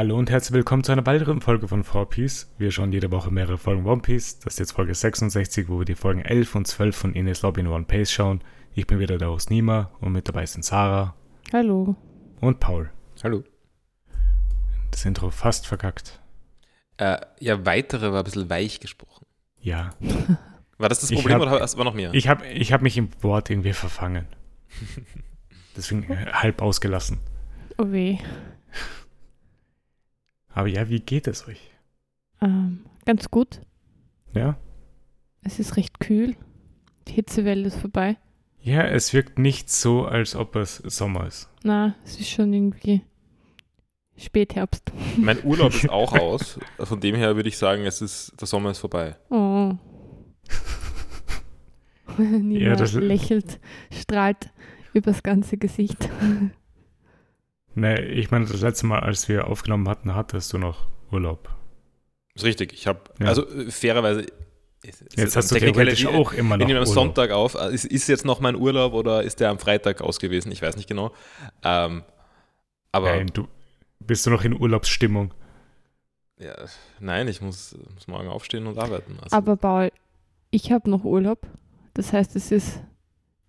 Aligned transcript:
Hallo 0.00 0.16
und 0.16 0.30
herzlich 0.30 0.54
willkommen 0.54 0.82
zu 0.82 0.92
einer 0.92 1.04
weiteren 1.04 1.42
Folge 1.42 1.68
von 1.68 1.84
4Piece. 1.84 2.46
Wir 2.56 2.70
schauen 2.70 2.90
jede 2.90 3.10
Woche 3.10 3.30
mehrere 3.30 3.58
Folgen 3.58 3.84
One 3.84 4.00
Piece. 4.00 4.38
Das 4.38 4.54
ist 4.54 4.58
jetzt 4.58 4.72
Folge 4.72 4.94
66, 4.94 5.68
wo 5.68 5.80
wir 5.80 5.84
die 5.84 5.94
Folgen 5.94 6.22
11 6.22 6.54
und 6.54 6.66
12 6.66 6.96
von 6.96 7.12
Ines 7.14 7.42
Lobby 7.42 7.60
in 7.60 7.66
One 7.66 7.84
Piece 7.84 8.10
schauen. 8.10 8.40
Ich 8.72 8.86
bin 8.86 8.98
wieder 8.98 9.18
der 9.18 9.28
Host 9.28 9.50
Nima 9.50 9.90
und 10.00 10.12
mit 10.12 10.26
dabei 10.26 10.46
sind 10.46 10.64
Sarah 10.64 11.14
Hallo. 11.52 11.96
und 12.40 12.60
Paul. 12.60 12.88
Hallo. 13.22 13.44
Das 14.90 15.04
Intro 15.04 15.28
fast 15.28 15.66
verkackt. 15.66 16.18
Äh, 16.96 17.18
ja, 17.38 17.66
weitere 17.66 18.10
war 18.10 18.20
ein 18.20 18.24
bisschen 18.24 18.48
weich 18.48 18.80
gesprochen. 18.80 19.26
Ja, 19.60 19.90
War 20.78 20.88
das 20.88 21.00
das 21.00 21.12
Problem 21.12 21.34
hab- 21.34 21.42
oder 21.42 21.60
war 21.60 21.84
noch 21.84 21.92
mehr? 21.92 22.14
ich 22.14 22.26
habe 22.26 22.46
ich 22.46 22.72
hab 22.72 22.80
mich 22.80 22.96
im 22.96 23.10
Wort 23.20 23.50
irgendwie 23.50 23.74
verfangen. 23.74 24.24
Deswegen 25.76 26.10
äh, 26.10 26.32
halb 26.32 26.62
ausgelassen. 26.62 27.18
Oh 27.76 27.92
weh. 27.92 28.16
Aber 30.52 30.68
ja, 30.68 30.88
wie 30.88 31.00
geht 31.00 31.26
es 31.26 31.46
euch? 31.48 31.60
Ähm, 32.40 32.84
ganz 33.04 33.30
gut. 33.30 33.60
Ja? 34.34 34.56
Es 35.42 35.58
ist 35.58 35.76
recht 35.76 36.00
kühl. 36.00 36.36
Die 37.08 37.12
Hitzewelle 37.12 37.66
ist 37.66 37.76
vorbei. 37.78 38.16
Ja, 38.62 38.82
es 38.82 39.12
wirkt 39.14 39.38
nicht 39.38 39.70
so, 39.70 40.04
als 40.04 40.36
ob 40.36 40.54
es 40.56 40.76
Sommer 40.76 41.26
ist. 41.26 41.48
Na, 41.62 41.94
es 42.04 42.20
ist 42.20 42.28
schon 42.30 42.52
irgendwie 42.52 43.02
Spätherbst. 44.16 44.92
mein 45.16 45.42
Urlaub 45.44 45.72
ist 45.72 45.88
auch 45.88 46.12
aus. 46.18 46.58
Von 46.78 47.00
dem 47.00 47.14
her 47.14 47.36
würde 47.36 47.48
ich 47.48 47.56
sagen, 47.56 47.86
es 47.86 48.02
ist, 48.02 48.38
der 48.40 48.46
Sommer 48.46 48.70
ist 48.70 48.78
vorbei. 48.78 49.16
Oh. 49.30 49.72
Nina 52.18 52.70
Ja, 52.70 52.76
das- 52.76 52.92
lächelt, 52.94 53.60
strahlt 53.92 54.50
übers 54.92 55.22
ganze 55.22 55.56
Gesicht. 55.56 56.08
Ne, 57.74 58.00
ich 58.04 58.30
meine, 58.30 58.46
das 58.46 58.60
letzte 58.60 58.86
Mal, 58.86 59.00
als 59.00 59.28
wir 59.28 59.46
aufgenommen 59.46 59.88
hatten, 59.88 60.14
hattest 60.14 60.52
du 60.52 60.58
noch 60.58 60.88
Urlaub. 61.12 61.48
Ist 62.34 62.44
richtig. 62.44 62.72
Ich 62.72 62.86
habe, 62.86 63.00
Ja. 63.20 63.26
also 63.26 63.46
äh, 63.48 63.70
fairerweise. 63.70 64.20
ist- 64.82 65.02
ist 65.02 65.16
Jetzt 65.18 65.36
hast 65.36 65.50
du 65.50 65.56
theoretisch 65.56 66.06
auch 66.06 66.32
immer 66.32 66.56
noch 66.56 66.66
nehmen 66.66 66.78
am 66.78 66.82
Urlaub. 66.88 66.94
Sonntag 66.94 67.30
auf. 67.30 67.54
Äh, 67.54 67.72
Ist, 67.74 67.84
ist 67.84 68.08
jetzt 68.08 68.24
noch 68.24 68.40
mein 68.40 68.56
Urlaub 68.56 68.92
oder 68.94 69.22
ist 69.22 69.38
der 69.40 69.50
am 69.50 69.58
Freitag 69.58 70.00
aus 70.00 70.18
gewesen? 70.18 70.50
Ich 70.52 70.62
weiß 70.62 70.76
nicht 70.76 70.88
genau. 70.88 71.12
Ähm, 71.62 72.02
aber 72.92 73.10
Nein, 73.16 73.30
du 73.32 73.46
bist 74.00 74.26
du 74.26 74.30
noch 74.30 74.42
in 74.44 74.58
Urlaubsstimmung. 74.58 75.32
ja, 76.38 76.54
nein, 76.98 77.28
ich 77.28 77.40
muss, 77.40 77.76
muss 77.94 78.08
morgen 78.08 78.28
aufstehen 78.28 78.66
und 78.66 78.78
arbeiten. 78.78 79.18
Also, 79.22 79.36
Aber 79.36 79.56
Paul, 79.56 79.92
ich 80.50 80.72
habe 80.72 80.88
noch 80.90 81.04
Urlaub. 81.04 81.46
Das 81.94 82.12
heißt, 82.12 82.34
es 82.36 82.50
ist, 82.50 82.80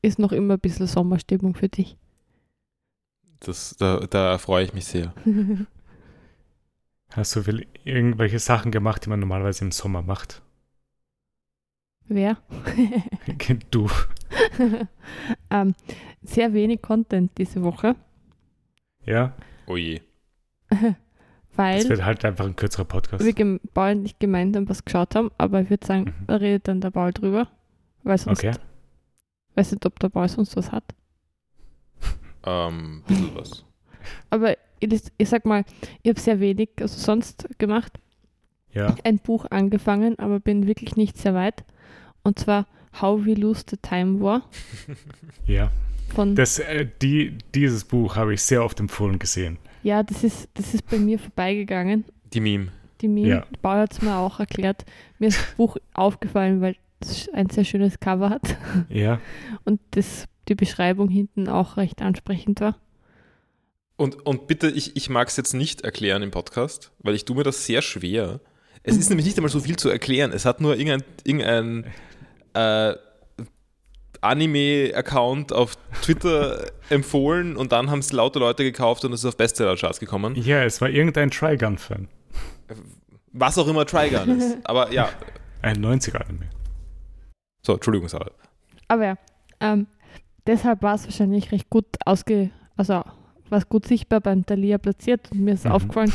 ist 0.02 0.20
noch 0.20 0.32
immer 0.34 0.56
ein 0.56 0.60
bisschen 0.60 0.86
Sommerstimmung 0.88 1.56
für 1.56 1.70
dich. 1.70 1.96
Das, 3.42 3.76
da, 3.78 4.00
da 4.10 4.38
freue 4.38 4.64
ich 4.66 4.74
mich 4.74 4.86
sehr. 4.86 5.14
Hast 7.12 7.36
du 7.36 7.46
will 7.46 7.68
irgendwelche 7.84 8.40
Sachen 8.40 8.72
gemacht, 8.72 9.06
die 9.06 9.10
man 9.10 9.20
normalerweise 9.20 9.66
im 9.66 9.72
Sommer 9.72 10.02
macht? 10.02 10.42
Wer? 12.08 12.38
du. 13.70 13.90
ähm, 15.50 15.76
sehr 16.24 16.54
wenig 16.54 16.82
Content 16.82 17.32
diese 17.38 17.62
Woche, 17.64 17.96
Ja? 19.06 19.34
Oh 19.68 19.76
je. 19.78 20.02
Es 20.70 21.58
weil 21.58 21.90
wird 21.90 22.04
halt 22.06 22.24
einfach 22.24 22.46
ein 22.46 22.56
kürzerer 22.56 22.86
Podcast. 22.86 23.24
wir 23.26 23.60
Paul 23.74 23.96
nicht 23.96 24.20
gemeinsam 24.20 24.68
was 24.70 24.86
geschaut 24.86 25.16
haben, 25.16 25.32
aber 25.38 25.62
ich 25.62 25.70
würde 25.70 25.86
sagen, 25.86 26.14
Mhm. 26.28 26.34
redet 26.34 26.68
dann 26.68 26.80
der 26.82 26.92
Paul 26.92 27.12
drüber, 27.12 27.48
weil 28.04 28.18
sonst, 28.18 28.40
Okay. 28.44 28.56
weiß 29.56 29.72
nicht, 29.74 29.86
ob 29.86 30.00
der 30.00 30.10
Paul 30.10 30.30
sonst 30.30 30.56
was 30.56 30.72
hat. 30.72 30.84
Ähm, 32.46 33.04
bisschen 33.08 33.32
was. 33.36 33.66
Aber 34.30 34.56
ich, 34.80 35.02
ich 35.18 35.30
sag 35.30 35.46
mal, 35.46 35.64
ich 36.02 36.10
habe 36.10 36.20
sehr 36.20 36.40
wenig 36.40 36.70
also 36.80 36.98
sonst 37.00 37.48
gemacht. 37.60 37.94
Ja. 38.74 38.96
Ein 39.04 39.20
Buch 39.20 39.46
angefangen, 39.50 40.18
aber 40.18 40.40
bin 40.40 40.66
wirklich 40.66 40.96
nicht 40.96 41.18
sehr 41.18 41.34
weit. 41.34 41.64
Und 42.24 42.40
zwar 42.40 42.68
How 43.02 43.26
We 43.26 43.34
Lose 43.34 43.64
the 43.70 43.78
Time 43.78 44.22
War 44.22 44.44
Ja. 45.46 45.72
von 46.14 46.36
Das, 46.36 46.60
äh, 46.60 46.88
die, 47.02 47.38
dieses 47.54 47.84
Buch 47.84 48.16
habe 48.16 48.34
ich 48.34 48.42
sehr 48.42 48.64
oft 48.64 48.80
empfohlen 48.80 49.20
gesehen. 49.20 49.58
ja, 49.84 50.04
das 50.04 50.24
ist 50.24 50.50
das 50.54 50.74
ist 50.74 50.90
bei 50.90 50.98
mir 50.98 51.20
vorbeigegangen. 51.20 52.06
Die 52.34 52.40
Meme. 52.40 52.68
Die 53.02 53.08
Meme, 53.08 53.28
Ja. 53.30 53.46
Paul 53.62 53.78
hat 53.78 53.94
es 53.94 54.02
mir 54.02 54.16
auch 54.16 54.40
erklärt. 54.40 54.86
Mir 55.20 55.28
ist 55.28 55.40
das 55.40 55.56
Buch 55.56 55.78
aufgefallen, 55.94 56.62
weil 56.62 56.76
es 57.02 57.28
ein 57.34 57.50
sehr 57.50 57.64
schönes 57.66 58.00
Cover 58.00 58.30
hat 58.30 58.56
Ja. 58.90 59.20
und 59.66 59.80
das, 59.92 60.26
die 60.52 60.56
Beschreibung 60.56 61.08
hinten 61.08 61.48
auch 61.48 61.78
recht 61.78 62.02
ansprechend 62.02 62.60
war. 62.60 62.78
Und, 63.96 64.26
und 64.26 64.48
bitte, 64.48 64.70
ich, 64.70 64.96
ich 64.96 65.10
mag 65.10 65.30
es 65.30 65.38
jetzt 65.38 65.54
nicht 65.54 65.82
erklären 65.82 66.24
im 66.24 66.32
Podcast, 66.32 66.92
weil 67.00 67.16
ich 67.16 67.24
tue 67.24 67.38
mir 67.38 67.44
das 67.44 67.66
sehr 67.66 67.82
schwer. 67.82 68.42
Es 68.84 68.98
ist 68.98 69.10
nämlich 69.10 69.26
nicht 69.26 69.38
einmal 69.38 69.52
so 69.52 69.60
viel 69.60 69.78
zu 69.78 69.90
erklären. 69.90 70.32
Es 70.34 70.44
hat 70.44 70.60
nur 70.60 70.76
irgendein, 70.76 71.04
irgendein 71.24 71.86
äh, 72.54 72.96
Anime-Account 74.22 75.54
auf 75.54 75.76
Twitter 76.02 76.72
empfohlen 76.90 77.56
und 77.56 77.72
dann 77.72 77.90
haben 77.90 78.00
es 78.00 78.12
lauter 78.12 78.40
Leute 78.40 78.64
gekauft 78.64 79.06
und 79.06 79.14
es 79.14 79.22
ist 79.22 79.28
auf 79.28 79.38
Bestseller-Charts 79.38 80.00
gekommen. 80.00 80.36
Ja, 80.36 80.64
es 80.64 80.82
war 80.82 80.90
irgendein 80.90 81.32
Trigun-Fan. 81.32 82.08
Was 83.34 83.58
auch 83.58 83.68
immer 83.68 83.86
Trigun 83.86 84.40
ist. 84.40 84.58
Aber 84.66 84.92
ja. 84.92 85.10
Ein 85.62 85.78
90er-Anime. 85.78 86.50
So, 87.62 87.74
Entschuldigung, 87.74 88.10
Sarah. 88.10 88.32
Aber 88.88 89.06
ja, 89.06 89.16
ähm, 89.60 89.88
deshalb 90.48 90.82
war 90.82 90.96
es 90.96 91.06
wahrscheinlich 91.06 91.52
recht 91.52 91.70
gut 91.70 91.86
ausge, 92.06 92.50
also 92.76 92.94
war 92.94 93.58
es 93.58 93.68
gut 93.70 93.86
sichtbar 93.86 94.22
beim 94.22 94.46
Thalia 94.46 94.78
platziert 94.78 95.30
und 95.32 95.42
mir 95.42 95.54
ist 95.54 95.66
Mhm. 95.66 95.72
aufgefallen 95.72 96.14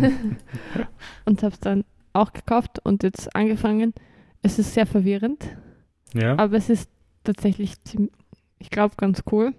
und 1.24 1.42
habe 1.42 1.52
es 1.54 1.60
dann 1.60 1.84
auch 2.12 2.32
gekauft 2.32 2.80
und 2.84 3.02
jetzt 3.02 3.34
angefangen. 3.36 3.92
Es 4.42 4.58
ist 4.58 4.72
sehr 4.74 4.86
verwirrend, 4.86 5.44
Ja. 6.14 6.38
aber 6.38 6.56
es 6.56 6.70
ist 6.70 6.88
tatsächlich, 7.24 7.74
ich 8.58 8.70
glaube, 8.70 8.94
ganz 8.96 9.22
cool, 9.30 9.52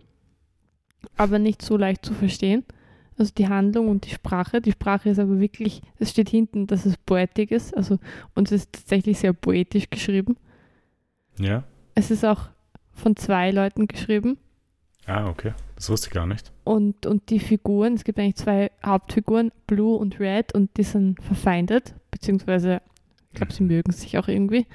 aber 1.18 1.38
nicht 1.40 1.62
so 1.62 1.78
leicht 1.78 2.06
zu 2.06 2.14
verstehen. 2.14 2.64
Also 3.18 3.34
die 3.38 3.50
Handlung 3.50 3.90
und 3.90 4.06
die 4.06 4.12
Sprache. 4.12 4.62
Die 4.62 4.72
Sprache 4.72 5.10
ist 5.10 5.20
aber 5.20 5.40
wirklich, 5.42 5.82
es 5.98 6.10
steht 6.12 6.30
hinten, 6.30 6.68
dass 6.68 6.86
es 6.86 6.96
Poetik 6.98 7.52
ist, 7.52 7.76
also 7.76 8.00
und 8.34 8.48
es 8.50 8.64
ist 8.64 8.72
tatsächlich 8.74 9.20
sehr 9.20 9.34
poetisch 9.34 9.90
geschrieben. 9.90 10.38
Ja. 11.38 11.64
Es 11.96 12.12
ist 12.12 12.24
auch 12.26 12.48
von 13.00 13.16
zwei 13.16 13.52
Leuten 13.52 13.88
geschrieben. 13.88 14.38
Ah, 15.06 15.28
okay. 15.28 15.54
Das 15.76 15.90
wusste 15.90 16.08
ich 16.08 16.14
gar 16.14 16.28
nicht. 16.28 16.52
Und, 16.66 17.06
und 17.06 17.30
die 17.32 17.40
Figuren, 17.40 17.94
es 17.96 18.04
gibt 18.04 18.20
eigentlich 18.20 18.36
zwei 18.36 18.70
Hauptfiguren, 18.86 19.52
Blue 19.66 19.98
und 19.98 20.20
Red, 20.20 20.54
und 20.54 20.76
die 20.78 20.84
sind 20.84 21.22
verfeindet, 21.24 21.96
beziehungsweise, 22.12 22.82
ich 23.32 23.38
glaube, 23.38 23.54
sie 23.54 23.64
mögen 23.64 23.92
sich 23.92 24.18
auch 24.18 24.28
irgendwie. 24.28 24.68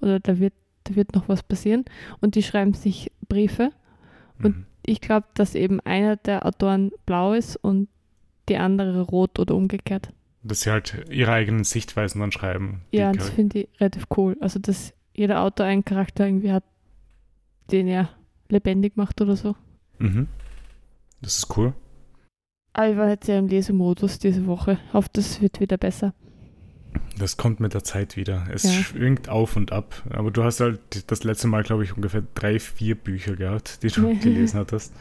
Oder 0.00 0.20
da 0.20 0.38
wird, 0.38 0.54
da 0.84 0.94
wird 0.96 1.14
noch 1.14 1.28
was 1.28 1.42
passieren. 1.42 1.84
Und 2.20 2.34
die 2.34 2.42
schreiben 2.42 2.72
sich 2.74 3.10
Briefe. 3.28 3.70
Und- 4.42 4.56
Mhm. 4.56 4.66
Ich 4.86 5.00
glaube, 5.00 5.26
dass 5.32 5.54
eben 5.54 5.80
einer 5.80 6.16
der 6.16 6.44
Autoren 6.44 6.92
blau 7.06 7.32
ist 7.32 7.56
und 7.56 7.88
die 8.50 8.58
andere 8.58 9.00
rot 9.00 9.38
oder 9.38 9.54
umgekehrt. 9.54 10.10
Dass 10.42 10.60
sie 10.60 10.70
halt 10.70 11.06
ihre 11.10 11.32
eigenen 11.32 11.64
Sichtweisen 11.64 12.20
dann 12.20 12.32
schreiben. 12.32 12.82
Ja, 12.92 13.10
das 13.12 13.30
finde 13.30 13.60
ich 13.60 13.68
relativ 13.80 14.04
cool. 14.18 14.36
Also, 14.40 14.58
dass 14.58 14.92
jeder 15.14 15.40
Autor 15.42 15.64
einen 15.64 15.86
Charakter 15.86 16.26
irgendwie 16.26 16.52
hat, 16.52 16.64
den 17.70 17.88
er 17.88 18.08
lebendig 18.48 18.96
macht 18.96 19.20
oder 19.20 19.36
so. 19.36 19.56
Mhm. 19.98 20.28
Das 21.22 21.38
ist 21.38 21.56
cool. 21.56 21.72
Aber 22.72 22.90
ich 22.90 22.96
war 22.96 23.08
jetzt 23.08 23.28
ja 23.28 23.38
im 23.38 23.46
Lesemodus 23.48 24.18
diese 24.18 24.46
Woche. 24.46 24.78
Ich 24.88 24.92
hoffe, 24.94 25.08
das 25.12 25.40
wird 25.40 25.60
wieder 25.60 25.76
besser. 25.78 26.12
Das 27.18 27.36
kommt 27.36 27.60
mit 27.60 27.74
der 27.74 27.84
Zeit 27.84 28.16
wieder. 28.16 28.46
Es 28.52 28.64
Ja. 28.64 28.70
schwingt 28.82 29.28
auf 29.28 29.56
und 29.56 29.72
ab. 29.72 30.02
Aber 30.10 30.30
du 30.30 30.42
hast 30.44 30.60
halt 30.60 31.10
das 31.10 31.24
letzte 31.24 31.46
Mal, 31.48 31.62
glaube 31.62 31.84
ich, 31.84 31.96
ungefähr 31.96 32.22
drei, 32.34 32.58
vier 32.58 32.94
Bücher 32.96 33.36
gehabt, 33.36 33.82
die 33.82 33.88
du 33.88 34.18
gelesen 34.20 34.58
hattest. 34.58 34.92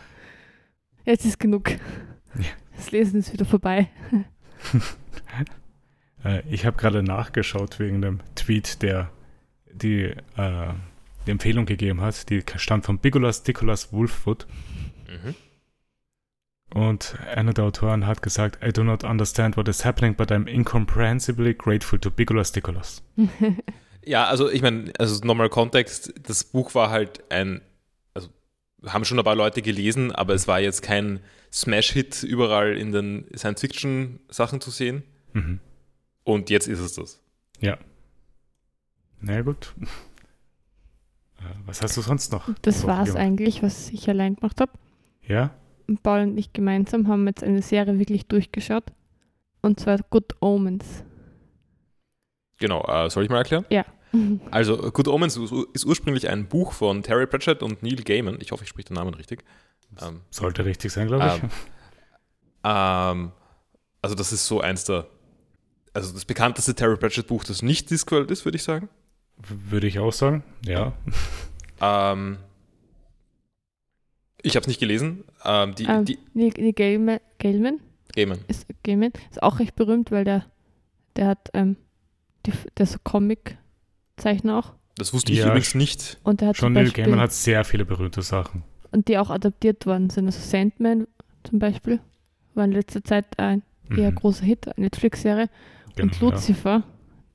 Jetzt 1.06 1.26
ist 1.26 1.40
genug. 1.40 1.72
Ja. 1.72 2.46
Das 2.76 2.92
Lesen 2.92 3.20
ist 3.20 3.34
wieder 3.34 3.46
vorbei. 3.46 3.90
Äh, 6.24 6.42
ich 6.50 6.66
habe 6.66 6.78
gerade 6.78 7.04
nachgeschaut 7.04 7.80
wegen 7.80 8.02
dem 8.02 8.20
Tweet, 8.36 8.82
der 8.82 9.10
die, 9.74 10.04
äh, 10.38 10.74
die 11.26 11.32
Empfehlung 11.32 11.66
gegeben 11.66 12.02
hat. 12.02 12.30
Die 12.30 12.44
stammt 12.56 12.86
von 12.86 13.00
Bigolas 13.00 13.46
Nicholas 13.46 13.92
Wolfwood. 13.92 14.48
Mhm. 15.08 15.36
Und 16.74 17.18
einer 17.36 17.54
der 17.54 17.66
Autoren 17.66 18.08
hat 18.08 18.22
gesagt, 18.22 18.64
I 18.66 18.72
do 18.72 18.84
not 18.84 19.04
understand 19.04 19.58
what 19.58 19.68
is 19.68 19.86
happening, 19.86 20.16
but 20.16 20.32
I'm 20.32 20.48
incomprehensibly 20.48 21.54
grateful 21.54 22.00
to 22.00 22.10
Bigolas 22.10 22.56
Nicholas. 22.56 23.04
Ja, 24.06 24.26
also 24.26 24.50
ich 24.50 24.62
meine, 24.62 24.92
also 25.00 25.26
nochmal 25.26 25.50
Kontext, 25.50 26.14
das 26.22 26.44
Buch 26.44 26.76
war 26.76 26.90
halt 26.90 27.24
ein, 27.32 27.62
also 28.14 28.30
haben 28.86 29.06
schon 29.06 29.18
ein 29.18 29.24
paar 29.24 29.36
Leute 29.36 29.62
gelesen, 29.62 30.12
aber 30.12 30.34
es 30.34 30.48
war 30.48 30.60
jetzt 30.60 30.82
kein 30.82 31.22
Smash-Hit 31.52 32.24
überall 32.24 32.78
in 32.78 32.92
den 32.92 33.26
Science-Fiction-Sachen 33.36 34.60
zu 34.60 34.72
sehen. 34.72 35.04
Mhm. 35.34 35.60
Und 36.24 36.50
jetzt 36.50 36.68
ist 36.68 36.80
es 36.80 36.94
das. 36.94 37.22
Na 39.22 39.36
ja, 39.36 39.42
gut. 39.42 39.74
Äh, 41.44 41.56
Was 41.66 41.82
hast 41.82 41.98
du 41.98 42.02
sonst 42.02 42.32
noch? 42.32 42.50
Das 42.62 42.86
war's 42.88 43.10
gemacht? 43.10 43.22
eigentlich, 43.24 43.64
was 43.64 43.90
ich 43.90 44.10
allein 44.10 44.36
gemacht 44.36 44.62
habe. 44.62 44.72
Ja? 45.28 45.52
Paul 46.02 46.22
und 46.22 46.38
ich 46.38 46.54
gemeinsam 46.54 47.08
haben 47.08 47.28
jetzt 47.28 47.44
eine 47.44 47.62
Serie 47.62 48.00
wirklich 48.00 48.28
durchgeschaut. 48.28 48.86
Und 49.62 49.80
zwar 49.80 50.00
Good 50.10 50.36
Omens. 50.42 51.04
Genau, 52.58 52.84
äh, 52.88 53.10
soll 53.10 53.24
ich 53.24 53.30
mal 53.30 53.38
erklären? 53.38 53.66
Ja. 53.70 53.86
Also, 54.52 54.78
Good 54.92 55.08
Omens 55.08 55.38
ist 55.74 55.86
ursprünglich 55.86 56.30
ein 56.30 56.48
Buch 56.48 56.74
von 56.74 57.02
Terry 57.02 57.26
Pratchett 57.26 57.64
und 57.64 57.82
Neil 57.82 57.96
Gaiman. 57.96 58.38
Ich 58.42 58.52
hoffe, 58.52 58.62
ich 58.64 58.70
spreche 58.70 58.90
den 58.90 58.94
Namen 58.94 59.16
richtig. 59.16 59.44
Ähm, 60.00 60.22
Sollte 60.30 60.66
richtig 60.66 60.92
sein, 60.92 61.08
glaube 61.08 61.26
ich. 61.26 61.44
Ähm, 61.44 61.50
ähm, 62.64 63.32
also, 64.04 64.14
das 64.14 64.32
ist 64.32 64.46
so 64.46 64.62
eins 64.62 64.86
der, 64.86 65.08
also 65.94 66.14
das 66.14 66.26
bekannteste 66.26 66.76
Terry 66.76 66.96
Pratchett-Buch, 66.96 67.44
das 67.44 67.64
nicht 67.64 67.90
Discworld 67.90 68.30
ist, 68.30 68.46
würde 68.46 68.58
ich 68.58 68.64
sagen. 68.64 68.88
Würde 69.38 69.88
ich 69.88 70.00
auch 70.00 70.14
sagen, 70.14 70.44
ja. 70.66 70.94
Ähm, 71.82 72.38
ich 74.42 74.56
habe 74.56 74.62
es 74.62 74.68
nicht 74.68 74.80
gelesen. 74.80 75.24
Ähm, 75.46 75.76
die, 75.76 75.86
Ähm, 75.86 76.06
die, 76.06 76.20
Neil 76.34 76.52
Gaiman, 76.74 77.20
Gaiman, 77.40 77.80
Gaiman. 78.16 78.40
ist, 78.48 78.66
Gaiman 78.84 79.12
ist 79.32 79.42
auch 79.42 79.60
recht 79.60 79.76
berühmt, 79.76 80.12
weil 80.12 80.24
der, 80.26 80.46
der 81.16 81.28
hat, 81.28 81.50
ähm, 81.54 81.78
die, 82.46 82.52
der 82.78 82.86
so 82.86 82.98
Comic-Zeichner 83.04 84.58
auch. 84.60 84.74
Das 84.98 85.14
wusste 85.14 85.32
ich 85.32 85.40
Ja, 85.40 85.48
übrigens 85.48 85.76
nicht. 85.76 86.20
Und 86.24 86.42
der 86.42 86.50
hat 86.50 86.58
Schon 86.58 86.68
zum 86.68 86.74
Neil 86.74 86.92
Gaiman 86.92 87.20
hat 87.20 87.32
sehr 87.34 87.64
viele 87.66 87.86
berühmte 87.86 88.22
Sachen. 88.22 88.64
und 88.92 89.08
die 89.08 89.18
auch 89.18 89.30
adaptiert 89.30 89.86
worden 89.86 90.10
sind. 90.10 90.26
Also 90.28 90.40
Sandman 90.40 91.08
zum 91.44 91.60
Beispiel 91.60 92.00
war 92.54 92.66
in 92.66 92.72
letzter 92.74 93.04
Zeit 93.04 93.26
ein 93.40 93.64
eher 93.90 94.12
Mhm, 94.12 94.16
großer 94.16 94.46
Hit, 94.46 94.68
eine 94.68 94.86
Netflix-Serie. 94.86 95.50
genau, 95.96 96.12
und 96.14 96.20
Lucifer, 96.22 96.84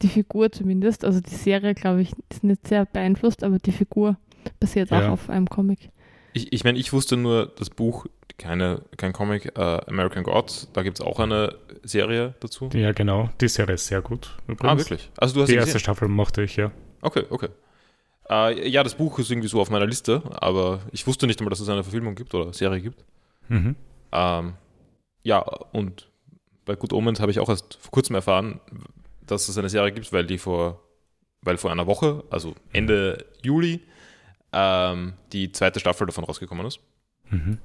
die 0.03 0.09
Figur 0.09 0.51
zumindest, 0.53 1.05
also 1.05 1.21
die 1.21 1.35
Serie, 1.35 1.75
glaube 1.75 2.03
ich, 2.03 2.13
ist 2.31 2.45
nicht 2.45 2.67
sehr 2.67 2.87
beeinflusst, 2.87 3.43
aber 3.45 3.59
die 3.59 3.73
Figur 3.73 4.17
basiert 4.61 4.91
Ja. 4.91 5.09
auch 5.09 5.13
auf 5.13 5.31
einem 5.31 5.49
Comic. 5.49 5.91
Ich, 6.35 6.53
ich 6.53 6.65
meine, 6.65 6.79
ich 6.79 6.93
wusste 6.93 7.17
nur 7.17 7.47
das 7.59 7.71
Buch, 7.71 8.07
keine, 8.37 8.83
kein 8.97 9.13
Comic, 9.13 9.47
äh, 9.57 9.61
American 9.89 10.23
Gods. 10.23 10.69
Da 10.73 10.83
gibt 10.83 11.01
es 11.01 11.05
auch 11.05 11.19
eine 11.19 11.57
Serie 11.83 12.35
dazu. 12.41 12.69
Ja. 12.73 12.93
genau. 12.93 13.31
Die 13.41 13.49
Serie 13.49 13.75
ist 13.75 13.87
sehr 13.89 14.01
gut. 14.03 14.37
Übrigens. 14.47 14.65
Ah, 14.73 14.79
wirklich? 14.79 15.11
Also 15.17 15.35
du 15.35 15.41
hast 15.43 15.49
Die 15.49 15.55
erste 15.55 15.69
gesehen? 15.73 15.81
Staffel 15.81 16.07
mochte 16.09 16.43
ich, 16.43 16.55
ja. 16.57 16.71
Okay, 17.01 17.25
okay. 17.31 17.49
Äh, 18.31 18.69
ja, 18.69 18.85
das 18.85 18.95
Buch 18.95 19.19
ist 19.19 19.31
irgendwie 19.31 19.49
so 19.49 19.61
auf 19.61 19.71
meiner 19.71 19.87
Liste, 19.87 20.23
aber 20.41 20.81
ich 20.93 21.07
wusste 21.07 21.27
nicht 21.27 21.41
einmal, 21.41 21.51
dass 21.51 21.61
es 21.61 21.69
eine 21.69 21.83
Verfilmung 21.83 22.15
gibt 22.15 22.33
oder 22.35 22.53
Serie 22.53 22.81
gibt. 22.81 23.05
Mhm. 23.49 23.75
Ähm, 24.13 24.53
ja, 25.23 25.39
und 25.73 26.09
bei 26.65 26.77
Good 26.77 26.93
Omens 26.93 27.19
habe 27.21 27.33
ich 27.33 27.41
auch 27.41 27.49
erst 27.49 27.79
vor 27.81 27.91
kurzem 27.91 28.15
erfahren, 28.15 28.61
dass 29.31 29.49
es 29.49 29.57
eine 29.59 29.69
Serie 29.69 29.93
gibt, 29.93 30.13
weil 30.13 30.27
die 30.27 30.39
vor, 30.39 30.83
weil 31.43 31.57
vor 31.59 31.71
einer 31.71 31.87
Woche, 31.87 32.25
also 32.31 32.55
Ende 32.73 33.25
Juli, 33.43 33.81
ähm, 34.53 35.15
die 35.33 35.53
zweite 35.53 35.79
Staffel 35.81 36.07
davon 36.07 36.25
rausgekommen 36.25 36.67
ist. 36.67 36.81
Mhm. 37.31 37.59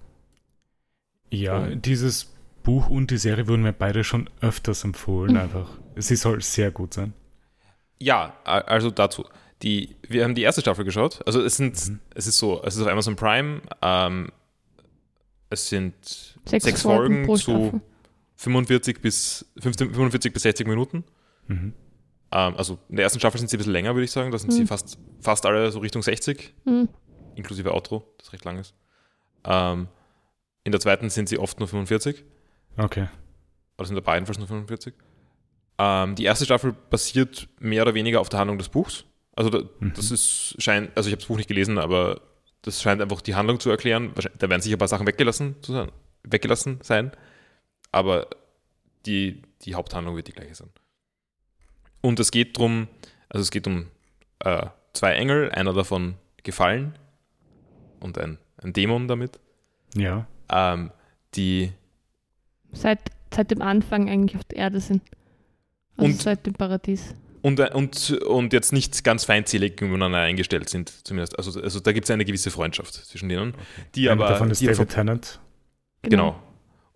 Ja, 1.29 1.57
Und- 1.59 1.85
dieses 1.85 2.33
Buch 2.63 2.87
und 2.89 3.11
die 3.11 3.17
Serie 3.17 3.47
wurden 3.47 3.63
mir 3.63 3.73
beide 3.73 4.03
schon 4.03 4.29
öfters 4.41 4.83
empfohlen, 4.83 5.35
einfach. 5.37 5.69
Sie 5.95 6.15
soll 6.15 6.41
sehr 6.41 6.71
gut 6.71 6.93
sein. 6.93 7.13
Ja, 7.99 8.35
also 8.43 8.91
dazu. 8.91 9.25
Die, 9.61 9.95
wir 10.07 10.23
haben 10.25 10.35
die 10.35 10.41
erste 10.41 10.59
Staffel 10.61 10.83
geschaut. 10.83 11.21
Also 11.25 11.41
es 11.41 11.55
sind, 11.55 11.73
Mhm. 11.89 11.99
es 12.15 12.27
ist 12.27 12.37
so, 12.37 12.61
es 12.63 12.75
ist 12.75 12.81
auf 12.81 12.87
Amazon 12.89 13.15
Prime. 13.15 13.61
Ähm, 13.81 14.29
es 15.49 15.69
sind 15.69 15.93
Sechs, 16.45 16.65
Sechs 16.65 16.81
Folgen, 16.81 17.25
Folgen 17.25 17.25
pro 17.25 17.35
zu- 17.37 17.41
Staffel. 17.69 17.81
45 18.35 19.01
bis 19.01 19.45
15, 19.59 19.93
45 19.93 20.33
bis 20.33 20.43
60 20.43 20.67
Minuten. 20.67 21.05
Mhm. 21.53 21.73
Ähm, 22.31 22.55
also 22.57 22.79
in 22.89 22.95
der 22.97 23.03
ersten 23.03 23.19
Staffel 23.19 23.37
sind 23.39 23.49
sie 23.49 23.57
ein 23.57 23.59
bisschen 23.59 23.73
länger, 23.73 23.93
würde 23.95 24.05
ich 24.05 24.11
sagen. 24.11 24.31
Da 24.31 24.37
sind 24.37 24.51
sie 24.51 24.61
Mhm. 24.61 24.67
fast, 24.67 24.97
fast 25.21 25.45
alle 25.45 25.71
so 25.71 25.79
Richtung 25.79 26.01
60, 26.01 26.53
Hm. 26.65 26.89
inklusive 27.35 27.73
Outro, 27.73 28.03
das 28.17 28.33
recht 28.33 28.43
lang 28.45 28.57
ist. 28.59 28.73
Ähm, 29.45 29.87
in 30.63 30.71
der 30.71 30.81
zweiten 30.81 31.09
sind 31.09 31.29
sie 31.29 31.37
oft 31.37 31.59
nur 31.59 31.67
45. 31.67 32.23
Okay. 32.77 33.07
Oder 33.77 33.87
sind 33.87 33.95
dabei 33.95 34.15
jedenfalls 34.15 34.37
nur 34.39 34.47
45. 34.47 34.93
Ähm, 35.77 36.15
die 36.15 36.23
erste 36.25 36.45
Staffel 36.45 36.73
basiert 36.89 37.47
mehr 37.59 37.81
oder 37.83 37.93
weniger 37.93 38.21
auf 38.21 38.29
der 38.29 38.39
Handlung 38.39 38.57
des 38.57 38.69
Buchs. 38.69 39.05
Also 39.35 39.49
da, 39.49 39.63
Mhm. 39.79 39.93
das 39.95 40.11
ist 40.11 40.55
scheint, 40.61 40.91
also 40.95 41.07
ich 41.09 41.13
habe 41.13 41.19
das 41.21 41.27
Buch 41.27 41.37
nicht 41.37 41.47
gelesen, 41.47 41.77
aber 41.79 42.21
das 42.61 42.81
scheint 42.81 43.01
einfach 43.01 43.21
die 43.21 43.35
Handlung 43.35 43.59
zu 43.59 43.69
erklären. 43.69 44.13
Da 44.37 44.49
werden 44.49 44.61
sicher 44.61 44.75
ein 44.75 44.79
paar 44.79 44.87
Sachen 44.87 45.05
weggelassen, 45.07 45.55
zu 45.61 45.73
sein, 45.73 45.91
weggelassen 46.23 46.79
sein, 46.83 47.11
aber 47.91 48.27
die, 49.05 49.41
die 49.63 49.75
Haupthandlung 49.75 50.15
wird 50.15 50.27
die 50.27 50.31
gleiche 50.33 50.55
sein. 50.55 50.69
Und 52.03 52.19
es 52.19 52.31
geht 52.31 52.57
drum, 52.57 52.87
also 53.29 53.41
es 53.41 53.49
geht 53.49 53.65
um 53.65 53.87
äh, 54.39 54.67
zwei 54.93 55.13
Engel, 55.13 55.49
einer 55.51 55.73
davon 55.73 56.15
gefallen 56.43 56.95
und 58.01 58.17
ein, 58.17 58.37
ein 58.61 58.73
Dämon 58.73 59.07
damit, 59.07 59.39
Ja. 59.95 60.27
ähm, 60.51 60.91
die 61.35 61.71
Seit, 62.73 62.99
seit 63.33 63.51
dem 63.51 63.61
Anfang 63.61 64.09
eigentlich 64.09 64.35
auf 64.35 64.43
der 64.45 64.57
Erde 64.57 64.79
sind. 64.81 65.01
Also 65.95 66.11
Und- 66.11 66.21
seit 66.21 66.45
dem 66.45 66.53
Paradies. 66.53 67.15
Und, 67.41 67.59
äh, 67.59 67.69
und, 67.73 68.11
und 68.25 68.51
jetzt 68.53 68.71
nicht 68.73 69.03
ganz 69.03 69.25
feindselig 69.25 69.79
übereinander 69.81 70.19
eingestellt 70.19 70.69
sind, 70.69 70.91
zumindest. 71.05 71.37
Also, 71.37 71.61
also 71.61 71.79
da 71.81 71.91
gibt 71.91 72.05
es 72.05 72.11
eine 72.11 72.23
gewisse 72.25 72.51
Freundschaft 72.51 72.93
zwischen 72.93 73.27
denen. 73.29 73.53
Die 73.95 74.09
Einer 74.09 74.21
aber. 74.23 74.31
davon 74.31 74.49
ist 74.51 74.61
die 74.61 74.67
David 74.67 74.89
Tennant. 74.89 75.39
Genau. 76.03 76.41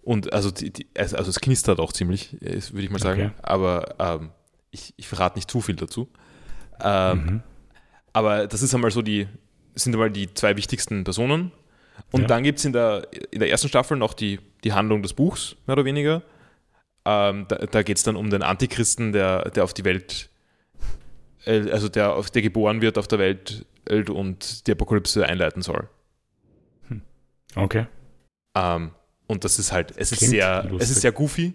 Und 0.03 0.31
also, 0.33 0.49
die, 0.51 0.71
die, 0.71 0.87
also 0.97 1.17
also 1.17 1.29
es 1.29 1.39
knistert 1.41 1.79
auch 1.79 1.91
ziemlich, 1.93 2.33
äh, 2.41 2.61
würde 2.71 2.81
ich 2.83 2.89
mal 2.89 2.99
sagen. 2.99 3.21
Okay. 3.25 3.31
Aber 3.43 3.95
ähm, 3.99 4.29
ich, 4.71 4.93
ich 4.97 5.07
verrate 5.07 5.37
nicht 5.37 5.49
zu 5.49 5.61
viel 5.61 5.75
dazu. 5.75 6.07
Ähm, 6.81 7.17
Mhm. 7.25 7.43
Aber 8.13 8.47
das 8.47 8.61
ist 8.63 8.73
einmal 8.73 8.89
so 8.91 9.01
die, 9.01 9.27
sind 9.75 9.93
einmal 9.93 10.09
die 10.09 10.33
zwei 10.33 10.57
wichtigsten 10.57 11.03
Personen. 11.03 11.51
Und 12.11 12.21
Ja. 12.21 12.27
dann 12.27 12.43
gibt 12.43 12.59
es 12.59 12.65
in 12.65 12.73
der, 12.73 13.07
in 13.31 13.39
der 13.39 13.49
ersten 13.49 13.67
Staffel 13.67 13.97
noch 13.97 14.13
die, 14.13 14.39
die 14.63 14.73
Handlung 14.73 15.01
des 15.03 15.13
Buchs, 15.13 15.55
mehr 15.67 15.73
oder 15.73 15.85
weniger. 15.85 16.23
Ähm, 17.05 17.45
da 17.47 17.57
da 17.57 17.83
geht 17.83 17.97
es 17.97 18.03
dann 18.03 18.15
um 18.15 18.29
den 18.29 18.41
Antichristen, 18.43 19.11
der, 19.13 19.49
der 19.51 19.63
auf 19.63 19.73
die 19.73 19.85
Welt, 19.85 20.29
äh, 21.45 21.69
also 21.71 21.89
der, 21.89 22.13
auf, 22.13 22.29
der 22.31 22.41
geboren 22.41 22.81
wird 22.81 22.97
auf 22.97 23.07
der 23.07 23.19
Welt 23.19 23.65
äh, 23.87 24.01
und 24.09 24.65
die 24.67 24.71
Apokalypse 24.71 25.25
einleiten 25.25 25.61
soll. 25.61 25.87
Okay. 27.55 27.87
Ähm, 28.55 28.91
und 29.27 29.43
das 29.43 29.59
ist 29.59 29.71
halt, 29.71 29.93
es 29.97 30.11
ist 30.11 30.19
sehr, 30.21 30.63
lustig. 30.63 30.81
es 30.81 30.89
ist 30.89 31.01
sehr 31.01 31.11
goofy. 31.11 31.53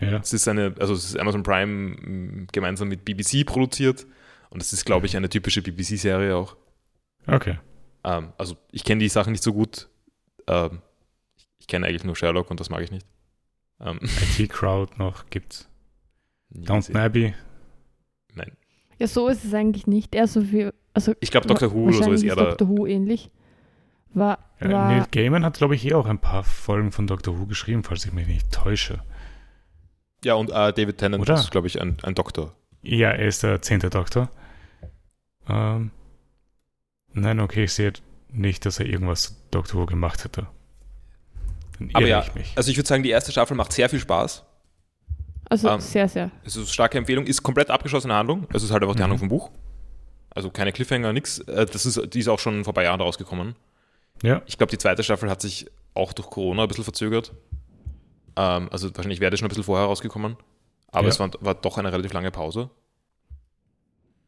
Ja. 0.00 0.18
Es 0.18 0.32
ist 0.32 0.48
eine, 0.48 0.74
also 0.78 0.94
es 0.94 1.04
ist 1.04 1.18
Amazon 1.18 1.42
Prime 1.42 1.96
m, 1.96 2.46
gemeinsam 2.52 2.88
mit 2.88 3.04
BBC 3.04 3.46
produziert. 3.46 4.06
Und 4.50 4.62
es 4.62 4.72
ist, 4.72 4.84
glaube 4.84 5.06
ich, 5.06 5.16
eine 5.16 5.28
typische 5.28 5.62
BBC-Serie 5.62 6.36
auch. 6.36 6.56
Okay. 7.26 7.58
Ähm, 8.04 8.32
also 8.38 8.56
ich 8.70 8.84
kenne 8.84 9.00
die 9.00 9.08
Sachen 9.08 9.32
nicht 9.32 9.42
so 9.42 9.52
gut. 9.52 9.88
Ähm, 10.46 10.80
ich 11.58 11.66
kenne 11.66 11.86
eigentlich 11.86 12.04
nur 12.04 12.14
Sherlock 12.14 12.50
und 12.50 12.60
das 12.60 12.70
mag 12.70 12.82
ich 12.82 12.90
nicht. 12.90 13.06
Ähm, 13.80 13.98
IT-Crowd 14.38 14.92
noch 14.98 15.30
gibt's. 15.30 15.68
Downton 16.50 16.80
gesehen. 16.80 16.96
Abbey. 16.96 17.34
Nein. 18.34 18.52
Ja, 18.98 19.06
so 19.08 19.28
ist 19.28 19.44
es 19.44 19.54
eigentlich 19.54 19.86
nicht. 19.86 20.14
Eher 20.14 20.28
so 20.28 20.52
wie, 20.52 20.70
also 20.92 21.14
Ich 21.20 21.30
glaube, 21.30 21.46
Doctor 21.46 21.72
Who 21.72 21.86
oder 21.86 22.02
so 22.04 22.12
ist 22.12 22.22
eher 22.22 22.36
da. 22.36 22.44
Doctor 22.50 22.68
Who 22.68 22.86
ähnlich. 22.86 23.30
War, 24.12 24.38
war 24.60 24.88
Neil 24.92 25.06
Gaiman 25.10 25.44
hat, 25.44 25.56
glaube 25.56 25.74
ich, 25.74 25.84
eh 25.84 25.94
auch 25.94 26.06
ein 26.06 26.20
paar 26.20 26.44
Folgen 26.44 26.92
von 26.92 27.08
Doctor 27.08 27.36
Who 27.38 27.46
geschrieben, 27.46 27.82
falls 27.82 28.04
ich 28.04 28.12
mich 28.12 28.28
nicht 28.28 28.52
täusche. 28.52 29.02
Ja, 30.24 30.34
und 30.34 30.50
äh, 30.50 30.72
David 30.72 30.98
Tennant 30.98 31.22
Oder? 31.22 31.34
ist, 31.34 31.50
glaube 31.50 31.66
ich, 31.66 31.80
ein, 31.80 31.96
ein 32.02 32.14
Doktor. 32.14 32.54
Ja, 32.82 33.10
er 33.10 33.26
ist 33.28 33.42
der 33.42 33.60
zehnte 33.62 33.90
Doktor. 33.90 34.30
Ähm, 35.48 35.90
nein, 37.12 37.40
okay, 37.40 37.64
ich 37.64 37.72
sehe 37.72 37.92
nicht, 38.30 38.64
dass 38.66 38.80
er 38.80 38.86
irgendwas 38.86 39.22
zu 39.22 39.32
Doctor 39.50 39.80
Who 39.80 39.86
gemacht 39.86 40.24
hätte. 40.24 40.46
Dann 41.78 41.90
Aber 41.92 42.06
ja, 42.06 42.22
ich 42.22 42.34
mich. 42.34 42.52
also 42.56 42.70
ich 42.70 42.76
würde 42.76 42.88
sagen, 42.88 43.02
die 43.02 43.10
erste 43.10 43.32
Staffel 43.32 43.56
macht 43.56 43.72
sehr 43.72 43.88
viel 43.88 44.00
Spaß. 44.00 44.44
also 45.50 45.68
ähm, 45.68 45.80
sehr, 45.80 46.08
sehr. 46.08 46.30
Es 46.44 46.52
ist 46.56 46.58
eine 46.58 46.66
starke 46.66 46.98
Empfehlung, 46.98 47.26
ist 47.26 47.42
komplett 47.42 47.70
abgeschlossene 47.70 48.14
Handlung. 48.14 48.46
Es 48.52 48.62
ist 48.62 48.70
halt 48.70 48.82
einfach 48.82 48.94
die 48.94 49.00
Mhm. 49.00 49.04
Handlung 49.04 49.18
vom 49.18 49.28
Buch. 49.28 49.50
Also 50.30 50.50
keine 50.50 50.72
Cliffhanger, 50.72 51.12
nix. 51.12 51.38
Äh, 51.40 51.66
Das 51.66 51.86
ist, 51.86 52.00
die 52.14 52.20
ist 52.20 52.28
auch 52.28 52.38
schon 52.38 52.64
vor 52.64 52.72
ein 52.72 52.74
paar 52.74 52.84
Jahren 52.84 53.00
rausgekommen. 53.00 53.54
Ja, 54.22 54.42
Ich 54.46 54.56
glaube, 54.58 54.70
die 54.70 54.78
zweite 54.78 55.02
Staffel 55.02 55.28
hat 55.30 55.40
sich 55.42 55.66
auch 55.94 56.12
durch 56.12 56.28
Corona 56.30 56.62
ein 56.62 56.68
bisschen 56.68 56.84
verzögert. 56.84 57.32
Ähm, 58.36 58.68
also 58.70 58.94
wahrscheinlich 58.96 59.20
wäre 59.20 59.30
das 59.30 59.40
schon 59.40 59.46
ein 59.46 59.48
bisschen 59.50 59.64
vorher 59.64 59.86
rausgekommen. 59.86 60.36
Aber 60.88 61.06
Ja. 61.06 61.10
es 61.12 61.20
war, 61.20 61.30
war 61.40 61.54
doch 61.54 61.78
eine 61.78 61.92
relativ 61.92 62.12
lange 62.12 62.30
Pause. 62.30 62.70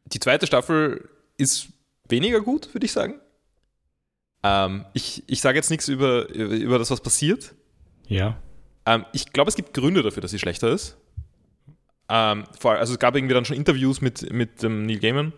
Die 0.06 0.20
zweite 0.20 0.46
Staffel 0.46 1.08
ist 1.36 1.68
weniger 2.08 2.40
gut, 2.40 2.72
würde 2.74 2.86
ich 2.86 2.92
sagen. 2.92 3.20
Ähm, 4.42 4.84
ich 4.92 5.24
ich 5.26 5.40
sage 5.40 5.56
jetzt 5.58 5.70
nichts 5.70 5.88
über, 5.88 6.28
über, 6.28 6.78
das, 6.78 6.90
was 6.90 7.00
passiert. 7.00 7.54
ja. 8.08 8.36
Ähm, 8.88 9.04
ich 9.12 9.32
glaube, 9.32 9.48
es 9.48 9.56
gibt 9.56 9.74
Gründe 9.74 10.00
dafür, 10.04 10.20
dass 10.20 10.30
sie 10.30 10.38
schlechter 10.38 10.68
ist. 10.70 10.96
Ähm, 12.08 12.44
vor, 12.56 12.70
allem- 12.70 12.78
also 12.80 12.92
es 12.92 13.00
gab 13.00 13.16
irgendwie 13.16 13.34
dann 13.34 13.44
schon 13.44 13.56
Interviews 13.56 14.00
mit, 14.00 14.32
mit 14.32 14.62
dem 14.62 14.86
Neil 14.86 15.00
Gaiman, 15.00 15.32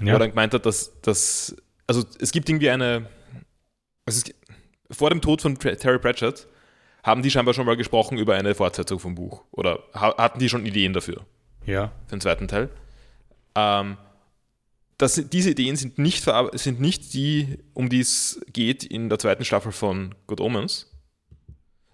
wo 0.00 0.06
er 0.06 0.12
ja. 0.14 0.18
dann 0.18 0.30
gemeint 0.30 0.52
hat, 0.52 0.66
dass, 0.66 1.00
dass 1.02 1.54
also 1.86 2.04
es 2.18 2.32
gibt 2.32 2.48
irgendwie 2.48 2.70
eine, 2.70 3.08
also 4.04 4.20
es, 4.26 4.34
vor 4.96 5.10
dem 5.10 5.20
Tod 5.20 5.42
von 5.42 5.56
Terry 5.60 6.00
Pratchett 6.00 6.48
haben 7.02 7.22
die 7.22 7.30
scheinbar 7.30 7.54
schon 7.54 7.66
mal 7.66 7.76
gesprochen 7.76 8.18
über 8.18 8.34
eine 8.34 8.54
Fortsetzung 8.54 8.98
vom 8.98 9.14
Buch 9.14 9.42
oder 9.52 9.80
ha 9.94 10.16
hatten 10.18 10.38
die 10.38 10.48
schon 10.48 10.66
Ideen 10.66 10.92
dafür, 10.92 11.24
ja. 11.64 11.92
für 12.06 12.16
den 12.16 12.20
zweiten 12.20 12.48
Teil. 12.48 12.68
Ähm, 13.54 13.96
das, 14.98 15.14
diese 15.30 15.50
Ideen 15.50 15.76
sind 15.76 15.98
nicht, 15.98 16.26
sind 16.54 16.80
nicht 16.80 17.14
die, 17.14 17.58
um 17.72 17.88
die 17.88 18.00
es 18.00 18.40
geht 18.52 18.82
in 18.84 19.08
der 19.08 19.18
zweiten 19.18 19.44
Staffel 19.44 19.70
von 19.72 20.14
Good 20.26 20.40
Omens, 20.40 20.90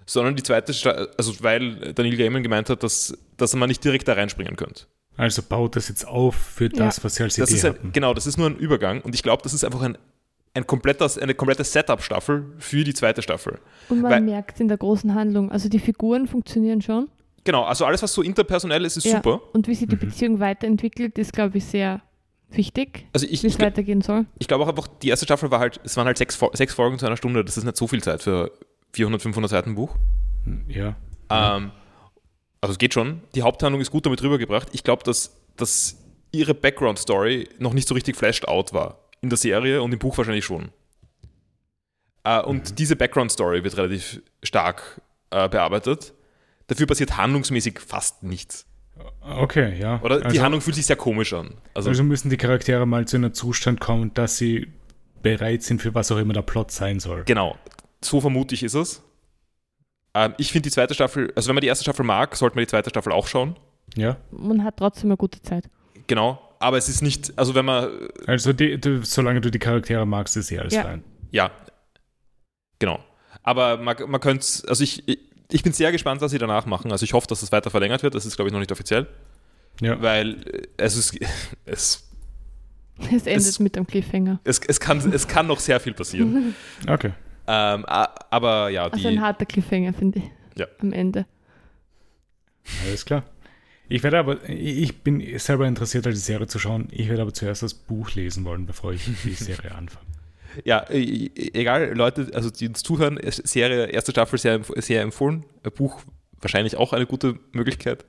sondern 0.06 0.36
die 0.36 0.42
zweite, 0.42 0.72
Sta 0.72 0.90
also 1.18 1.34
weil 1.42 1.92
Daniel 1.94 2.16
Gaiman 2.16 2.42
gemeint 2.42 2.70
hat, 2.70 2.82
dass 2.82 3.16
dass 3.36 3.54
man 3.54 3.68
nicht 3.68 3.84
direkt 3.84 4.06
da 4.08 4.14
reinspringen 4.14 4.56
könnte. 4.56 4.86
Also 5.16 5.42
baut 5.42 5.76
das 5.76 5.88
jetzt 5.88 6.06
auf 6.06 6.34
für 6.34 6.68
das, 6.68 6.96
Ja. 6.98 7.04
was 7.04 7.14
sie 7.16 7.22
als 7.24 7.36
Das 7.36 7.50
Idee 7.50 7.58
ist 7.58 7.64
ein, 7.64 7.72
hatten. 7.74 7.92
genau, 7.92 8.14
das 8.14 8.26
ist 8.26 8.36
nur 8.36 8.48
ein 8.48 8.56
Übergang 8.56 9.00
und 9.02 9.14
ich 9.14 9.22
glaube, 9.22 9.42
das 9.42 9.52
ist 9.52 9.64
einfach 9.64 9.82
ein, 9.82 9.98
ein 10.54 10.66
kompletter, 10.66 11.10
eine 11.20 11.34
komplette 11.34 11.64
Setup-Staffel 11.64 12.54
für 12.58 12.84
die 12.84 12.94
zweite 12.94 13.22
Staffel. 13.22 13.58
Und 13.88 14.00
man 14.02 14.12
Weil- 14.12 14.20
merkt 14.22 14.60
in 14.60 14.68
der 14.68 14.76
großen 14.78 15.14
Handlung, 15.14 15.50
also 15.50 15.68
die 15.68 15.80
Figuren 15.80 16.26
funktionieren 16.28 16.80
schon. 16.80 17.08
Genau, 17.42 17.64
also 17.64 17.84
alles, 17.84 18.02
was 18.02 18.12
so 18.14 18.22
interpersonell 18.22 18.84
ist, 18.84 18.96
ist 18.96 19.04
Ja. 19.04 19.16
super. 19.16 19.40
Und 19.52 19.68
wie 19.68 19.74
sich 19.74 19.88
die 19.88 19.96
Mhm. 19.96 20.00
Beziehung 20.00 20.40
weiterentwickelt, 20.40 21.18
ist, 21.18 21.32
glaube 21.32 21.58
ich, 21.58 21.64
sehr 21.66 22.00
wichtig, 22.50 23.06
Also 23.12 23.26
ich, 23.26 23.42
wie 23.42 23.48
ich, 23.48 23.54
es 23.54 23.60
weitergehen 23.60 24.00
soll. 24.00 24.26
ich 24.38 24.46
glaube 24.48 24.64
auch 24.64 24.68
einfach, 24.68 24.86
die 24.86 25.08
erste 25.08 25.26
Staffel 25.26 25.50
war 25.50 25.58
halt, 25.58 25.80
es 25.82 25.96
waren 25.96 26.06
halt 26.06 26.16
sechs, 26.18 26.38
sechs 26.52 26.72
Folgen 26.72 26.98
zu 26.98 27.06
einer 27.06 27.16
Stunde, 27.16 27.44
das 27.44 27.56
ist 27.56 27.64
nicht 27.64 27.76
so 27.76 27.86
viel 27.88 28.02
Zeit 28.02 28.22
für 28.22 28.52
400, 28.92 29.20
500 29.22 29.50
Seiten 29.50 29.74
Buch. 29.74 29.96
Ja. 30.68 30.94
Ähm, 31.30 31.72
also 32.60 32.72
es 32.72 32.78
geht 32.78 32.94
schon. 32.94 33.22
Die 33.34 33.42
Haupthandlung 33.42 33.80
ist 33.82 33.90
gut 33.90 34.06
damit 34.06 34.22
rübergebracht. 34.22 34.68
Ich 34.72 34.84
glaube, 34.84 35.02
dass, 35.02 35.34
dass 35.56 35.96
ihre 36.32 36.54
Background-Story 36.54 37.48
noch 37.58 37.72
nicht 37.74 37.88
so 37.88 37.94
richtig 37.94 38.14
flashed 38.16 38.46
out 38.46 38.72
war. 38.72 38.98
In 39.24 39.30
der 39.30 39.38
Serie 39.38 39.80
und 39.80 39.90
im 39.90 39.98
Buch 39.98 40.18
wahrscheinlich 40.18 40.44
schon. 40.44 40.68
Äh, 42.24 42.42
und 42.42 42.78
diese 42.78 42.94
Background-Story 42.94 43.64
wird 43.64 43.74
relativ 43.78 44.20
stark 44.42 45.00
äh, 45.30 45.48
bearbeitet. 45.48 46.12
Dafür 46.66 46.86
passiert 46.86 47.16
handlungsmäßig 47.16 47.80
fast 47.80 48.22
nichts. 48.22 48.66
Okay, 49.22 49.78
ja. 49.80 49.98
Oder 50.02 50.18
die 50.18 50.26
also, 50.26 50.42
Handlung 50.42 50.60
fühlt 50.60 50.76
sich 50.76 50.84
sehr 50.84 50.96
komisch 50.96 51.32
an. 51.32 51.54
Also, 51.72 51.88
also 51.88 52.02
müssen 52.02 52.28
die 52.28 52.36
Charaktere 52.36 52.86
mal 52.86 53.08
zu 53.08 53.16
einem 53.16 53.32
Zustand 53.32 53.80
kommen, 53.80 54.12
dass 54.12 54.36
sie 54.36 54.68
bereit 55.22 55.62
sind 55.62 55.80
für 55.80 55.94
was 55.94 56.12
auch 56.12 56.18
immer 56.18 56.34
der 56.34 56.42
Plot 56.42 56.70
sein 56.70 57.00
soll. 57.00 57.24
genau, 57.24 57.56
so 58.02 58.20
vermute 58.20 58.54
ich 58.54 58.62
ist 58.62 58.74
es. 58.74 59.02
Ähm, 60.12 60.34
ich 60.36 60.52
finde 60.52 60.68
die 60.68 60.70
zweite 60.70 60.92
Staffel, 60.92 61.32
also 61.34 61.48
wenn 61.48 61.54
man 61.54 61.62
die 61.62 61.68
erste 61.68 61.84
Staffel 61.84 62.04
mag, 62.04 62.36
sollte 62.36 62.56
man 62.56 62.64
die 62.64 62.68
zweite 62.68 62.90
Staffel 62.90 63.10
auch 63.10 63.26
schauen. 63.26 63.56
Ja. 63.96 64.18
Man 64.30 64.64
hat 64.64 64.76
trotzdem 64.76 65.08
eine 65.08 65.16
gute 65.16 65.40
Zeit. 65.40 65.70
Genau. 66.08 66.43
Aber 66.64 66.78
es 66.78 66.88
ist 66.88 67.02
nicht, 67.02 67.32
also 67.38 67.54
wenn 67.54 67.64
man 67.66 67.90
Also 68.26 68.52
die, 68.54 68.80
du, 68.80 69.04
solange 69.04 69.40
du 69.40 69.50
die 69.50 69.58
Charaktere 69.58 70.06
magst, 70.06 70.36
ist 70.36 70.50
eh 70.50 70.58
alles 70.58 70.72
Ja. 70.74 70.82
fein. 70.82 71.04
Ja, 71.30 71.50
genau. 72.78 73.00
Aber 73.42 73.76
man, 73.76 73.96
man 74.08 74.20
könnte, 74.20 74.46
also 74.68 74.82
ich, 74.82 75.06
ich- 75.06 75.18
ich 75.52 75.62
bin 75.62 75.72
sehr 75.74 75.92
gespannt, 75.92 76.20
was 76.22 76.30
sie 76.30 76.38
danach 76.38 76.64
machen. 76.66 76.90
Also 76.90 77.04
ich 77.04 77.12
hoffe, 77.12 77.26
dass 77.26 77.42
es 77.42 77.52
weiter 77.52 77.70
verlängert 77.70 78.02
wird. 78.02 78.14
Das 78.14 78.24
ist, 78.24 78.36
glaube 78.36 78.48
ich, 78.48 78.52
noch 78.52 78.60
nicht 78.60 78.72
offiziell, 78.72 79.06
Ja. 79.82 80.00
weil 80.00 80.42
äh, 80.46 80.62
es 80.78 80.96
ist, 80.96 81.18
es, 81.66 82.08
Es 82.98 83.26
endet 83.26 83.28
Es- 83.46 83.58
mit 83.58 83.76
einem 83.76 83.86
Cliffhanger. 83.86 84.40
es, 84.44 84.58
es, 84.66 84.80
kann, 84.80 85.12
es 85.12 85.28
kann 85.28 85.46
noch 85.46 85.60
sehr 85.60 85.78
viel 85.80 85.92
passieren. 85.92 86.54
Okay. 86.88 87.12
ähm, 87.46 87.84
aber 87.84 88.70
ja, 88.70 88.84
Also 88.84 88.96
die, 89.08 89.16
ein 89.16 89.20
harter 89.20 89.44
Cliffhanger, 89.44 89.92
finde 89.92 90.20
ich. 90.20 90.24
Ja. 90.58 90.66
Am 90.80 90.92
Ende. 90.92 91.26
Alles 92.86 93.04
klar. 93.04 93.24
Ich 93.88 94.02
werde 94.02 94.18
aber, 94.18 94.48
ich 94.48 95.02
bin 95.02 95.38
selber 95.38 95.66
interessiert, 95.66 96.06
die 96.06 96.12
Serie 96.12 96.46
zu 96.46 96.58
schauen. 96.58 96.88
Ich 96.90 97.08
werde 97.08 97.22
aber 97.22 97.32
zuerst 97.34 97.62
das 97.62 97.74
Buch 97.74 98.14
lesen 98.14 98.44
wollen, 98.44 98.66
bevor 98.66 98.92
ich 98.92 99.08
die 99.24 99.34
Serie 99.34 99.74
anfange. 99.74 100.06
ja, 100.64 100.84
e- 100.90 101.02
e- 101.34 101.50
egal, 101.54 101.92
Leute, 101.94 102.30
also 102.34 102.50
die 102.50 102.68
uns 102.68 102.82
zuhören, 102.82 103.18
Serie, 103.28 103.86
erste 103.86 104.12
Staffel 104.12 104.38
sehr, 104.38 104.60
sehr 104.76 105.02
empfohlen. 105.02 105.44
Äh, 105.64 105.70
Buch 105.70 106.00
wahrscheinlich 106.40 106.76
auch 106.76 106.92
eine 106.92 107.06
gute 107.06 107.38
Möglichkeit. 107.52 108.04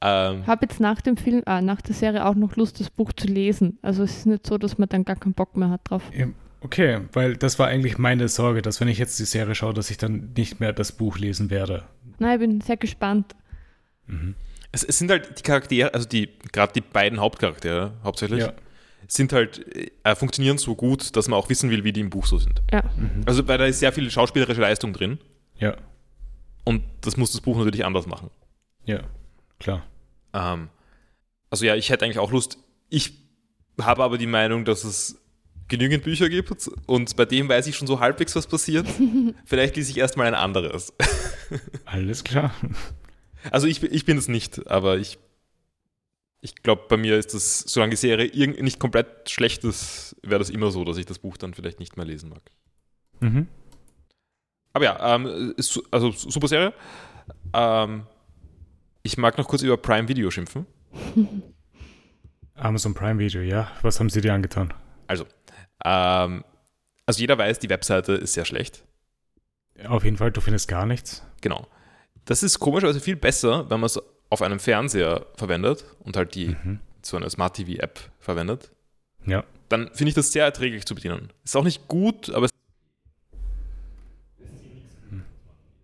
Ähm, 0.00 0.46
Habe 0.46 0.66
jetzt 0.66 0.80
nach 0.80 1.00
dem 1.00 1.16
Film, 1.16 1.42
ah, 1.46 1.62
nach 1.62 1.80
der 1.80 1.94
Serie 1.94 2.26
auch 2.26 2.34
noch 2.34 2.56
Lust, 2.56 2.80
das 2.80 2.90
Buch 2.90 3.12
zu 3.12 3.26
lesen. 3.28 3.78
Also 3.82 4.02
es 4.02 4.18
ist 4.18 4.26
nicht 4.26 4.46
so, 4.46 4.58
dass 4.58 4.76
man 4.76 4.88
dann 4.88 5.04
gar 5.04 5.16
keinen 5.16 5.32
Bock 5.34 5.56
mehr 5.56 5.70
hat 5.70 5.80
drauf. 5.88 6.02
Okay, 6.60 7.00
weil 7.12 7.36
das 7.36 7.58
war 7.58 7.68
eigentlich 7.68 7.96
meine 7.96 8.28
Sorge, 8.28 8.60
dass 8.60 8.80
wenn 8.80 8.88
ich 8.88 8.98
jetzt 8.98 9.18
die 9.20 9.24
Serie 9.24 9.54
schaue, 9.54 9.72
dass 9.72 9.90
ich 9.90 9.96
dann 9.98 10.32
nicht 10.36 10.58
mehr 10.60 10.72
das 10.72 10.92
Buch 10.92 11.16
lesen 11.18 11.48
werde. 11.50 11.84
Nein, 12.18 12.34
ich 12.34 12.46
bin 12.48 12.60
sehr 12.60 12.76
gespannt. 12.76 13.34
Mhm. 14.06 14.34
Es, 14.76 14.84
es 14.84 14.98
sind 14.98 15.10
halt 15.10 15.38
die 15.38 15.42
Charaktere, 15.42 15.92
also 15.94 16.06
die, 16.06 16.28
gerade 16.52 16.72
die 16.74 16.80
beiden 16.80 17.18
Hauptcharaktere 17.20 17.94
hauptsächlich, 18.04 18.40
Ja. 18.40 18.52
sind 19.08 19.32
halt, 19.32 19.64
äh, 20.04 20.14
funktionieren 20.14 20.58
so 20.58 20.74
gut, 20.74 21.16
dass 21.16 21.28
man 21.28 21.38
auch 21.38 21.48
wissen 21.48 21.70
will, 21.70 21.82
wie 21.84 21.92
die 21.92 22.00
im 22.00 22.10
Buch 22.10 22.26
so 22.26 22.38
sind. 22.38 22.62
Ja. 22.72 22.82
Mhm. 22.96 23.22
Also, 23.26 23.46
weil 23.48 23.58
da 23.58 23.64
ist 23.66 23.80
sehr 23.80 23.92
viel 23.92 24.10
schauspielerische 24.10 24.60
Leistung 24.60 24.92
drin 24.92 25.18
Ja, 25.58 25.76
und 26.64 26.82
das 27.00 27.16
muss 27.16 27.32
das 27.32 27.40
Buch 27.40 27.56
natürlich 27.56 27.84
anders 27.84 28.06
machen. 28.06 28.30
ja, 28.84 29.00
klar. 29.58 29.82
Ähm, 30.34 30.68
also, 31.50 31.64
ja, 31.64 31.74
ich 31.76 31.88
hätte 31.90 32.04
eigentlich 32.04 32.18
auch 32.18 32.32
Lust. 32.32 32.58
Ich 32.90 33.12
habe 33.80 34.02
aber 34.04 34.18
die 34.18 34.26
Meinung, 34.26 34.64
dass 34.64 34.84
es 34.84 35.20
genügend 35.68 36.04
Bücher 36.04 36.28
gibt 36.28 36.68
und 36.86 37.16
bei 37.16 37.24
dem 37.24 37.48
weiß 37.48 37.66
ich 37.66 37.76
schon 37.76 37.86
so 37.88 37.98
halbwegs, 38.00 38.36
was 38.36 38.46
passiert. 38.46 38.86
Vielleicht 39.46 39.76
lese 39.76 39.90
ich 39.90 39.98
erstmal 39.98 40.26
ein 40.28 40.34
anderes. 40.34 40.92
Alles 41.84 42.22
klar. 42.24 42.52
Also, 43.50 43.66
ich, 43.66 43.82
ich 43.82 44.04
bin 44.04 44.18
es 44.18 44.28
nicht, 44.28 44.66
aber 44.68 44.98
ich, 44.98 45.18
ich 46.40 46.54
glaube, 46.62 46.84
bei 46.88 46.96
mir 46.96 47.16
ist 47.18 47.34
das, 47.34 47.60
solange 47.60 47.90
die 47.90 47.96
Serie 47.96 48.26
irgend 48.26 48.60
nicht 48.62 48.78
komplett 48.78 49.30
schlecht 49.30 49.64
ist, 49.64 50.16
wäre 50.22 50.38
das 50.38 50.50
immer 50.50 50.70
so, 50.70 50.84
dass 50.84 50.96
ich 50.96 51.06
das 51.06 51.18
Buch 51.18 51.36
dann 51.36 51.54
vielleicht 51.54 51.80
nicht 51.80 51.96
mehr 51.96 52.06
lesen 52.06 52.30
mag. 52.30 52.42
Mhm. 53.20 53.48
Aber 54.72 54.84
ja, 54.84 55.14
ähm, 55.14 55.54
ist, 55.56 55.80
also 55.90 56.10
su- 56.12 56.30
super 56.30 56.48
Serie. 56.48 56.74
Ähm, 57.54 58.06
ich 59.02 59.16
mag 59.16 59.38
noch 59.38 59.48
kurz 59.48 59.62
über 59.62 59.76
Prime 59.76 60.06
Video 60.08 60.30
schimpfen. 60.30 60.66
Amazon 62.54 62.94
Prime 62.94 63.18
Video, 63.18 63.40
ja. 63.40 63.70
Was 63.82 64.00
haben 64.00 64.10
sie 64.10 64.20
dir 64.20 64.34
angetan? 64.34 64.72
Ähm, 65.84 66.44
also 67.06 67.20
jeder 67.20 67.38
weiß, 67.38 67.58
die 67.58 67.68
Webseite 67.68 68.12
ist 68.12 68.32
sehr 68.34 68.44
schlecht. 68.44 68.84
Auf 69.86 70.04
jeden 70.04 70.16
Fall, 70.16 70.32
du 70.32 70.40
findest 70.40 70.68
gar 70.68 70.86
nichts. 70.86 71.22
Genau. 71.40 71.66
Das 72.26 72.42
ist 72.42 72.58
komischerweise 72.60 73.00
viel 73.00 73.16
besser, 73.16 73.70
wenn 73.70 73.80
man 73.80 73.86
es 73.86 73.98
auf 74.30 74.42
einem 74.42 74.58
Fernseher 74.58 75.26
verwendet 75.36 75.84
und 76.00 76.16
halt 76.16 76.34
die 76.34 76.48
Mhm. 76.48 76.80
so 77.02 77.16
eine 77.16 77.30
Smart 77.30 77.54
TV 77.56 77.80
App 77.82 77.98
verwendet. 78.18 78.70
Ja. 79.24 79.44
Dann 79.68 79.88
finde 79.94 80.10
ich 80.10 80.14
das 80.14 80.30
sehr 80.32 80.44
erträglich 80.44 80.84
zu 80.84 80.94
bedienen. 80.94 81.32
Ist 81.44 81.56
auch 81.56 81.64
nicht 81.64 81.88
gut, 81.88 82.30
aber 82.30 82.46
es 82.46 82.50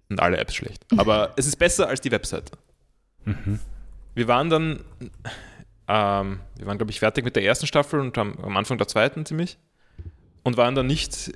sind 0.08 0.20
alle 0.20 0.37
Apps 0.38 0.54
schlecht. 0.54 0.84
Aber 0.96 1.32
es 1.37 1.46
ist 1.46 1.56
besser 1.56 1.88
als 1.88 2.00
die 2.00 2.11
Webseite. 2.11 2.56
Mhm. 3.25 3.61
Wir 4.14 4.28
waren 4.28 4.50
dann, 4.50 4.84
ähm, 5.88 6.40
wir 6.56 6.66
waren, 6.66 6.76
glaube 6.78 6.90
ich, 6.90 6.99
fertig 7.00 7.25
mit 7.25 7.34
der 7.37 7.44
ersten 7.44 7.66
Staffel 7.66 8.00
und 8.00 8.16
haben 8.18 8.38
am 8.42 8.56
Anfang 8.56 8.78
der 8.78 8.88
zweiten 8.88 9.25
ziemlich 9.25 9.58
und 10.42 10.56
waren 10.56 10.75
dann 10.75 10.87
nicht 10.87 11.32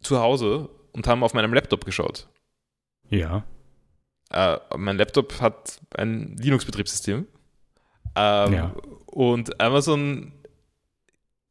zu 0.00 0.18
Hause 0.20 0.68
und 0.92 1.06
haben 1.06 1.22
auf 1.22 1.32
meinem 1.34 1.54
Laptop 1.54 1.84
geschaut. 1.84 2.28
Ja. 3.08 3.44
Äh, 4.30 4.58
mein 4.76 4.98
Laptop 4.98 5.40
hat 5.40 5.80
ein 5.96 6.36
Linux-Betriebssystem. 6.38 7.26
Ähm, 8.16 8.52
Ja. 8.52 8.74
Und 9.06 9.60
Amazon 9.60 10.32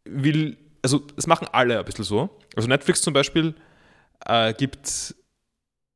will, 0.05 0.57
also 0.81 1.01
es 1.17 1.27
machen 1.27 1.47
alle 1.51 1.79
ein 1.79 1.85
bisschen 1.85 2.03
so. 2.05 2.29
Also 2.55 2.67
Netflix 2.67 3.01
zum 3.01 3.13
Beispiel 3.13 3.55
äh, 4.25 4.53
gibt 4.53 5.15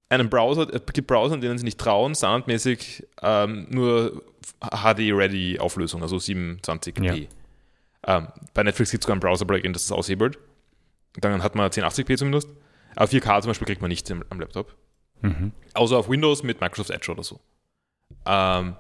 einen 0.10 0.30
Browser, 0.30 0.74
äh, 0.74 0.80
gibt 0.94 1.08
Browser, 1.08 1.38
denen 1.38 1.58
sie 1.58 1.64
nicht 1.66 1.80
trauen, 1.80 2.16
standardmäßig 2.16 3.08
ähm, 3.22 3.68
nur 3.70 4.24
HD-Ready-Auflösung, 4.60 6.02
also 6.02 6.18
27p. 6.18 7.28
Ähm, 8.08 8.28
bei 8.54 8.64
Netflix 8.64 8.92
gibt 8.92 9.04
es 9.04 9.06
sogar 9.06 9.16
ein 9.16 9.20
Browser-Plugin, 9.20 9.74
das 9.74 9.88
das 9.88 9.92
aushebelt. 9.98 10.38
Dann 11.20 11.44
hat 11.44 11.56
man 11.56 11.70
1080p 11.70 12.18
zumindest. 12.18 12.50
Aber 12.96 13.10
4K 13.10 13.42
zum 13.42 13.50
Beispiel 13.50 13.68
kriegt 13.68 13.82
man 13.82 13.90
nicht 13.90 14.10
am 14.12 14.40
Laptop. 14.40 14.76
Mhm. 15.22 15.52
Außer 15.74 15.98
auf 15.98 16.10
Windows 16.10 16.44
mit 16.44 16.60
Microsoft 16.62 16.90
Edge 16.90 17.12
oder 17.12 17.24
so. 17.24 17.40
Ähm, 18.26 18.76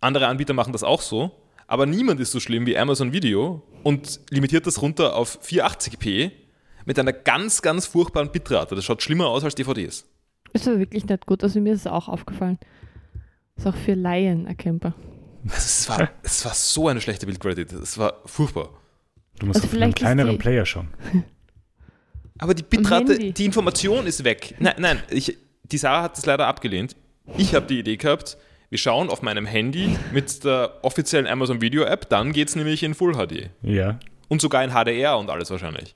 andere 0.00 0.26
Anbieter 0.26 0.52
machen 0.54 0.72
das 0.72 0.82
auch 0.82 1.00
so, 1.00 1.30
aber 1.66 1.86
niemand 1.86 2.20
ist 2.20 2.32
so 2.32 2.40
schlimm 2.40 2.66
wie 2.66 2.76
Amazon 2.76 3.12
Video 3.12 3.62
und 3.82 4.20
limitiert 4.30 4.66
das 4.66 4.82
runter 4.82 5.14
auf 5.16 5.38
480p 5.42 6.32
mit 6.84 6.98
einer 6.98 7.12
ganz, 7.12 7.62
ganz 7.62 7.86
furchtbaren 7.86 8.32
Bitrate. 8.32 8.74
Das 8.74 8.84
schaut 8.84 9.02
schlimmer 9.02 9.28
aus 9.28 9.44
als 9.44 9.54
DVDs. 9.54 10.04
Ist 10.52 10.66
aber 10.68 10.80
wirklich 10.80 11.06
nicht 11.06 11.26
gut. 11.26 11.42
Also 11.44 11.60
mir 11.60 11.72
ist 11.72 11.80
es 11.82 11.86
auch 11.86 12.08
aufgefallen. 12.08 12.58
Ist 13.56 13.66
auch 13.66 13.76
für 13.76 13.94
Laien 13.94 14.46
erkennbar. 14.46 14.94
Es, 15.46 15.88
war, 15.88 16.10
es 16.22 16.44
war 16.44 16.54
so 16.54 16.88
eine 16.88 17.00
schlechte 17.00 17.26
Bildqualität. 17.26 17.72
Es 17.72 17.96
war 17.98 18.14
furchtbar. 18.26 18.70
Du 19.38 19.46
musst 19.46 19.56
Also 19.62 19.68
auf 19.68 19.74
einem 19.80 19.90
ist 19.90 19.96
kleineren 19.96 20.32
die- 20.32 20.38
Player 20.38 20.66
schauen. 20.66 20.88
Aber 22.42 22.54
die 22.54 22.64
Bitrate, 22.64 23.32
die 23.32 23.44
Information 23.44 24.04
ist 24.04 24.24
weg. 24.24 24.56
Nein, 24.58 24.74
nein, 24.78 25.02
ich, 25.10 25.38
die 25.62 25.78
Sarah 25.78 26.02
hat 26.02 26.16
das 26.16 26.26
leider 26.26 26.48
abgelehnt. 26.48 26.96
Ich 27.38 27.54
habe 27.54 27.66
die 27.66 27.78
Idee 27.78 27.96
gehabt, 27.96 28.36
wir 28.68 28.78
schauen 28.78 29.10
auf 29.10 29.22
meinem 29.22 29.46
Handy 29.46 29.96
mit 30.12 30.42
der 30.42 30.80
offiziellen 30.82 31.28
Amazon 31.28 31.60
Video 31.60 31.84
App, 31.84 32.08
dann 32.08 32.32
geht 32.32 32.48
es 32.48 32.56
nämlich 32.56 32.82
in 32.82 32.94
Full 32.94 33.14
HD. 33.14 33.50
Ja. 33.62 34.00
Und 34.26 34.40
sogar 34.40 34.64
in 34.64 34.70
HDR 34.70 35.18
und 35.18 35.30
alles 35.30 35.52
wahrscheinlich. 35.52 35.94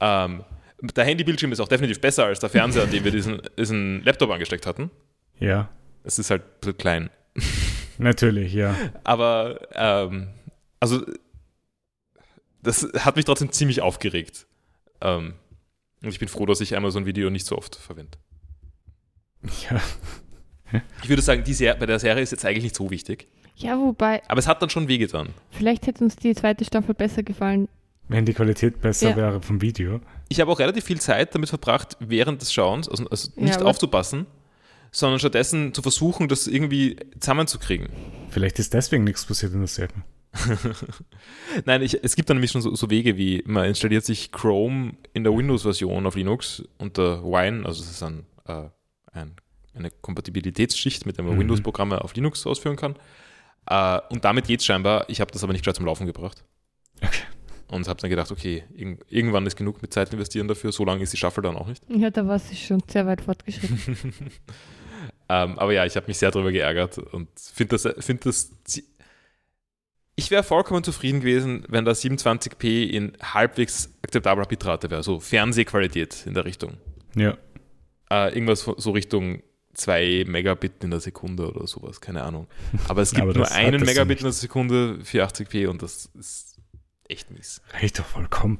Ähm, 0.00 0.42
der 0.82 1.04
Handybildschirm 1.04 1.52
ist 1.52 1.60
auch 1.60 1.68
definitiv 1.68 2.00
besser 2.00 2.24
als 2.24 2.40
der 2.40 2.48
Fernseher, 2.48 2.82
an 2.82 2.90
dem 2.90 3.04
wir 3.04 3.12
diesen, 3.12 3.40
diesen 3.56 4.02
Laptop 4.02 4.30
angesteckt 4.30 4.66
hatten. 4.66 4.90
Ja. 5.38 5.68
Es 6.02 6.18
ist 6.18 6.30
halt 6.30 6.60
bisschen 6.60 6.76
klein. 6.76 7.10
Natürlich, 7.98 8.52
ja. 8.52 8.74
Aber, 9.04 9.60
ähm, 9.74 10.26
also, 10.80 11.06
das 12.64 12.88
hat 12.98 13.14
mich 13.14 13.26
trotzdem 13.26 13.52
ziemlich 13.52 13.80
aufgeregt. 13.80 14.45
Ähm, 15.00 15.34
und 16.02 16.08
ich 16.10 16.18
bin 16.18 16.28
froh, 16.28 16.46
dass 16.46 16.60
ich 16.60 16.76
Amazon 16.76 17.06
Video 17.06 17.30
nicht 17.30 17.46
so 17.46 17.56
oft 17.56 17.76
verwende. 17.76 18.18
Ja. 19.70 19.80
Ich 21.02 21.08
würde 21.08 21.22
sagen, 21.22 21.44
die 21.44 21.54
Ser 21.54 21.74
bei 21.76 21.86
der 21.86 21.98
Serie 21.98 22.22
ist 22.22 22.32
jetzt 22.32 22.44
eigentlich 22.44 22.64
nicht 22.64 22.74
so 22.76 22.90
wichtig. 22.90 23.28
Ja, 23.54 23.78
wobei, 23.78 24.22
Aber 24.28 24.38
es 24.38 24.46
hat 24.48 24.60
dann 24.60 24.68
schon 24.70 24.88
wehgetan. 24.88 25.28
vielleicht 25.52 25.86
hätte 25.86 26.04
uns 26.04 26.16
die 26.16 26.34
zweite 26.34 26.64
Staffel 26.64 26.94
besser 26.94 27.22
gefallen. 27.22 27.68
Wenn 28.08 28.24
die 28.26 28.34
Qualität 28.34 28.80
besser 28.80 29.10
Ja. 29.10 29.16
wäre 29.16 29.40
vom 29.42 29.62
Video. 29.62 30.00
Ich 30.28 30.40
habe 30.40 30.50
auch 30.50 30.58
relativ 30.58 30.84
viel 30.84 31.00
Zeit 31.00 31.34
damit 31.34 31.48
verbracht, 31.48 31.96
während 32.00 32.42
des 32.42 32.52
Schauens, 32.52 32.88
also, 32.88 33.08
also 33.08 33.30
Ja, 33.36 33.42
nicht 33.44 33.56
aber- 33.58 33.66
aufzupassen, 33.70 34.26
sondern 34.90 35.18
stattdessen 35.18 35.72
zu 35.72 35.82
versuchen, 35.82 36.28
das 36.28 36.46
irgendwie 36.46 36.96
zusammenzukriegen. 37.18 37.88
Vielleicht 38.30 38.58
ist 38.58 38.74
deswegen 38.74 39.04
nichts 39.04 39.24
passiert 39.24 39.52
in 39.52 39.60
der 39.60 39.68
Serie. 39.68 39.94
Nein, 41.64 41.82
ich, 41.82 42.02
es 42.02 42.16
gibt 42.16 42.28
dann 42.30 42.36
nämlich 42.36 42.50
schon 42.50 42.62
so, 42.62 42.74
so 42.74 42.90
Wege 42.90 43.16
wie, 43.16 43.42
man 43.46 43.66
installiert 43.66 44.04
sich 44.04 44.32
Chrome 44.32 44.94
in 45.12 45.24
der 45.24 45.36
Windows-Version 45.36 46.06
auf 46.06 46.16
Linux 46.16 46.62
unter 46.78 47.22
Wine, 47.24 47.64
also 47.66 47.82
es 47.82 47.90
ist 47.90 48.02
ein, 48.02 48.26
äh, 48.46 48.64
ein, 49.12 49.36
eine 49.74 49.90
Kompatibilitätsschicht, 49.90 51.06
mit 51.06 51.16
der 51.16 51.24
man 51.24 51.34
Mhm. 51.34 51.40
Windows-Programme 51.40 52.02
auf 52.02 52.14
Linux 52.14 52.46
ausführen 52.46 52.76
kann. 52.76 52.96
Äh, 53.66 54.00
und 54.10 54.24
damit 54.24 54.46
geht 54.46 54.60
es 54.60 54.66
scheinbar. 54.66 55.04
Ich 55.08 55.20
habe 55.20 55.30
das 55.32 55.42
aber 55.42 55.52
nicht 55.52 55.62
gleich 55.62 55.76
zum 55.76 55.86
Laufen 55.86 56.06
gebracht. 56.06 56.44
Okay. 57.02 57.22
Und 57.68 57.88
habe 57.88 58.00
dann 58.00 58.10
gedacht, 58.10 58.30
okay, 58.30 58.62
irg 58.76 59.04
irgendwann 59.08 59.44
ist 59.44 59.56
genug 59.56 59.82
mit 59.82 59.92
Zeit 59.92 60.12
investieren 60.12 60.46
dafür, 60.46 60.70
so 60.70 60.84
lange 60.84 61.02
ist 61.02 61.12
die 61.12 61.16
Staffel 61.16 61.42
dann 61.42 61.56
auch 61.56 61.66
nicht. 61.66 61.82
Ja, 61.88 62.10
da 62.10 62.26
war 62.26 62.38
sie 62.38 62.54
schon 62.54 62.80
sehr 62.88 63.06
weit 63.06 63.22
fortgeschritten. 63.22 63.96
Ähm, 65.28 65.58
aber 65.58 65.72
ja, 65.72 65.84
ich 65.84 65.96
habe 65.96 66.06
mich 66.06 66.18
sehr 66.18 66.30
darüber 66.30 66.52
geärgert 66.52 66.98
und 66.98 67.28
finde 67.36 67.76
das, 67.76 68.04
find 68.04 68.24
das. 68.26 68.52
Ich 70.18 70.30
wäre 70.30 70.42
vollkommen 70.42 70.82
zufrieden 70.82 71.20
gewesen, 71.20 71.64
wenn 71.68 71.84
da 71.84 71.92
27p 71.92 72.88
in 72.88 73.12
halbwegs 73.22 73.90
akzeptabler 74.02 74.46
Bitrate 74.46 74.90
wäre, 74.90 75.02
so 75.02 75.20
Fernsehqualität 75.20 76.24
in 76.26 76.32
der 76.34 76.46
Richtung. 76.46 76.78
Ja. 77.14 77.36
Äh, 78.10 78.32
irgendwas 78.32 78.60
so- 78.62 78.90
Richtung 78.92 79.42
2 79.74 80.24
Megabit 80.26 80.82
in 80.84 80.90
der 80.90 81.00
Sekunde 81.00 81.50
oder 81.52 81.66
sowas, 81.66 82.00
keine 82.00 82.22
Ahnung. 82.22 82.46
Aber 82.88 83.02
es 83.02 83.10
gibt 83.12 83.22
Aber 83.22 83.34
nur 83.34 83.50
einen 83.52 83.82
Megabit 83.84 84.18
in 84.20 84.24
der 84.24 84.32
Sekunde 84.32 85.04
für 85.04 85.22
80p 85.22 85.66
und 85.68 85.82
das 85.82 86.06
ist 86.18 86.56
echt 87.08 87.30
mies. 87.30 87.60
Reicht 87.74 87.98
doch 87.98 88.06
vollkommen. 88.06 88.58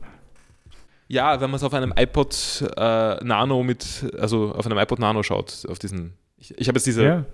Ja, 1.08 1.40
wenn 1.40 1.48
man 1.50 1.56
es 1.56 1.62
auf 1.62 1.72
einem 1.72 1.94
iPod 1.96 2.64
äh, 2.76 3.24
Nano 3.24 3.62
mit, 3.62 4.04
also 4.18 4.52
auf 4.52 4.66
einem 4.66 4.76
iPod 4.76 4.98
Nano 4.98 5.22
schaut, 5.22 5.64
auf 5.70 5.78
diesen. 5.78 6.12
Ich, 6.36 6.50
ich 6.58 6.68
habe 6.68 6.76
jetzt 6.76 6.86
diese 6.86 7.02
Ja. 7.04 7.24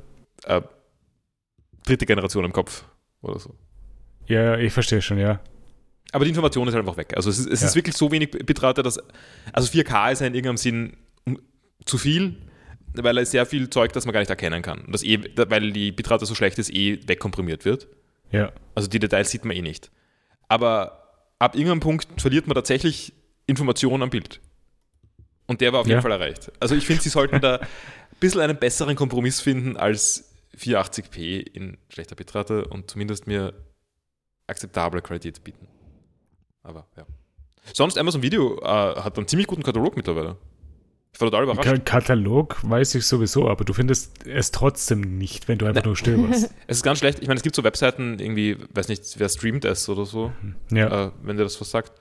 äh, 0.44 0.62
dritte 1.84 2.06
Generation 2.06 2.44
im 2.44 2.52
Kopf 2.52 2.84
oder 3.22 3.38
so. 3.40 3.56
Ja, 4.26 4.56
ich 4.58 4.72
verstehe 4.72 5.02
schon, 5.02 5.18
ja. 5.18 5.40
Aber 6.12 6.24
die 6.24 6.30
Information 6.30 6.68
ist 6.68 6.74
halt 6.74 6.82
einfach 6.86 6.96
weg. 6.98 7.14
Also 7.16 7.30
es 7.30 7.38
ist, 7.38 7.48
es 7.50 7.60
Ja. 7.62 7.66
ist 7.68 7.74
wirklich 7.74 7.96
so 7.96 8.10
wenig 8.12 8.30
Bitrate, 8.30 8.82
dass. 8.82 8.98
Also 9.52 9.68
4K 9.72 10.12
ist 10.12 10.20
ja 10.20 10.26
in 10.26 10.34
irgendeinem 10.34 10.58
Sinn 10.58 10.96
um- 11.24 11.40
zu 11.86 11.96
viel, 11.98 12.36
weil 12.94 13.16
es 13.18 13.30
sehr 13.30 13.46
viel 13.46 13.70
Zeug, 13.70 13.92
das 13.92 14.04
man 14.04 14.12
gar 14.12 14.20
nicht 14.20 14.30
erkennen 14.30 14.62
kann. 14.62 14.84
Das 14.88 15.02
eh, 15.02 15.18
weil 15.36 15.72
die 15.72 15.90
Bitrate 15.92 16.26
so 16.26 16.34
schlecht 16.34 16.58
ist, 16.58 16.70
eh 16.72 17.00
wegkomprimiert 17.06 17.64
wird. 17.64 17.88
Ja. 18.30 18.52
Also 18.74 18.88
die 18.88 18.98
Details 18.98 19.30
sieht 19.30 19.44
man 19.44 19.56
eh 19.56 19.62
nicht. 19.62 19.90
Aber 20.48 21.08
ab 21.38 21.54
irgendeinem 21.54 21.80
Punkt 21.80 22.20
verliert 22.20 22.46
man 22.46 22.54
tatsächlich 22.54 23.14
Informationen 23.46 24.02
am 24.02 24.10
Bild. 24.10 24.40
Und 25.46 25.60
der 25.60 25.72
war 25.72 25.80
auf 25.80 25.86
jeden 25.86 25.96
Ja. 25.98 26.02
Fall 26.02 26.12
erreicht. 26.12 26.52
Also 26.60 26.74
ich 26.74 26.86
finde, 26.86 27.02
sie 27.02 27.08
sollten 27.08 27.40
da 27.40 27.56
ein 27.56 27.66
bisschen 28.20 28.40
einen 28.42 28.58
besseren 28.58 28.96
Kompromiss 28.96 29.40
finden 29.40 29.76
als 29.76 30.32
480p 30.56 31.40
in 31.40 31.78
schlechter 31.88 32.14
Bitrate 32.14 32.66
und 32.66 32.90
zumindest 32.90 33.26
mir 33.26 33.52
akzeptable 34.52 35.02
Qualität 35.02 35.42
bieten. 35.42 35.66
Aber 36.62 36.86
ja. 36.96 37.04
Sonst 37.72 37.98
Amazon 37.98 38.22
Video 38.22 38.58
äh, 38.62 38.66
hat 38.66 39.16
einen 39.16 39.26
ziemlich 39.28 39.46
guten 39.46 39.62
Katalog 39.62 39.96
mittlerweile. 39.96 40.36
Ich 41.14 41.20
war 41.20 41.30
total 41.30 41.44
überrascht. 41.44 41.68
Ka 41.68 41.76
Katalog 41.78 42.58
weiß 42.62 42.94
ich 42.94 43.06
sowieso, 43.06 43.48
aber 43.48 43.64
du 43.64 43.72
findest 43.74 44.26
es 44.26 44.50
trotzdem 44.50 45.00
nicht, 45.18 45.46
wenn 45.48 45.58
du 45.58 45.66
einfach 45.66 45.84
nur 45.84 45.96
stöberst. 45.96 46.50
Es 46.66 46.78
ist 46.78 46.82
ganz 46.82 47.00
schlecht. 47.00 47.18
Ich 47.20 47.28
meine, 47.28 47.36
es 47.36 47.42
gibt 47.42 47.54
so 47.54 47.64
Webseiten, 47.64 48.18
irgendwie, 48.18 48.56
weiß 48.74 48.88
nicht, 48.88 49.18
wer 49.18 49.28
streamt 49.28 49.64
es 49.66 49.88
oder 49.88 50.06
so. 50.06 50.32
ja. 50.70 51.06
äh, 51.06 51.10
wenn 51.22 51.36
dir 51.36 51.42
das 51.44 51.60
was 51.60 51.70
sagt. 51.70 51.92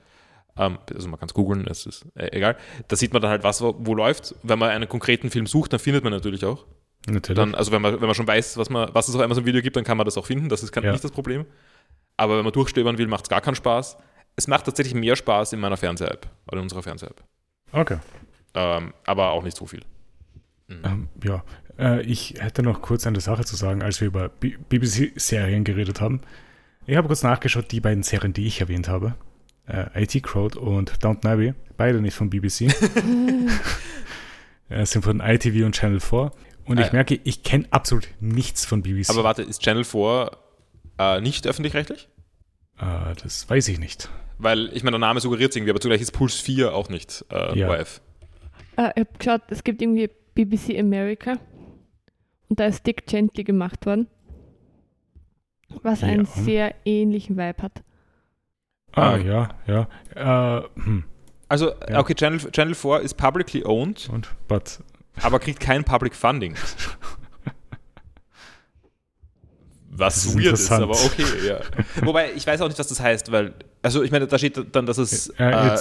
Ähm, 0.58 0.78
also 0.94 1.08
man 1.10 1.20
kann 1.20 1.28
es 1.28 1.34
googeln, 1.34 1.68
es 1.68 1.86
ist 1.86 2.06
äh, 2.16 2.36
egal. 2.38 2.56
Da 2.88 2.96
sieht 2.96 3.12
man 3.14 3.22
dann 3.22 3.32
halt, 3.32 3.44
was 3.44 3.62
wo, 3.62 3.76
wo 3.80 3.96
läuft. 3.96 4.36
Wenn 4.44 4.60
man 4.60 4.70
einen 4.70 4.88
konkreten 4.88 5.30
Film 5.30 5.46
sucht, 5.46 5.74
dann 5.74 5.80
findet 5.80 6.04
man 6.04 6.14
natürlich 6.14 6.46
auch. 6.46 6.66
natürlich. 7.08 7.38
Dann, 7.38 7.54
also 7.56 7.72
wenn 7.74 7.82
man, 7.82 7.94
wenn 7.96 8.08
man 8.08 8.16
schon 8.16 8.28
weiß, 8.28 8.58
was, 8.58 8.70
man, 8.70 8.90
was 8.94 9.08
es 9.10 9.16
auf 9.16 9.22
Amazon 9.22 9.46
Video 9.46 9.62
gibt, 9.62 9.76
dann 9.76 9.84
kann 9.84 9.98
man 9.98 10.06
das 10.06 10.18
auch 10.18 10.26
finden. 10.26 10.48
Das 10.50 10.64
ist 10.64 10.72
kein, 10.72 10.84
Ja. 10.84 10.92
nicht 10.94 11.04
das 11.04 11.12
Problem. 11.12 11.46
Aber 12.22 12.38
wenn 12.38 12.44
man 12.44 12.54
durchstöbern 12.54 13.00
will, 13.00 13.08
macht 13.08 13.24
es 13.24 13.30
gar 13.30 13.42
keinen 13.42 13.56
Spaß. 13.56 13.98
Es 14.36 14.48
macht 14.48 14.66
tatsächlich 14.66 14.94
mehr 14.94 15.16
Spaß 15.16 15.54
in 15.54 15.60
meiner 15.60 15.76
Fernseh-App 15.76 16.30
oder 16.48 16.58
in 16.58 16.64
unserer 16.64 16.84
Fernseh-App. 16.84 17.24
okay. 17.72 17.98
Ähm, 18.54 18.94
aber 19.08 19.32
auch 19.32 19.42
nicht 19.44 19.58
so 19.58 19.66
viel. 19.66 19.82
Ähm, 20.70 21.10
ja, 21.24 21.44
äh, 21.80 22.02
ich 22.04 22.36
hätte 22.38 22.62
noch 22.62 22.82
kurz 22.82 23.08
eine 23.08 23.22
Sache 23.22 23.44
zu 23.44 23.56
sagen, 23.56 23.82
als 23.82 24.02
wir 24.02 24.08
über 24.10 24.30
BBC-Serien 24.30 25.64
geredet 25.64 26.00
haben. 26.00 26.22
Ich 26.86 26.96
habe 26.96 27.08
kurz 27.08 27.24
nachgeschaut, 27.24 27.72
die 27.72 27.80
beiden 27.80 28.04
Serien, 28.04 28.34
die 28.34 28.46
ich 28.46 28.62
erwähnt 28.62 28.88
habe. 28.88 29.16
Äh, 29.68 30.04
IT 30.04 30.22
Crowd 30.22 30.60
und 30.60 31.04
Downton 31.04 31.32
Abbey, 31.32 31.54
beide 31.76 32.02
nicht 32.02 32.14
von 32.16 32.30
BBC. 32.30 32.62
äh, 34.70 34.86
sind 34.86 35.02
von 35.04 35.22
ITV 35.22 35.66
und 35.66 35.74
Channel 35.76 36.00
4. 36.00 36.32
Und 36.66 36.78
Ah, 36.78 36.82
ich 36.82 36.88
ja. 36.88 36.94
merke, 36.94 37.20
ich 37.24 37.42
kenne 37.44 37.66
absolut 37.72 38.10
nichts 38.20 38.66
von 38.66 38.84
BBC. 38.84 39.10
Aber 39.10 39.24
warte, 39.24 39.42
ist 39.42 39.62
Channel 39.64 39.84
4 39.84 40.30
äh, 41.00 41.22
nicht 41.22 41.48
öffentlich-rechtlich? 41.48 42.08
Äh, 42.82 43.14
das 43.22 43.50
weiß 43.50 43.68
ich 43.70 43.80
nicht. 43.80 44.10
Weil, 44.38 44.70
ich 44.76 44.84
meine, 44.84 44.96
der 44.96 45.00
Name 45.08 45.20
suggeriert 45.20 45.52
es 45.52 45.56
irgendwie, 45.56 45.70
aber 45.72 45.80
zugleich 45.80 46.02
ist 46.02 46.12
Puls 46.12 46.40
4 46.40 46.74
auch 46.74 46.90
nicht 46.90 47.24
äh, 47.32 47.58
Ja. 47.60 47.70
ORF. 47.70 48.02
äh, 48.78 48.90
ich 48.96 49.00
habe 49.02 49.18
geschaut, 49.18 49.42
es 49.50 49.64
gibt 49.64 49.82
irgendwie 49.82 50.10
BBC 50.34 50.80
America 50.80 51.38
und 52.50 52.60
da 52.60 52.66
ist 52.66 52.86
Dick 52.88 53.06
Gently 53.06 53.44
gemacht 53.44 53.86
worden, 53.86 54.08
was 55.84 56.04
einen 56.04 56.26
Ja. 56.26 56.32
sehr 56.44 56.76
ähnlichen 56.86 57.38
Vibe 57.38 57.62
hat. 57.62 57.84
Ah, 58.94 59.14
Ah. 59.14 59.18
ja, 59.18 59.50
ja. 59.68 60.60
Äh, 60.60 60.64
hm. 60.76 61.04
Also, 61.48 61.72
Ja. 61.90 62.00
okay, 62.00 62.16
Channel, 62.16 62.40
Channel 62.52 62.76
4 62.76 63.00
ist 63.02 63.16
publicly 63.16 63.64
owned, 63.66 64.10
Und, 64.10 64.30
but, 64.48 64.80
aber 65.22 65.40
kriegt 65.40 65.60
kein 65.60 65.84
Public 65.84 66.16
Funding. 66.16 66.56
Was 69.94 70.16
Das 70.16 70.26
ist 70.26 70.38
weird 70.38 70.54
ist, 70.54 70.72
aber 70.72 70.92
okay, 70.92 71.26
ja. 71.46 71.60
Wobei, 72.06 72.32
ich 72.34 72.48
weiß 72.48 72.62
auch 72.62 72.68
nicht, 72.68 72.80
was 72.80 72.88
das 72.88 73.00
heißt, 73.00 73.32
weil, 73.32 73.54
also 73.82 74.04
ich 74.04 74.12
meine, 74.12 74.26
da 74.26 74.38
steht 74.38 74.58
dann, 74.72 74.86
dass 74.86 74.98
es 74.98 75.28
äh, 75.38 75.50
äh, 75.52 75.78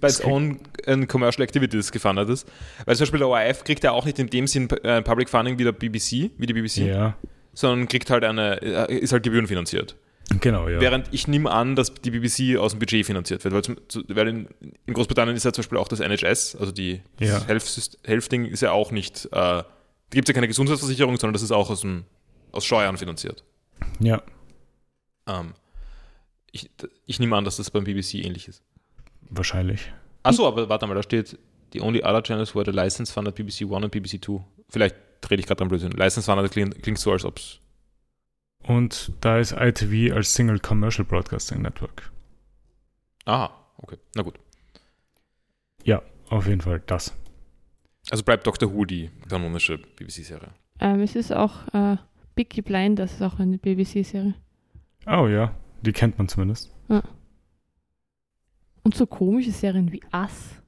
bei 0.00 0.08
its 0.08 0.24
own 0.24 0.58
and 0.86 1.08
commercial 1.08 1.42
activities 1.44 1.90
gefundet 1.92 2.28
ist. 2.28 2.46
Weil 2.84 2.96
zum 2.96 3.04
Beispiel 3.04 3.18
der 3.20 3.28
ORF 3.28 3.64
kriegt 3.64 3.84
ja 3.84 3.92
auch 3.92 4.04
nicht 4.04 4.18
in 4.18 4.28
dem 4.28 4.46
Sinn 4.46 4.68
äh, 4.70 5.00
Public 5.02 5.28
Funding 5.28 5.58
wie 5.58 5.64
der 5.64 5.72
BBC, 5.72 6.30
wie 6.38 6.46
die 6.46 6.52
BBC, 6.54 6.76
ja, 6.78 7.16
sondern 7.54 7.88
kriegt 7.88 8.10
halt 8.10 8.24
eine, 8.24 8.60
äh, 8.62 8.98
ist 8.98 9.12
halt 9.12 9.22
gebührenfinanziert. 9.22 9.96
genau, 10.40 10.68
ja. 10.68 10.80
Während 10.80 11.08
ich 11.12 11.28
nehme 11.28 11.50
an, 11.50 11.76
dass 11.76 11.94
die 11.94 12.10
BBC 12.10 12.58
aus 12.58 12.72
dem 12.72 12.80
Budget 12.80 13.06
finanziert 13.06 13.44
wird, 13.44 13.54
weil, 13.54 13.62
zum, 13.62 13.76
zu, 13.88 14.02
weil 14.08 14.26
in, 14.28 14.48
in 14.86 14.94
Großbritannien 14.94 15.36
ist 15.36 15.44
ja 15.44 15.52
zum 15.52 15.62
Beispiel 15.62 15.78
auch 15.78 15.88
das 15.88 16.00
NHS, 16.00 16.56
also 16.56 16.72
die 16.72 17.00
Ja. 17.20 17.44
Health, 17.46 17.98
Health 18.04 18.32
Ding 18.32 18.46
ist 18.46 18.62
ja 18.62 18.72
auch 18.72 18.90
nicht, 18.90 19.26
äh, 19.26 19.30
da 19.30 19.64
gibt 20.10 20.28
es 20.28 20.32
ja 20.32 20.34
keine 20.34 20.48
Gesundheitsversicherung, 20.48 21.16
sondern 21.16 21.32
das 21.34 21.42
ist 21.42 21.52
auch 21.52 21.70
aus, 21.70 21.80
dem, 21.82 22.04
aus 22.54 22.64
Steuern 22.64 22.96
finanziert. 22.96 23.44
ja. 24.00 24.22
Ähm, 25.26 25.54
ich, 26.52 26.70
ich 27.06 27.18
nehme 27.18 27.36
an, 27.36 27.44
dass 27.44 27.56
das 27.56 27.70
beim 27.70 27.84
BBC 27.84 28.14
ähnlich 28.14 28.46
ist. 28.46 28.62
Wahrscheinlich. 29.22 29.92
Achso, 30.22 30.46
aber 30.46 30.68
warte 30.68 30.86
mal, 30.86 30.94
da 30.94 31.02
steht, 31.02 31.36
the 31.72 31.80
only 31.80 32.00
other 32.04 32.22
channels 32.22 32.54
were 32.54 32.64
the 32.64 32.70
license 32.70 33.12
funded 33.12 33.34
BBC 33.34 33.62
One 33.62 33.86
und 33.86 33.90
BBC 33.90 34.20
Two. 34.22 34.44
Vielleicht 34.68 34.94
rede 35.28 35.40
ich 35.40 35.46
gerade 35.46 35.62
am 35.62 35.68
Blödsinn. 35.68 35.92
License 35.92 36.30
funded 36.30 36.50
klingt, 36.52 36.80
klingt 36.82 36.98
so, 36.98 37.10
als 37.10 37.24
ob 37.24 37.38
es. 37.38 37.58
Und 38.62 39.12
da 39.20 39.38
ist 39.38 39.52
ITV 39.52 40.14
als 40.14 40.32
Single 40.32 40.58
Commercial 40.60 41.04
Broadcasting 41.04 41.60
Network. 41.62 42.12
Aha, 43.24 43.50
okay, 43.78 43.96
na 44.14 44.22
gut. 44.22 44.38
Ja, 45.82 46.02
auf 46.28 46.46
jeden 46.46 46.60
Fall 46.60 46.80
das. 46.86 47.12
Also 48.10 48.22
bleibt 48.22 48.46
Doctor 48.46 48.72
Who 48.72 48.84
die 48.84 49.10
kanonische 49.28 49.78
BBC-Serie. 49.78 50.50
Ähm, 50.80 51.00
es 51.00 51.16
ist 51.16 51.32
auch 51.32 51.66
äh, 51.74 51.96
Peaky 52.34 52.62
Blinders, 52.62 53.12
ist 53.14 53.22
auch 53.22 53.38
eine 53.38 53.58
BBC-Serie. 53.58 54.34
Oh 55.06 55.26
ja, 55.28 55.54
die 55.82 55.92
kennt 55.92 56.18
man 56.18 56.28
zumindest. 56.28 56.70
Und 58.82 58.94
so 58.94 59.06
komische 59.06 59.50
Serien 59.52 59.90
wie 59.92 60.02
Us. 60.12 60.60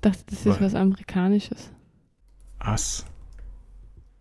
dachte, 0.00 0.22
das 0.26 0.38
ist 0.40 0.46
Was? 0.46 0.60
was 0.60 0.74
Amerikanisches. 0.74 1.70
Ass. 2.58 3.04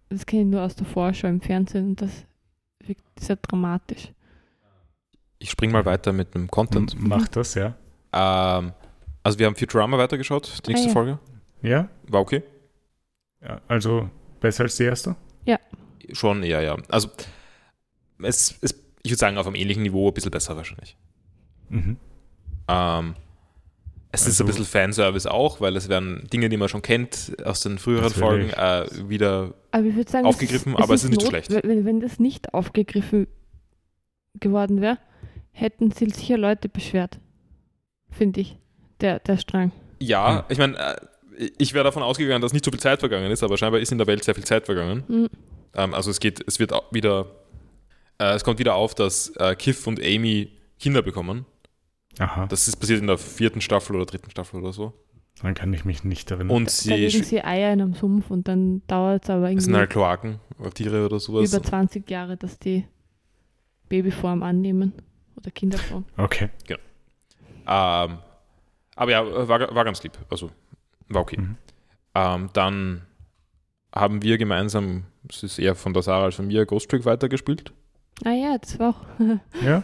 Das 0.09 0.25
kenne 0.25 0.43
ich 0.43 0.47
nur 0.49 0.61
aus 0.61 0.75
der 0.75 0.85
Vorschau 0.85 1.27
im 1.27 1.41
Fernsehen 1.41 1.89
und 1.89 2.01
das 2.01 2.25
wirkt 2.85 3.03
sehr 3.19 3.37
dramatisch. 3.37 4.11
Ich 5.39 5.49
springe 5.51 5.73
mal 5.73 5.85
weiter 5.85 6.13
mit 6.13 6.35
einem 6.35 6.47
Content. 6.49 6.93
M- 6.95 7.07
Macht 7.07 7.35
das, 7.35 7.55
ja. 7.55 7.75
Ähm, 8.11 8.73
also 9.23 9.39
wir 9.39 9.45
haben 9.47 9.55
Futurama 9.55 9.97
weitergeschaut, 9.97 10.61
die 10.65 10.71
nächste 10.71 10.87
Ah, 10.87 10.89
ja. 10.89 10.93
Folge. 10.93 11.19
Ja? 11.61 11.89
War 12.07 12.21
okay. 12.21 12.43
ja. 13.41 13.59
Also 13.67 14.09
besser 14.43 14.63
als 14.65 14.75
die 14.77 14.83
erste? 14.83 15.15
Schon 16.11 16.43
eher, 16.43 16.61
ja. 16.61 16.75
Also 16.89 17.07
es, 18.21 18.55
es, 18.61 18.75
ich 19.03 19.11
würde 19.11 19.17
sagen, 19.19 19.37
auf 19.37 19.47
einem 19.47 19.55
ähnlichen 19.55 19.83
Niveau 19.83 20.09
ein 20.09 20.13
bisschen 20.13 20.31
besser 20.31 20.55
wahrscheinlich. 20.57 20.97
Mhm. 21.69 21.95
Ähm, 22.67 23.15
Es 24.11 24.21
ist 24.27 24.27
Also- 24.27 24.43
ein 24.43 24.47
bisschen 24.47 24.65
Fanservice 24.65 25.25
auch, 25.31 25.59
weil 25.61 25.75
es 25.77 25.87
werden 25.89 26.27
Dinge, 26.31 26.49
die 26.49 26.57
man 26.57 26.67
schon 26.69 26.81
kennt 26.81 27.37
aus 27.45 27.61
den 27.61 27.79
früheren 27.79 28.11
Folgen, 28.11 28.49
äh, 28.51 28.85
wieder. 29.09 29.53
Aber 29.71 29.85
ich 29.85 29.95
würde 29.95 30.11
sagen, 30.11 30.25
Aufgegriffen, 30.27 30.75
aber 30.75 30.93
es 30.93 31.03
ist 31.05 31.09
nicht 31.09 31.21
so 31.21 31.27
not- 31.31 31.45
schlecht. 31.47 31.63
Wenn, 31.63 31.85
wenn 31.85 31.99
das 32.01 32.19
nicht 32.19 32.53
aufgegriffen 32.53 33.25
geworden 34.39 34.81
wäre, 34.81 34.99
hätten 35.51 35.89
sich 35.91 36.13
sicher 36.15 36.37
Leute 36.37 36.67
beschwert. 36.69 37.19
Finde 38.11 38.41
ich. 38.41 38.57
Der, 39.01 39.19
der 39.19 39.37
Strang. 39.37 39.71
Ja, 39.99 40.39
Hm. 40.39 40.43
ich 40.49 40.57
meine, 40.59 40.77
äh, 40.77 40.95
ich 41.57 41.73
wäre 41.73 41.83
davon 41.83 42.03
ausgegangen, 42.03 42.41
dass 42.41 42.53
nicht 42.53 42.65
so 42.65 42.71
viel 42.71 42.79
Zeit 42.79 42.99
vergangen 42.99 43.31
ist, 43.31 43.43
aber 43.43 43.57
scheinbar 43.57 43.79
ist 43.81 43.91
in 43.91 43.97
der 43.97 44.07
Welt 44.07 44.23
sehr 44.23 44.35
viel 44.35 44.43
Zeit 44.45 44.65
vergangen. 44.65 45.03
Mhm. 45.07 45.29
Ähm, 45.75 45.93
also 45.93 46.11
es 46.11 46.19
geht, 46.19 46.43
es 46.47 46.59
wird 46.59 46.73
auch 46.73 46.91
wieder, 46.91 47.27
äh, 48.19 48.33
es 48.33 48.43
kommt 48.43 48.59
wieder 48.59 48.75
auf, 48.75 48.93
dass 48.95 49.29
äh, 49.37 49.55
Kiff 49.55 49.87
und 49.87 49.99
Amy 50.01 50.51
Kinder 50.79 51.01
bekommen. 51.01 51.45
Aha, 52.19 52.45
Das 52.47 52.67
ist 52.67 52.75
passiert 52.77 52.99
in 53.01 53.07
der 53.07 53.17
vierten 53.17 53.61
Staffel 53.61 53.95
oder 53.95 54.05
dritten 54.05 54.29
Staffel 54.29 54.59
oder 54.61 54.71
so. 54.73 54.93
dann 55.41 55.55
kann 55.55 55.73
ich 55.73 55.83
mich 55.85 56.03
nicht 56.03 56.29
erinnern. 56.29 56.55
Und 56.55 56.67
Da 56.67 56.71
sie 56.71 56.93
legen 56.93 57.21
sch- 57.21 57.23
sie 57.23 57.43
Eier 57.43 57.73
in 57.73 57.81
einem 57.81 57.93
Sumpf 57.95 58.29
und 58.29 58.47
dann 58.47 58.81
dauert 58.87 59.23
es 59.23 59.29
aber 59.31 59.47
irgendwie 59.49 59.63
sind 59.65 59.75
halt 59.75 59.89
Kloaken 59.89 60.39
oder 60.59 60.69
Tiere 60.71 61.05
oder 61.05 61.19
sowas. 61.19 61.51
über 61.51 61.63
20 61.63 62.07
Jahre, 62.09 62.37
dass 62.37 62.59
die 62.59 62.85
Babyform 63.89 64.43
annehmen. 64.43 64.93
Oder 65.35 65.49
Kinderform. 65.49 66.05
okay. 66.17 66.49
Ähm, 67.65 68.17
aber 68.95 69.11
ja, 69.11 69.47
war, 69.47 69.73
war 69.75 69.85
ganz 69.85 70.03
lieb. 70.03 70.13
Also 70.29 70.51
war 71.09 71.21
okay. 71.21 71.39
Mhm. 71.39 71.57
Ähm, 72.15 72.49
dann 72.53 73.01
haben 73.93 74.21
wir 74.23 74.37
gemeinsam, 74.37 75.05
es 75.29 75.43
ist 75.43 75.59
eher 75.59 75.75
von 75.75 75.93
der 75.93 76.03
Sarah 76.03 76.25
als 76.25 76.35
von 76.35 76.47
mir, 76.47 76.65
Ghost 76.65 76.89
Trick 76.89 77.05
weitergespielt. 77.05 77.73
Ah 78.25 78.31
ja, 78.31 78.57
das 78.57 78.77
war 78.79 78.89
auch 78.89 79.01
Ja. 79.63 79.83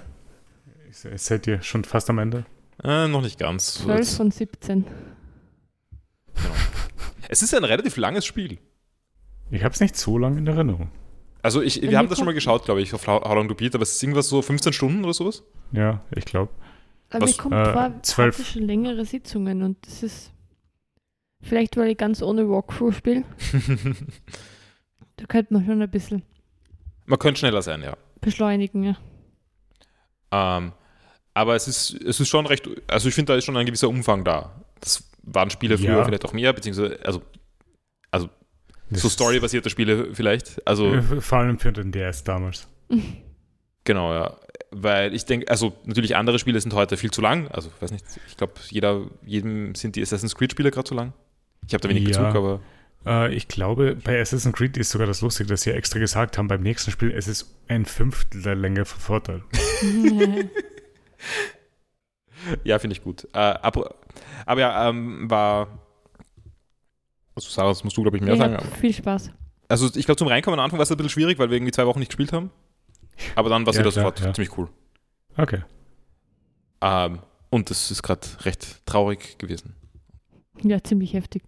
Se- 0.92 1.18
Seid 1.18 1.48
ihr 1.48 1.62
schon 1.62 1.84
fast 1.84 2.10
am 2.10 2.18
Ende? 2.20 2.46
Äh, 2.84 3.08
noch 3.08 3.22
nicht 3.22 3.38
ganz. 3.40 3.76
So 3.76 3.84
12 3.86 4.00
jetzt- 4.00 4.18
von 4.18 4.32
17. 4.32 4.86
Es 7.28 7.42
ist 7.44 7.54
ein 7.54 7.64
relativ 7.64 7.98
langes 7.98 8.26
Spiel. 8.26 8.58
Ich 9.52 9.64
habe 9.64 9.74
es 9.74 9.80
nicht 9.82 9.96
so 9.96 10.18
lange 10.18 10.38
in 10.40 10.48
Erinnerung. 10.48 10.92
Also 11.42 11.62
ich, 11.62 11.82
wir 11.82 11.98
haben 11.98 12.10
das 12.10 12.18
schon 12.18 12.26
mal 12.26 12.34
geschaut, 12.34 12.66
glaube 12.66 12.82
ich, 12.82 12.94
auf 12.94 13.08
How 13.08 13.24
Long 13.34 13.48
to 13.48 13.56
Beat, 13.56 13.74
aber 13.76 13.84
es 13.84 13.94
ist 13.96 14.04
irgendwas 14.04 14.28
so 14.30 14.42
15 14.42 14.74
Stunden 14.74 15.04
oder 15.04 15.14
sowas. 15.14 15.44
Ja, 15.72 16.02
ich 16.16 16.26
glaube. 16.26 16.52
Aber 17.12 17.24
Was? 17.24 17.32
ich 17.32 17.38
kommt 17.38 17.54
Äh, 17.56 17.72
vor, 17.74 17.94
zwölf. 18.04 18.38
hatte 18.38 18.48
schon 18.48 18.64
längere 18.64 19.06
Sitzungen 19.06 19.64
und 19.64 19.78
das 19.86 20.04
ist 20.04 20.32
vielleicht, 21.42 21.78
weil 21.78 21.90
ich 21.92 21.98
ganz 21.98 22.22
ohne 22.22 22.50
Walkthrough 22.50 22.96
spiele. 22.96 23.24
Da 25.18 25.26
könnte 25.26 25.54
man 25.54 25.66
schon 25.66 25.82
ein 25.82 25.92
bisschen 25.92 26.24
Man 27.06 27.20
könnte 27.20 27.40
schneller 27.40 27.62
sein, 27.62 27.82
ja. 27.82 27.98
beschleunigen. 28.22 28.84
Ja. 28.84 28.98
Ähm, 30.32 30.72
aber 31.34 31.56
es 31.56 31.68
ist, 31.68 31.92
es 32.02 32.20
ist 32.22 32.30
schon 32.30 32.46
recht, 32.46 32.70
also 32.88 33.10
ich 33.10 33.16
finde, 33.16 33.34
da 33.34 33.38
ist 33.38 33.44
schon 33.44 33.58
ein 33.58 33.66
gewisser 33.66 33.90
Umfang 33.90 34.24
da. 34.24 34.64
Das 34.80 35.10
waren 35.24 35.50
Spiele 35.50 35.78
früher 35.78 35.98
Ja. 35.98 36.06
vielleicht 36.06 36.24
auch 36.24 36.32
mehr, 36.32 36.54
beziehungsweise, 36.54 37.00
also 37.04 37.22
Das 38.92 39.02
so 39.02 39.10
storybasierte 39.10 39.70
Spiele 39.70 40.16
vielleicht. 40.16 40.66
Also 40.66 40.94
Äh, 40.96 41.02
Vor 41.22 41.38
allem 41.40 41.60
für 41.60 41.72
den 41.74 41.92
DS 41.92 42.24
damals. 42.24 42.68
genau, 43.84 44.14
ja. 44.14 44.38
Weil 44.72 45.14
ich 45.14 45.26
denke, 45.26 45.50
also 45.50 45.74
natürlich 45.84 46.16
andere 46.16 46.40
Spiele 46.40 46.60
sind 46.62 46.74
heute 46.74 46.96
viel 46.98 47.12
zu 47.12 47.22
lang. 47.22 47.48
Also 47.50 47.70
weiß 47.82 47.92
nicht, 47.92 48.06
ich 48.28 48.38
glaube, 48.38 48.54
jeder, 48.70 49.06
jedem 49.26 49.76
sind 49.76 49.96
die 49.96 50.02
Assassin's 50.02 50.36
Creed-Spiele 50.36 50.72
gerade 50.72 50.88
zu 50.88 50.96
lang. 50.96 51.14
Ich 51.68 51.74
habe 51.74 51.82
da 51.82 51.90
wenig 51.90 52.04
Ja. 52.10 52.24
Bezug, 52.24 52.36
aber 52.36 52.60
Äh, 53.06 53.34
ich 53.34 53.48
glaube, 53.48 53.96
bei 53.96 54.20
Assassin's 54.20 54.56
Creed 54.56 54.76
ist 54.76 54.90
sogar 54.90 55.08
das 55.08 55.22
Lustige, 55.22 55.48
dass 55.50 55.62
sie 55.62 55.72
extra 55.72 56.00
gesagt 56.00 56.38
haben, 56.38 56.48
beim 56.50 56.62
nächsten 56.62 56.92
Spiel, 56.92 57.12
es 57.12 57.28
ist 57.30 57.56
ein 57.70 57.86
Fünftel 57.86 58.42
der 58.42 58.56
Länge 58.56 58.84
von 58.86 59.00
Vorteil. 59.00 59.42
ja, 62.64 62.80
finde 62.80 62.96
ich 62.96 63.04
gut. 63.04 63.26
Äh, 63.34 63.38
aber, 63.38 63.96
aber 64.46 64.62
ja, 64.62 64.90
ähm, 64.90 65.30
war. 65.30 65.68
Also 67.36 67.50
Sarah, 67.50 67.70
das 67.70 67.84
musst 67.84 67.96
du, 67.96 68.02
glaube 68.02 68.18
ich, 68.18 68.24
mehr 68.24 68.34
ich 68.34 68.40
sagen. 68.40 68.56
aber- 68.56 68.66
viel 68.66 68.94
Spaß. 68.94 69.32
Also 69.70 69.88
ich 69.96 70.06
glaube, 70.06 70.18
zum 70.18 70.28
Reinkommen 70.28 70.60
am 70.60 70.64
Anfang 70.66 70.80
war 70.80 70.84
es 70.84 70.92
ein 70.92 70.98
bisschen 70.98 71.12
schwierig, 71.12 71.38
weil 71.40 71.50
wir 71.50 71.56
irgendwie 71.58 71.72
zwei 71.72 71.86
Wochen 71.86 72.00
nicht 72.00 72.10
gespielt 72.10 72.34
haben. 72.34 72.50
Aber 73.36 73.50
dann 73.50 73.66
war 73.66 73.72
es 73.72 73.78
Ja, 73.78 73.84
wieder 73.84 73.92
klar, 73.92 74.04
sofort 74.06 74.20
ja. 74.22 74.34
ziemlich 74.34 74.58
cool. 74.58 74.68
Okay. 75.38 75.64
Ähm, 76.82 77.20
und 77.50 77.70
das 77.70 77.92
ist 77.92 78.02
gerade 78.04 78.22
recht 78.42 78.86
traurig 78.86 79.38
gewesen. 79.38 79.76
Ja, 80.64 80.84
ziemlich 80.84 81.14
heftig. 81.14 81.44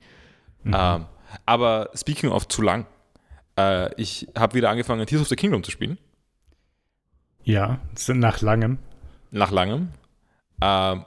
Mhm. 0.63 0.75
Ähm, 0.77 1.05
aber 1.45 1.89
speaking 1.95 2.29
of 2.29 2.47
zu 2.47 2.61
lang, 2.61 2.85
äh, 3.57 3.93
ich 3.95 4.27
habe 4.37 4.55
wieder 4.55 4.69
angefangen, 4.69 5.05
Tears 5.05 5.21
of 5.21 5.27
the 5.27 5.35
Kingdom 5.35 5.63
zu 5.63 5.71
spielen. 5.71 5.97
ja, 7.43 7.79
nach 8.07 8.41
langem. 8.41 8.79
Nach 9.31 9.51
langem. 9.51 9.89
Ähm, 10.61 11.05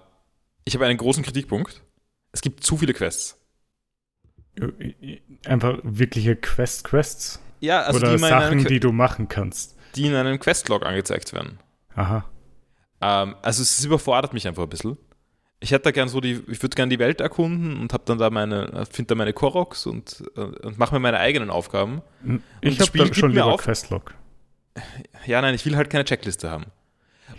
ich 0.64 0.75
habe 0.75 0.87
einen 0.87 0.99
großen 0.99 1.23
Kritikpunkt. 1.23 1.83
Es 2.33 2.40
gibt 2.40 2.64
zu 2.64 2.77
viele 2.77 2.95
Quests. 2.95 3.38
Einfach 5.47 5.79
wirkliche 5.83 6.37
Quest-Quests. 6.37 7.40
Ja, 7.61 7.83
also 7.83 7.99
Oder 7.99 8.17
die, 8.17 8.25
einem, 8.25 8.40
Sachen, 8.40 8.64
die 8.64 8.81
du 8.81 8.93
machen 8.93 9.29
kannst. 9.29 9.77
die 9.95 10.07
in 10.07 10.14
einem 10.14 10.38
Questlog 10.38 10.85
angezeigt 10.85 11.33
werden. 11.33 11.59
Aha. 11.95 12.25
Ähm, 13.01 13.37
also 13.43 13.62
es 13.62 13.85
überfordert 13.85 14.33
mich 14.33 14.47
einfach 14.47 14.62
ein 14.62 14.69
bisschen. 14.69 14.97
Ich 15.64 15.72
hätte 15.72 15.85
da 15.85 15.90
gern 15.92 16.09
so 16.09 16.20
die, 16.20 16.42
ich 16.48 16.62
würde 16.62 16.74
gern 16.77 16.90
die 16.90 16.98
Welt 16.98 17.20
erkunden 17.22 17.81
und 17.81 17.92
habe 17.94 18.03
dann 18.07 18.18
da 18.18 18.29
meine, 18.29 18.85
finde 18.90 19.09
da 19.09 19.14
meine 19.14 19.33
Koroks 19.33 19.87
und, 19.87 20.22
äh, 20.37 20.40
und 20.40 20.79
mache 20.79 20.94
mir 20.94 21.00
meine 21.00 21.18
eigenen 21.18 21.48
Aufgaben. 21.50 22.03
Ich 22.61 22.77
das 22.77 22.81
habe 22.81 22.87
Spiel 22.88 22.98
da 23.00 23.05
gibt 23.07 23.16
schon 23.16 23.31
lieber 23.31 23.46
auf- 23.46 23.62
Questlog. 23.62 24.14
Ja, 25.27 25.40
nein, 25.40 25.55
ich 25.55 25.64
will 25.64 25.77
halt 25.77 25.88
keine 25.88 26.05
Checkliste 26.05 26.50
haben. 26.50 26.66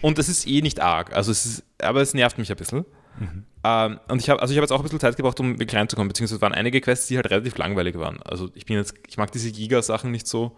Und 0.02 0.18
das 0.18 0.28
ist 0.28 0.48
eh 0.48 0.62
nicht 0.62 0.80
arg. 0.82 1.16
Also 1.16 1.32
es 1.32 1.46
ist, 1.46 1.64
aber 1.80 2.02
es 2.02 2.14
nervt 2.16 2.38
mich 2.38 2.50
ein 2.50 2.58
bisschen. 2.58 2.86
Mhm. 3.20 3.44
Ähm, 3.64 4.00
und 4.10 4.22
ich 4.22 4.30
habe, 4.30 4.42
also 4.42 4.52
ich 4.52 4.58
habe 4.58 4.64
jetzt 4.64 4.72
auch 4.72 4.80
ein 4.80 4.84
bisschen 4.84 5.00
Zeit 5.00 5.16
gebraucht, 5.18 5.40
um 5.40 5.60
wirklich 5.60 5.76
reinzukommen, 5.80 6.08
beziehungsweise 6.08 6.38
es 6.38 6.42
waren 6.42 6.54
einige 6.54 6.82
Quests, 6.82 7.08
die 7.08 7.18
halt 7.18 7.30
relativ 7.30 7.58
langweilig 7.58 7.98
waren. 8.00 8.22
Also 8.24 8.50
ich 8.56 8.66
bin 8.66 8.76
jetzt, 8.78 8.94
ich 9.08 9.18
mag 9.18 9.32
diese 9.32 9.52
Giga-Sachen 9.52 10.12
nicht 10.12 10.28
so, 10.28 10.58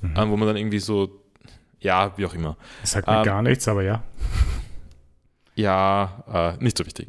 Mhm. 0.00 0.14
ähm, 0.16 0.30
wo 0.30 0.36
man 0.36 0.48
dann 0.48 0.56
irgendwie 0.56 0.78
so, 0.80 1.22
ja, 1.78 2.16
wie 2.16 2.24
auch 2.26 2.34
immer. 2.34 2.56
Das 2.80 2.92
sagt 2.92 3.06
mir 3.06 3.18
ähm, 3.18 3.24
gar 3.24 3.42
nichts, 3.42 3.68
aber 3.68 3.82
ja. 3.82 4.02
Ja, 5.54 6.54
äh, 6.58 6.62
nicht 6.64 6.78
so 6.78 6.86
wichtig. 6.86 7.08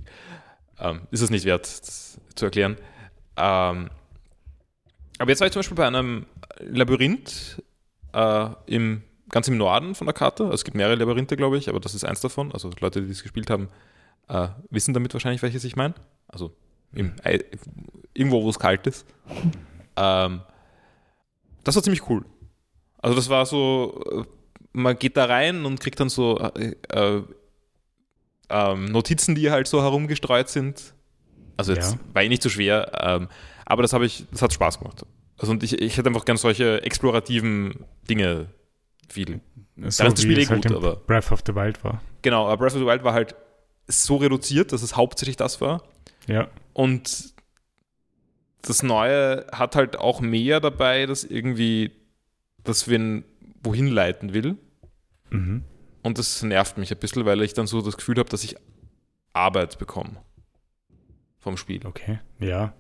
Ähm, 0.80 1.02
ist 1.12 1.22
es 1.22 1.30
nicht 1.30 1.46
wert, 1.46 1.66
zu 1.66 2.46
erklären. 2.46 2.78
Ähm, 3.38 3.90
aber 5.20 5.30
jetzt 5.30 5.40
war 5.40 5.48
ich 5.48 5.54
zum 5.54 5.60
Beispiel 5.60 5.78
bei 5.78 5.88
einem 5.88 6.26
Labyrinth 6.60 7.62
äh, 8.14 8.48
im, 8.66 9.04
ganz 9.30 9.48
im 9.48 9.58
Norden 9.58 9.96
von 9.96 10.08
der 10.08 10.14
Karte. 10.14 10.44
Also 10.44 10.56
es 10.56 10.64
gibt 10.64 10.76
mehrere 10.76 10.96
Labyrinthe, 10.96 11.38
glaube 11.38 11.58
ich, 11.58 11.70
aber 11.70 11.80
das 11.80 11.96
ist 11.96 12.04
eins 12.04 12.20
davon. 12.22 12.52
Also 12.52 12.72
Leute, 12.80 13.02
die 13.02 13.08
das 13.10 13.24
gespielt 13.24 13.50
haben, 13.50 13.70
äh, 14.28 14.50
wissen 14.70 14.94
damit 14.94 15.14
wahrscheinlich, 15.14 15.42
welches 15.42 15.64
ich 15.64 15.76
meine. 15.76 15.94
Also 16.28 16.52
im, 16.94 17.14
Ei- 17.24 17.46
irgendwo, 18.14 18.44
wo 18.44 18.50
es 18.50 18.60
kalt 18.60 18.86
ist. 18.88 19.06
Ähm, 19.96 20.42
das 21.64 21.76
war 21.76 21.84
ziemlich 21.84 22.10
cool. 22.10 22.26
Also 23.02 23.16
das 23.16 23.30
war 23.30 23.46
so, 23.46 24.04
äh, 24.12 24.24
man 24.74 24.98
geht 24.98 25.18
da 25.18 25.26
rein 25.26 25.66
und 25.66 25.80
kriegt 25.80 26.00
dann 26.00 26.10
so 26.10 26.40
äh, 26.40 26.76
äh, 26.90 27.24
ähm, 28.54 28.86
Notizen, 28.86 29.36
die 29.36 29.50
halt 29.52 29.68
so 29.68 29.82
herumgestreut 29.82 30.48
sind. 30.50 30.94
Also 31.58 31.74
jetzt 31.74 31.94
Ja. 31.94 32.00
war 32.14 32.24
eh 32.24 32.30
nicht 32.30 32.44
so 32.44 32.50
schwer, 32.50 32.92
ähm, 33.02 33.28
aber 33.66 33.82
das 33.82 33.94
habe 33.94 34.06
ich, 34.06 34.26
das 34.32 34.42
hat 34.42 34.54
Spaß 34.54 34.80
gemacht. 34.80 35.06
Also 35.38 35.52
und 35.52 35.64
ich, 35.64 35.80
ich 35.82 35.98
hätte 35.98 36.10
einfach 36.10 36.26
gern 36.26 36.38
solche 36.38 36.82
explorativen 36.84 37.86
Dinge 38.10 38.48
viel. 39.10 39.40
So 39.88 40.04
das 40.04 40.18
wie 40.18 40.22
Spiel 40.22 40.40
eh 40.40 40.42
es 40.44 40.50
halt 40.50 40.64
gut, 40.64 40.72
in 40.72 40.78
aber- 40.78 40.96
Breath 40.98 41.32
of 41.32 41.42
the 41.46 41.56
Wild 41.56 41.84
war. 41.84 42.02
Genau, 42.22 42.46
aber 42.48 42.58
Breath 42.58 42.74
of 42.76 42.80
the 42.82 42.86
Wild 42.86 43.04
war 43.04 43.14
halt 43.14 43.36
so 43.88 44.18
reduziert, 44.18 44.72
dass 44.72 44.82
es 44.84 44.96
hauptsächlich 44.96 45.36
das 45.38 45.60
war. 45.62 45.84
Ja. 46.28 46.48
Und 46.74 47.34
das 48.62 48.82
Neue 48.82 49.46
hat 49.52 49.76
halt 49.76 49.98
auch 49.98 50.22
mehr 50.22 50.60
dabei, 50.60 51.06
dass 51.06 51.24
irgendwie 51.24 51.92
das 52.64 52.88
wen 52.88 53.26
wohin 53.62 53.88
leiten 53.88 54.34
will. 54.34 54.58
Mhm. 55.32 55.64
Und 56.04 56.18
das 56.18 56.44
nervt 56.44 56.78
mich 56.78 56.92
ein 56.92 57.00
bisschen, 57.00 57.26
weil 57.26 57.42
ich 57.42 57.54
dann 57.54 57.66
so 57.66 57.82
das 57.82 57.98
Gefühl 57.98 58.18
habe, 58.20 58.30
dass 58.30 58.44
ich 58.44 58.56
Arbeit 59.32 59.80
bekomme 59.80 60.18
vom 61.40 61.58
Spiel. 61.58 61.86
Okay. 61.86 62.20
Ja. 62.40 62.74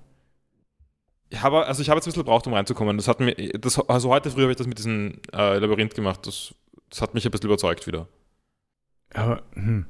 Ich 1.30 1.42
habe, 1.42 1.66
also 1.66 1.82
ich 1.82 1.90
habe 1.90 1.98
jetzt 1.98 2.06
ein 2.06 2.12
bisschen 2.12 2.24
gebraucht, 2.24 2.46
um 2.46 2.54
reinzukommen. 2.54 2.98
Das 2.98 3.08
hat 3.08 3.20
mir, 3.20 3.34
das, 3.34 3.80
also 3.90 4.10
heute 4.10 4.30
früh 4.30 4.42
habe 4.42 4.52
ich 4.52 4.58
das 4.58 4.68
mit 4.68 4.78
diesem 4.78 5.20
äh, 5.34 5.58
Labyrinth 5.58 5.96
gemacht. 5.96 6.28
Das, 6.28 6.54
das 6.90 7.02
hat 7.02 7.14
mich 7.14 7.26
ein 7.26 7.32
bisschen 7.32 7.50
überzeugt 7.50 7.88
wieder. 7.88 8.08
Aber, 9.14 9.42
hm. 9.54 9.86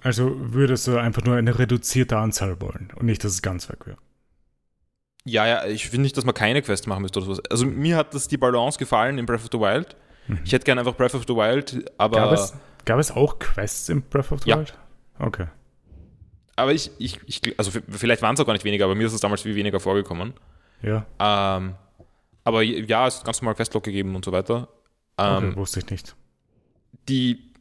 Also 0.00 0.32
würdest 0.36 0.86
du 0.86 0.96
einfach 0.96 1.22
nur 1.24 1.36
eine 1.36 1.58
reduzierte 1.58 2.16
Anzahl 2.16 2.60
wollen 2.60 2.92
und 2.96 3.06
nicht, 3.06 3.24
dass 3.24 3.32
es 3.32 3.42
ganz 3.42 3.68
weg 3.68 3.86
wäre. 3.86 3.98
Ja, 5.24 5.46
ja, 5.46 5.66
ich 5.66 5.88
finde 5.88 6.02
nicht, 6.02 6.16
dass 6.16 6.24
man 6.24 6.34
keine 6.34 6.62
Quest 6.62 6.86
machen 6.86 7.02
müsste 7.02 7.18
oder 7.18 7.26
sowas. 7.26 7.42
Also 7.50 7.66
mir 7.66 7.96
hat 7.96 8.14
das 8.14 8.28
die 8.28 8.36
Balance 8.36 8.78
gefallen 8.78 9.18
in 9.18 9.26
Breath 9.26 9.44
of 9.44 9.48
the 9.52 9.58
Wild. 9.58 9.96
Mhm. 10.28 10.40
Ich 10.44 10.52
hätte 10.52 10.64
gerne 10.64 10.80
einfach 10.82 10.94
Breath 10.96 11.14
of 11.14 11.24
the 11.26 11.34
Wild, 11.34 11.90
aber, 11.98 12.16
Gab 12.18 12.32
es, 12.32 12.54
gab 12.84 12.98
es 12.98 13.10
auch 13.10 13.38
Quests 13.38 13.88
in 13.88 14.02
Breath 14.02 14.30
of 14.32 14.42
the 14.42 14.50
Ja. 14.50 14.58
Wild? 14.58 14.74
Okay. 15.18 15.46
aber 16.56 16.72
ich, 16.72 16.90
ich, 16.98 17.18
ich 17.26 17.58
also 17.58 17.70
vielleicht 17.90 18.22
waren 18.22 18.34
es 18.34 18.40
auch 18.40 18.46
gar 18.46 18.52
nicht 18.52 18.64
weniger, 18.64 18.84
aber 18.84 18.94
mir 18.94 19.06
ist 19.06 19.12
es 19.12 19.20
damals 19.20 19.42
viel 19.42 19.54
weniger 19.54 19.80
vorgekommen. 19.80 20.34
Ja. 20.82 21.06
Ähm, 21.18 21.74
aber 22.44 22.62
ja, 22.62 23.06
es 23.06 23.18
hat 23.18 23.24
ganz 23.24 23.40
normal 23.42 23.54
Questlog 23.56 23.82
gegeben 23.82 24.14
und 24.14 24.24
so 24.24 24.30
weiter. 24.32 24.68
Ähm, 25.18 25.36
Okay, 25.48 25.56
wusste 25.56 25.80
ich 25.80 25.90
nicht. 25.90 26.14
die, 27.08 27.52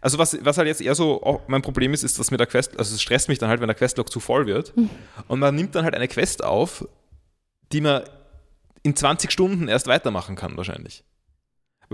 Also 0.00 0.18
was, 0.18 0.36
was 0.44 0.56
halt 0.58 0.68
jetzt 0.68 0.80
eher 0.80 0.94
so 0.94 1.22
auch 1.22 1.48
mein 1.48 1.62
Problem 1.62 1.92
ist, 1.94 2.04
ist, 2.04 2.18
dass 2.18 2.30
mir 2.30 2.36
der 2.36 2.46
Quest, 2.46 2.78
also 2.78 2.94
es 2.94 3.02
stresst 3.02 3.28
mich 3.28 3.38
dann 3.38 3.48
halt, 3.48 3.60
wenn 3.60 3.68
der 3.68 3.74
Questlog 3.76 4.10
zu 4.10 4.20
voll 4.20 4.46
wird. 4.46 4.76
Mhm. 4.76 4.90
Und 5.28 5.40
man 5.40 5.54
nimmt 5.54 5.74
dann 5.74 5.84
halt 5.84 5.94
eine 5.94 6.08
Quest 6.08 6.44
auf, 6.44 6.86
die 7.72 7.80
man 7.80 8.02
in 8.82 8.94
20 8.94 9.30
Stunden 9.32 9.66
erst 9.68 9.86
weitermachen 9.86 10.36
kann 10.36 10.56
wahrscheinlich. 10.56 11.02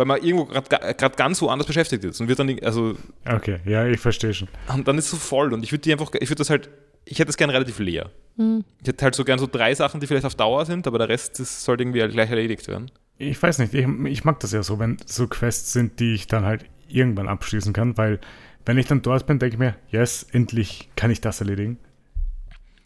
Weil 0.00 0.06
man 0.06 0.22
irgendwo 0.22 0.46
gerade 0.46 1.14
ganz 1.14 1.42
woanders 1.42 1.66
beschäftigt 1.66 2.02
ist 2.04 2.22
und 2.22 2.28
wird 2.28 2.38
dann, 2.38 2.58
also, 2.60 2.96
Okay, 3.28 3.58
ja, 3.66 3.86
ich 3.86 4.00
verstehe 4.00 4.32
schon. 4.32 4.48
und 4.72 4.88
dann 4.88 4.96
ist 4.96 5.04
es 5.04 5.10
so 5.10 5.18
voll 5.18 5.52
und 5.52 5.62
ich 5.62 5.72
würde 5.72 5.82
die 5.82 5.92
einfach, 5.92 6.10
ich 6.14 6.30
würde 6.30 6.36
das 6.36 6.48
halt, 6.48 6.70
ich 7.04 7.18
hätte 7.18 7.28
es 7.28 7.36
gern 7.36 7.50
relativ 7.50 7.78
leer. 7.80 8.08
Hm. 8.38 8.64
Ich 8.80 8.88
hätte 8.88 9.04
halt 9.04 9.14
so 9.14 9.24
gern 9.24 9.38
so 9.38 9.46
drei 9.46 9.74
Sachen, 9.74 10.00
die 10.00 10.06
vielleicht 10.06 10.24
auf 10.24 10.34
Dauer 10.34 10.64
sind, 10.64 10.86
aber 10.86 10.96
der 10.96 11.10
Rest 11.10 11.38
das 11.38 11.64
sollte 11.66 11.82
irgendwie 11.82 12.00
halt 12.00 12.12
gleich 12.12 12.30
erledigt 12.30 12.66
werden. 12.66 12.90
Ich 13.18 13.42
weiß 13.42 13.58
nicht, 13.58 13.74
ich, 13.74 13.86
ich 14.06 14.24
mag 14.24 14.40
das 14.40 14.52
ja 14.52 14.62
so, 14.62 14.78
wenn 14.78 14.96
so 15.04 15.28
Quests 15.28 15.74
sind, 15.74 16.00
die 16.00 16.14
ich 16.14 16.26
dann 16.26 16.46
halt 16.46 16.64
irgendwann 16.88 17.28
abschließen 17.28 17.74
kann, 17.74 17.98
weil 17.98 18.20
wenn 18.64 18.78
ich 18.78 18.86
dann 18.86 19.02
dort 19.02 19.26
bin, 19.26 19.38
denke 19.38 19.56
ich 19.56 19.58
mir, 19.58 19.76
yes, 19.90 20.26
endlich 20.32 20.88
kann 20.96 21.10
ich 21.10 21.20
das 21.20 21.42
erledigen. 21.42 21.78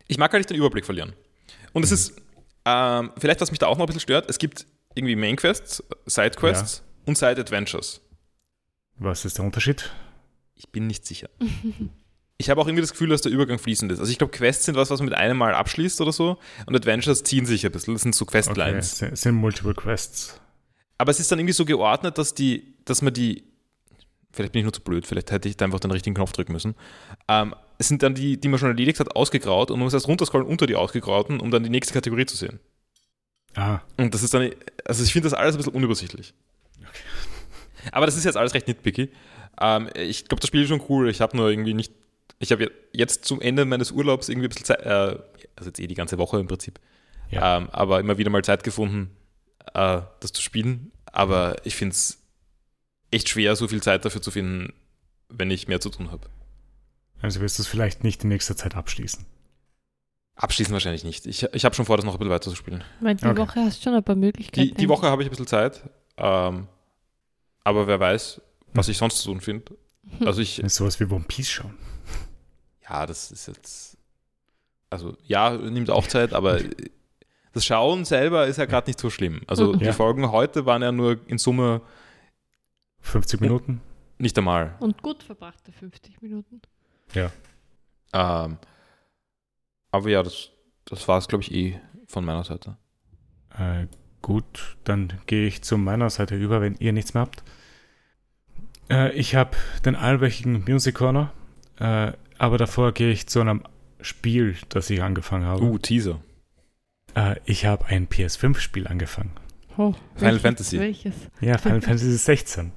Ich 0.09 0.19
mag 0.19 0.33
halt 0.33 0.41
nicht 0.41 0.51
den 0.51 0.57
Überblick 0.57 0.85
verlieren. 0.85 1.13
Und 1.73 1.85
es 1.85 1.93
ist, 1.93 2.21
ähm, 2.65 3.13
vielleicht 3.17 3.41
was 3.41 3.53
mich 3.53 3.61
da 3.61 3.69
auch 3.69 3.77
noch 3.79 3.85
ein 3.85 3.87
bisschen 3.87 4.01
stört, 4.01 4.29
es 4.29 4.39
gibt 4.39 4.67
irgendwie 4.97 5.15
Main 5.15 5.37
Quests, 5.37 5.81
Side 6.07 6.33
Quests 6.33 6.83
und 7.07 7.17
Side 7.19 7.41
Adventures. 7.41 8.01
Was 8.97 9.25
ist 9.25 9.39
der 9.39 9.45
Unterschied? 9.45 9.91
Ich 10.55 10.71
bin 10.71 10.87
nicht 10.87 11.07
sicher. 11.07 11.29
Ich 12.37 12.51
habe 12.51 12.61
auch 12.61 12.67
irgendwie 12.67 12.81
das 12.81 12.91
Gefühl, 12.91 13.11
dass 13.11 13.23
der 13.23 13.31
Übergang 13.31 13.61
fließend 13.61 13.93
ist. 13.93 14.01
Also 14.01 14.11
ich 14.11 14.19
glaube, 14.19 14.33
Quests 14.37 14.65
sind 14.65 14.75
was, 14.75 14.91
was 14.91 14.99
man 14.99 15.09
mit 15.09 15.15
einem 15.17 15.39
Mal 15.39 15.55
abschließt 15.55 16.01
oder 16.01 16.11
so. 16.11 16.37
Und 16.67 16.75
Adventures 16.75 17.23
ziehen 17.23 17.47
sich 17.47 17.65
ein 17.65 17.71
bisschen. 17.71 17.95
Das 17.95 18.03
sind 18.03 18.13
so 18.13 18.25
Okay, 18.25 18.33
Questlines. 18.33 19.01
es 19.03 19.21
sind 19.21 19.37
Multiple 19.37 19.73
Quests. 19.73 20.41
Aber 20.99 21.13
es 21.13 21.21
ist 21.21 21.31
dann 21.31 21.39
irgendwie 21.39 21.53
so 21.55 21.65
geordnet, 21.65 22.19
dass 22.19 22.35
die, 22.35 22.75
dass 22.87 23.03
man 23.03 23.15
die. 23.15 23.45
Vielleicht 24.33 24.51
bin 24.51 24.59
ich 24.59 24.65
nur 24.65 24.73
zu 24.73 24.81
blöd, 24.81 25.07
vielleicht 25.07 25.31
hätte 25.31 25.49
ich 25.49 25.57
da 25.57 25.65
einfach 25.65 25.79
den 25.79 25.93
richtigen 25.93 26.17
Knopf 26.17 26.33
drücken 26.33 26.53
müssen. 26.53 26.75
Ähm, 27.29 27.55
es 27.79 27.87
sind 27.87 28.03
dann 28.03 28.17
die, 28.17 28.37
die 28.41 28.49
man 28.49 28.59
schon 28.59 28.69
erledigt 28.69 28.99
hat, 28.99 29.15
ausgegraut 29.15 29.71
und 29.71 29.79
man 29.79 29.85
muss 29.87 29.95
erst 29.95 30.09
runterscrollen 30.09 30.47
unter 30.49 30.67
die 30.67 30.75
ausgegrauten, 30.75 31.39
um 31.39 31.53
dann 31.53 31.63
die 31.63 31.71
nächste 31.71 31.95
Kategorie 31.95 32.27
zu 32.27 32.37
sehen. 32.37 32.59
Ah, 33.55 33.79
Und 33.97 34.13
das 34.13 34.25
ist 34.25 34.35
dann, 34.35 34.51
also 34.85 35.05
ich 35.05 35.13
finde 35.13 35.29
das 35.31 35.35
alles 35.39 35.55
ein 35.55 35.59
bisschen 35.59 35.75
unübersichtlich. 35.75 36.35
Aber 37.93 38.07
das 38.07 38.17
ist 38.17 38.25
jetzt 38.25 38.37
alles 38.37 38.55
recht 38.55 38.67
nitpicky. 38.67 39.11
Ähm, 39.61 39.89
ich 39.95 40.25
glaube, 40.27 40.41
das 40.41 40.49
Spiel 40.49 40.63
ist 40.63 40.69
schon 40.69 40.83
cool. 40.89 41.09
Ich 41.11 41.21
habe 41.21 41.37
nur 41.37 41.51
irgendwie 41.51 41.75
nicht, 41.75 41.93
ich 42.39 42.51
habe 42.53 42.71
jetzt 42.93 43.25
zum 43.25 43.41
Ende 43.41 43.65
meines 43.65 43.91
Urlaubs 43.93 44.29
irgendwie 44.29 44.47
ein 44.47 44.51
bisschen 44.51 44.65
Zeit, 44.67 44.81
äh, 44.83 45.19
also 45.57 45.69
jetzt 45.69 45.79
eh 45.81 45.87
die 45.87 45.95
ganze 45.95 46.19
Woche 46.19 46.39
im 46.41 46.47
Prinzip, 46.49 46.81
Ja. 47.31 47.59
ähm, 47.59 47.69
aber 47.71 48.01
immer 48.01 48.19
wieder 48.19 48.31
mal 48.31 48.43
Zeit 48.43 48.65
gefunden, 48.65 49.11
äh, 49.75 50.01
das 50.21 50.33
zu 50.33 50.43
spielen. 50.43 50.93
Aber 51.07 51.57
ich 51.65 51.77
finde 51.77 51.93
es 51.93 52.19
echt 53.11 53.29
schwer, 53.29 53.55
so 53.55 53.69
viel 53.69 53.83
Zeit 53.83 54.05
dafür 54.05 54.23
zu 54.23 54.31
finden, 54.31 54.73
wenn 55.29 55.51
ich 55.51 55.69
mehr 55.69 55.81
zu 55.81 55.91
tun 55.91 56.11
habe. 56.11 56.29
also 57.23 57.41
wirst 57.41 57.59
du 57.59 57.63
es 57.63 57.69
vielleicht 57.69 58.03
nicht 58.03 58.23
in 58.25 58.29
nächster 58.31 58.57
Zeit 58.57 58.75
abschließen. 58.75 59.25
Abschließen 60.37 60.73
wahrscheinlich 60.73 61.05
nicht. 61.05 61.27
Ich, 61.27 61.45
ich 61.53 61.65
habe 61.65 61.75
schon 61.77 61.85
vor, 61.87 61.97
das 61.97 62.05
noch 62.05 62.15
ein 62.15 62.19
bisschen 62.19 62.33
weiter 62.33 62.51
zu 62.51 62.57
spielen. 62.57 62.83
Weil 63.01 63.15
die 63.15 63.25
Okay. 63.25 63.37
Woche 63.37 63.61
hast 63.61 63.79
du 63.79 63.83
schon 63.85 63.95
ein 63.95 64.03
paar 64.03 64.17
Möglichkeiten. 64.17 64.69
Die, 64.69 64.75
die 64.75 64.89
Woche 64.89 65.07
habe 65.07 65.23
ich 65.23 65.29
ein 65.29 65.31
bisschen 65.31 65.47
Zeit, 65.47 65.83
ähm, 66.17 66.69
aber 67.65 67.87
wer 67.87 67.99
weiß, 68.01 68.41
was 68.75 68.89
ich 68.89 68.97
sonst 68.99 69.19
zu 69.21 69.31
tun 69.31 69.41
finde. 69.41 69.77
Also 70.25 70.41
ich, 70.43 70.57
Das 70.57 70.67
ist 70.67 70.77
sowas 70.77 71.01
wie 71.01 71.05
One 71.05 71.25
Piece 71.27 71.49
schauen. 71.51 71.77
ja, 72.89 73.07
das 73.07 73.31
ist 73.31 73.47
jetzt, 73.47 73.97
also 74.91 75.17
ja, 75.25 75.51
nimmt 75.57 75.91
auch 75.91 76.07
Zeit, 76.07 76.33
aber 76.35 76.61
das 77.53 77.65
Schauen 77.65 78.05
selber 78.05 78.47
ist 78.47 78.59
ja 78.59 78.67
gerade 78.67 78.89
nicht 78.91 78.99
so 79.01 79.11
schlimm. 79.11 79.41
Also 79.47 79.75
die 79.77 79.85
Ja. 79.87 79.93
Folgen 79.93 80.31
heute 80.31 80.67
waren 80.67 80.83
ja 80.83 80.93
nur 80.93 81.19
in 81.29 81.39
Summe 81.39 81.81
50 83.01 83.41
Minuten? 83.41 83.81
nicht 84.19 84.37
einmal. 84.39 84.77
Und 84.81 85.03
gut 85.03 85.23
verbrachte 85.23 85.73
50 85.73 86.23
Minuten. 86.23 86.61
Ähm, 88.13 88.59
aber 89.91 90.09
ja, 90.09 90.23
das, 90.23 90.51
das 90.85 91.07
war 91.09 91.19
es, 91.19 91.29
glaube 91.29 91.43
ich, 91.43 91.53
eh 91.53 91.81
von 92.07 92.25
meiner 92.25 92.45
Seite. 92.45 92.77
Äh, 93.59 93.87
gut, 94.25 94.79
dann 94.85 95.13
gehe 95.27 95.47
ich 95.47 95.61
zu 95.61 95.77
meiner 95.77 96.09
Seite 96.09 96.35
über, 96.35 96.63
wenn 96.63 96.77
ihr 96.77 96.95
nichts 96.95 97.13
mehr 97.13 97.21
habt. 97.21 97.45
Äh, 98.91 99.13
ich 99.13 99.35
habe 99.35 99.51
den 99.85 99.97
allwöchigen 99.97 100.65
Music 100.67 100.95
Corner, 100.95 101.31
äh, 101.79 102.13
aber 102.39 102.57
davor 102.57 102.93
gehe 102.93 103.11
ich 103.11 103.27
zu 103.27 103.43
einem 103.43 103.63
Spiel, 104.01 104.57
das 104.71 104.89
ich 104.89 105.03
angefangen 105.03 105.45
habe. 105.45 105.63
Uh, 105.63 105.77
Teaser. 105.77 106.23
Äh, 107.15 107.37
ich 107.45 107.67
habe 107.67 107.85
ein 107.85 108.09
PS5-Spiel 108.09 108.87
angefangen. 108.87 109.33
Oh, 109.77 109.93
Final 110.15 110.33
welches- 110.33 110.43
Fantasy. 110.43 110.79
Welches? 110.81 111.15
Ja, 111.43 111.59
Final 111.59 111.83
Fantasy 111.83 112.11
16. 112.17 112.73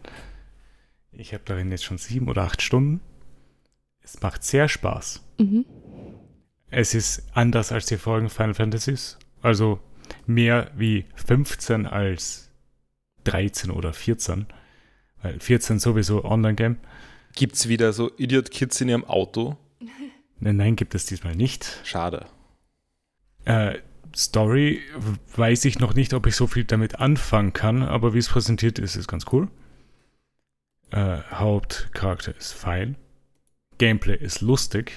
Ich 1.13 1.33
habe 1.33 1.43
darin 1.45 1.71
jetzt 1.71 1.85
schon 1.85 1.97
sieben 1.97 2.27
oder 2.27 2.43
acht 2.43 2.61
Stunden. 2.61 2.99
Es 4.01 4.21
macht 4.21 4.43
sehr 4.43 4.67
Spaß. 4.67 5.23
Mhm. 5.39 5.65
Es 6.69 6.93
ist 6.93 7.23
anders 7.33 7.71
als 7.71 7.85
die 7.85 7.95
vorigen 7.95 8.29
Final 8.29 8.53
Fantasies. 8.53 9.17
Also 9.41 9.79
mehr 10.25 10.71
wie 10.75 11.05
15 11.15 11.85
als 11.85 12.49
13 13.25 13.71
oder 13.71 13.93
14. 13.93 14.47
Weil 15.21 15.39
14 15.39 15.79
sowieso 15.79 16.23
Online-Game. 16.23 16.77
Gibt 17.35 17.55
es 17.55 17.67
wieder 17.67 17.93
so 17.93 18.11
Idiot-Kids 18.17 18.81
in 18.81 18.89
ihrem 18.89 19.05
Auto? 19.05 19.57
Nein, 20.39 20.57
nein, 20.57 20.75
gibt 20.75 20.95
es 20.95 21.05
diesmal 21.05 21.35
nicht. 21.35 21.81
Schade. 21.83 22.25
Äh, 23.45 23.79
Story 24.15 24.81
weiß 25.35 25.65
ich 25.65 25.79
noch 25.79 25.93
nicht, 25.93 26.13
ob 26.13 26.25
ich 26.27 26.35
so 26.35 26.47
viel 26.47 26.63
damit 26.63 26.99
anfangen 26.99 27.53
kann, 27.53 27.83
aber 27.83 28.13
wie 28.13 28.19
es 28.19 28.29
präsentiert 28.29 28.79
ist, 28.79 28.95
ist 28.95 29.07
ganz 29.07 29.25
cool. 29.31 29.47
Äh, 30.91 31.19
Hauptcharakter 31.31 32.35
ist 32.35 32.53
fein. 32.53 32.95
Gameplay 33.77 34.15
ist 34.15 34.41
lustig. 34.41 34.93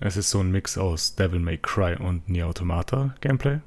Es 0.00 0.16
ist 0.16 0.30
so 0.30 0.40
ein 0.40 0.50
Mix 0.50 0.78
aus 0.78 1.16
Devil 1.16 1.40
May 1.40 1.58
Cry 1.58 1.96
und 1.96 2.28
Nier 2.28 2.46
Automata 2.46 3.14
Gameplay. 3.20 3.60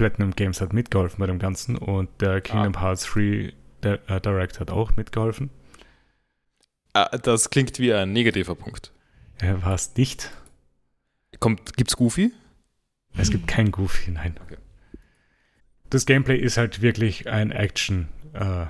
Platinum 0.00 0.34
Games 0.34 0.62
hat 0.62 0.72
mitgeholfen 0.72 1.18
bei 1.18 1.26
dem 1.26 1.38
Ganzen 1.38 1.76
und 1.76 2.08
der 2.22 2.40
Kingdom 2.40 2.80
Hearts 2.80 3.04
3 3.04 3.52
der, 3.82 4.00
äh, 4.08 4.18
Direct 4.18 4.58
hat 4.58 4.70
auch 4.70 4.96
mitgeholfen. 4.96 5.50
Ah, 6.94 7.18
das 7.18 7.50
klingt 7.50 7.78
wie 7.78 7.92
ein 7.92 8.10
negativer 8.10 8.54
Punkt. 8.54 8.92
Er 9.40 9.62
war 9.62 9.74
es 9.74 9.94
nicht. 9.96 10.30
Kommt, 11.38 11.76
gibt's 11.76 11.98
Goofy? 11.98 12.32
Es 13.14 13.30
gibt 13.30 13.46
kein 13.46 13.70
Goofy, 13.70 14.10
nein. 14.10 14.40
Okay. 14.42 14.56
Das 15.90 16.06
Gameplay 16.06 16.38
ist 16.38 16.56
halt 16.56 16.80
wirklich 16.80 17.28
ein 17.28 17.50
Action, 17.50 18.08
äh, 18.32 18.66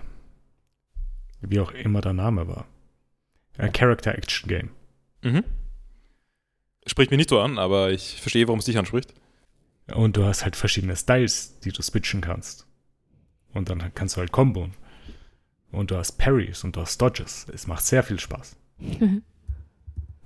wie 1.43 1.61
auch 1.61 1.71
immer 1.71 2.01
der 2.01 2.13
Name 2.13 2.49
war. 2.49 2.67
Ein 3.57 3.73
Character-Action-Game. 3.73 4.71
Mhm. 5.23 5.45
Spricht 6.87 7.13
mich 7.13 7.19
nicht 7.19 7.31
so 7.31 7.41
an, 7.41 7.57
aber 7.57 7.93
ich 7.93 8.21
verstehe, 8.21 8.49
warum 8.49 8.59
es 8.59 8.65
dich 8.65 8.79
anspricht. 8.79 9.15
Und 9.95 10.17
du 10.17 10.25
hast 10.25 10.45
halt 10.45 10.57
verschiedene 10.57 10.97
Styles, 10.97 11.59
die 11.61 11.73
du 11.73 11.83
switchen 11.83 12.21
kannst. 12.21 12.67
Und 13.53 13.69
dann 13.69 13.93
kannst 13.95 14.17
du 14.17 14.21
halt 14.21 14.33
komboen. 14.33 14.75
Und 15.73 15.91
du 15.91 15.97
hast 15.97 16.13
Parries 16.13 16.65
und 16.65 16.77
du 16.77 16.81
hast 16.81 16.99
Dodges. 16.99 17.47
Es 17.53 17.67
macht 17.67 17.85
sehr 17.85 18.03
viel 18.03 18.19
Spaß. 18.19 18.57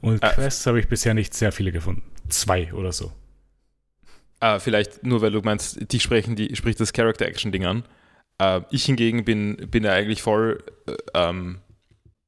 Und 0.01 0.23
Äh, 0.23 0.29
Quests 0.35 0.67
habe 0.67 0.81
ich 0.81 0.89
bisher 0.89 1.15
nicht 1.15 1.35
sehr 1.35 1.53
viele 1.53 1.73
gefunden. 1.73 2.03
Zwei 2.29 2.73
oder 2.73 2.93
so. 2.93 3.13
Ah, 4.41 4.59
vielleicht 4.59 5.05
nur, 5.05 5.23
weil 5.23 5.31
du 5.33 5.41
meinst, 5.41 5.93
dich 5.93 6.03
sprechen, 6.03 6.37
die 6.37 6.55
spricht 6.57 6.81
das 6.81 6.93
Character-Action-Ding 6.93 7.65
an. 7.65 7.85
Äh, 8.39 8.63
ich 8.71 8.85
hingegen 8.85 9.25
bin, 9.25 9.57
bin 9.71 9.85
ja 9.85 9.93
eigentlich 9.93 10.23
voll 10.23 10.63
äh, 10.87 10.93
ähm, 11.15 11.61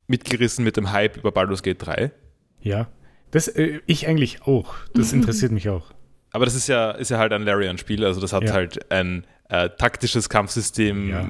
mitgerissen 0.07 0.65
mit 0.65 0.77
dem 0.77 0.93
Hype 0.93 1.17
über 1.17 1.33
Baldur's 1.33 1.63
Gate 1.63 1.85
3. 1.85 2.13
Ja. 2.61 2.89
Das, 3.31 3.49
äh, 3.49 3.81
ich 3.87 4.07
eigentlich 4.07 4.43
auch. 4.43 4.75
Das 4.95 5.13
interessiert 5.15 5.53
mich 5.53 5.69
auch. 5.69 5.93
Aber 6.37 6.45
das 6.45 6.55
ist 6.55 6.69
ja, 6.69 6.91
ist 6.93 7.11
ja 7.11 7.19
halt 7.19 7.33
ein 7.33 7.43
Larian-Spiel, 7.43 8.05
also 8.05 8.21
das 8.21 8.33
hat 8.33 8.45
Ja. 8.45 8.53
halt 8.53 8.91
ein 8.93 9.27
äh, 9.49 9.71
taktisches 9.71 10.29
Kampfsystem 10.29 11.09
Ja. 11.09 11.29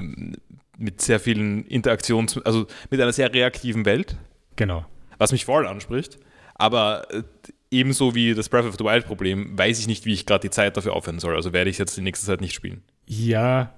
mit 0.77 0.99
sehr 1.01 1.19
vielen 1.19 1.63
Interaktions-, 1.65 2.37
also 2.45 2.67
mit 2.89 2.99
einer 3.01 3.13
sehr 3.13 3.33
reaktiven 3.33 3.85
Welt, 3.85 4.17
Genau. 4.57 4.85
was 5.17 5.31
mich 5.31 5.45
voll 5.45 5.65
anspricht. 5.65 6.17
Aber 6.55 7.07
äh, 7.13 7.23
ebenso 7.71 8.15
wie 8.15 8.33
das 8.33 8.49
Breath 8.49 8.65
of 8.65 8.75
the 8.77 8.83
Wild-Problem, 8.83 9.57
weiß 9.57 9.79
ich 9.79 9.87
nicht, 9.87 10.05
wie 10.05 10.13
ich 10.13 10.25
gerade 10.25 10.41
die 10.41 10.49
Zeit 10.49 10.75
dafür 10.77 10.93
aufwenden 10.93 11.19
soll. 11.19 11.35
Also 11.35 11.53
werde 11.53 11.69
ich 11.69 11.77
jetzt 11.77 11.95
die 11.95 12.01
nächste 12.01 12.25
Zeit 12.25 12.41
nicht 12.41 12.53
spielen. 12.53 12.83
Ja, 13.05 13.73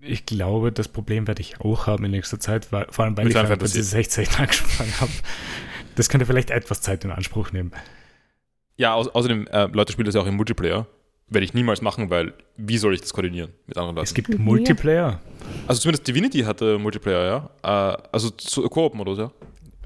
ich 0.00 0.26
glaube, 0.26 0.72
das 0.72 0.88
Problem 0.88 1.26
werde 1.26 1.40
ich 1.40 1.60
auch 1.60 1.86
haben 1.86 2.04
in 2.04 2.10
nächster 2.10 2.40
Zeit, 2.40 2.72
weil, 2.72 2.86
vor 2.90 3.04
allem 3.04 3.16
weil 3.16 3.24
Mit 3.24 3.32
ich 3.32 3.38
Final 3.38 3.50
Fantasy. 3.50 3.78
Fantasy 3.82 4.24
16 4.24 4.28
angefangen 4.38 5.00
habe. 5.00 5.12
Das 5.94 6.08
könnte 6.08 6.26
vielleicht 6.26 6.50
etwas 6.50 6.80
Zeit 6.80 7.04
in 7.04 7.10
Anspruch 7.10 7.52
nehmen. 7.52 7.72
Ja, 8.76 8.94
au 8.94 9.02
außerdem, 9.02 9.46
äh, 9.48 9.66
Leute 9.66 9.92
spielen 9.92 10.06
das 10.06 10.14
ja 10.14 10.20
auch 10.20 10.26
im 10.26 10.36
Multiplayer. 10.36 10.86
Werde 11.28 11.44
ich 11.44 11.54
niemals 11.54 11.80
machen, 11.80 12.10
weil 12.10 12.34
wie 12.56 12.76
soll 12.76 12.94
ich 12.94 13.00
das 13.00 13.12
koordinieren 13.12 13.52
mit 13.66 13.78
anderen 13.78 13.96
Leuten? 13.96 14.04
Es 14.04 14.14
gibt? 14.14 14.38
Multiplayer. 14.38 15.20
also 15.66 15.80
zumindest 15.80 16.06
Divinity 16.06 16.40
hatte 16.40 16.78
Multiplayer, 16.78 17.50
ja. 17.62 17.94
Äh, 17.94 18.02
also 18.12 18.30
so 18.38 18.68
Koop-Modus, 18.68 19.18
ja. 19.18 19.30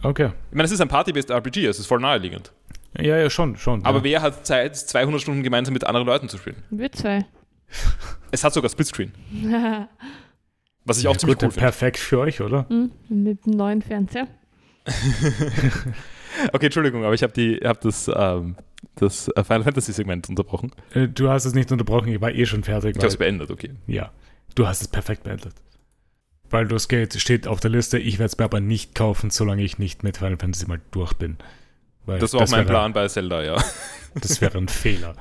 Okay. 0.02 0.30
Ich 0.50 0.54
meine, 0.54 0.64
es 0.64 0.72
ist 0.72 0.80
ein 0.80 0.88
Party-based 0.88 1.30
RPG, 1.30 1.66
es 1.66 1.78
ist 1.78 1.86
voll 1.86 2.00
naheliegend. 2.00 2.52
Ja, 2.96 3.16
ja, 3.16 3.30
schon, 3.30 3.56
schon. 3.56 3.84
Aber 3.84 3.98
ja. 3.98 4.04
wer 4.04 4.22
hat 4.22 4.46
Zeit, 4.46 4.76
200 4.76 5.20
Stunden 5.20 5.42
gemeinsam 5.42 5.74
mit 5.74 5.84
anderen 5.84 6.06
Leuten 6.06 6.28
zu 6.28 6.38
spielen? 6.38 6.56
Wir 6.70 6.90
zwei. 6.92 7.26
Es 8.30 8.44
hat 8.44 8.52
sogar 8.52 8.68
Splitscreen, 8.68 9.10
was 10.84 10.98
ich 10.98 11.08
auch 11.08 11.14
ja, 11.14 11.18
ziemlich 11.18 11.38
gut, 11.38 11.44
cool 11.44 11.50
finde. 11.50 11.60
Perfekt 11.60 11.96
für 11.96 12.18
euch, 12.18 12.42
oder? 12.42 12.68
Hm, 12.68 12.90
Mit 13.08 13.46
dem 13.46 13.52
neuen 13.52 13.80
Fernseher. 13.80 14.28
okay, 16.52 16.66
Entschuldigung, 16.66 17.04
aber 17.04 17.14
ich 17.14 17.22
habe 17.22 17.60
hab 17.64 17.80
das, 17.80 18.10
ähm, 18.14 18.56
das 19.00 19.30
Final 19.34 19.64
Fantasy 19.64 19.92
Segment 19.92 20.28
unterbrochen. 20.28 20.72
Äh, 20.92 21.08
du 21.08 21.28
hast 21.28 21.44
es 21.44 21.54
nicht 21.54 21.72
unterbrochen, 21.72 22.08
ich 22.08 22.20
war 22.20 22.32
eh 22.32 22.46
schon 22.46 22.64
fertig. 22.64 22.96
Ich 22.96 22.98
habe 22.98 23.08
es 23.08 23.16
beendet, 23.16 23.50
okay. 23.50 23.70
Ja, 23.86 24.10
du 24.54 24.66
hast 24.66 24.82
es 24.82 24.88
perfekt 24.88 25.24
beendet. 25.24 25.54
Baldur's 26.48 26.88
Gate 26.88 27.14
steht 27.20 27.46
auf 27.46 27.60
der 27.60 27.70
Liste, 27.70 27.98
ich 27.98 28.18
werde 28.18 28.30
es 28.32 28.38
mir 28.38 28.44
aber 28.44 28.60
nicht 28.60 28.94
kaufen, 28.94 29.30
solange 29.30 29.62
ich 29.62 29.78
nicht 29.78 30.02
mit 30.02 30.16
Final 30.16 30.38
Fantasy 30.38 30.66
mal 30.66 30.80
durch 30.90 31.12
bin. 31.14 31.36
Weil 32.06 32.18
das 32.18 32.32
war 32.32 32.40
das 32.40 32.50
auch 32.50 32.56
mein 32.56 32.66
wäre, 32.66 32.72
Plan 32.72 32.92
bei 32.92 33.06
Zelda, 33.08 33.42
ja. 33.42 33.62
Das 34.14 34.40
wäre 34.40 34.56
ein 34.56 34.68
Fehler. 34.68 35.14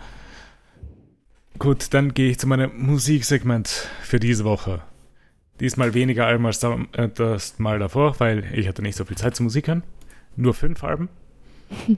Gut, 1.60 1.94
dann 1.94 2.14
gehe 2.14 2.32
ich 2.32 2.40
zu 2.40 2.48
meinem 2.48 2.72
Musiksegment 2.78 3.68
für 4.02 4.20
diese 4.20 4.46
Woche. 4.46 4.82
Diesmal 5.60 5.94
weniger 5.94 6.26
Alben 6.26 6.46
als 6.46 6.64
äh, 6.64 7.10
das 7.14 7.60
Mal 7.60 7.80
davor, 7.80 8.20
weil 8.20 8.46
ich 8.54 8.68
hatte 8.68 8.82
nicht 8.82 8.96
so 8.96 9.06
viel 9.06 9.18
Zeit 9.18 9.36
zu 9.36 9.44
Musik 9.44 9.68
hören. 9.68 9.84
Nur 10.36 10.54
fünf 10.54 10.84
Alben. 10.84 11.10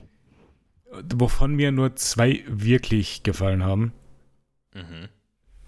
wovon 0.90 1.54
mir 1.54 1.72
nur 1.72 1.96
zwei 1.96 2.42
wirklich 2.46 3.22
gefallen 3.22 3.64
haben. 3.64 3.92
Mhm. 4.74 5.08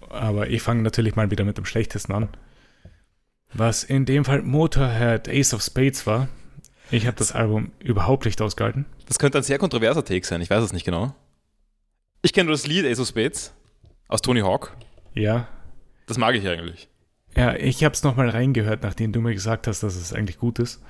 Aber 0.09 0.49
ich 0.49 0.61
fange 0.61 0.83
natürlich 0.83 1.15
mal 1.15 1.31
wieder 1.31 1.45
mit 1.45 1.57
dem 1.57 1.65
schlechtesten 1.65 2.13
an. 2.13 2.29
Was 3.53 3.83
in 3.83 4.05
dem 4.05 4.25
Fall 4.25 4.41
Motorhead 4.41 5.27
Ace 5.29 5.53
of 5.53 5.61
Spades 5.61 6.05
war. 6.07 6.27
Ich 6.91 7.07
habe 7.07 7.17
das 7.17 7.31
Album 7.31 7.71
überhaupt 7.79 8.25
nicht 8.25 8.41
ausgehalten. 8.41 8.85
Das 9.07 9.19
könnte 9.19 9.37
ein 9.37 9.43
sehr 9.43 9.57
kontroverser 9.57 10.03
Take 10.03 10.25
sein, 10.25 10.41
ich 10.41 10.49
weiß 10.49 10.63
es 10.63 10.73
nicht 10.73 10.85
genau. 10.85 11.15
Ich 12.21 12.33
kenne 12.33 12.47
nur 12.47 12.55
das 12.55 12.67
Lied 12.67 12.85
Ace 12.85 12.99
of 12.99 13.07
Spades 13.07 13.53
aus 14.07 14.21
Tony 14.21 14.41
Hawk. 14.41 14.75
Ja. 15.13 15.47
Das 16.05 16.17
mag 16.17 16.35
ich 16.35 16.47
eigentlich. 16.47 16.89
Ja, 17.35 17.55
ich 17.55 17.83
habe 17.83 17.93
es 17.93 18.03
nochmal 18.03 18.29
reingehört, 18.29 18.83
nachdem 18.83 19.11
du 19.11 19.21
mir 19.21 19.33
gesagt 19.33 19.67
hast, 19.67 19.81
dass 19.81 19.95
es 19.95 20.13
eigentlich 20.13 20.37
gut 20.37 20.59
ist. 20.59 20.81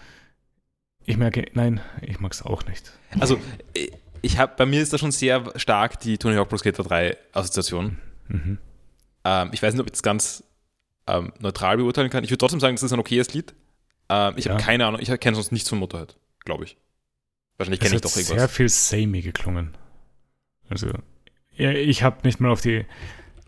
Ich 1.06 1.17
merke, 1.17 1.46
nein, 1.54 1.82
ich 2.02 2.19
mag 2.19 2.32
es 2.32 2.41
auch 2.41 2.65
nicht. 2.65 2.91
Also, 3.19 3.39
ich 4.23 4.38
habe, 4.38 4.53
bei 4.57 4.65
mir 4.65 4.81
ist 4.81 4.93
da 4.93 4.97
schon 4.97 5.12
sehr 5.12 5.43
stark 5.57 5.99
die 5.99 6.17
Tony 6.17 6.36
Hawk 6.36 6.47
Pro 6.49 6.57
Skater 6.57 6.83
3 6.83 7.17
Assoziation. 7.33 7.97
Mhm. 8.29 8.57
Ähm, 9.25 9.49
ich 9.51 9.62
weiß 9.62 9.73
nicht, 9.73 9.81
ob 9.81 9.88
ich 9.88 9.91
das 9.91 10.01
ganz 10.01 10.45
ähm, 11.07 11.33
neutral 11.39 11.75
beurteilen 11.75 12.09
kann. 12.09 12.23
Ich 12.23 12.29
würde 12.29 12.38
trotzdem 12.38 12.62
sagen, 12.62 12.75
das 12.75 12.83
ist 12.83 12.93
ein 12.93 12.99
okayes 12.99 13.33
Lied. 13.33 13.53
Ähm, 14.07 14.33
ich 14.38 14.45
ja. 14.45 14.53
habe 14.53 14.63
keine 14.63 14.86
Ahnung, 14.88 15.01
ich 15.01 15.09
kenne 15.19 15.36
sonst 15.36 15.51
nichts 15.51 15.67
von 15.67 15.77
Motorhead, 15.77 16.15
glaube 16.45 16.63
ich. 16.63 16.77
Wahrscheinlich 17.57 17.81
kenne 17.81 17.95
ich 17.95 18.01
doch 18.01 18.15
irgendwas. 18.15 18.38
sehr 18.38 18.49
viel 18.49 18.69
samey 18.69 19.21
geklungen. 19.21 19.75
Also, 20.69 20.89
ja, 21.55 21.71
ich 21.71 22.01
habe 22.01 22.19
nicht 22.23 22.39
mal 22.39 22.49
auf 22.49 22.62
die 22.62 22.86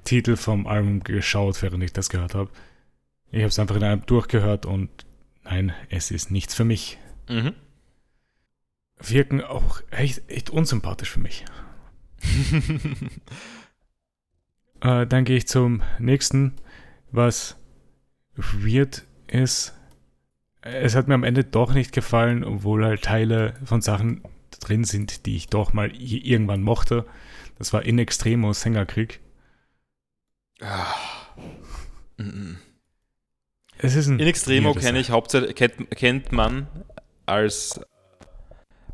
Titel 0.03 0.35
vom 0.35 0.67
Album 0.67 1.03
geschaut, 1.03 1.61
während 1.61 1.83
ich 1.83 1.93
das 1.93 2.09
gehört 2.09 2.35
habe. 2.35 2.51
Ich 3.31 3.39
habe 3.39 3.47
es 3.47 3.59
einfach 3.59 3.77
in 3.77 3.83
einem 3.83 4.05
durchgehört 4.05 4.65
und 4.65 4.89
nein, 5.45 5.73
es 5.89 6.11
ist 6.11 6.31
nichts 6.31 6.53
für 6.53 6.65
mich. 6.65 6.97
Mhm. 7.29 7.53
Wirken 8.99 9.41
auch 9.41 9.81
echt, 9.91 10.29
echt 10.29 10.49
unsympathisch 10.49 11.09
für 11.09 11.19
mich. 11.19 11.45
äh, 14.81 15.05
dann 15.05 15.25
gehe 15.25 15.37
ich 15.37 15.47
zum 15.47 15.83
nächsten, 15.99 16.53
was 17.11 17.57
weird 18.35 19.05
ist. 19.27 19.73
Es 20.61 20.95
hat 20.95 21.07
mir 21.07 21.13
am 21.13 21.23
Ende 21.23 21.43
doch 21.43 21.73
nicht 21.73 21.91
gefallen, 21.91 22.43
obwohl 22.43 22.85
halt 22.85 23.03
Teile 23.03 23.53
von 23.63 23.81
Sachen 23.81 24.23
drin 24.59 24.83
sind, 24.83 25.25
die 25.25 25.35
ich 25.35 25.47
doch 25.47 25.73
mal 25.73 25.91
irgendwann 25.91 26.63
mochte. 26.63 27.05
Das 27.57 27.73
war 27.73 27.83
In 27.83 27.99
Extremo 27.99 28.53
Sängerkrieg. 28.53 29.19
Ah. 30.61 30.85
Mm 32.17 32.23
-mm. 32.23 32.55
Es 33.77 33.95
ist 33.95 34.07
ein 34.07 34.19
In 34.19 34.27
Extremo 34.27 34.73
kenne 34.73 34.99
ich 34.99 35.09
hauptsächlich, 35.09 35.55
kennt, 35.55 35.91
kennt 35.91 36.31
man 36.31 36.67
als 37.25 37.79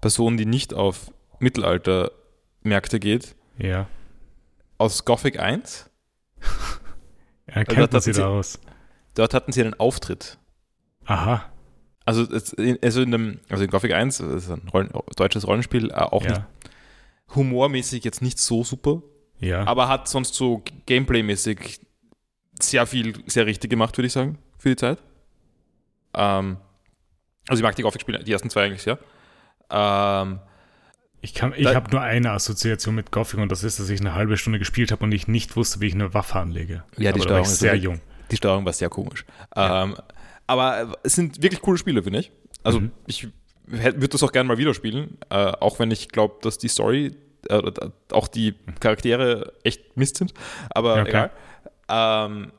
Person, 0.01 0.37
die 0.37 0.45
nicht 0.45 0.73
auf 0.73 1.11
Mittelaltermärkte 1.39 2.99
geht. 2.99 3.35
Ja. 3.57 3.87
Aus 4.77 5.05
Gothic 5.05 5.39
1. 5.39 5.89
Erkennt 7.45 7.93
man 7.93 8.01
sie 8.01 8.13
daraus? 8.13 8.59
Dort 9.13 9.33
hatten 9.33 9.51
sie 9.51 9.61
einen 9.61 9.73
Auftritt. 9.75 10.37
Aha. 11.05 11.45
Also, 12.05 12.25
also 12.81 13.01
in 13.01 13.11
dem, 13.11 13.39
also 13.49 13.63
in 13.63 13.69
Gothic 13.69 13.93
1, 13.93 14.17
das 14.17 14.45
ist 14.45 14.49
ein 14.49 14.67
Rollen, 14.69 14.89
deutsches 15.15 15.45
Rollenspiel, 15.45 15.91
äh, 15.91 15.93
auch 15.93 16.23
ja. 16.23 16.31
nicht 16.31 16.41
humormäßig 17.35 18.03
jetzt 18.03 18.21
nicht 18.21 18.39
so 18.39 18.63
super. 18.63 19.01
Ja. 19.39 19.65
Aber 19.65 19.87
hat 19.87 20.07
sonst 20.07 20.35
so 20.35 20.63
Gameplay-mäßig 20.85 21.79
sehr 22.59 22.85
viel, 22.85 23.23
sehr 23.27 23.45
richtig 23.45 23.69
gemacht, 23.69 23.97
würde 23.97 24.07
ich 24.07 24.13
sagen 24.13 24.37
für 24.57 24.69
die 24.69 24.75
Zeit. 24.75 24.99
Ähm, 26.13 26.57
also 27.47 27.59
ich 27.59 27.63
mag 27.63 27.75
die 27.75 27.81
Gothic-Spiele, 27.81 28.23
die 28.23 28.31
ersten 28.31 28.49
zwei 28.49 28.65
eigentlich 28.65 28.83
sehr. 28.83 28.99
Ähm, 29.71 30.39
ich 31.21 31.35
ich 31.35 31.67
habe 31.67 31.91
nur 31.91 32.01
eine 32.01 32.31
Assoziation 32.31 32.95
mit 32.95 33.11
Gothic 33.11 33.39
und 33.39 33.51
das 33.51 33.63
ist, 33.63 33.79
dass 33.79 33.89
ich 33.89 33.99
eine 33.99 34.15
halbe 34.15 34.37
Stunde 34.37 34.57
gespielt 34.57 34.91
habe 34.91 35.03
und 35.03 35.11
ich 35.11 35.27
nicht 35.27 35.55
wusste, 35.55 35.79
wie 35.79 35.87
ich 35.87 35.93
eine 35.93 36.13
Waffe 36.13 36.39
anlege. 36.39 36.83
Ja, 36.97 37.11
die 37.11 37.21
Steuerung 37.21 37.45
war 37.45 37.51
sehr 37.51 37.75
jung. 37.75 38.01
Die 38.31 38.37
Steuerung 38.37 38.65
war 38.65 38.73
sehr 38.73 38.89
komisch. 38.89 39.25
Ja. 39.55 39.83
Ähm, 39.83 39.95
aber 40.47 40.97
es 41.03 41.13
sind 41.13 41.41
wirklich 41.43 41.61
coole 41.61 41.77
Spiele, 41.77 42.01
finde 42.01 42.19
ich. 42.19 42.31
Also 42.63 42.81
mhm. 42.81 42.91
ich 43.05 43.27
würde 43.65 44.07
das 44.07 44.23
auch 44.23 44.31
gerne 44.31 44.47
mal 44.47 44.57
wieder 44.57 44.73
spielen, 44.73 45.17
äh, 45.29 45.35
auch 45.35 45.79
wenn 45.79 45.91
ich 45.91 46.09
glaube, 46.09 46.35
dass 46.41 46.57
die 46.57 46.67
Story, 46.67 47.15
äh, 47.49 47.71
auch 48.11 48.27
die 48.27 48.55
Charaktere 48.79 49.53
echt 49.63 49.95
Mist 49.97 50.17
sind. 50.17 50.33
Aber 50.71 51.01
okay. 51.01 51.09
egal. 51.09 51.31
Ähm, 51.87 52.51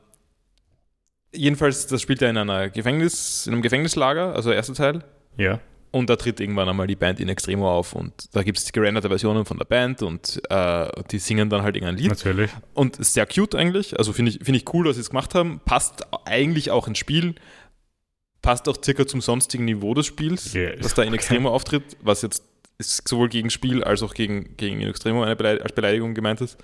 jedenfalls, 1.33 1.87
das 1.87 2.01
spielt 2.01 2.21
er 2.21 2.29
in 2.29 2.37
einer 2.37 2.69
Gefängnis, 2.69 3.45
in 3.45 3.53
einem 3.53 3.61
Gefängnislager, 3.61 4.33
also 4.33 4.49
der 4.49 4.57
erste 4.57 4.73
Teil. 4.73 5.03
Ja. 5.37 5.59
Und 5.93 6.09
da 6.09 6.15
tritt 6.15 6.39
irgendwann 6.39 6.67
einmal 6.67 6.87
die 6.87 6.95
Band 6.95 7.19
in 7.19 7.29
Extremo 7.29 7.71
auf 7.71 7.93
und 7.93 8.35
da 8.35 8.41
gibt 8.41 8.57
es 8.57 8.71
gerenderte 8.71 9.09
Versionen 9.09 9.45
von 9.45 9.57
der 9.57 9.65
Band 9.65 10.01
und 10.01 10.41
äh, 10.49 10.87
die 11.11 11.19
singen 11.19 11.49
dann 11.49 11.61
halt 11.61 11.75
irgendein 11.75 11.97
Lied. 11.97 12.09
Natürlich. 12.09 12.49
Und 12.73 13.03
sehr 13.03 13.27
cute 13.27 13.55
eigentlich. 13.55 13.97
Also 13.97 14.11
finde 14.11 14.31
ich, 14.31 14.39
find 14.43 14.57
ich 14.57 14.73
cool, 14.73 14.85
dass 14.85 14.95
sie 14.95 15.01
es 15.01 15.11
gemacht 15.11 15.35
haben. 15.35 15.61
Passt 15.65 16.07
eigentlich 16.25 16.71
auch 16.71 16.87
ins 16.87 16.97
Spiel. 16.97 17.35
Passt 18.41 18.67
auch 18.67 18.77
circa 18.83 19.05
zum 19.05 19.21
sonstigen 19.21 19.65
Niveau 19.65 19.93
des 19.93 20.07
Spiels, 20.07 20.53
yeah. 20.53 20.75
dass 20.75 20.95
da 20.95 21.03
in 21.03 21.13
Extremo 21.13 21.49
okay. 21.49 21.55
auftritt, 21.55 21.97
was 22.01 22.23
jetzt 22.23 22.43
ist 22.79 23.07
sowohl 23.07 23.29
gegen 23.29 23.51
Spiel 23.51 23.83
als 23.83 24.01
auch 24.01 24.15
gegen, 24.15 24.57
gegen 24.57 24.81
in 24.81 24.89
Extremo 24.89 25.23
eine 25.23 25.35
Beleid 25.35 25.61
als 25.61 25.73
Beleidigung 25.73 26.15
gemeint 26.15 26.41
ist. 26.41 26.57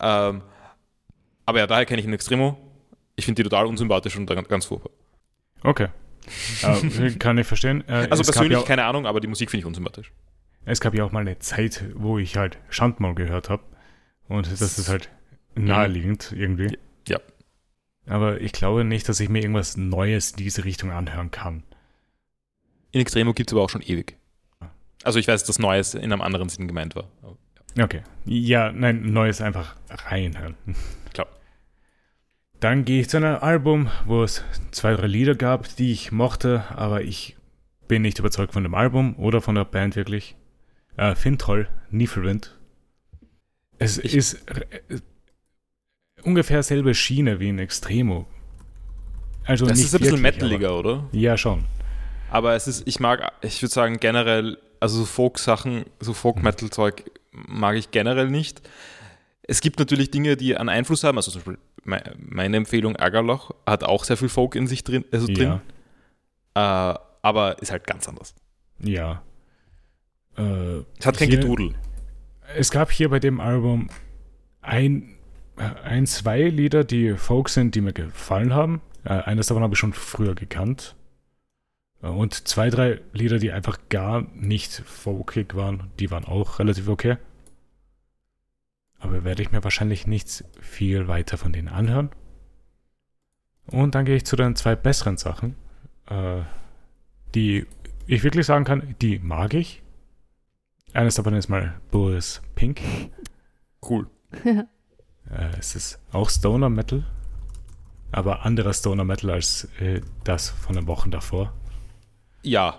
Ähm, 0.00 0.42
aber 1.46 1.60
ja, 1.60 1.66
daher 1.66 1.86
kenne 1.86 2.00
ich 2.00 2.06
in 2.06 2.12
Extremo 2.12 2.58
ich 3.16 3.24
finde 3.24 3.42
die 3.42 3.48
total 3.48 3.66
unsympathisch 3.66 4.16
und 4.16 4.26
ganz 4.26 4.66
furchtbar. 4.66 4.92
Okay. 5.62 5.88
Äh, 6.62 7.10
kann 7.12 7.38
ich 7.38 7.46
verstehen. 7.46 7.84
Äh, 7.88 8.08
also 8.10 8.22
persönlich 8.22 8.58
ja 8.58 8.64
keine 8.64 8.84
Ahnung, 8.84 9.06
aber 9.06 9.20
die 9.20 9.26
Musik 9.26 9.50
finde 9.50 9.62
ich 9.62 9.66
unsympathisch. 9.66 10.12
Es 10.64 10.80
gab 10.80 10.94
ja 10.94 11.04
auch 11.04 11.12
mal 11.12 11.20
eine 11.20 11.38
Zeit, 11.38 11.84
wo 11.94 12.18
ich 12.18 12.36
halt 12.36 12.58
Schandmaul 12.70 13.14
gehört 13.14 13.50
habe. 13.50 13.62
Und 14.28 14.50
das 14.50 14.78
ist 14.78 14.88
halt 14.88 15.10
naheliegend 15.54 16.32
irgendwie. 16.34 16.78
Ja. 17.06 17.20
Aber 18.06 18.40
ich 18.40 18.52
glaube 18.52 18.84
nicht, 18.84 19.08
dass 19.08 19.20
ich 19.20 19.28
mir 19.28 19.40
irgendwas 19.40 19.76
Neues 19.76 20.32
in 20.32 20.38
diese 20.38 20.64
Richtung 20.64 20.90
anhören 20.90 21.30
kann. 21.30 21.62
In 22.92 23.00
Extremo 23.00 23.34
gibt 23.34 23.50
es 23.50 23.54
aber 23.54 23.62
auch 23.62 23.70
schon 23.70 23.82
ewig. 23.82 24.16
Also 25.02 25.18
ich 25.18 25.28
weiß, 25.28 25.44
dass 25.44 25.58
Neues 25.58 25.94
in 25.94 26.12
einem 26.12 26.22
anderen 26.22 26.48
Sinn 26.48 26.66
gemeint 26.66 26.96
war. 26.96 27.10
Okay. 27.78 28.02
Ja, 28.24 28.72
nein, 28.72 29.12
Neues 29.12 29.40
einfach 29.42 29.76
reinhören. 29.90 30.54
Dann 32.60 32.84
gehe 32.84 33.00
ich 33.00 33.08
zu 33.08 33.18
einem 33.18 33.36
Album, 33.36 33.90
wo 34.06 34.22
es 34.22 34.42
zwei, 34.70 34.94
drei 34.94 35.06
Lieder 35.06 35.34
gab, 35.34 35.74
die 35.76 35.92
ich 35.92 36.12
mochte, 36.12 36.64
aber 36.70 37.02
ich 37.02 37.36
bin 37.88 38.02
nicht 38.02 38.18
überzeugt 38.18 38.52
von 38.52 38.62
dem 38.62 38.74
Album 38.74 39.16
oder 39.18 39.40
von 39.40 39.54
der 39.54 39.64
Band 39.64 39.96
wirklich. 39.96 40.36
Äh, 40.96 41.14
Fintroll, 41.14 41.68
Niflwind. 41.90 42.56
Es 43.78 43.98
ich 43.98 44.14
ist 44.14 44.34
äh, 44.48 45.00
ungefähr 46.22 46.62
selbe 46.62 46.94
Schiene 46.94 47.40
wie 47.40 47.48
in 47.48 47.58
Extremo. 47.58 48.26
Also 49.44 49.66
das 49.66 49.78
ist 49.78 49.94
ein 49.94 50.00
bisschen 50.00 50.22
metaliger, 50.22 50.78
oder? 50.78 51.04
Ja, 51.12 51.36
schon. 51.36 51.64
Aber 52.30 52.54
es 52.54 52.66
ist, 52.66 52.86
ich 52.86 52.98
mag, 52.98 53.32
ich 53.42 53.60
würde 53.60 53.72
sagen, 53.72 54.00
generell, 54.00 54.58
also 54.80 55.00
so 55.00 55.04
Folk-Sachen, 55.04 55.84
so 56.00 56.14
Folk-Metal-Zeug 56.14 57.04
mag 57.32 57.76
ich 57.76 57.90
generell 57.90 58.28
nicht. 58.28 58.62
Es 59.42 59.60
gibt 59.60 59.78
natürlich 59.78 60.10
Dinge, 60.10 60.36
die 60.36 60.56
einen 60.56 60.70
Einfluss 60.70 61.04
haben, 61.04 61.18
also 61.18 61.30
zum 61.30 61.40
Beispiel 61.40 61.58
meine 61.84 62.56
Empfehlung 62.56 62.96
Ärgerloch 62.96 63.52
hat 63.66 63.84
auch 63.84 64.04
sehr 64.04 64.16
viel 64.16 64.28
Folk 64.28 64.54
in 64.54 64.66
sich 64.66 64.84
drin, 64.84 65.04
also 65.12 65.26
drin. 65.26 65.60
Ja. 66.56 66.92
Äh, 66.92 66.98
aber 67.22 67.60
ist 67.60 67.70
halt 67.70 67.86
ganz 67.86 68.08
anders. 68.08 68.34
Ja. 68.80 69.22
Äh, 70.36 70.82
es 70.98 71.06
hat 71.06 71.16
kein 71.16 71.28
hier, 71.28 71.40
Gedudel. 71.40 71.74
Es 72.56 72.70
gab 72.70 72.90
hier 72.90 73.08
bei 73.08 73.18
dem 73.18 73.40
Album 73.40 73.88
ein, 74.60 75.14
ein, 75.56 76.06
zwei 76.06 76.42
Lieder, 76.42 76.84
die 76.84 77.14
Folk 77.14 77.48
sind, 77.48 77.74
die 77.74 77.80
mir 77.80 77.92
gefallen 77.92 78.54
haben. 78.54 78.80
Äh, 79.04 79.10
eines 79.10 79.46
davon 79.46 79.62
habe 79.62 79.74
ich 79.74 79.78
schon 79.78 79.92
früher 79.92 80.34
gekannt. 80.34 80.96
Äh, 82.02 82.08
und 82.08 82.48
zwei, 82.48 82.70
drei 82.70 83.00
Lieder, 83.12 83.38
die 83.38 83.52
einfach 83.52 83.78
gar 83.88 84.22
nicht 84.34 84.82
folkig 84.86 85.54
waren, 85.54 85.90
die 85.98 86.10
waren 86.10 86.24
auch 86.24 86.58
relativ 86.58 86.88
okay. 86.88 87.16
Aber 89.04 89.22
werde 89.22 89.42
ich 89.42 89.52
mir 89.52 89.62
wahrscheinlich 89.62 90.06
nicht 90.06 90.44
viel 90.62 91.08
weiter 91.08 91.36
von 91.36 91.52
denen 91.52 91.68
anhören. 91.68 92.08
Und 93.66 93.94
dann 93.94 94.06
gehe 94.06 94.16
ich 94.16 94.24
zu 94.24 94.34
den 94.34 94.56
zwei 94.56 94.74
besseren 94.76 95.18
Sachen, 95.18 95.56
äh, 96.08 96.40
die 97.34 97.66
ich 98.06 98.24
wirklich 98.24 98.46
sagen 98.46 98.64
kann, 98.64 98.94
die 99.02 99.18
mag 99.18 99.52
ich. 99.52 99.82
Eines 100.94 101.16
davon 101.16 101.34
ist 101.34 101.50
mal 101.50 101.80
Boris 101.90 102.40
Pink. 102.54 102.80
Cool. 103.86 104.08
Äh, 105.30 105.56
es 105.58 105.74
ist 105.74 105.98
auch 106.12 106.28
Stoner 106.28 106.68
Metal, 106.68 107.02
aber 108.12 108.44
anderer 108.44 108.74
Stoner 108.74 109.04
Metal 109.04 109.30
als 109.30 109.66
äh, 109.80 110.02
das 110.22 110.50
von 110.50 110.76
den 110.76 110.86
Wochen 110.86 111.10
davor. 111.10 111.54
Ja. 112.42 112.78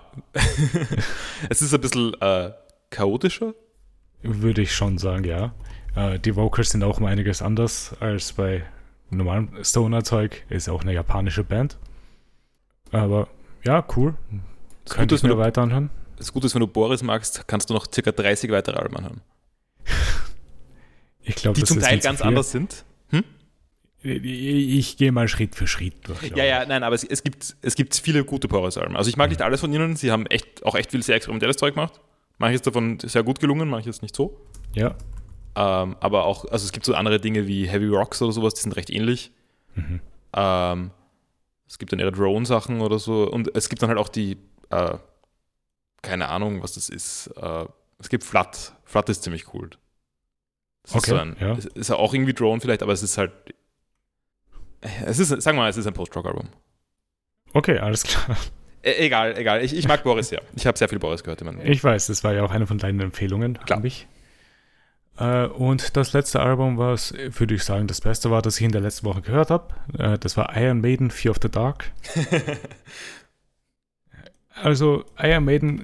es 1.50 1.60
ist 1.60 1.74
ein 1.74 1.80
bisschen 1.80 2.14
äh, 2.20 2.52
chaotischer. 2.90 3.52
Würde 4.22 4.62
ich 4.62 4.76
schon 4.76 4.96
sagen, 4.96 5.24
ja. 5.24 5.56
Äh, 5.96 6.18
die 6.20 6.36
Vocals 6.36 6.70
sind 6.70 6.84
auch 6.84 6.98
um 7.00 7.06
einiges 7.06 7.42
anders 7.42 7.94
als 8.00 8.32
bei 8.34 8.62
normalem 9.10 9.48
Stoner-Zeug. 9.64 10.44
Ist 10.48 10.68
auch 10.68 10.82
eine 10.82 10.92
japanische 10.92 11.42
Band. 11.44 11.76
Aber 12.92 13.28
ja, 13.64 13.84
cool. 13.96 14.14
Das 14.84 14.94
Könnte 14.94 15.06
Gute 15.06 15.14
ich 15.14 15.18
ist, 15.18 15.22
wenn 15.24 15.30
mir 15.30 15.36
du, 15.36 15.42
weiter 15.42 15.62
anhören. 15.62 15.90
das 16.16 16.32
Gute 16.32 16.46
ist, 16.46 16.54
wenn 16.54 16.60
du 16.60 16.66
Boris 16.68 17.02
magst, 17.02 17.48
kannst 17.48 17.70
du 17.70 17.74
noch 17.74 17.86
circa 17.92 18.12
30 18.12 18.50
weitere 18.50 18.76
Alben 18.76 18.96
anhören. 18.96 19.20
Ich 21.22 21.34
glaube, 21.34 21.54
Die 21.56 21.62
das 21.62 21.68
zum 21.68 21.78
ist 21.78 21.84
Teil 21.84 21.98
ganz 21.98 22.18
viel. 22.20 22.26
anders 22.28 22.52
sind. 22.52 22.84
Ich, 24.02 24.22
ich 24.22 24.96
gehe 24.98 25.10
mal 25.10 25.26
Schritt 25.26 25.56
für 25.56 25.66
Schritt 25.66 25.94
durch. 26.06 26.22
Ja, 26.36 26.44
ja, 26.44 26.64
nein, 26.64 26.84
aber 26.84 26.94
es, 26.94 27.02
es, 27.02 27.24
gibt, 27.24 27.56
es 27.60 27.74
gibt 27.74 27.96
viele 27.96 28.24
gute 28.24 28.46
Boris-Alben. 28.46 28.94
Also 28.96 29.08
ich 29.10 29.16
mag 29.16 29.30
nicht 29.30 29.42
alles 29.42 29.60
von 29.60 29.72
ihnen. 29.72 29.96
Sie 29.96 30.12
haben 30.12 30.26
echt, 30.26 30.64
auch 30.64 30.76
echt 30.76 30.92
viel 30.92 31.02
sehr 31.02 31.16
experimentelles 31.16 31.56
Zeug 31.56 31.74
gemacht. 31.74 32.00
Manches 32.38 32.62
davon 32.62 33.00
sehr 33.00 33.24
gut 33.24 33.40
gelungen, 33.40 33.68
manches 33.68 34.02
nicht 34.02 34.14
so. 34.14 34.38
Ja. 34.74 34.94
Ähm, 35.56 35.96
aber 36.00 36.26
auch, 36.26 36.44
also 36.44 36.64
es 36.66 36.72
gibt 36.72 36.84
so 36.84 36.94
andere 36.94 37.18
Dinge 37.18 37.46
wie 37.46 37.66
Heavy 37.66 37.88
Rocks 37.88 38.20
oder 38.20 38.32
sowas, 38.32 38.54
die 38.54 38.60
sind 38.60 38.76
recht 38.76 38.90
ähnlich. 38.90 39.32
Mhm. 39.74 40.00
Ähm, 40.34 40.90
es 41.66 41.78
gibt 41.78 41.92
dann 41.92 41.98
ihre 41.98 42.12
Drone-Sachen 42.12 42.80
oder 42.80 42.98
so. 42.98 43.28
Und 43.28 43.54
es 43.56 43.68
gibt 43.68 43.82
dann 43.82 43.88
halt 43.88 43.98
auch 43.98 44.08
die, 44.08 44.36
äh, 44.70 44.98
keine 46.02 46.28
Ahnung, 46.28 46.62
was 46.62 46.72
das 46.72 46.90
ist. 46.90 47.28
Äh, 47.36 47.64
es 47.98 48.10
gibt 48.10 48.22
Flat. 48.22 48.74
Flat 48.84 49.08
ist 49.08 49.22
ziemlich 49.22 49.54
cool. 49.54 49.70
Das 50.82 50.92
ist, 50.92 50.96
Okay, 50.96 51.10
so 51.10 51.16
ein, 51.16 51.36
ja. 51.40 51.56
ist 51.74 51.88
ja 51.88 51.96
auch 51.96 52.12
irgendwie 52.12 52.34
Drone 52.34 52.60
vielleicht, 52.60 52.82
aber 52.82 52.92
es 52.92 53.02
ist 53.02 53.16
halt. 53.18 53.32
Es 55.04 55.18
ist, 55.18 55.30
sagen 55.30 55.56
wir 55.56 55.62
mal, 55.62 55.70
es 55.70 55.78
ist 55.78 55.86
ein 55.86 55.94
Post-Rock-Album. 55.94 56.48
Okay, 57.54 57.78
alles 57.78 58.02
klar. 58.04 58.36
E 58.82 58.92
egal, 59.06 59.36
egal. 59.36 59.64
Ich, 59.64 59.74
ich 59.74 59.88
mag 59.88 60.04
Boris 60.04 60.30
ja. 60.30 60.40
Ich 60.54 60.66
habe 60.66 60.78
sehr 60.78 60.88
viel 60.88 60.98
Boris 60.98 61.24
gehört 61.24 61.40
in 61.40 61.46
meinem. 61.46 61.66
Ich 61.66 61.82
weiß, 61.82 62.06
das 62.06 62.22
war 62.22 62.34
ja 62.34 62.44
auch 62.44 62.52
eine 62.52 62.66
von 62.66 62.78
deinen 62.78 63.00
Empfehlungen, 63.00 63.58
glaube 63.64 63.88
ich. 63.88 64.06
Äh, 65.18 65.46
und 65.46 65.96
das 65.96 66.12
letzte 66.12 66.40
Album, 66.40 66.78
was, 66.78 67.12
würde 67.14 67.54
ich 67.54 67.62
sagen, 67.64 67.86
das 67.86 68.00
Beste 68.00 68.30
war, 68.30 68.42
das 68.42 68.58
ich 68.58 68.64
in 68.64 68.72
der 68.72 68.80
letzten 68.82 69.06
Woche 69.06 69.22
gehört 69.22 69.50
habe. 69.50 69.74
Äh, 69.98 70.18
das 70.18 70.36
war 70.36 70.56
Iron 70.56 70.80
Maiden, 70.80 71.10
Fear 71.10 71.30
of 71.32 71.38
the 71.42 71.48
Dark. 71.50 71.90
Also, 74.62 75.04
Iron 75.18 75.44
Maiden, 75.44 75.82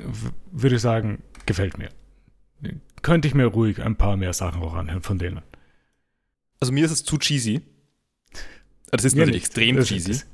würde 0.51 0.77
ich 0.77 0.83
sagen, 0.83 1.23
gefällt 1.45 1.77
mir. 1.77 1.91
Könnte 3.03 3.29
ich 3.29 3.35
mir 3.35 3.47
ruhig 3.47 3.83
ein 3.83 3.97
paar 3.97 4.17
mehr 4.17 4.33
Sachen 4.33 4.63
auch 4.63 4.75
anhören 4.75 5.03
von 5.03 5.19
denen. 5.19 5.43
Also 6.61 6.73
mir 6.73 6.85
ist 6.85 6.93
es 6.93 7.05
zu 7.05 7.19
cheesy. 7.19 7.61
Das 8.91 9.05
ist 9.05 9.15
Mir 9.15 9.21
natürlich 9.23 9.43
nicht. 9.43 9.49
extrem 9.49 9.77
das, 9.77 9.89
cheesy. 9.89 10.13
Das, 10.13 10.27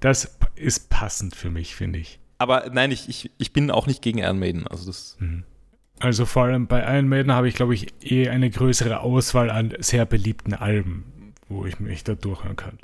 das 0.00 0.38
ist 0.54 0.88
passend 0.88 1.34
für 1.34 1.50
mich, 1.50 1.74
finde 1.74 1.98
ich. 1.98 2.18
Aber 2.38 2.70
nein, 2.70 2.92
ich, 2.92 3.08
ich, 3.08 3.30
ich 3.38 3.52
bin 3.52 3.70
auch 3.70 3.86
nicht 3.86 4.00
gegen 4.00 4.18
Iron 4.18 4.38
Maiden. 4.38 4.66
Also 4.66 4.86
das. 4.86 5.16
Mhm. 5.18 5.44
Also 6.00 6.26
vor 6.26 6.44
allem 6.44 6.66
bei 6.66 6.80
Iron 6.94 7.08
Maiden 7.08 7.32
habe 7.32 7.48
ich, 7.48 7.54
glaube 7.54 7.74
ich, 7.74 7.92
eh 8.02 8.28
eine 8.28 8.50
größere 8.50 9.00
Auswahl 9.00 9.50
an 9.50 9.74
sehr 9.78 10.04
beliebten 10.04 10.54
Alben, 10.54 11.34
wo 11.48 11.64
ich 11.64 11.78
mich 11.78 12.02
da 12.02 12.14
durchhören 12.14 12.56
kann. 12.56 12.78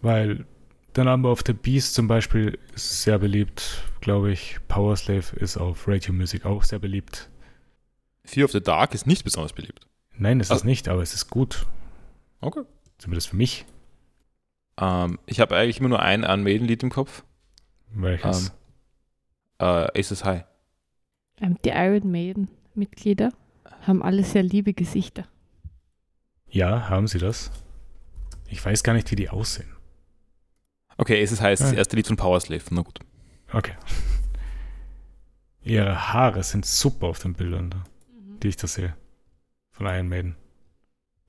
Weil 0.00 0.46
The 0.94 1.04
Number 1.04 1.30
of 1.30 1.42
the 1.46 1.52
Beast 1.52 1.94
zum 1.94 2.08
Beispiel 2.08 2.58
ist 2.74 3.02
sehr 3.02 3.18
beliebt, 3.18 3.82
glaube 4.00 4.32
ich. 4.32 4.58
Power 4.68 4.96
Slave 4.96 5.36
ist 5.36 5.56
auf 5.56 5.86
Radio 5.88 6.12
Music 6.12 6.44
auch 6.46 6.64
sehr 6.64 6.78
beliebt. 6.78 7.30
Fear 8.24 8.44
of 8.46 8.52
the 8.52 8.60
Dark 8.60 8.94
ist 8.94 9.06
nicht 9.06 9.24
besonders 9.24 9.52
beliebt. 9.52 9.86
Nein, 10.16 10.40
es 10.40 10.46
ist 10.48 10.52
Also- 10.52 10.66
nicht, 10.66 10.88
aber 10.88 11.02
es 11.02 11.14
ist 11.14 11.28
gut. 11.30 11.66
Okay. 12.40 12.62
Zumindest 12.98 13.28
für 13.28 13.36
mich. 13.36 13.64
Ähm, 14.80 15.18
ich 15.26 15.40
habe 15.40 15.56
eigentlich 15.56 15.80
immer 15.80 15.88
nur 15.90 16.00
ein 16.02 16.22
Iron 16.22 16.42
Maiden-Lied 16.42 16.82
im 16.82 16.90
Kopf. 16.90 17.24
Welches? 17.90 18.52
Äh, 19.58 19.64
Aces 19.98 20.24
High. 20.24 20.44
Ähm, 21.40 21.56
die 21.64 21.70
Iron 21.70 22.10
Maiden-Mitglieder 22.10 23.32
haben 23.82 24.02
alle 24.02 24.24
sehr 24.24 24.42
liebe 24.42 24.74
Gesichter. 24.74 25.24
Ja, 26.48 26.88
haben 26.88 27.06
sie 27.06 27.18
das? 27.18 27.50
Ich 28.48 28.64
weiß 28.64 28.82
gar 28.82 28.92
nicht, 28.92 29.10
wie 29.10 29.16
die 29.16 29.30
aussehen. 29.30 29.68
Okay, 30.98 31.14
High 31.16 31.22
ist 31.54 31.62
das 31.62 31.72
Ah. 31.72 31.74
erste 31.74 31.96
Lied 31.96 32.06
von 32.06 32.16
Power 32.16 32.38
Slave. 32.40 32.62
Na 32.70 32.82
gut. 32.82 33.00
Okay. 33.52 33.72
Ihre 35.64 36.12
Haare 36.12 36.42
sind 36.42 36.66
super 36.66 37.06
auf 37.08 37.18
den 37.20 37.34
Bildern, 37.34 37.70
da, 37.70 37.84
die 38.42 38.48
ich 38.48 38.56
da 38.56 38.66
sehe. 38.66 38.94
Von 39.70 39.86
Iron 39.86 40.08
Maiden. 40.08 40.36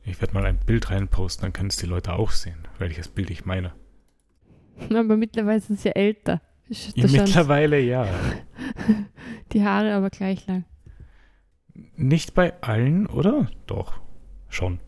Ich 0.04 0.20
werde 0.20 0.34
mal 0.34 0.46
ein 0.46 0.60
Bild 0.60 0.90
reinposten, 0.90 1.44
dann 1.44 1.54
können 1.54 1.70
es 1.70 1.78
die 1.78 1.86
Leute 1.86 2.14
auch 2.14 2.32
sehen, 2.32 2.68
welches 2.78 3.08
Bild 3.08 3.30
ich 3.30 3.46
meine. 3.46 3.74
Aber 4.90 5.16
mittlerweile 5.16 5.62
sind 5.62 5.80
sie 5.80 5.90
ja 5.90 5.94
älter. 5.96 6.42
Ja, 6.96 7.08
mittlerweile 7.08 7.80
ja. 7.80 8.08
die 9.54 9.64
Haare 9.64 9.94
aber 9.94 10.10
gleich 10.10 10.46
lang. 10.48 10.66
Nicht 11.96 12.34
bei 12.34 12.54
allen, 12.62 13.08
oder? 13.08 13.50
Doch, 13.68 14.00
schon. 14.50 14.80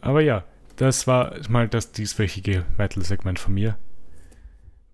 Aber 0.00 0.20
ja, 0.20 0.44
das 0.76 1.06
war 1.06 1.34
mal 1.48 1.68
das 1.68 1.92
dieswöchige 1.92 2.64
Metal-Segment 2.76 3.38
von 3.38 3.54
mir. 3.54 3.78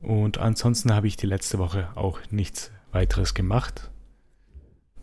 Und 0.00 0.38
ansonsten 0.38 0.94
habe 0.94 1.06
ich 1.06 1.16
die 1.16 1.26
letzte 1.26 1.58
Woche 1.58 1.88
auch 1.94 2.20
nichts 2.30 2.70
weiteres 2.92 3.34
gemacht. 3.34 3.90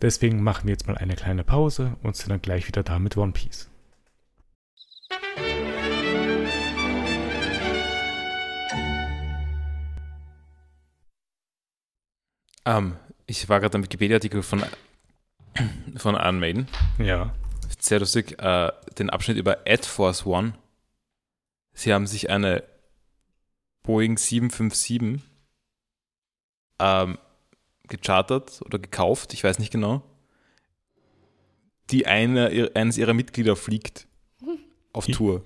Deswegen 0.00 0.42
machen 0.42 0.64
wir 0.64 0.72
jetzt 0.72 0.86
mal 0.86 0.96
eine 0.96 1.16
kleine 1.16 1.44
Pause 1.44 1.96
und 2.02 2.16
sind 2.16 2.30
dann 2.30 2.42
gleich 2.42 2.68
wieder 2.68 2.82
da 2.82 2.98
mit 2.98 3.16
One 3.16 3.32
Piece. 3.32 3.70
Ähm, 12.66 12.96
ich 13.26 13.48
war 13.48 13.60
gerade 13.60 13.76
am 13.76 13.84
Wikipedia-Artikel 13.84 14.42
von, 14.42 14.64
von 15.96 16.14
Iron 16.14 16.38
Maiden. 16.38 16.68
Ja. 16.98 17.34
Sehr 17.78 18.00
lustig. 18.00 18.40
Äh, 18.40 18.72
den 18.98 19.10
Abschnitt 19.10 19.36
über 19.36 19.58
Ad 19.66 19.84
Force 19.86 20.24
One. 20.26 20.54
Sie 21.72 21.92
haben 21.92 22.06
sich 22.06 22.30
eine 22.30 22.62
Boeing 23.82 24.16
757 24.16 25.20
ähm, 26.78 27.18
gechartert 27.88 28.62
oder 28.64 28.78
gekauft, 28.78 29.32
ich 29.32 29.44
weiß 29.44 29.58
nicht 29.58 29.70
genau, 29.72 30.02
die 31.90 32.06
eine, 32.06 32.70
eines 32.74 32.98
ihrer 32.98 33.14
Mitglieder 33.14 33.54
fliegt 33.56 34.06
auf 34.92 35.08
I- 35.08 35.12
Tour. 35.12 35.44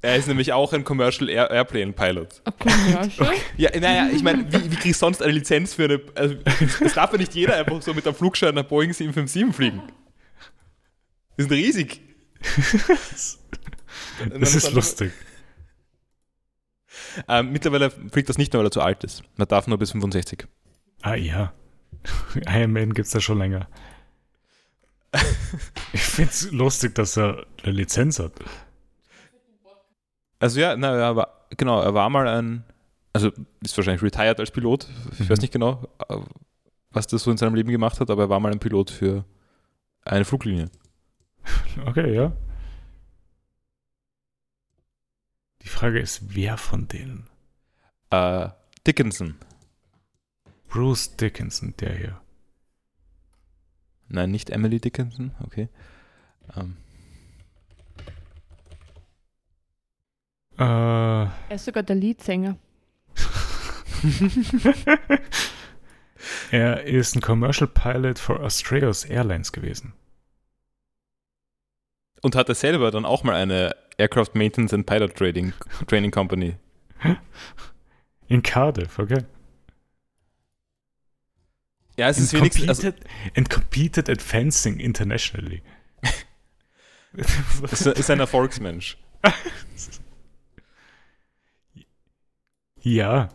Er 0.00 0.16
ist 0.16 0.28
nämlich 0.28 0.52
auch 0.52 0.72
ein 0.72 0.84
Commercial 0.84 1.28
Air 1.28 1.50
Airplane 1.50 1.92
Pilot. 1.92 2.40
Okay, 2.44 2.70
ja, 2.92 3.10
schon. 3.10 3.26
Ja, 3.56 3.70
naja, 3.78 4.08
ich 4.14 4.22
meine, 4.22 4.50
wie, 4.52 4.70
wie 4.70 4.76
kriegst 4.76 5.02
du 5.02 5.06
sonst 5.06 5.22
eine 5.22 5.32
Lizenz 5.32 5.74
für 5.74 5.84
eine. 5.84 6.00
Also, 6.14 6.36
es 6.84 6.94
darf 6.94 7.12
ja 7.12 7.18
nicht 7.18 7.34
jeder 7.34 7.56
einfach 7.56 7.82
so 7.82 7.92
mit 7.94 8.06
einem 8.06 8.14
Flugschein 8.14 8.54
nach 8.54 8.64
Boeing 8.64 8.92
757 8.92 9.54
fliegen. 9.54 9.82
Die 11.36 11.42
sind 11.42 11.52
riesig. 11.52 12.00
Das 14.40 14.54
ist 14.54 14.72
lustig. 14.72 15.12
Ähm, 17.28 17.52
mittlerweile 17.52 17.90
fliegt 17.90 18.28
das 18.28 18.36
nicht 18.36 18.52
mehr, 18.52 18.58
weil 18.58 18.66
er 18.66 18.72
zu 18.72 18.80
alt 18.80 19.04
ist. 19.04 19.22
Man 19.36 19.46
darf 19.46 19.68
nur 19.68 19.78
bis 19.78 19.92
65. 19.92 20.46
Ah 21.02 21.14
ja. 21.14 21.52
Iron 22.48 22.72
Man 22.72 22.94
gibt 22.94 23.06
es 23.06 23.12
da 23.12 23.20
schon 23.20 23.38
länger. 23.38 23.68
Ich 25.92 26.02
finde 26.02 26.30
es 26.30 26.50
lustig, 26.50 26.94
dass 26.96 27.16
er 27.16 27.46
eine 27.62 27.72
Lizenz 27.72 28.18
hat. 28.18 28.32
Also 30.38 30.60
ja, 30.60 30.76
na, 30.76 30.94
er 30.96 31.16
war, 31.16 31.46
genau, 31.56 31.80
er 31.80 31.94
war 31.94 32.08
mal 32.10 32.28
ein, 32.28 32.64
also 33.12 33.30
ist 33.60 33.76
wahrscheinlich 33.76 34.02
retired 34.02 34.38
als 34.38 34.50
Pilot. 34.50 34.88
Ich 35.12 35.20
Mhm. 35.20 35.28
weiß 35.30 35.40
nicht 35.40 35.52
genau, 35.52 35.88
was 36.90 37.06
das 37.06 37.22
so 37.22 37.30
in 37.30 37.36
seinem 37.36 37.54
Leben 37.54 37.70
gemacht 37.70 38.00
hat, 38.00 38.10
aber 38.10 38.24
er 38.24 38.28
war 38.28 38.40
mal 38.40 38.52
ein 38.52 38.60
Pilot 38.60 38.90
für 38.90 39.24
eine 40.04 40.24
Fluglinie. 40.24 40.70
Okay, 41.86 42.14
ja. 42.14 42.32
Die 45.62 45.68
Frage 45.68 45.98
ist, 46.00 46.34
wer 46.34 46.56
von 46.56 46.88
denen? 46.88 47.28
Äh, 48.10 48.48
Dickinson. 48.86 49.36
Bruce 50.68 51.16
Dickinson, 51.16 51.74
der 51.78 51.94
hier. 51.96 52.20
Nein, 54.08 54.30
nicht 54.30 54.50
Emily 54.50 54.80
Dickinson, 54.80 55.34
okay. 55.44 55.68
Ähm, 56.56 56.76
Äh, 60.58 60.62
Er 60.62 61.30
ist 61.50 61.64
sogar 61.66 61.82
der 61.82 61.96
Leadsänger. 61.96 62.56
er 66.50 66.82
ist 66.84 67.14
ein 67.16 67.20
Commercial 67.20 67.68
Pilot 67.68 68.18
für 68.18 68.40
Australia's 68.40 69.04
Airlines 69.04 69.52
gewesen. 69.52 69.92
und 72.22 72.34
hatte 72.34 72.54
selber 72.54 72.90
dann 72.90 73.04
auch 73.04 73.22
mal 73.22 73.34
eine 73.34 73.76
Aircraft 73.96 74.30
Maintenance 74.34 74.74
and 74.74 74.86
Pilot 74.86 75.14
Trading 75.14 75.52
Training 75.86 76.10
Company. 76.10 76.56
In 78.28 78.42
Cardiff, 78.42 78.98
okay. 78.98 79.24
Ja, 81.96 82.08
es 82.08 82.18
ist 82.18 82.34
and 82.34 82.42
wenigstens. 82.42 82.68
Also, 82.68 82.82
competed, 82.92 83.36
and 83.36 83.50
competed 83.50 84.08
at 84.10 84.20
fencing 84.22 84.78
internationally. 84.78 85.62
ist, 87.70 87.86
ist 87.86 88.10
ein 88.10 88.20
Erfolgsmensch. 88.20 88.98
Ja. 92.82 93.28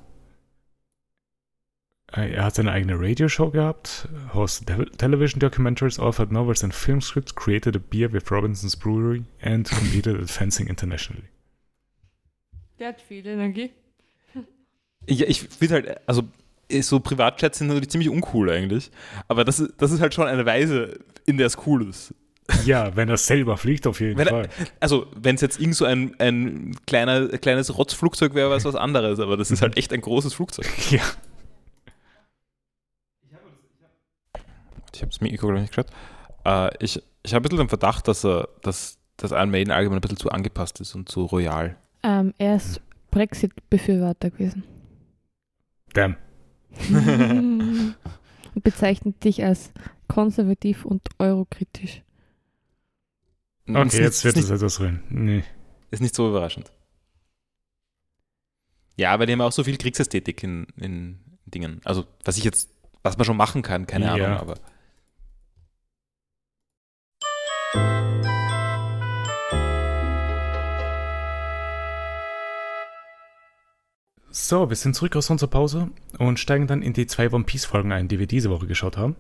Äh, 2.12 2.32
Er 2.34 2.44
hat 2.46 2.56
seine 2.56 2.72
eigene 2.72 3.00
Radioshow 3.00 3.52
gehabt, 3.52 4.08
hosted 4.34 4.68
te- 4.68 4.98
television 4.98 5.40
documentaries, 5.40 6.00
authored 6.00 6.32
novels 6.32 6.64
and 6.64 6.74
film 6.74 7.02
scripts, 7.02 7.34
created 7.36 7.76
a 7.76 7.80
beer 7.80 8.12
with 8.12 8.32
Robinson's 8.32 8.76
Brewery 8.76 9.24
and 9.42 9.70
competed 9.70 10.20
at 10.22 10.30
fencing 10.30 10.68
internationally. 10.68 11.28
Der 12.80 12.90
hat 12.90 13.02
viel 13.02 13.26
Energie. 13.26 13.72
Ja, 15.10 15.26
ich 15.28 15.42
finde 15.42 15.74
halt, 15.76 16.08
also 16.08 16.24
so 16.82 17.00
Privatchats 17.00 17.58
sind 17.60 17.68
natürlich 17.68 17.90
ziemlich 17.90 18.10
uncool 18.10 18.50
eigentlich. 18.50 18.90
Aber 19.28 19.44
das 19.44 19.60
ist, 19.60 19.74
das 19.78 19.92
ist 19.92 20.00
halt 20.02 20.14
schon 20.14 20.28
eine 20.28 20.46
Weise, 20.46 21.00
in 21.26 21.38
der 21.38 21.48
es 21.48 21.58
cool 21.68 21.88
ist. 21.88 22.14
Ja, 22.66 22.96
wenn 22.96 23.10
er 23.10 23.18
selber 23.18 23.58
fliegt, 23.58 23.86
auf 23.88 24.00
jeden 24.00 24.18
Wenn 24.18 24.28
er- 24.28 24.32
Fall. 24.32 24.50
Also, 24.80 25.08
wenn 25.16 25.36
es 25.36 25.42
jetzt 25.42 25.60
irgend 25.60 25.76
so 25.76 25.86
ein, 25.86 26.16
ein 26.20 26.76
kleiner, 26.88 27.28
kleines 27.38 27.78
Rotzflugzeug 27.78 28.34
wäre, 28.34 28.50
wäre 28.50 28.58
es 28.58 28.66
was 28.66 28.76
anderes, 28.76 29.20
aber 29.20 29.38
das 29.38 29.52
ist 29.52 29.62
halt 29.62 29.78
echt 29.78 29.92
ein 29.94 30.02
großes 30.02 30.34
Flugzeug. 30.34 30.68
Ja. 30.92 31.02
Ich 34.96 35.02
habe 35.02 35.10
das 35.10 35.22
Mikro 35.22 35.48
gleich 35.48 35.62
nicht 35.62 35.76
geschaut. 35.76 35.88
Äh, 36.46 36.70
ich 36.84 37.02
ich 37.26 37.34
habe 37.34 37.42
ein 37.42 37.50
bisschen 37.50 37.66
den 37.66 37.70
Verdacht, 37.70 38.08
dass, 38.08 38.24
er, 38.26 38.50
dass, 38.62 38.98
dass 39.18 39.32
Iron 39.32 39.50
Maiden 39.50 39.72
allgemein 39.72 39.98
ein 39.98 40.02
bisschen 40.02 40.18
zu 40.18 40.30
angepasst 40.30 40.80
ist 40.82 40.94
und 40.94 41.08
zu 41.10 41.24
royal. 41.24 41.78
Ähm, 42.04 42.34
er 42.38 42.58
ist 42.58 42.82
Brexit-Befürworter 43.12 44.30
gewesen. 44.30 44.64
Damn. 45.94 46.18
und 46.90 47.96
bezeichnet 48.64 49.24
dich 49.24 49.44
als 49.44 49.72
konservativ 50.08 50.84
und 50.86 51.02
eurokritisch. 51.18 52.03
Okay, 53.68 53.88
Ist 53.88 53.94
jetzt 53.98 54.24
wird 54.26 54.36
nicht, 54.36 54.46
es 54.46 54.52
etwas 54.52 54.80
rein. 54.82 55.04
Nee. 55.10 55.44
Ist 55.90 56.02
nicht 56.02 56.16
so 56.16 56.28
überraschend. 56.30 56.72
Ja, 58.98 59.12
aber 59.12 59.26
die 59.26 59.34
haben 59.34 59.42
auch 59.42 59.52
so 59.52 59.64
viel 59.64 59.78
Kriegsästhetik 59.78 60.44
in, 60.44 60.68
in 60.76 61.20
Dingen. 61.46 61.82
Also, 61.84 62.06
was 62.24 62.38
ich 62.38 62.44
jetzt, 62.44 62.70
was 63.04 63.18
man 63.18 63.26
schon 63.26 63.38
machen 63.38 63.62
kann, 63.62 63.88
keine 63.88 64.06
Ja. 64.06 64.14
Ahnung, 64.14 64.38
aber. 64.38 64.56
So, 74.30 74.70
wir 74.70 74.76
sind 74.76 74.96
zurück 74.96 75.16
aus 75.16 75.30
unserer 75.30 75.50
Pause 75.50 75.90
und 76.18 76.40
steigen 76.40 76.66
dann 76.68 76.82
in 76.82 76.94
die 76.94 77.06
zwei 77.06 77.32
One 77.32 77.44
Piece 77.44 77.66
Folgen 77.66 77.92
ein, 77.92 78.08
die 78.08 78.20
wir 78.20 78.28
diese 78.28 78.50
Woche 78.50 78.66
geschaut 78.66 78.98
haben. 78.98 79.16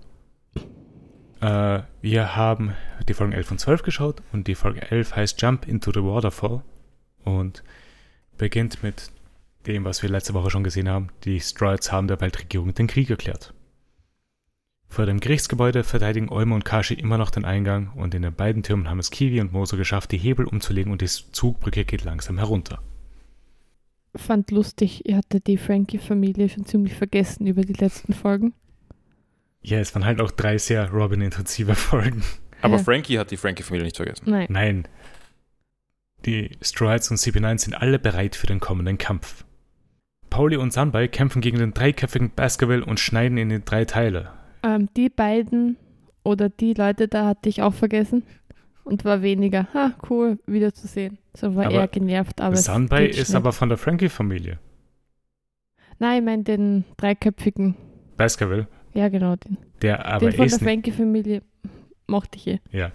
Äh, 1.44 1.84
wir 2.02 2.38
haben 2.38 2.74
die 3.10 3.14
Folgen 3.14 3.34
11 3.34 3.52
und 3.52 3.60
12 3.60 3.84
geschaut 3.84 4.22
und 4.32 4.48
die 4.48 4.56
Folge 4.56 4.90
11 4.90 5.18
heißt 5.18 5.42
Jump 5.42 5.68
into 5.68 5.92
the 5.92 6.02
Waterfall 6.02 6.62
und 7.26 7.64
beginnt 8.38 8.82
mit 8.82 9.12
dem, 9.68 9.84
was 9.84 10.02
wir 10.02 10.10
letzte 10.10 10.34
Woche 10.34 10.50
schon 10.50 10.64
gesehen 10.64 10.88
haben. 10.88 11.10
Die 11.26 11.42
Stroids 11.42 11.92
haben 11.92 12.08
der 12.08 12.22
Weltregierung 12.22 12.74
den 12.74 12.88
Krieg 12.88 13.10
erklärt. 13.10 13.54
Vor 14.88 15.06
dem 15.06 15.20
Gerichtsgebäude 15.20 15.84
verteidigen 15.84 16.30
Olmo 16.30 16.56
und 16.56 16.64
Kashi 16.64 16.94
immer 16.94 17.18
noch 17.18 17.30
den 17.30 17.44
Eingang 17.44 17.92
und 17.96 18.14
in 18.14 18.22
den 18.22 18.34
beiden 18.34 18.64
Türmen 18.64 18.90
haben 18.90 19.00
es 19.00 19.12
Kiwi 19.12 19.42
und 19.42 19.52
Moso 19.52 19.76
geschafft, 19.76 20.14
die 20.14 20.18
Hebel 20.18 20.46
umzulegen 20.46 20.94
und 20.94 21.02
die 21.02 21.08
Zugbrücke 21.08 21.84
geht 21.84 22.06
langsam 22.06 22.38
herunter. 22.38 22.80
Fand 24.16 24.50
lustig, 24.52 25.10
ihr 25.10 25.18
hattet 25.18 25.48
die 25.48 25.58
Frankie-Familie 25.58 26.48
schon 26.48 26.66
ziemlich 26.66 26.94
vergessen 26.94 27.48
über 27.48 27.64
die 27.64 27.74
letzten 27.74 28.14
Folgen. 28.14 28.54
Ja, 29.64 29.80
es 29.80 29.94
waren 29.96 30.06
halt 30.06 30.20
auch 30.22 30.32
drei 30.32 30.58
sehr 30.58 30.90
Robin-intensive 30.92 31.76
Folgen. 31.76 32.24
Aber 32.62 32.78
Ja. 32.78 32.84
Frankie 32.84 33.18
hat 33.20 33.32
die 33.32 33.38
Frankie-Familie 33.38 33.86
nicht 33.86 33.98
vergessen. 33.98 34.30
Nein. 34.30 34.48
Nein. 34.50 34.88
Die 36.26 36.52
Strides 36.62 37.12
und 37.12 37.18
CP9 37.18 37.58
sind 37.58 37.74
alle 37.76 38.00
bereit 38.00 38.36
für 38.36 38.48
den 38.48 38.60
kommenden 38.60 38.98
Kampf. 38.98 39.44
Pauli 40.30 40.56
und 40.56 40.72
Sanbai 40.74 41.08
kämpfen 41.10 41.42
gegen 41.42 41.60
den 41.60 41.74
dreiköpfigen 41.74 42.32
Baskerville 42.34 42.84
und 42.86 43.00
schneiden 43.00 43.38
ihn 43.38 43.52
in 43.52 43.66
drei 43.66 43.86
Teile. 43.86 44.32
Ähm, 44.64 44.90
die 44.96 45.10
beiden 45.10 45.78
oder 46.24 46.50
die 46.50 46.74
Leute 46.74 47.08
da 47.10 47.26
hatte 47.28 47.50
ich 47.50 47.62
auch 47.62 47.74
vergessen 47.74 48.24
und 48.86 49.04
war 49.06 49.22
weniger, 49.22 49.68
ha, 49.74 49.94
cool, 50.10 50.40
wiederzusehen. 50.48 51.18
So 51.36 51.56
war 51.56 51.66
Aber 51.66 51.76
eher 51.76 51.88
genervt, 51.88 52.40
aber. 52.42 52.56
geht 52.56 53.18
ist 53.18 53.28
schnell. 53.28 53.38
aber 53.38 53.52
von 53.52 53.70
der 53.70 53.78
Frankie-Familie. 53.78 54.60
Nein, 56.00 56.20
ich 56.20 56.26
meine 56.26 56.44
den 56.44 56.86
dreiköpfigen. 56.98 57.76
Baskerville, 58.18 58.68
Ja, 58.94 59.10
genau, 59.10 59.36
den. 59.36 59.58
der 59.82 60.06
aber 60.06 60.30
den 60.30 60.38
von 60.38 60.48
der. 60.48 60.60
Frankie-Familie 60.60 61.42
mochte 62.08 62.38
ich 62.38 62.48
eh. 62.48 62.60
Ja. 62.72 62.92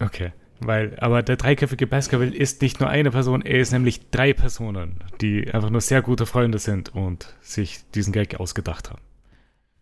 Okay. 0.00 0.32
Weil, 0.62 0.98
aber 1.00 1.22
der 1.22 1.36
dreiköpfige 1.36 1.86
Baskerville 1.86 2.34
ist 2.36 2.60
nicht 2.60 2.80
nur 2.80 2.90
eine 2.90 3.10
Person, 3.10 3.40
er 3.42 3.60
ist 3.60 3.72
nämlich 3.72 4.10
drei 4.10 4.34
Personen, 4.34 5.02
die 5.22 5.52
einfach 5.54 5.70
nur 5.70 5.80
sehr 5.80 6.02
gute 6.02 6.26
Freunde 6.26 6.58
sind 6.58 6.94
und 6.94 7.34
sich 7.40 7.80
diesen 7.94 8.12
Gag 8.12 8.38
ausgedacht 8.38 8.90
haben. 8.90 9.00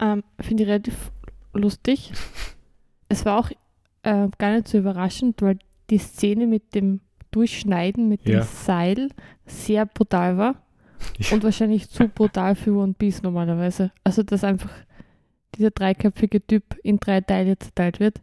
Ähm, 0.00 0.22
Finde 0.40 0.62
ich 0.62 0.68
relativ 0.68 0.94
lustig. 1.52 2.12
Es 3.10 3.24
war 3.24 3.38
auch 3.38 3.50
äh, 4.02 4.28
gar 4.36 4.52
nicht 4.52 4.68
so 4.68 4.76
überraschend, 4.76 5.40
weil 5.40 5.58
die 5.88 5.96
Szene 5.96 6.46
mit 6.46 6.74
dem 6.74 7.00
Durchschneiden 7.30 8.06
mit 8.06 8.26
dem 8.28 8.34
Ja. 8.34 8.42
Seil 8.42 9.08
sehr 9.46 9.86
brutal 9.86 10.36
war 10.36 10.56
Ja. 11.18 11.32
und 11.32 11.42
wahrscheinlich 11.42 11.88
zu 11.88 12.06
brutal 12.08 12.54
für 12.54 12.72
One 12.74 12.92
Piece 12.98 13.22
normalerweise. 13.22 13.90
Also, 14.04 14.22
dass 14.22 14.44
einfach 14.44 14.70
dieser 15.58 15.70
dreiköpfige 15.70 16.46
Typ 16.46 16.76
in 16.82 16.98
drei 16.98 17.20
Teile 17.20 17.58
zerteilt 17.58 18.00
wird. 18.00 18.20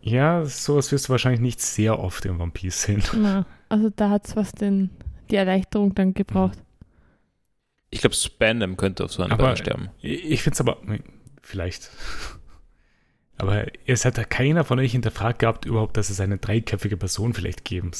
Ja, 0.00 0.44
sowas 0.44 0.92
wirst 0.92 1.08
du 1.08 1.10
wahrscheinlich 1.10 1.40
nicht 1.40 1.60
sehr 1.60 1.98
oft 1.98 2.24
in 2.24 2.40
One 2.40 2.52
Piece 2.52 2.82
sehen. 2.82 3.02
Na, 3.16 3.46
also 3.68 3.90
da 3.94 4.10
hat 4.10 4.26
es 4.26 4.36
was 4.36 4.52
den, 4.52 4.90
die 5.30 5.36
Erleichterung 5.36 5.94
dann 5.94 6.14
gebraucht. 6.14 6.58
Ich 7.90 8.00
glaube, 8.00 8.14
Spandam 8.14 8.76
könnte 8.76 9.04
auf 9.04 9.12
so 9.12 9.22
eine 9.22 9.32
Aber- 9.34 9.44
Weise 9.44 9.62
sterben. 9.62 9.88
Ich 10.00 10.42
finde 10.42 10.54
es 10.54 10.60
aber, 10.60 10.78
vielleicht. 11.42 11.90
Aber 13.40 13.66
es 13.86 14.04
hat 14.04 14.18
ja 14.18 14.24
keiner 14.24 14.64
von 14.64 14.80
euch 14.80 14.90
hinterfragt 14.92 15.38
gehabt, 15.38 15.64
überhaupt, 15.64 15.96
dass 15.96 16.10
es 16.10 16.20
eine 16.20 16.38
dreiköpfige 16.38 16.96
Person 16.96 17.34
vielleicht 17.34 17.64
geben. 17.64 17.92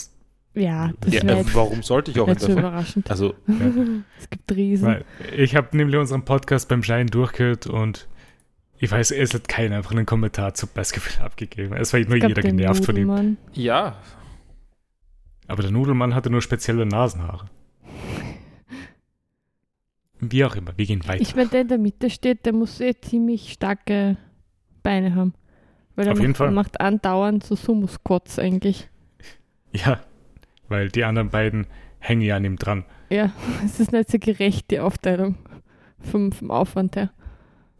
Ja, 0.54 0.90
das 1.00 1.14
Ja, 1.14 1.22
wäre 1.22 1.36
äh, 1.36 1.40
jetzt 1.42 1.54
warum 1.54 1.82
sollte 1.84 2.10
ich 2.10 2.18
auch 2.18 2.26
hinterfragen? 2.26 2.58
überraschend. 2.58 3.08
Also, 3.10 3.34
es 4.18 4.28
gibt 4.30 4.50
Riesen. 4.50 4.86
Weil 4.88 5.04
ich 5.36 5.54
habe 5.54 5.76
nämlich 5.76 5.96
unseren 5.96 6.24
Podcast 6.24 6.68
beim 6.68 6.82
Schein 6.82 7.06
durchgehört 7.06 7.68
und 7.68 8.08
ich 8.80 8.90
weiß, 8.90 9.10
es 9.10 9.34
hat 9.34 9.48
keiner 9.48 9.76
einfach 9.76 9.90
einen 9.92 10.06
Kommentar 10.06 10.54
zu 10.54 10.66
Basketball 10.66 11.24
abgegeben. 11.26 11.74
Es 11.74 11.92
war 11.92 12.00
nur 12.00 12.16
jeder 12.16 12.42
genervt 12.42 12.84
von 12.84 12.96
ihm. 12.96 13.08
Nudelmann. 13.08 13.36
ja. 13.52 13.96
Aber 15.50 15.62
der 15.62 15.70
Nudelmann 15.72 16.14
hatte 16.14 16.28
nur 16.28 16.42
spezielle 16.42 16.84
Nasenhaare. 16.84 17.48
Wie 20.20 20.44
auch 20.44 20.56
immer, 20.56 20.76
wir 20.76 20.84
gehen 20.84 21.06
weiter. 21.06 21.22
Ich 21.22 21.36
meine, 21.36 21.48
der 21.48 21.60
in 21.62 21.68
der 21.68 21.78
Mitte 21.78 22.10
steht, 22.10 22.44
der 22.44 22.52
muss 22.52 22.80
eh 22.80 22.94
ziemlich 23.00 23.52
starke 23.52 24.16
Beine 24.82 25.14
haben. 25.14 25.32
Weil 25.96 26.06
er 26.06 26.12
Auf 26.12 26.18
jeden 26.18 26.30
macht, 26.32 26.38
Fall. 26.38 26.50
macht 26.50 26.80
andauernd 26.80 27.44
so 27.44 27.54
Sumo-Squats 27.56 28.38
eigentlich. 28.38 28.88
ja, 29.72 30.00
weil 30.68 30.88
die 30.90 31.04
anderen 31.04 31.30
beiden 31.30 31.66
hängen 31.98 32.22
ja 32.22 32.36
an 32.36 32.44
ihm 32.44 32.56
dran. 32.56 32.84
Ja, 33.10 33.32
es 33.64 33.80
ist 33.80 33.92
nicht 33.92 34.10
so 34.10 34.18
gerecht, 34.18 34.70
die 34.70 34.80
Aufteilung 34.80 35.36
vom, 36.00 36.30
vom 36.32 36.50
Aufwand 36.50 36.96
her. 36.96 37.10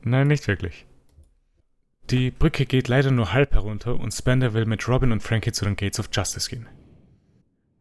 Nein, 0.02 0.28
nicht 0.28 0.46
wirklich. 0.48 0.86
Die 2.10 2.30
Brücke 2.30 2.64
geht 2.66 2.88
leider 2.88 3.10
nur 3.10 3.32
halb 3.32 3.52
herunter 3.54 3.98
und 3.98 4.12
Spender 4.12 4.54
will 4.54 4.64
mit 4.66 4.88
Robin 4.88 5.12
und 5.12 5.22
Frankie 5.22 5.52
zu 5.52 5.64
den 5.64 5.76
Gates 5.76 6.00
of 6.00 6.08
Justice 6.12 6.48
gehen. 6.48 6.66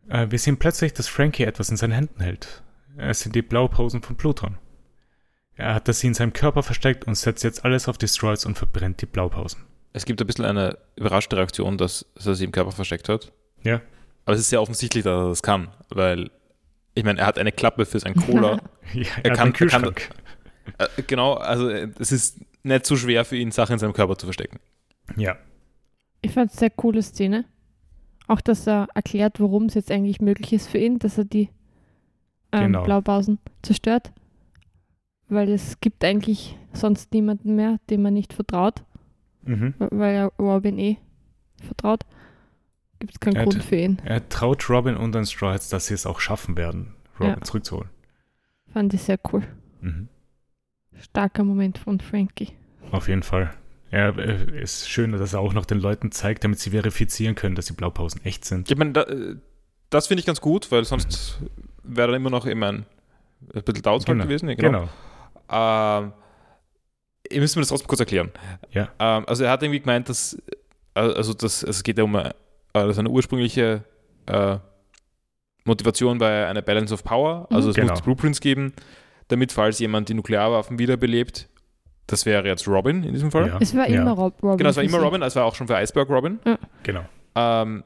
Äh, 0.10 0.28
wir 0.30 0.40
sehen 0.40 0.58
plötzlich, 0.58 0.94
dass 0.94 1.08
Frankie 1.08 1.44
etwas 1.44 1.70
in 1.70 1.78
seinen 1.78 1.94
Händen 1.94 2.22
hält. 2.22 2.64
Es 2.98 3.22
sind 3.22 3.36
die 3.36 3.42
Blaupausen 3.42 4.02
von 4.02 4.16
Pluton. 4.18 4.58
Er 5.56 5.74
hat 5.76 5.88
das 5.88 6.00
sie 6.00 6.08
in 6.08 6.14
seinem 6.14 6.34
Körper 6.34 6.62
versteckt 6.62 7.06
und 7.08 7.16
setzt 7.16 7.44
jetzt 7.44 7.64
alles 7.66 7.88
auf 7.88 7.98
Destroys 7.98 8.46
und 8.46 8.58
verbrennt 8.58 9.02
die 9.02 9.06
Blaupausen. 9.06 9.62
Es 9.94 10.06
gibt 10.06 10.22
ein 10.22 10.28
bisschen 10.28 10.46
eine 10.46 10.78
überraschte 10.96 11.38
Reaktion, 11.38 11.78
dass, 11.78 12.06
er 12.24 12.36
sie 12.36 12.44
im 12.46 12.52
Körper 12.52 12.72
versteckt 12.72 13.10
hat. 13.10 13.32
Ja. 13.64 13.82
Aber 14.26 14.34
es 14.36 14.42
ist 14.42 14.50
sehr 14.50 14.62
offensichtlich, 14.62 15.04
dass 15.04 15.24
er 15.26 15.30
das 15.30 15.42
kann, 15.42 15.70
weil, 15.90 16.30
ich 16.94 17.04
meine, 17.04 17.22
er 17.22 17.26
hat 17.26 17.40
eine 17.40 17.52
Klappe 17.52 17.86
für 17.86 18.00
sein 18.00 18.14
Cola. 18.16 18.60
ja 18.94 19.04
Er 19.24 19.26
er 19.26 19.32
kann- 19.32 19.32
einen 19.32 19.32
er 19.32 19.36
kann- 19.36 19.54
Kühlschrank. 19.54 20.10
äh, 20.78 20.88
genau, 21.08 21.36
also 21.36 21.70
äh, 21.70 21.90
es 21.98 22.12
ist 22.12 22.40
nicht 22.68 22.86
so 22.86 22.96
schwer 22.96 23.26
für 23.26 23.36
ihn, 23.38 23.52
Sachen 23.52 23.74
in 23.74 23.80
seinem 23.80 23.94
Körper 23.94 24.18
zu 24.18 24.26
verstecken. 24.26 24.60
ja. 25.16 25.36
Ich 26.24 26.32
fand 26.32 26.50
es 26.52 26.58
eine 26.58 26.60
sehr 26.62 26.70
coole 26.72 27.02
Szene. 27.04 27.46
Auch, 28.28 28.42
dass 28.42 28.68
er 28.68 28.88
erklärt, 28.96 29.40
warum 29.40 29.66
es 29.66 29.76
jetzt 29.76 29.92
eigentlich 29.92 30.20
möglich 30.20 30.52
ist 30.52 30.68
für 30.68 30.80
ihn, 30.80 30.98
dass 31.00 31.18
er 31.20 31.26
die 31.26 31.50
ähm, 32.52 32.64
Genau. 32.74 32.84
Blaupausen 32.84 33.38
zerstört. 33.62 34.12
Weil 35.30 35.50
es 35.52 35.80
gibt 35.80 36.04
eigentlich 36.04 36.58
sonst 36.74 37.14
niemanden 37.14 37.56
mehr, 37.56 37.80
dem 37.90 38.02
man 38.02 38.14
nicht 38.16 38.34
vertraut, 38.34 38.84
Mhm. 39.44 39.76
weil 39.78 40.16
er 40.16 40.26
Robin 40.40 40.80
eh 40.80 40.98
vertraut. 41.64 42.04
Gibt 43.00 43.14
es 43.14 43.20
keinen 43.20 43.36
Er 43.36 43.44
Grund 43.44 43.64
für 43.64 43.76
ihn. 43.76 44.00
Er 44.04 44.28
traut 44.28 44.68
Robin 44.70 44.98
und 44.98 45.14
den 45.14 45.26
Stroids, 45.26 45.70
dass 45.70 45.86
sie 45.86 45.94
es 45.94 46.06
auch 46.08 46.20
schaffen 46.20 46.58
werden, 46.58 46.96
Robin 47.20 47.36
Ja. 47.36 47.42
zurückzuholen. 47.42 47.90
Fand 48.74 48.94
ich 48.94 49.04
sehr 49.04 49.20
cool. 49.32 49.44
Mhm. 49.82 50.10
Starker 51.02 51.44
Moment 51.44 51.78
von 51.78 52.00
Frankie. 52.00 52.50
Auf 52.92 53.08
jeden 53.08 53.24
Fall. 53.24 53.54
Ja, 53.92 54.10
äh, 54.10 54.62
ist 54.62 54.90
schön, 54.90 55.12
dass 55.14 55.34
er 55.34 55.40
auch 55.40 55.54
noch 55.54 55.66
den 55.66 55.80
Leuten 55.80 56.12
zeigt, 56.12 56.44
damit 56.44 56.60
sie 56.60 56.72
verifizieren 56.72 57.36
können, 57.36 57.56
dass 57.56 57.68
die 57.68 57.74
Blaupausen 57.74 58.24
echt 58.26 58.44
sind. 58.46 58.70
Ich 58.70 58.78
meine, 58.78 58.92
da, 58.94 59.04
äh, 59.04 59.36
das 59.90 60.08
finde 60.08 60.20
ich 60.20 60.26
ganz 60.26 60.42
gut, 60.42 60.72
weil 60.72 60.84
sonst 60.84 61.40
wäre 61.84 62.08
dann 62.12 62.16
immer 62.22 62.30
noch 62.30 62.46
immer 62.46 62.68
ein, 62.70 62.86
ein 63.54 63.62
bisschen 63.64 63.82
Doubts 63.84 64.06
Genau. 64.06 64.24
gewesen. 64.26 64.50
Ja, 64.50 64.56
Genau. 64.56 64.90
Ähm, 65.50 66.12
ihr 67.32 67.40
müsst 67.40 67.56
mir 67.56 67.62
das 67.62 67.70
trotzdem 67.70 67.88
kurz 67.88 68.00
erklären. 68.02 68.32
Ja. 68.72 68.90
Ähm, 69.00 69.24
also 69.28 69.46
er 69.46 69.52
hat 69.52 69.64
irgendwie 69.64 69.80
gemeint, 69.80 70.10
dass 70.10 70.34
äh, 70.96 71.00
also 71.00 71.34
das, 71.34 71.64
also 71.64 71.70
es 71.78 71.84
geht 71.84 71.98
ja 71.98 72.04
um 72.04 72.16
eine, 72.16 72.36
also 72.74 73.00
eine 73.00 73.10
ursprüngliche 73.10 73.84
äh, 74.26 74.58
Motivation 75.64 76.18
bei 76.18 76.48
einer 76.48 76.62
Balance 76.62 76.94
of 76.94 77.04
Power. 77.04 77.48
Also 77.50 77.68
Mhm. 77.68 77.70
es 77.72 77.76
Genau. 77.76 77.92
muss 77.94 78.02
Blueprints 78.02 78.42
geben, 78.42 78.74
damit 79.30 79.52
falls 79.52 79.80
jemand 79.80 80.10
die 80.10 80.14
Nuklearwaffen 80.14 80.80
wiederbelebt, 80.80 81.50
das 82.08 82.26
wäre 82.26 82.48
jetzt 82.48 82.68
Robin 82.68 83.04
in 83.04 83.14
diesem 83.14 83.32
Fall. 83.32 83.48
Ja. 83.48 83.58
Es 83.60 83.76
war 83.76 83.90
Ja. 83.90 84.02
immer 84.02 84.12
Rob 84.12 84.42
Robin. 84.42 84.58
Genau, 84.58 84.70
es 84.70 84.76
war 84.78 84.84
immer. 84.84 85.00
Robin, 85.00 85.22
war 85.22 85.46
auch 85.46 85.56
schon 85.56 85.68
für 85.68 85.76
Iceberg 85.76 86.10
Robin. 86.10 86.40
Genau. 86.84 87.06
Ähm, 87.36 87.84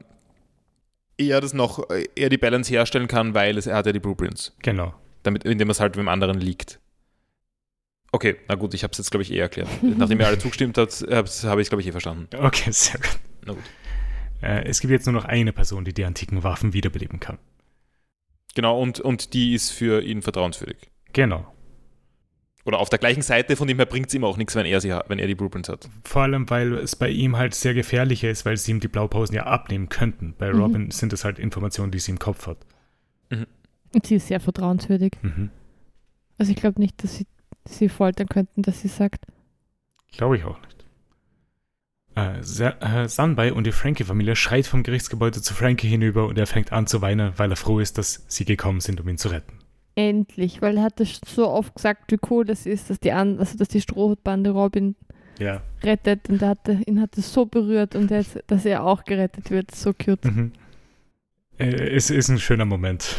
er 1.18 1.40
das 1.40 1.52
noch, 1.54 1.90
äh, 1.90 2.06
er 2.14 2.28
die 2.28 2.38
Balance 2.38 2.72
herstellen 2.72 3.08
kann, 3.08 3.34
weil 3.34 3.58
es, 3.58 3.66
er 3.66 3.76
hat 3.76 3.86
ja 3.86 3.92
die 3.92 3.98
Blueprints, 4.00 4.54
Genau. 4.62 4.94
damit, 5.24 5.44
indem 5.44 5.70
es 5.70 5.80
halt 5.80 5.96
mit 5.96 6.04
dem 6.04 6.08
anderen 6.08 6.40
liegt. 6.40 6.78
Okay, 8.12 8.36
na 8.48 8.54
gut, 8.56 8.74
ich 8.74 8.82
habe 8.84 8.92
es 8.92 8.98
jetzt, 8.98 9.10
glaube 9.10 9.22
ich, 9.22 9.32
eh 9.32 9.38
erklärt. 9.38 9.68
Nachdem 9.82 10.20
ihr 10.20 10.26
alle 10.26 10.38
zugestimmt 10.38 10.76
habt, 10.78 10.92
habe 11.10 11.26
ich 11.28 11.44
es, 11.44 11.68
glaube 11.70 11.80
ich, 11.80 11.88
eh 11.88 11.92
verstanden. 11.92 12.28
Okay, 12.36 12.70
sehr 12.70 13.00
gut. 13.00 13.18
Na 13.46 13.52
gut. 13.54 13.62
Äh, 14.42 14.64
es 14.68 14.80
gibt 14.80 14.90
jetzt 14.90 15.06
nur 15.06 15.14
noch 15.14 15.24
eine 15.24 15.52
Person, 15.52 15.84
die 15.84 15.92
die 15.94 16.04
antiken 16.04 16.42
Waffen 16.42 16.72
wiederbeleben 16.74 17.20
kann. 17.20 17.38
Genau, 18.54 18.80
und, 18.80 19.00
und 19.00 19.32
die 19.34 19.54
ist 19.54 19.70
für 19.70 20.02
ihn 20.02 20.20
vertrauenswürdig. 20.20 20.90
Genau. 21.12 21.46
Oder 22.64 22.78
auf 22.78 22.88
der 22.90 23.00
gleichen 23.00 23.22
Seite, 23.22 23.56
von 23.56 23.66
dem 23.66 23.78
her 23.78 23.86
bringt 23.86 24.06
es 24.08 24.14
ihm 24.14 24.22
auch 24.24 24.36
nichts, 24.36 24.54
wenn 24.54 24.66
er, 24.66 24.80
sie 24.80 24.92
hat, 24.92 25.08
wenn 25.08 25.18
er 25.18 25.26
die 25.26 25.34
Blueprints 25.34 25.68
hat. 25.68 25.88
Vor 26.04 26.22
allem, 26.22 26.48
weil 26.48 26.74
es 26.74 26.94
bei 26.94 27.08
ihm 27.08 27.36
halt 27.36 27.54
sehr 27.54 27.74
gefährlicher 27.74 28.30
ist, 28.30 28.44
weil 28.46 28.56
sie 28.56 28.70
ihm 28.70 28.78
die 28.78 28.86
Blaupausen 28.88 29.34
ja 29.34 29.44
abnehmen 29.46 29.88
könnten. 29.88 30.34
Bei 30.38 30.52
Mhm. 30.52 30.60
Robin 30.60 30.90
sind 30.92 31.12
es 31.12 31.24
halt 31.24 31.40
Informationen, 31.40 31.90
die 31.90 31.98
sie 31.98 32.12
im 32.12 32.18
Kopf 32.20 32.46
hat. 32.46 32.58
Und 33.94 34.06
sie 34.06 34.14
ist 34.14 34.28
sehr 34.28 34.38
vertrauenswürdig. 34.40 35.12
Mhm. 35.22 35.50
Also 36.38 36.52
ich 36.52 36.56
glaube 36.56 36.80
nicht, 36.80 37.02
dass 37.02 37.16
sie 37.16 37.26
sie 37.64 37.88
foltern 37.88 38.28
könnten, 38.28 38.62
dass 38.62 38.80
sie 38.80 38.88
sagt, 38.88 39.26
Glaube 40.12 40.36
ich 40.36 40.44
auch 40.44 40.60
nicht. 40.60 40.84
Äh, 42.14 42.42
Sa- 42.42 42.76
äh, 42.80 43.08
Sunbai 43.08 43.52
und 43.52 43.64
die 43.64 43.72
Frankie-Familie 43.72 44.36
schreit 44.36 44.66
vom 44.66 44.82
Gerichtsgebäude 44.82 45.40
zu 45.42 45.54
Frankie 45.54 45.88
hinüber 45.88 46.26
und 46.26 46.38
er 46.38 46.46
fängt 46.46 46.70
an 46.72 46.86
zu 46.86 47.00
weinen, 47.02 47.32
weil 47.38 47.50
er 47.50 47.56
froh 47.56 47.80
ist, 47.80 47.96
dass 47.98 48.24
sie 48.28 48.44
gekommen 48.44 48.80
sind, 48.80 49.00
um 49.00 49.08
ihn 49.08 49.16
zu 49.18 49.28
retten. 49.28 49.58
Endlich, 49.94 50.62
weil 50.62 50.76
er 50.76 50.84
hat 50.84 51.00
das 51.00 51.20
so 51.26 51.48
oft 51.48 51.74
gesagt, 51.74 52.10
wie 52.12 52.18
cool 52.30 52.44
das 52.44 52.66
ist, 52.66 52.90
dass 52.90 53.00
die, 53.00 53.12
an, 53.12 53.38
also 53.38 53.56
dass 53.58 53.68
die 53.68 53.80
Strohhutbande 53.80 54.50
Robin 54.50 54.96
Ja. 55.38 55.62
rettet 55.82 56.28
und 56.28 56.42
er 56.42 56.48
hatte, 56.50 56.80
ihn 56.86 57.00
hat 57.00 57.16
das 57.16 57.32
so 57.32 57.46
berührt 57.46 57.94
und 57.94 58.10
jetzt, 58.10 58.38
dass 58.46 58.64
er 58.64 58.84
auch 58.84 59.04
gerettet 59.04 59.50
wird. 59.50 59.74
So 59.74 59.92
cute. 59.92 60.24
Mhm. 60.24 60.52
Äh, 61.58 61.66
es 61.94 62.10
ist 62.10 62.28
ein 62.28 62.38
schöner 62.38 62.64
Moment. 62.64 63.16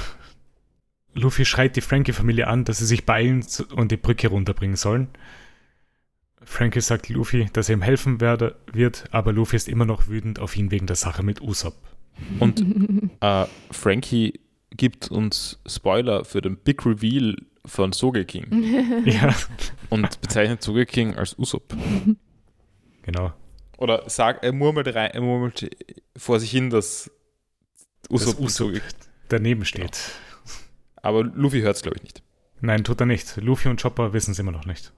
Luffy 1.14 1.46
schreit 1.46 1.76
die 1.76 1.82
Frankie-Familie 1.82 2.48
an, 2.48 2.66
dass 2.66 2.80
sie 2.80 2.86
sich 2.86 3.06
beeilen 3.06 3.46
und 3.76 3.92
die 3.92 3.98
Brücke 3.98 4.30
runterbringen 4.30 4.76
sollen. 4.76 5.10
Frankie 6.42 6.82
sagt 6.82 7.08
Luffy, 7.10 7.48
dass 7.54 7.70
er 7.70 7.76
ihm 7.76 7.82
helfen 7.82 8.20
werde, 8.20 8.56
wird, 8.72 9.06
aber 9.12 9.32
Luffy 9.32 9.56
ist 9.56 9.70
immer 9.70 9.86
noch 9.86 10.08
wütend 10.08 10.40
auf 10.40 10.58
ihn 10.58 10.72
wegen 10.72 10.88
der 10.88 10.96
Sache 10.96 11.24
mit 11.24 11.40
Usopp. 11.42 11.76
Und 12.40 12.66
äh, 13.22 13.46
Frankie 13.72 14.40
gibt 14.78 15.10
uns 15.12 15.60
Spoiler 15.68 16.26
für 16.26 16.42
den 16.42 16.58
Big 16.58 16.86
Reveal 16.86 17.36
von 17.66 17.92
Sogeking 17.94 19.04
ja, 19.06 19.34
und 19.90 20.20
bezeichnet 20.22 20.62
Sogeking 20.62 21.16
als 21.16 21.38
Usopp. 21.40 21.76
genau. 23.04 23.34
Oder 23.78 24.10
sagt, 24.10 24.44
er 24.44 24.54
murmelt, 24.54 24.88
rein, 24.94 25.12
er 25.12 25.22
murmelt 25.22 25.70
vor 26.18 26.40
sich 26.40 26.52
hin, 26.52 26.70
dass 26.70 27.10
Usopp, 28.10 28.36
Dass 28.38 28.40
Usopp 28.40 28.50
Soge- 28.74 28.82
daneben 29.30 29.66
steht. 29.66 29.98
Aber 30.98 31.24
Luffy 31.24 31.62
hört 31.62 31.76
es, 31.78 31.82
glaube 31.82 31.98
ich, 31.98 32.04
nicht. 32.04 32.24
Nein, 32.62 32.84
tut 32.84 33.00
er 33.02 33.06
nicht. 33.06 33.36
Luffy 33.38 33.68
und 33.68 33.82
Chopper 33.82 34.14
wissen 34.14 34.32
es 34.32 34.40
immer 34.40 34.52
noch 34.52 34.66
nicht. 34.66 34.94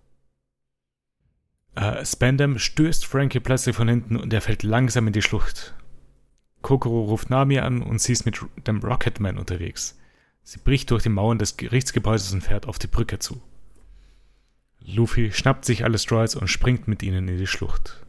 Äh, 1.76 2.06
Spandam 2.06 2.58
stößt 2.60 3.06
Frankie 3.06 3.40
plötzlich 3.40 3.76
von 3.76 3.88
hinten 3.88 4.16
und 4.18 4.32
er 4.34 4.42
fällt 4.42 4.64
langsam 4.64 5.08
in 5.08 5.14
die 5.14 5.22
Schlucht. 5.22 5.74
Kokoro 6.66 7.04
ruft 7.04 7.30
Nami 7.30 7.60
an 7.60 7.84
und 7.84 8.02
sie 8.02 8.12
ist 8.12 8.26
mit 8.26 8.40
dem 8.66 8.80
Rocketman 8.80 9.38
unterwegs. 9.38 10.00
Sie 10.42 10.58
bricht 10.58 10.90
durch 10.90 11.04
die 11.04 11.10
Mauern 11.10 11.38
des 11.38 11.58
Gerichtsgebäudes 11.58 12.34
und 12.34 12.42
fährt 12.42 12.66
auf 12.66 12.80
die 12.80 12.88
Brücke 12.88 13.20
zu. 13.20 13.40
Luffy 14.80 15.32
schnappt 15.32 15.64
sich 15.64 15.84
alle 15.84 16.00
Stroids 16.00 16.34
und 16.34 16.48
springt 16.48 16.88
mit 16.88 17.04
ihnen 17.04 17.28
in 17.28 17.38
die 17.38 17.46
Schlucht. 17.46 18.04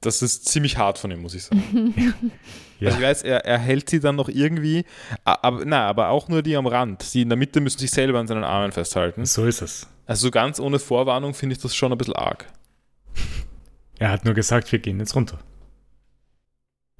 Das 0.00 0.20
ist 0.20 0.48
ziemlich 0.48 0.78
hart 0.78 0.98
von 0.98 1.12
ihm, 1.12 1.22
muss 1.22 1.34
ich 1.34 1.44
sagen. 1.44 1.94
Ja, 2.80 2.88
Also 2.88 2.98
ich 2.98 3.04
weiß, 3.04 3.22
er, 3.22 3.44
er 3.44 3.58
hält 3.58 3.88
sie 3.88 4.00
dann 4.00 4.16
noch 4.16 4.28
irgendwie, 4.28 4.84
aber, 5.22 5.64
na, 5.64 5.86
aber 5.86 6.08
auch 6.08 6.26
nur 6.26 6.42
die 6.42 6.56
am 6.56 6.66
Rand. 6.66 7.14
Die 7.14 7.22
in 7.22 7.28
der 7.28 7.38
Mitte 7.38 7.60
müssen 7.60 7.78
sich 7.78 7.92
selber 7.92 8.18
an 8.18 8.26
seinen 8.26 8.42
Armen 8.42 8.72
festhalten. 8.72 9.24
so 9.26 9.46
ist 9.46 9.62
es. 9.62 9.86
Also 10.06 10.26
so 10.26 10.30
ganz 10.32 10.58
ohne 10.58 10.80
Vorwarnung 10.80 11.34
finde 11.34 11.54
ich 11.54 11.62
das 11.62 11.76
schon 11.76 11.92
ein 11.92 11.98
bisschen 11.98 12.16
arg. 12.16 12.46
Er 14.00 14.10
hat 14.10 14.24
nur 14.24 14.34
gesagt, 14.34 14.72
wir 14.72 14.80
gehen 14.80 14.98
jetzt 14.98 15.14
runter. 15.14 15.38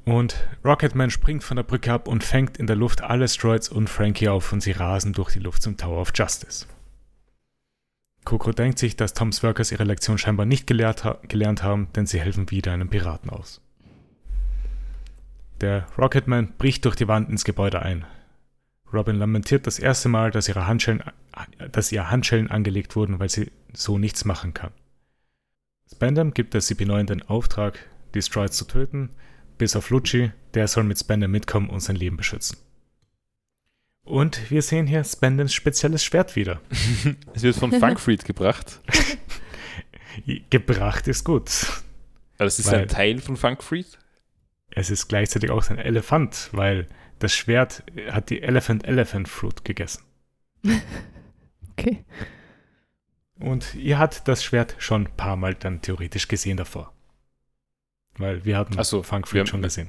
Und 0.05 0.49
Rocketman 0.65 1.11
springt 1.11 1.45
von 1.45 1.57
der 1.57 1.63
Brücke 1.63 1.93
ab 1.93 2.09
und 2.09 2.25
fängt 2.25 2.57
in 2.57 2.67
der 2.67 2.77
Luft 2.77 3.03
alle 3.03 3.29
Stroids 3.29 3.69
und 3.69 3.89
Frankie 3.89 4.29
auf 4.29 4.53
und 4.53 4.61
sie 4.61 4.73
rasen 4.73 5.13
durch 5.13 5.33
die 5.33 5.39
Luft 5.39 5.63
zum 5.63 5.77
Tower 5.77 6.01
of 6.01 6.13
Justice. 6.15 6.67
Coco 8.25 8.53
denkt 8.53 8.79
sich, 8.79 8.97
dass 8.97 9.15
Toms 9.15 9.43
Workers 9.43 9.73
ihre 9.73 9.85
Lektion 9.85 10.19
scheinbar 10.19 10.47
nicht 10.47 10.67
gelehrt 10.67 11.05
ha 11.05 11.19
gelernt 11.27 11.63
haben, 11.63 11.89
denn 11.95 12.07
sie 12.07 12.21
helfen 12.21 12.51
wieder 12.51 12.73
einem 12.73 12.89
Piraten 12.89 13.31
aus. 13.31 13.61
Der 15.61 15.87
Rocketman 15.97 16.55
bricht 16.59 16.85
durch 16.85 16.97
die 16.97 17.09
Wand 17.09 17.29
ins 17.31 17.45
Gebäude 17.45 17.83
ein. 17.83 18.05
Robin 18.93 19.17
lamentiert 19.17 19.67
das 19.67 19.79
erste 19.79 20.09
Mal, 20.09 20.31
dass 20.31 20.49
ihre 20.49 20.67
Handschellen, 20.67 21.03
dass 21.71 21.93
ihr 21.93 22.11
Handschellen 22.11 22.51
angelegt 22.51 22.95
wurden, 22.97 23.19
weil 23.19 23.29
sie 23.29 23.51
so 23.73 23.99
nichts 23.99 24.25
machen 24.25 24.55
kann. 24.55 24.73
Spandam 25.91 26.35
gibt 26.35 26.55
der 26.55 26.63
CP9 26.63 27.05
den 27.05 27.23
Auftrag, 27.23 27.79
die 28.15 28.23
Stroids 28.23 28.57
zu 28.57 28.67
töten, 28.67 29.11
bis 29.63 29.77
auf 29.77 29.91
Lucci, 29.91 30.33
der 30.55 30.67
soll 30.67 30.83
mit 30.83 30.99
Spandam 30.99 31.31
mitkommen 31.31 31.71
und 31.71 31.79
sein 31.79 31.95
Leben 31.95 32.17
beschützen. 32.17 32.59
Und 34.03 34.51
wir 34.51 34.61
sehen 34.61 34.89
hier 34.89 35.05
Spandams 35.05 35.55
spezielles 35.55 36.03
Schwert 36.03 36.35
wieder. 36.35 36.61
Es 37.33 37.45
wird 37.45 37.55
von 37.55 37.71
Funkfried 37.71 38.25
gebracht. 38.25 38.81
Gebracht 40.51 41.07
ist 41.07 41.23
gut. 41.23 41.49
Also 41.49 41.83
das 42.39 42.59
ist 42.59 42.75
ein 42.75 42.89
Teil 42.89 43.21
von 43.21 43.37
Funkfried. 43.37 43.87
Es 44.73 44.91
ist 44.91 45.07
gleichzeitig 45.07 45.53
auch 45.53 45.63
sein 45.63 45.79
Elefant, 45.79 46.49
weil 46.51 46.89
das 47.21 47.33
Schwert 47.33 47.85
hat 48.11 48.31
die 48.31 48.43
Elephant 48.43 48.85
Elephant 48.85 49.29
Fruit 49.29 49.65
gegessen. 49.65 50.03
Okay. 51.79 52.05
Und 53.39 53.75
ihr 53.77 53.99
hat 53.99 54.29
das 54.29 54.45
Schwert 54.45 54.75
schon 54.79 55.07
ein 55.07 55.17
paar 55.17 55.37
Mal 55.37 55.55
dann 55.55 55.81
theoretisch 55.81 56.29
gesehen 56.29 56.59
davor. 56.59 56.93
Weil 58.19 58.45
wir 58.45 58.59
hatten 58.59 58.75
Ach 58.79 58.85
so, 58.85 59.03
Funk 59.03 59.27
haben- 59.33 59.47
schon 59.47 59.63
gesehen. 59.63 59.89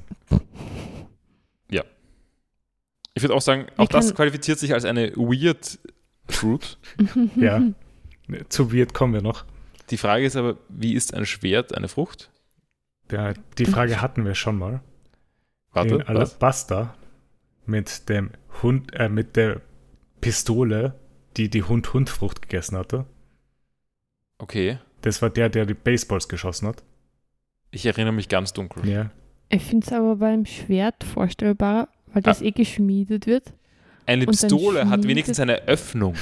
Ich 3.16 3.22
würde 3.22 3.34
auch 3.36 3.42
sagen, 3.42 3.66
auch 3.76 3.86
das 3.86 4.12
qualifiziert 4.12 4.58
sich 4.58 4.74
als 4.74 4.84
eine 4.84 5.12
Weird 5.14 5.78
Fruit. 6.28 6.78
Ja. 7.36 7.62
Zu 8.48 8.72
Weird 8.72 8.92
kommen 8.92 9.12
wir 9.14 9.22
noch. 9.22 9.44
Die 9.90 9.98
Frage 9.98 10.24
ist 10.24 10.34
aber, 10.34 10.56
wie 10.68 10.94
ist 10.94 11.14
ein 11.14 11.24
Schwert 11.24 11.76
eine 11.76 11.86
Frucht? 11.86 12.32
Der, 13.10 13.34
die 13.58 13.66
Frage 13.66 14.00
hatten 14.00 14.24
wir 14.24 14.34
schon 14.34 14.58
mal. 14.58 14.82
Warte, 15.70 15.94
in 15.94 16.00
was? 16.00 16.08
Alabasta 16.08 16.96
mit 17.66 18.08
dem 18.08 18.30
Hund, 18.64 18.92
äh, 18.94 19.08
mit 19.08 19.36
der 19.36 19.60
Pistole, 20.20 20.98
die 21.36 21.48
die 21.48 21.62
Hund-Hund-Frucht 21.62 22.42
gegessen 22.42 22.76
hatte. 22.76 23.06
Okay, 24.38 24.78
Das 25.02 25.22
war 25.22 25.30
der, 25.30 25.50
der 25.50 25.66
die 25.66 25.74
Baseballs 25.74 26.28
geschossen 26.28 26.66
hat. 26.66 26.82
Ich 27.74 27.86
erinnere 27.86 28.12
mich 28.12 28.28
ganz 28.28 28.52
dunkel. 28.52 28.88
Ja. 28.88 29.10
Ich 29.50 29.62
finde 29.64 29.86
es 29.86 29.92
aber 29.92 30.16
beim 30.16 30.46
Schwert 30.46 31.04
vorstellbarer, 31.04 31.88
weil 32.12 32.22
das 32.22 32.40
Ah. 32.40 32.44
eh 32.46 32.50
geschmiedet 32.52 33.26
wird. 33.26 33.52
Eine 34.06 34.26
Pistole 34.26 34.88
hat 34.88 35.06
wenigstens 35.06 35.40
eine 35.40 35.62
Öffnung. 35.68 36.14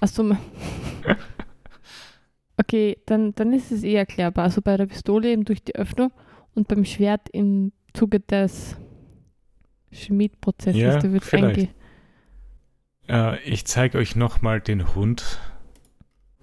Achso. 0.00 0.36
Okay, 2.58 2.96
dann, 3.04 3.34
dann 3.34 3.52
ist 3.52 3.70
es 3.70 3.82
eh 3.84 3.94
erklärbar. 3.94 4.44
Also 4.44 4.62
bei 4.62 4.78
der 4.78 4.86
Pistole 4.86 5.28
eben 5.30 5.44
durch 5.44 5.62
die 5.62 5.74
Öffnung 5.74 6.10
und 6.54 6.68
beim 6.68 6.86
Schwert 6.86 7.28
im 7.30 7.72
Zuge 7.92 8.20
des 8.20 8.76
Schmiedprozesses. 9.92 10.80
Ja, 10.80 10.98
der 10.98 11.12
wird 11.12 11.24
vielleicht. 11.24 11.68
Äh, 13.08 13.38
ich 13.42 13.66
zeige 13.66 13.98
euch 13.98 14.16
nochmal 14.16 14.60
den 14.62 14.94
Hund. 14.94 15.38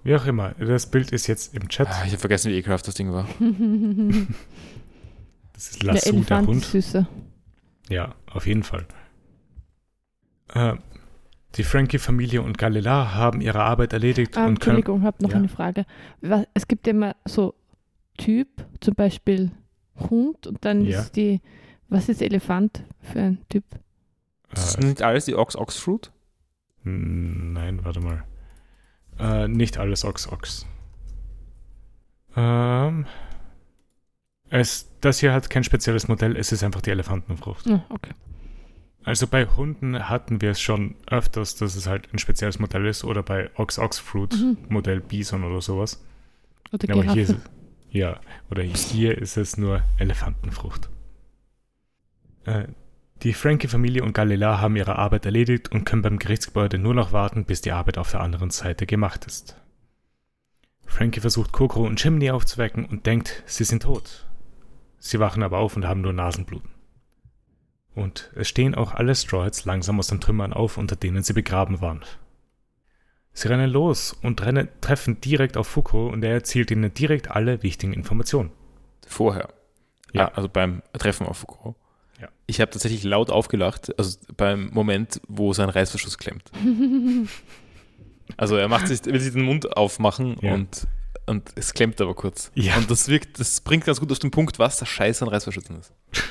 Wie 0.04 0.14
auch 0.14 0.26
immer, 0.26 0.50
das 0.60 0.86
Bild 0.90 1.10
ist 1.12 1.26
jetzt 1.26 1.54
im 1.54 1.68
Chat. 1.68 1.88
Ah, 1.88 2.02
ich 2.04 2.12
habe 2.12 2.18
vergessen, 2.20 2.50
wie 2.52 2.56
ekelhaft 2.56 2.86
das 2.86 2.94
Ding 2.94 3.12
war. 3.12 3.26
Das 5.52 5.68
ist 5.70 5.82
der 5.82 5.94
Lasso, 5.94 6.10
der, 6.10 6.14
Elefant 6.18 6.48
Hund. 6.48 6.62
ist 6.62 6.70
süßer. 6.72 7.06
Ja, 7.88 8.14
auf 8.26 8.46
jeden 8.46 8.64
Fall. 8.64 8.86
Äh, 10.52 10.74
die 11.54 11.62
Frankie-Familie 11.62 12.42
und 12.42 12.58
Galila 12.58 13.14
haben 13.14 13.40
ihre 13.40 13.62
Arbeit 13.62 13.92
erledigt 13.92 14.36
Ah, 14.36 14.46
und 14.46 14.58
können. 14.60 14.78
Entschuldigung, 14.78 15.00
ich 15.00 15.06
habe 15.06 15.22
noch 15.22 15.30
Ja. 15.30 15.36
eine 15.36 15.48
Frage. 15.48 15.86
Was, 16.20 16.44
es 16.54 16.66
gibt 16.66 16.86
ja 16.88 16.90
immer 16.92 17.14
so 17.24 17.54
Typ, 18.18 18.48
zum 18.80 18.94
Beispiel 18.94 19.52
Hund 20.10 20.48
und 20.48 20.64
dann 20.64 20.84
Ja. 20.84 21.00
ist 21.02 21.12
die, 21.14 21.40
was 21.88 22.08
ist 22.08 22.20
Elefant 22.20 22.82
für 23.00 23.20
ein 23.20 23.38
Typ? 23.48 23.64
Das 24.50 24.70
Äh, 24.76 24.80
sind 24.80 24.88
nicht 24.88 25.02
alles 25.02 25.24
die 25.26 25.36
Ox 25.36 25.54
Ox 25.54 25.76
Fruit? 25.76 26.10
Hm, 26.82 27.52
Nein, 27.52 27.84
warte 27.84 28.00
mal. 28.00 28.24
Äh, 29.18 29.48
nicht 29.48 29.78
alles 29.78 30.04
Ox 30.04 30.28
Ox. 30.30 30.66
Ähm, 32.36 33.06
es, 34.50 34.90
das 35.00 35.20
hier 35.20 35.32
hat 35.32 35.50
kein 35.50 35.64
spezielles 35.64 36.08
Modell, 36.08 36.36
es 36.36 36.52
ist 36.52 36.62
einfach 36.62 36.80
die 36.80 36.90
Elefantenfrucht. 36.90 37.68
Ah, 37.68 37.84
okay. 37.90 38.10
Also 39.04 39.26
bei 39.26 39.44
Hunden 39.46 40.08
hatten 40.08 40.40
wir 40.40 40.50
es 40.50 40.60
schon 40.60 40.96
öfters, 41.06 41.56
dass 41.56 41.76
es 41.76 41.86
halt 41.86 42.12
ein 42.12 42.18
spezielles 42.18 42.58
Modell 42.58 42.86
ist 42.86 43.04
oder 43.04 43.22
bei 43.22 43.50
Ox 43.56 43.78
Ox 43.78 43.98
Fruit 43.98 44.32
Mhm. 44.34 44.56
Modell 44.68 45.00
Bison 45.00 45.44
oder 45.44 45.60
sowas. 45.60 46.02
Oder 46.72 46.88
Ja, 46.88 46.94
aber 46.94 47.12
hier 47.12 47.22
ist, 47.22 47.36
ja, 47.90 48.20
oder 48.50 48.62
hier 48.62 49.18
ist 49.18 49.36
es 49.36 49.56
nur 49.58 49.82
Elefantenfrucht. 49.98 50.88
Äh, 52.46 52.68
die 53.22 53.32
Frankie-Familie 53.32 54.02
und 54.02 54.12
Galila 54.12 54.60
haben 54.60 54.76
ihre 54.76 54.96
Arbeit 54.96 55.24
erledigt 55.24 55.70
und 55.72 55.84
können 55.84 56.02
beim 56.02 56.18
Gerichtsgebäude 56.18 56.78
nur 56.78 56.94
noch 56.94 57.12
warten, 57.12 57.44
bis 57.44 57.60
die 57.60 57.72
Arbeit 57.72 57.96
auf 57.96 58.10
der 58.10 58.20
anderen 58.20 58.50
Seite 58.50 58.86
gemacht 58.86 59.24
ist. 59.24 59.56
Frankie 60.86 61.20
versucht 61.20 61.52
Kokoro 61.52 61.86
und 61.86 61.98
Chimney 61.98 62.30
aufzuwecken 62.30 62.84
und 62.84 63.06
denkt, 63.06 63.42
sie 63.46 63.64
sind 63.64 63.84
tot. 63.84 64.26
Sie 64.98 65.20
wachen 65.20 65.42
aber 65.42 65.58
auf 65.58 65.76
und 65.76 65.86
haben 65.86 66.02
nur 66.02 66.12
Nasenbluten. 66.12 66.70
Und 67.94 68.30
es 68.34 68.48
stehen 68.48 68.74
auch 68.74 68.92
alle 68.92 69.14
Straws 69.14 69.64
langsam 69.64 69.98
aus 69.98 70.08
den 70.08 70.20
Trümmern 70.20 70.52
auf, 70.52 70.76
unter 70.76 70.96
denen 70.96 71.22
sie 71.22 71.32
begraben 71.32 71.80
waren. 71.80 72.04
Sie 73.32 73.48
rennen 73.48 73.70
los 73.70 74.12
und 74.12 74.42
rennen, 74.44 74.68
treffen 74.80 75.20
direkt 75.20 75.56
auf 75.56 75.66
Foucault 75.66 76.12
und 76.12 76.22
er 76.24 76.32
erzählt 76.32 76.70
ihnen 76.70 76.92
direkt 76.92 77.30
alle 77.30 77.62
wichtigen 77.62 77.92
Informationen. 77.92 78.50
Vorher. 79.06 79.48
Ja. 80.12 80.22
Ja. 80.22 80.28
also 80.28 80.48
beim 80.48 80.82
Treffen 80.92 81.26
auf 81.26 81.38
Foucault. 81.38 81.76
Ja. 82.24 82.30
Ich 82.46 82.60
habe 82.60 82.70
tatsächlich 82.70 83.04
laut 83.04 83.30
aufgelacht, 83.30 83.96
also 83.98 84.18
beim 84.36 84.70
Moment, 84.72 85.20
wo 85.28 85.52
sein 85.52 85.68
Reißverschluss 85.68 86.18
klemmt. 86.18 86.50
Also 88.38 88.56
er 88.56 88.68
macht 88.68 88.88
sich, 88.88 89.04
will 89.04 89.20
sich 89.20 89.34
den 89.34 89.42
Mund 89.42 89.76
aufmachen 89.76 90.38
Ja. 90.40 90.54
und, 90.54 90.86
und 91.26 91.50
es 91.56 91.74
klemmt 91.74 92.00
aber 92.00 92.14
kurz. 92.14 92.50
Ja. 92.54 92.74
Und 92.78 92.90
das 92.90 93.06
wirkt, 93.08 93.38
das 93.38 93.60
bringt 93.60 93.84
ganz 93.84 94.00
gut 94.00 94.10
auf 94.10 94.18
den 94.18 94.30
Punkt, 94.30 94.58
was 94.58 94.78
der 94.78 94.86
Scheiß 94.86 95.20
an 95.22 95.28
Reißverschlüssen 95.28 95.78
ist. 95.78 95.92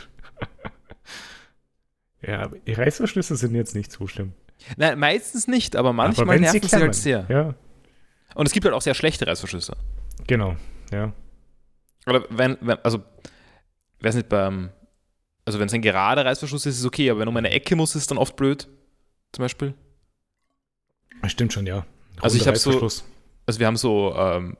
Ja, 2.25 2.49
Reißverschlüsse 2.67 3.35
sind 3.35 3.53
jetzt 3.53 3.75
nicht 3.75 3.91
so 3.91 4.07
schlimm. 4.07 4.33
Nein, 4.77 4.97
meistens 4.97 5.47
nicht, 5.47 5.75
aber 5.75 5.91
manchmal 5.91 6.27
aber 6.29 6.39
nerven 6.39 6.61
sie, 6.61 6.67
klemmen, 6.67 6.85
halt 6.85 6.95
sehr. 6.95 7.25
Ja, 7.29 7.53
Und 8.33 8.45
es 8.47 8.53
gibt 8.53 8.65
halt 8.65 8.73
auch 8.73 8.81
sehr 8.81 8.93
schlechte 8.93 9.27
Reißverschlüsse. 9.27 9.75
genau. 10.25 10.55
Ja. 10.91 11.11
Oder 12.07 12.23
wenn, 12.29 12.57
wenn 12.61 12.77
also, 12.83 13.03
weiß 14.01 14.15
nicht, 14.15 14.29
beim, 14.29 14.69
also 15.45 15.59
wenn 15.59 15.67
es 15.67 15.73
ein 15.73 15.81
gerader 15.81 16.25
Reißverschluss 16.25 16.65
ist, 16.65 16.75
ist 16.75 16.79
es 16.81 16.85
okay, 16.85 17.09
aber 17.09 17.19
wenn 17.21 17.27
um 17.27 17.37
eine 17.37 17.49
Ecke 17.49 17.75
muss, 17.75 17.95
ist 17.95 18.03
es 18.03 18.07
dann 18.07 18.17
oft 18.17 18.35
blöd, 18.35 18.67
zum 19.31 19.43
Beispiel. 19.43 19.73
Stimmt 21.27 21.53
schon, 21.53 21.65
ja. 21.65 21.85
Also 22.21 22.35
ich 22.35 22.41
Runder 22.43 22.51
hab 22.51 22.57
so-. 22.57 22.89
Also 23.45 23.59
wir 23.59 23.67
haben 23.67 23.77
so 23.77 24.13
ähm, 24.15 24.57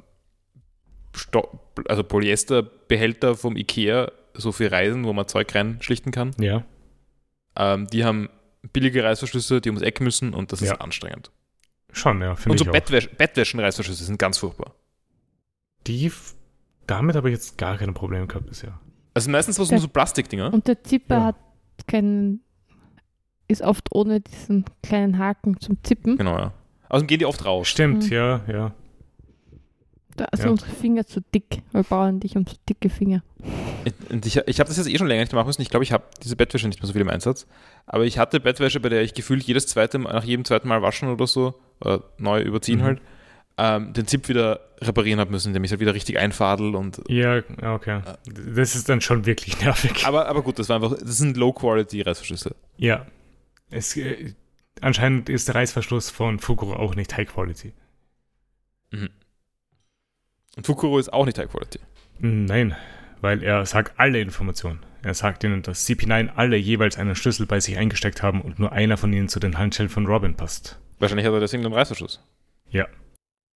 Sto 1.16 1.60
also 1.88 2.04
Polyesterbehälter 2.04 3.36
vom 3.36 3.56
Ikea, 3.56 4.12
so 4.34 4.52
für 4.52 4.72
Reisen, 4.72 5.06
wo 5.06 5.14
man 5.14 5.28
Zeug 5.28 5.54
reinschlichten 5.54 6.12
kann. 6.12 6.32
Ja, 6.40 6.64
Ähm, 7.56 7.88
die 7.88 8.04
haben 8.04 8.30
billige 8.72 9.04
Reißverschlüsse, 9.04 9.62
die 9.62 9.70
ums 9.70 9.82
Eck 9.84 10.02
müssen 10.02 10.34
und 10.34 10.52
das 10.52 10.62
ist 10.62 10.70
Ja. 10.70 10.76
anstrengend. 10.78 11.32
schon, 11.92 12.20
ja, 12.22 12.36
finde 12.36 12.52
Und 12.52 12.62
ich 12.62 12.66
so 12.66 12.70
auch. 12.72 12.74
Bettwäsch 12.74 13.10
Bettwäschen-Reißverschlüsse 13.10 14.04
sind 14.06 14.18
ganz 14.18 14.38
furchtbar. 14.40 14.74
Die, 15.86 16.12
damit 16.88 17.16
habe 17.16 17.30
ich 17.30 17.34
jetzt 17.36 17.58
gar 17.58 17.78
keine 17.78 17.94
Probleme 17.94 18.26
gehabt 18.26 18.48
bisher. 18.48 18.80
Also 19.14 19.30
meistens 19.30 19.60
was 19.60 19.70
nur 19.72 19.80
so 19.80 19.88
Plastikdinger. 19.88 20.54
Und 20.54 20.68
der 20.68 20.84
Zipper 20.84 21.16
Ja. 21.18 21.24
hat 21.26 21.36
keinen, 21.88 22.42
ist 23.48 23.62
oft 23.62 23.92
ohne 23.92 24.22
diesen 24.22 24.66
kleinen 24.82 25.18
Haken 25.18 25.60
zum 25.60 25.78
Zippen. 25.84 26.18
Genau, 26.18 26.38
ja. 26.38 26.54
Außerdem 26.90 27.08
gehen 27.08 27.20
die 27.20 27.26
oft 27.26 27.46
raus. 27.46 27.68
Stimmt, 27.68 28.06
Mhm. 28.06 28.12
ja, 28.14 28.42
ja. 28.48 28.74
Da 30.16 30.28
sind 30.34 30.46
Ja. 30.46 30.52
unsere 30.52 30.70
Finger 30.72 31.06
zu 31.08 31.22
dick. 31.22 31.64
Wir 31.72 31.82
bauen 31.84 32.20
dich 32.20 32.36
um 32.38 32.46
so 32.46 32.54
dicke 32.70 32.90
Finger. 32.90 33.24
Und 34.12 34.26
ich, 34.28 34.38
ich 34.46 34.60
habe 34.60 34.68
das 34.68 34.78
jetzt 34.78 34.88
eh 34.88 34.98
schon 34.98 35.08
länger 35.08 35.22
nicht 35.22 35.34
machen 35.34 35.48
müssen. 35.48 35.64
Ich 35.64 35.70
glaube, 35.72 35.84
ich 35.84 35.92
habe 35.92 36.04
diese 36.24 36.36
Bettwäsche 36.36 36.68
nicht 36.68 36.80
mehr 36.82 36.88
so 36.88 36.94
viel 36.94 37.02
im 37.02 37.10
Einsatz. 37.10 37.48
Aber 37.88 38.06
ich 38.06 38.20
hatte 38.20 38.40
Bettwäsche, 38.40 38.80
bei 38.80 38.90
der 38.90 39.02
ich 39.02 39.16
gefühlt 39.16 39.42
jedes 39.44 39.66
zweite 39.68 39.98
Mal, 39.98 40.14
nach 40.14 40.24
jedem 40.24 40.46
zweiten 40.46 40.68
Mal 40.68 40.84
waschen 40.84 41.10
oder 41.10 41.26
so, 41.26 41.56
äh, 41.84 41.98
neu 42.20 42.42
überziehen 42.42 42.80
Mhm. 42.80 42.84
halt, 42.84 43.02
ähm, 43.58 43.94
den 43.94 44.08
Zip 44.08 44.30
wieder 44.30 44.60
reparieren 44.82 45.20
habe 45.20 45.32
müssen, 45.32 45.50
indem 45.50 45.64
ich 45.64 45.72
halt 45.72 45.80
wieder 45.80 45.94
richtig 45.94 46.18
einfadel 46.18 46.76
und. 46.76 47.02
Ja, 47.08 47.38
ja, 47.62 47.74
okay. 47.74 48.02
Das 48.56 48.76
ist 48.76 48.90
dann 48.90 49.02
schon 49.02 49.26
wirklich 49.26 49.60
nervig. 49.62 50.06
Aber, 50.06 50.28
aber 50.28 50.42
gut, 50.42 50.60
das 50.60 50.70
war 50.70 50.78
einfach, 50.78 50.98
das 50.98 51.18
sind 51.18 51.38
Low-Quality-Reißverschlüsse. 51.38 52.56
Ja. 52.78 53.06
Es, 53.70 53.96
äh, 53.98 54.34
anscheinend 54.82 55.30
ist 55.30 55.48
der 55.48 55.56
Reißverschluss 55.56 56.10
von 56.10 56.40
Fukuro 56.40 56.74
auch 56.74 56.96
nicht 56.96 57.16
High 57.16 57.28
Quality. 57.28 57.74
Mhm. 58.92 59.10
Und 60.56 60.66
Fukuro 60.66 61.00
ist 61.00 61.12
auch 61.12 61.26
nicht 61.26 61.38
High-Quality. 61.38 61.80
Nein, 62.20 62.76
weil 63.22 63.44
er 63.44 63.66
sagt 63.66 64.00
alle 64.00 64.20
Informationen. 64.20 64.80
Er 65.02 65.14
sagt 65.14 65.44
ihnen, 65.44 65.62
dass 65.62 65.88
CP9 65.88 66.30
alle 66.36 66.56
jeweils 66.56 66.98
einen 66.98 67.16
Schlüssel 67.16 67.46
bei 67.46 67.60
sich 67.60 67.78
eingesteckt 67.78 68.24
haben 68.24 68.42
und 68.42 68.60
nur 68.60 68.72
einer 68.72 68.98
von 68.98 69.12
ihnen 69.12 69.28
zu 69.28 69.40
den 69.40 69.58
Handschellen 69.58 69.90
von 69.90 70.06
Robin 70.08 70.36
passt. 70.36 70.80
Wahrscheinlich 71.00 71.28
hat 71.28 71.34
er 71.34 71.40
deswegen 71.42 71.66
einen 71.66 71.74
Reißverschluss. 71.74 72.24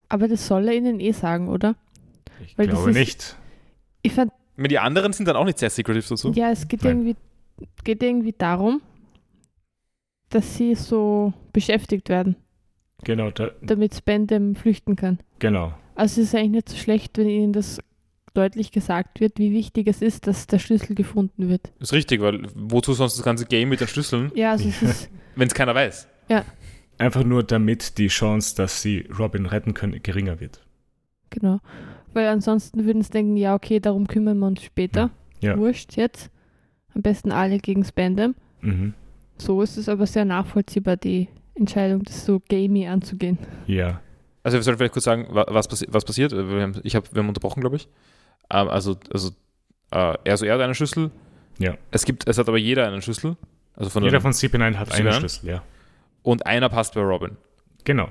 Aber 0.09 0.27
das 0.27 0.47
soll 0.47 0.67
er 0.67 0.73
ihnen 0.75 0.99
eh 0.99 1.11
sagen, 1.11 1.49
oder? 1.49 1.75
Ich 2.45 2.57
Weil 2.57 2.67
glaube 2.67 2.89
ist- 2.91 2.95
nicht. 2.97 3.35
Ich 4.03 4.13
fand, 4.13 4.31
meine, 4.55 4.69
Die 4.69 4.79
anderen 4.79 5.11
sind 5.13 5.27
dann 5.27 5.35
auch 5.35 5.43
nicht 5.45 5.59
sehr 5.59 5.69
secretive 5.69 6.07
dazu. 6.07 6.31
ja, 6.31 6.51
es 6.51 6.67
geht 6.67 6.83
Nein. 6.83 6.99
irgendwie, 6.99 7.15
geht 7.83 8.01
irgendwie 8.03 8.33
darum, 8.37 8.81
dass 10.29 10.55
sie 10.57 10.75
so 10.75 11.33
beschäftigt 11.53 12.09
werden, 12.09 12.35
Genau, 13.03 13.29
da, 13.31 13.51
damit 13.61 13.95
Spandam 13.95 14.55
flüchten 14.55 14.95
kann. 14.95 15.19
genau. 15.39 15.73
Also 15.95 16.21
es 16.21 16.27
ist 16.27 16.35
eigentlich 16.35 16.51
nicht 16.51 16.69
so 16.69 16.75
schlecht, 16.77 17.17
wenn 17.17 17.27
ihnen 17.27 17.53
das 17.53 17.79
deutlich 18.35 18.71
gesagt 18.71 19.19
wird, 19.19 19.39
wie 19.39 19.51
wichtig 19.51 19.87
es 19.87 20.01
ist, 20.03 20.27
dass 20.27 20.45
der 20.45 20.59
Schlüssel 20.59 20.93
gefunden 20.95 21.49
wird. 21.49 21.71
Ist 21.79 21.91
richtig, 21.93 22.21
weil 22.21 22.47
wozu 22.53 22.93
sonst 22.93 23.17
das 23.17 23.25
ganze 23.25 23.45
Game 23.47 23.69
mit 23.69 23.81
den 23.81 23.87
Schlüsseln, 23.87 24.31
Ja, 24.35 24.51
also 24.51 24.69
es 24.69 24.81
ist, 24.83 25.09
wenn 25.35 25.47
es 25.47 25.53
keiner 25.55 25.73
weiß? 25.73 26.07
Einfach 26.97 27.23
nur 27.23 27.43
damit 27.43 27.97
die 27.97 28.07
Chance, 28.07 28.55
dass 28.55 28.81
sie 28.81 29.07
Robin 29.17 29.45
retten 29.45 29.73
können, 29.73 30.01
geringer 30.01 30.39
wird. 30.39 30.61
genau. 31.29 31.59
Weil 32.13 32.27
ansonsten 32.29 32.85
würden 32.85 33.03
sie 33.03 33.11
denken, 33.11 33.37
ja, 33.37 33.53
okay, 33.53 33.79
darum 33.79 34.07
kümmern 34.07 34.39
wir 34.39 34.47
uns 34.47 34.63
später. 34.63 35.11
Ja. 35.39 35.55
Wurscht 35.57 35.97
jetzt. 35.97 36.31
Am 36.95 37.03
besten 37.03 37.31
alle 37.31 37.59
gegen 37.59 37.83
Spandam. 37.85 38.33
Mhm. 38.61 38.95
So 39.37 39.61
ist 39.61 39.77
es 39.77 39.87
aber 39.87 40.07
sehr 40.07 40.25
nachvollziehbar, 40.25 40.97
die 40.97 41.27
Entscheidung, 41.53 42.01
das 42.03 42.25
so 42.25 42.41
gamey 42.49 42.87
anzugehen. 42.87 43.37
Ja. 43.67 44.01
Also 44.41 44.57
wir 44.57 44.63
sollten 44.63 44.79
vielleicht 44.79 44.93
kurz 44.93 45.03
sagen, 45.05 45.27
wa- 45.29 45.45
was, 45.49 45.67
passi 45.67 45.85
was 45.91 46.05
passiert. 46.05 46.31
Wir 46.31 46.61
haben, 46.61 46.79
ich 46.83 46.95
hab, 46.95 47.13
wir 47.13 47.19
haben 47.21 47.27
unterbrochen, 47.27 47.61
glaube 47.61 47.75
ich. 47.75 47.87
Ähm, 48.49 48.67
also 48.69 48.97
also 49.13 49.29
äh, 49.91 49.97
er, 49.97 50.17
also 50.25 50.45
er 50.45 50.55
hat 50.55 50.61
einen 50.61 50.73
Schlüssel. 50.73 51.11
Ja. 51.59 51.75
Es 51.91 52.03
gibt, 52.05 52.27
es 52.27 52.39
hat 52.39 52.47
aber 52.47 52.57
jeder 52.57 52.87
einen 52.87 53.03
Schlüssel. 53.03 53.35
Also 53.75 53.91
von 53.91 54.03
Jeder 54.03 54.21
von 54.21 54.31
CP9 54.31 54.75
hat 54.75 54.91
einen 54.91 55.07
CP9? 55.07 55.11
Schlüssel, 55.19 55.49
ja. 55.49 55.63
Und 56.27 56.45
einer 56.45 56.67
passt 56.69 56.93
bei 56.93 57.01
Robin. 57.01 57.37
Genau. 57.85 58.09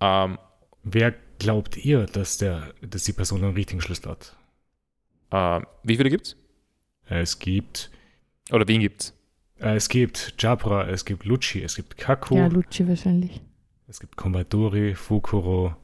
Ähm, 0.00 0.38
Wer 0.82 1.14
glaubt 1.38 1.76
ihr, 1.76 2.06
dass, 2.06 2.38
der, 2.38 2.72
dass 2.80 3.04
die 3.04 3.12
Person 3.12 3.42
den 3.42 3.52
richtigen 3.54 3.80
Schlüssel 3.80 4.10
hat? 4.10 4.36
äh, 5.30 5.60
wie 5.84 5.96
viele 5.96 6.10
gibt's? 6.10 6.36
Es 7.06 7.38
gibt, 7.38 7.90
Oder 8.50 8.66
wen 8.66 8.80
gibt's? 8.80 9.14
äh, 9.60 9.76
es 9.76 9.88
gibt 9.88 10.34
Japra, 10.38 10.88
es 10.88 11.04
gibt 11.04 11.24
Lucci, 11.24 11.62
es 11.62 11.76
gibt 11.76 11.96
Kaku, 11.96 12.36
Ja, 12.36 12.46
Lucci 12.48 12.88
wahrscheinlich. 12.88 13.40
es 13.86 14.00
gibt 14.00 14.16
Kombadori, 14.16 14.94
Fukuro, 14.94 15.76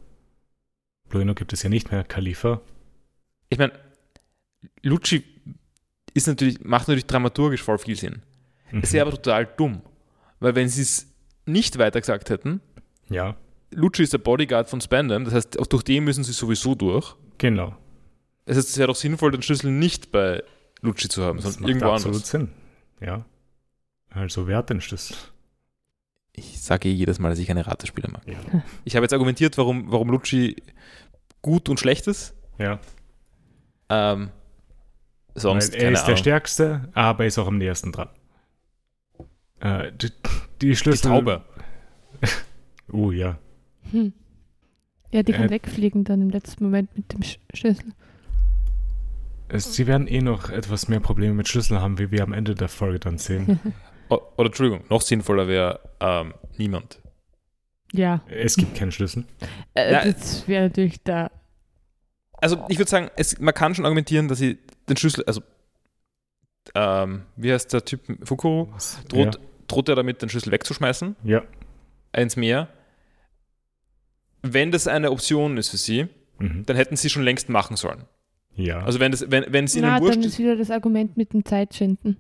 Blueno 1.09 1.35
gibt 1.35 1.53
es 1.53 1.63
ja 1.63 1.69
nicht 1.69 1.93
mehr, 1.93 2.03
Khalifa. 2.05 2.61
Ich 3.49 3.59
meine, 3.59 3.73
Lucci 4.83 5.23
ist 6.15 6.27
natürlich, 6.27 6.61
macht 6.65 6.89
natürlich 6.89 7.07
dramaturgisch 7.07 7.63
voll 7.63 7.79
viel 7.79 7.97
Sinn. 7.97 8.23
Mhm. 8.73 8.81
Es 8.83 8.93
wäre 8.93 9.07
aber 9.07 9.17
total 9.17 9.47
dumm. 9.47 9.83
Weil 10.41 10.55
wenn 10.57 10.69
sie 10.69 10.83
es 10.83 11.14
nicht 11.47 11.79
weiter 11.79 12.01
gesagt 12.01 12.31
hätten, 12.31 12.61
Ja, 13.09 13.37
Lucci 13.73 14.03
ist 14.05 14.13
der 14.13 14.19
Bodyguard 14.19 14.69
von 14.71 14.81
Spandam, 14.81 15.25
das 15.25 15.35
heißt, 15.35 15.59
auch 15.59 15.67
durch 15.67 15.83
den 15.83 16.05
müssen 16.05 16.25
sie 16.25 16.33
sowieso 16.33 16.75
durch. 16.75 17.15
genau. 17.39 17.77
Das 18.47 18.59
heißt, 18.59 18.69
es 18.69 18.77
wäre 18.79 18.89
doch 18.89 18.97
sinnvoll, 18.97 19.31
den 19.31 19.41
Schlüssel 19.41 19.71
nicht 19.71 20.13
bei 20.13 20.43
Lucci 20.83 21.09
zu 21.09 21.25
haben, 21.25 21.39
Das 21.39 21.45
sondern 21.55 21.63
macht 21.63 21.69
irgendwo 21.71 21.93
absolut 21.93 22.17
anders. 22.17 22.29
Sinn. 22.31 22.49
Ja. 23.01 23.25
Also 24.11 24.47
wer 24.47 24.59
hat 24.59 24.69
den 24.71 24.81
Schlüssel? 24.83 25.17
Ich 26.33 26.61
sage 26.61 26.89
eh 26.89 26.93
jedes 26.93 27.19
Mal, 27.19 27.31
dass 27.31 27.39
ich 27.39 27.47
keine 27.47 27.67
Ratespiele 27.67 28.09
mag. 28.11 28.23
Ja. 28.27 28.37
Ich 28.85 28.97
habe 28.97 29.05
jetzt 29.05 29.13
argumentiert, 29.15 29.57
warum, 29.57 29.91
warum 29.91 30.11
Lucci 30.11 30.57
gut 31.41 31.69
und 31.71 31.81
schlecht 31.81 32.07
ist. 32.07 32.35
Ja, 32.59 32.81
Ähm, 33.89 34.29
sonst, 35.35 35.73
Weil 35.73 35.79
er 35.79 35.85
keine 35.85 35.93
ist 35.95 36.01
der 36.03 36.07
Ahnung. 36.09 36.17
Stärkste, 36.19 36.89
aber 36.93 37.25
ist 37.27 37.39
auch 37.39 37.47
am 37.47 37.57
nächsten 37.59 37.93
dran. 37.93 38.09
Äh, 39.65 39.91
die, 39.93 40.11
die 40.61 40.67
Die 40.69 40.77
Schlüssel. 40.77 41.09
Taube. 41.11 41.43
Oh 42.93 43.11
ja. 43.11 43.39
Hm. 43.91 44.13
Ja, 45.11 45.23
die 45.23 45.33
kann 45.33 45.47
Äh, 45.47 45.51
wegfliegen 45.51 46.05
dann 46.05 46.21
im 46.23 46.31
letzten 46.31 46.65
Moment 46.65 46.95
mit 46.97 47.13
dem 47.13 47.23
Sch 47.23 47.39
Schlüssel. 47.55 47.87
Es- 49.49 49.75
Sie 49.75 49.87
werden 49.87 50.07
eh 50.07 50.21
noch 50.21 50.51
etwas 50.51 50.89
mehr 50.89 51.01
Probleme 51.01 51.35
mit 51.35 51.49
Schlüsseln 51.49 51.81
haben, 51.81 51.99
wie 51.99 52.11
wir 52.11 52.23
am 52.23 52.33
Ende 52.33 52.55
der 52.55 52.69
Folge 52.69 53.01
dann 53.01 53.19
sehen. 53.19 53.59
O- 54.11 54.21
Oder 54.37 54.47
Entschuldigung, 54.49 54.85
noch 54.91 55.01
sinnvoller 55.01 55.49
wäre 55.49 55.81
ähm, 56.01 56.35
niemand. 56.59 57.01
Ja, 57.93 58.23
es 58.29 58.57
gibt 58.57 58.77
keinen 58.77 58.93
Schlüssel. 58.93 59.25
äh, 59.75 59.93
Ja. 59.93 60.05
das 60.05 60.47
wäre 60.47 60.65
natürlich 60.65 61.03
da. 61.05 61.31
Also 62.35 62.65
ich 62.69 62.77
würde 62.79 62.91
sagen, 62.91 63.11
es, 63.17 63.39
man 63.41 63.55
kann 63.55 63.75
schon 63.75 63.87
argumentieren, 63.87 64.29
dass 64.29 64.39
sie 64.39 64.59
den 64.89 64.97
Schlüssel, 64.99 65.25
also 65.25 65.41
ähm, 66.75 67.23
wie 67.37 67.53
heißt 67.53 67.73
der 67.73 67.85
Typ, 67.85 68.03
Fukuro, 68.27 68.73
droht, 69.09 69.39
droht 69.69 69.89
er 69.89 69.95
damit, 69.97 70.23
den 70.23 70.29
Schlüssel 70.29 70.53
wegzuschmeißen 70.53 71.17
Ja. 71.25 71.43
ja. 72.15 72.21
ins 72.21 72.37
Meer. 72.37 72.69
Wenn 74.43 74.71
das 74.71 74.87
eine 74.87 75.11
Option 75.11 75.57
ist 75.57 75.71
für 75.71 75.77
sie, 75.79 76.09
Mhm. 76.39 76.67
dann 76.67 76.77
hätten 76.77 76.97
sie 76.97 77.09
schon 77.11 77.23
längst 77.23 77.49
machen 77.49 77.77
sollen. 77.77 78.05
Ja. 78.57 78.83
Also 78.85 78.99
wenn 79.01 79.13
es 79.13 79.31
wenn, 79.31 79.45
wenn 79.53 79.65
es 79.67 79.75
ihnen 79.77 79.87
Na, 79.87 80.01
wurscht 80.01 80.17
dann 80.17 80.21
ist, 80.23 80.35
ist 80.35 80.39
wieder 80.39 80.57
das 80.57 80.71
Argument 80.71 81.17
mit 81.17 81.33
dem 81.33 81.45
Zeitschinden. 81.45 82.19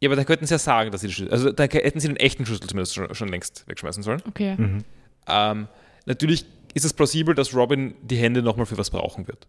ja, 0.00 0.08
aber 0.08 0.16
da 0.16 0.24
könnten 0.24 0.46
sie 0.46 0.52
ja 0.54 0.58
sagen, 0.58 0.90
dass 0.90 1.00
sie 1.00 1.08
den 1.08 1.12
Schlüssel, 1.14 1.32
also 1.32 1.50
da 1.52 1.64
hätten 1.64 1.98
sie 2.00 2.08
den 2.08 2.16
echten 2.18 2.44
Schlüssel 2.46 2.66
zumindest 2.68 2.94
schon, 2.94 3.14
schon 3.14 3.28
längst 3.28 3.66
wegschmeißen 3.68 4.02
sollen. 4.02 4.22
Okay. 4.28 4.54
mhm. 4.56 4.84
Ähm, 5.26 5.68
natürlich 6.04 6.44
ist 6.74 6.84
es 6.84 6.92
plausibel, 6.92 7.34
dass 7.34 7.54
Robin 7.54 7.94
die 8.02 8.16
Hände 8.16 8.42
nochmal 8.42 8.66
für 8.66 8.76
was 8.78 8.90
brauchen 8.90 9.26
wird. 9.28 9.48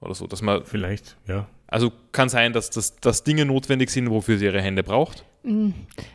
Oder 0.00 0.14
so, 0.14 0.26
dass 0.26 0.42
man, 0.42 0.64
Vielleicht, 0.66 1.16
ja. 1.28 1.48
Also 1.72 1.90
kann 2.12 2.28
sein, 2.28 2.52
dass, 2.52 2.70
dass, 2.70 2.96
dass 2.96 3.24
Dinge 3.24 3.44
notwendig 3.44 3.90
sind, 3.90 4.10
wofür 4.10 4.38
sie 4.38 4.44
ihre 4.44 4.60
Hände 4.62 4.82
braucht. 4.82 5.24
Mm, 5.42 5.70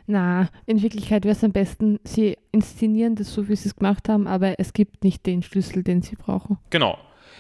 Na, 0.06 0.50
in 0.66 0.82
Wirklichkeit 0.82 1.26
wäre 1.26 1.36
es 1.36 1.44
am 1.44 1.52
besten, 1.52 2.00
sie 2.04 2.38
inszenieren 2.52 3.16
das 3.16 3.34
so, 3.34 3.50
wie 3.50 3.56
sie 3.56 3.70
es 3.70 3.76
gemacht 3.76 4.08
haben, 4.08 4.28
aber 4.28 4.60
es 4.60 4.72
gibt 4.74 5.04
nicht 5.04 5.26
den 5.26 5.42
Schlüssel, 5.44 5.84
den 5.84 6.02
sie 6.02 6.16
brauchen. 6.16 6.58
Genau. 6.70 6.98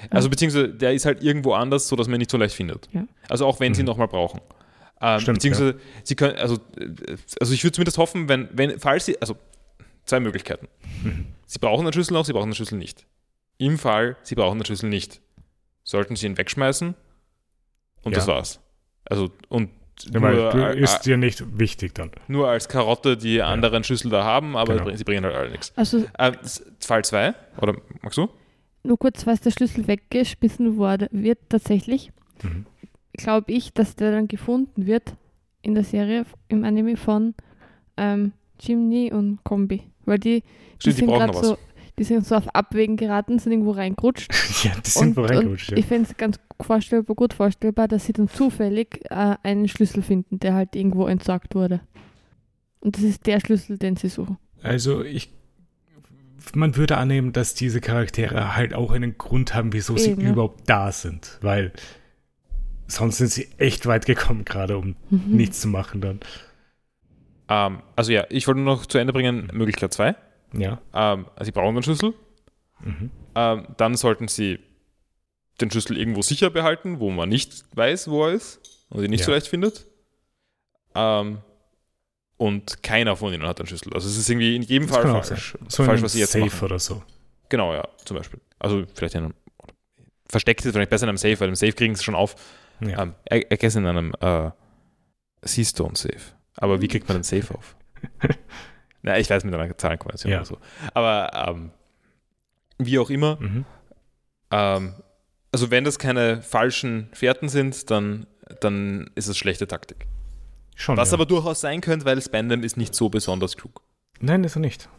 Also 0.09 0.30
beziehungsweise 0.30 0.70
der 0.70 0.93
ist 0.93 1.05
halt 1.05 1.24
irgendwo 1.24 1.53
anders, 1.53 1.88
sodass 1.88 2.07
man 2.07 2.15
ihn 2.15 2.20
nicht 2.20 2.32
so 2.32 2.38
leicht 2.38 2.55
findet. 2.55 2.89
Ja. 2.91 3.07
Also 3.30 3.45
auch 3.45 3.59
wenn 3.59 3.74
sie 3.74 3.82
ihn 3.82 3.86
Mhm. 3.86 3.88
nochmal 3.89 4.07
brauchen. 4.07 4.41
Ähm, 5.01 5.20
Stimmt, 5.20 5.38
beziehungsweise 5.38 5.80
sie 6.03 6.15
können, 6.15 6.36
also, 6.38 6.57
also 7.39 7.53
ich 7.53 7.63
würde 7.63 7.74
zumindest 7.74 7.97
hoffen, 7.97 8.28
wenn, 8.30 8.49
wenn, 8.51 8.80
falls 8.80 9.05
sie, 9.05 9.20
also 9.22 9.38
zwei 10.05 10.20
Möglichkeiten. 10.20 10.68
Mhm. 11.03 11.28
Sie 11.45 11.59
brauchen 11.59 11.86
den 11.86 11.93
Schlüssel 11.93 12.13
noch, 12.13 12.26
sie 12.26 12.34
brauchen 12.34 12.49
den 12.49 12.55
Schlüssel 12.55 12.78
nicht. 12.78 13.05
Im 13.59 13.78
Fall, 13.78 14.18
sie 14.24 14.36
brauchen 14.36 14.57
den 14.59 14.65
Schlüssel 14.65 14.89
nicht. 14.89 15.22
Sollten 15.84 16.15
sie 16.15 16.26
ihn 16.26 16.38
wegschmeißen 16.38 16.95
und 18.08 18.14
Ja. 18.14 18.20
das 18.20 18.28
war's. 18.28 18.60
Also 19.05 19.30
und 19.49 19.70
Ja, 20.12 20.20
nur, 20.20 20.53
äh, 20.53 20.80
ist 20.80 21.01
dir 21.08 21.18
nicht 21.18 21.43
wichtig 21.58 21.95
dann. 21.95 22.12
nur 22.28 22.47
als 22.49 22.68
Karotte 22.70 23.18
die 23.18 23.41
anderen 23.41 23.84
Schlüssel 23.84 24.12
da 24.12 24.24
haben, 24.24 24.55
aber 24.55 24.78
Genau. 24.78 24.95
sie 24.95 25.03
bringen 25.03 25.24
halt 25.26 25.36
alle 25.36 25.49
nichts. 25.49 25.74
Also 25.76 26.05
Äh, 26.20 26.34
Fall 26.80 27.03
2, 27.03 27.34
oder 27.60 27.74
magst 28.03 28.18
du? 28.20 28.30
nur 28.84 28.97
kurz, 28.99 29.24
falls 29.24 29.41
der 29.41 29.49
Schlüssel 29.51 29.88
weggeschmissen 29.88 30.78
wurde, 30.78 31.08
wird 31.12 31.39
tatsächlich, 31.49 32.12
Mhm. 32.43 32.66
glaube 33.14 33.51
ich, 33.51 33.74
dass 33.74 33.95
der 33.95 34.12
dann 34.12 34.28
gefunden 34.28 34.86
wird 34.86 35.14
in 35.64 35.74
der 35.74 35.84
Serie, 35.84 36.26
im 36.47 36.64
Anime 36.64 36.95
von 36.95 37.34
ähm, 37.97 38.34
Jimny 38.60 39.12
und 39.12 39.43
Kombi. 39.43 39.82
Weil 40.05 40.20
die, 40.20 40.41
die 40.41 40.45
Stimmt, 40.80 40.86
die 40.86 40.91
sind 40.91 41.08
brauchen 41.08 41.32
gerade 41.32 41.45
so, 41.47 41.58
die 42.00 42.04
sind 42.04 42.26
so 42.26 42.36
auf 42.36 42.48
Abwägen 42.56 42.95
geraten, 42.98 43.39
sind 43.39 43.52
irgendwo 43.52 43.72
reingerutscht. 43.72 44.32
ja, 44.64 44.72
die 44.86 44.89
sind 44.89 45.10
und, 45.10 45.16
wohl 45.18 45.26
reingerutscht. 45.26 45.72
Ja. 45.72 45.78
ich 45.78 45.86
finde 45.86 46.10
es 46.10 46.18
ganz 46.18 46.39
vorstellbar, 46.62 47.16
gut 47.16 47.34
vorstellbar, 47.34 47.88
dass 47.88 48.06
sie 48.06 48.14
dann 48.14 48.28
zufällig 48.30 49.02
äh, 49.10 49.36
einen 49.43 49.68
Schlüssel 49.68 50.04
finden, 50.04 50.39
der 50.39 50.54
halt 50.54 50.76
irgendwo 50.76 51.08
entsorgt 51.08 51.56
wurde. 51.56 51.82
Und 52.80 52.95
das 52.98 53.04
ist 53.04 53.26
der 53.26 53.39
Schlüssel, 53.39 53.78
den 53.78 53.95
sie 53.95 54.10
suchen. 54.10 54.38
Also 54.62 55.04
ich 55.04 55.30
man 56.56 56.76
würde 56.76 56.98
annehmen, 56.98 57.34
dass 57.34 57.56
diese 57.56 57.82
Charaktere 57.82 58.56
halt 58.56 58.74
auch 58.74 58.91
einen 58.91 59.18
Grund 59.18 59.54
haben, 59.54 59.74
wieso 59.74 59.98
sie 59.98 60.12
Eben, 60.12 60.22
ja. 60.22 60.32
überhaupt 60.32 60.70
da 60.70 60.91
sind, 60.91 61.39
weil 61.41 61.74
sonst 62.88 63.18
sind 63.18 63.32
sie 63.32 63.50
echt 63.58 63.86
weit 63.86 64.06
gekommen, 64.06 64.45
gerade 64.45 64.78
um 64.78 64.95
Mhm. 65.10 65.36
nichts 65.36 65.60
zu 65.62 65.68
machen 65.68 66.00
dann. 66.00 66.20
Ähm, 67.50 67.80
also 67.95 68.12
ja, 68.12 68.26
ich 68.30 68.48
wollte 68.48 68.62
nur 68.62 68.76
noch 68.76 68.86
zu 68.86 68.98
Ende 68.98 69.14
bringen, 69.14 69.50
Möglichkeit 69.54 69.93
2. 69.93 70.16
Ja. 70.54 70.82
Ähm, 70.93 71.26
also 71.36 71.45
sie 71.45 71.52
brauchen 71.52 71.76
den 71.76 71.84
Schlüssel. 71.84 72.14
Mhm. 72.82 73.12
Ähm, 73.36 73.68
dann 73.78 73.95
sollten 73.95 74.28
sie 74.28 74.60
den 75.60 75.72
Schlüssel 75.72 75.98
irgendwo 75.98 76.22
sicher 76.22 76.50
behalten, 76.50 77.00
wo 77.00 77.10
man 77.10 77.30
nicht 77.30 77.66
weiß, 77.76 78.10
wo 78.10 78.26
er 78.26 78.34
ist 78.34 78.60
und 78.89 79.04
ihn 79.04 79.10
nicht 79.10 79.22
Ja. 79.22 79.26
so 79.28 79.32
leicht 79.32 79.48
findet. 79.48 79.88
Ähm, 80.95 81.39
und 82.38 82.84
keiner 82.84 83.16
von 83.16 83.34
ihnen 83.34 83.48
hat 83.48 83.58
den 83.60 83.66
Schlüssel. 83.66 83.93
Also 83.93 84.08
es 84.08 84.18
ist 84.18 84.30
irgendwie 84.30 84.56
in 84.56 84.62
jedem 84.62 84.88
Das 84.88 84.98
Fall 84.98 85.24
falsch. 85.24 85.58
So 85.68 85.84
falsch, 85.84 86.02
was 86.04 86.14
sie 86.14 86.20
jetzt 86.20 86.34
Safe 86.34 86.45
machen. 86.45 86.64
oder 86.66 86.78
so. 86.80 87.02
Genau, 87.50 87.74
ja, 87.74 87.88
zum 88.06 88.18
Beispiel. 88.18 88.39
Also 88.60 88.86
vielleicht 88.93 89.16
in 89.16 89.24
einem 89.26 89.34
versteckt 90.30 90.64
ist 90.66 90.72
vielleicht 90.74 90.89
besser 90.91 91.06
in 91.06 91.10
einem 91.10 91.18
Safe, 91.18 91.39
weil 91.39 91.50
im 91.50 91.56
Safe 91.56 91.72
kriegen 91.74 91.95
sie 91.95 92.04
schon 92.04 92.16
auf. 92.16 92.36
Ja. 92.82 93.02
Ähm, 93.02 93.16
I, 93.34 93.45
I 93.52 93.66
in 93.78 93.86
einem 93.88 94.14
äh, 94.20 94.52
Seastone 95.41 95.95
Safe. 95.95 96.20
Aber 96.56 96.82
wie 96.82 96.88
kriegt 96.88 97.08
man 97.08 97.18
den 97.18 97.24
Safe 97.24 97.56
auf? 97.56 97.76
Na, 99.02 99.18
ich 99.18 99.30
weiß 99.30 99.43
mit 99.43 99.54
einer 99.54 99.78
Zahlenkombination 99.78 100.32
Ja. 100.32 100.38
oder 100.39 100.45
so. 100.45 100.58
Aber 100.93 101.32
ähm, 101.50 101.72
wie 102.80 103.00
auch 103.00 103.10
immer, 103.10 103.38
Mhm. 103.39 103.66
ähm, 104.52 104.93
also 105.52 105.72
wenn 105.72 105.84
das 105.84 105.98
keine 106.00 106.41
falschen 106.41 107.10
Fährten 107.14 107.50
sind, 107.50 107.89
dann, 107.89 108.28
dann 108.62 109.10
ist 109.16 109.28
es 109.28 109.38
schlechte 109.38 109.68
Taktik. 109.68 110.08
Schon. 110.76 110.98
Was 110.98 111.10
ja. 111.10 111.16
aber 111.16 111.26
durchaus 111.26 111.62
sein 111.62 111.82
könnte, 111.82 112.06
weil 112.06 112.22
Spandam 112.22 112.64
ist 112.64 112.78
nicht 112.78 112.93
so 112.93 113.10
besonders 113.10 113.56
klug. 113.58 113.82
Nein, 114.20 114.43
ist 114.43 114.56
er 114.56 114.60
nicht. 114.60 114.89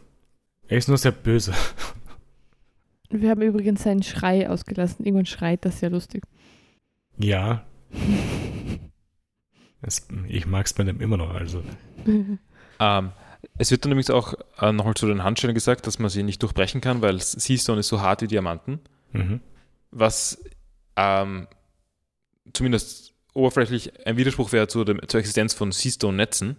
Er 0.67 0.77
ist 0.77 0.87
nur 0.87 0.97
sehr 0.97 1.11
böse. 1.11 1.53
Wir 3.09 3.29
haben 3.31 3.41
übrigens 3.41 3.83
seinen 3.83 4.03
Schrei 4.03 4.49
ausgelassen. 4.49 5.05
Irgendwann 5.05 5.25
schreit 5.25 5.65
das 5.65 5.79
sehr 5.79 5.89
lustig. 5.89 6.23
Ja. 7.17 7.65
Es, 9.81 10.07
ich 10.27 10.45
mag 10.45 10.67
Spandam 10.67 10.99
immer 10.99 11.17
noch, 11.17 11.33
also. 11.33 11.63
Ähm, 12.81 13.11
es 13.57 13.71
wird 13.71 13.85
dann 13.85 13.91
übrigens 13.91 14.09
auch 14.09 14.33
äh, 14.59 14.71
nochmal 14.71 14.95
zu 14.95 15.07
den 15.07 15.23
Handschellen 15.23 15.53
gesagt, 15.53 15.87
dass 15.87 15.99
man 15.99 16.09
sie 16.09 16.23
nicht 16.23 16.41
durchbrechen 16.41 16.81
kann, 16.81 17.01
weil 17.01 17.19
Seastone 17.19 17.81
ist 17.81 17.87
so 17.87 18.01
hart 18.01 18.21
wie 18.21 18.27
Diamanten. 18.27 18.79
Mhm. 19.11 19.39
was 19.89 20.39
ähm, 20.95 21.47
zumindest 22.53 23.15
oberflächlich 23.33 24.05
ein 24.05 24.17
Widerspruch 24.17 24.51
wäre 24.51 24.67
zu 24.67 24.83
dem, 24.83 25.01
zur 25.07 25.19
Existenz 25.19 25.53
von 25.53 25.71
Seastone-Netzen, 25.71 26.57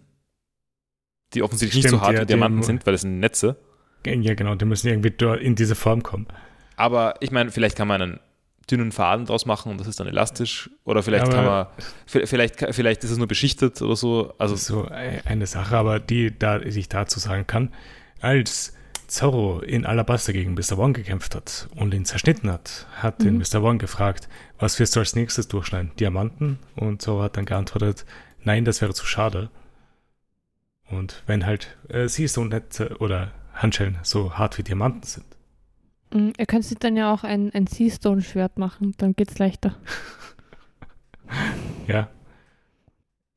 die 1.35 1.43
offensichtlich 1.43 1.85
nicht 1.85 1.91
Stimmt, 1.91 2.01
so 2.01 2.07
hart 2.07 2.17
ja, 2.17 2.23
wie 2.23 2.27
Diamanten 2.27 2.63
sind, 2.63 2.87
weil 2.87 2.95
es 2.95 3.03
sind 3.03 3.21
Netze. 3.21 3.57
Ja, 4.05 4.35
genau, 4.35 4.55
die 4.55 4.65
müssen 4.65 4.89
irgendwie 4.89 5.15
in 5.45 5.55
diese 5.55 5.75
Form 5.75 6.03
kommen. 6.03 6.27
Aber 6.77 7.15
ich 7.21 7.31
meine, 7.31 7.51
vielleicht 7.51 7.77
kann 7.77 7.87
man 7.87 8.03
einen 8.03 8.21
dünnen 8.71 8.93
Faden 8.93 9.27
draus 9.27 9.47
machen 9.47 9.71
und 9.73 9.79
das 9.79 9.87
ist 9.87 9.99
dann 10.01 10.07
elastisch. 10.07 10.71
Oder 10.85 11.03
vielleicht 11.03 11.27
Aber- 11.27 11.33
kann 11.35 11.45
man, 11.45 11.67
vielleicht, 12.27 12.65
vielleicht 12.75 13.05
ist 13.05 13.11
es 13.11 13.19
nur 13.19 13.27
beschichtet 13.29 13.81
oder 13.83 13.97
so. 13.97 14.35
Also 14.39 14.57
so 14.57 14.87
e- 14.87 15.21
eine 15.25 15.47
Sache, 15.47 15.77
aber 15.77 15.99
die, 16.01 16.37
da 16.39 16.61
ich 16.61 16.89
dazu 16.89 17.19
sagen 17.21 17.47
kann, 17.47 17.73
als 18.21 18.75
Zorro 19.07 19.61
in 19.61 19.87
Alabaster 19.87 20.33
gegen 20.33 20.55
Mr. 20.55 20.77
Wong 20.77 20.93
gekämpft 20.93 21.35
hat 21.35 21.69
und 21.75 21.93
ihn 21.95 22.05
zerschnitten 22.05 22.51
hat, 22.51 22.87
hat 22.97 23.23
den 23.23 23.35
Mhm. 23.35 23.41
Mr. 23.53 23.63
Wong 23.63 23.79
gefragt, 23.79 24.29
was 24.59 24.79
wirst 24.79 24.95
du 24.95 25.01
als 25.01 25.17
nächstes 25.17 25.49
durchschneiden? 25.49 25.91
Diamanten? 25.99 26.59
Und 26.77 27.03
Zorro 27.03 27.23
hat 27.23 27.37
dann 27.37 27.45
geantwortet, 27.47 28.05
nein, 28.45 28.65
das 28.65 28.81
wäre 28.81 28.95
zu 28.95 29.05
schade. 29.07 29.51
Und 30.91 31.23
wenn 31.27 31.47
halt 31.47 31.77
äh, 31.89 32.09
sie 32.09 32.27
so 32.29 32.45
nett 32.45 32.81
oder 33.01 33.33
Handschellen 33.55 33.99
so 34.03 34.35
hart 34.35 34.59
wie 34.59 34.63
Diamanten 34.63 35.03
sind. 35.03 35.25
Mm, 36.13 36.31
Er 36.37 36.47
könnte 36.47 36.69
sich 36.69 36.79
dann 36.79 36.97
ja 36.97 37.13
auch 37.13 37.25
ein, 37.25 37.51
ein 37.53 37.67
Seastone-Schwert 37.67 38.59
machen, 38.59 38.95
dann 38.99 39.15
geht's 39.15 39.39
leichter. 39.39 39.77
Ja. 41.87 42.09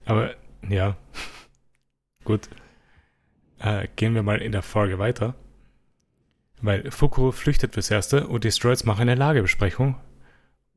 Aber 0.05 0.33
ja. 0.67 0.95
Gut. 2.23 2.49
Äh, 3.59 3.87
gehen 3.95 4.15
wir 4.15 4.23
mal 4.23 4.41
in 4.41 4.51
der 4.51 4.61
Folge 4.63 4.99
weiter. 4.99 5.35
Weil 6.61 6.89
Fukuro 6.91 7.31
flüchtet 7.31 7.73
fürs 7.73 7.91
Erste 7.91 8.27
und 8.27 8.43
die 8.43 8.51
Stroids 8.51 8.85
machen 8.85 9.01
eine 9.01 9.15
Lagebesprechung. 9.15 9.95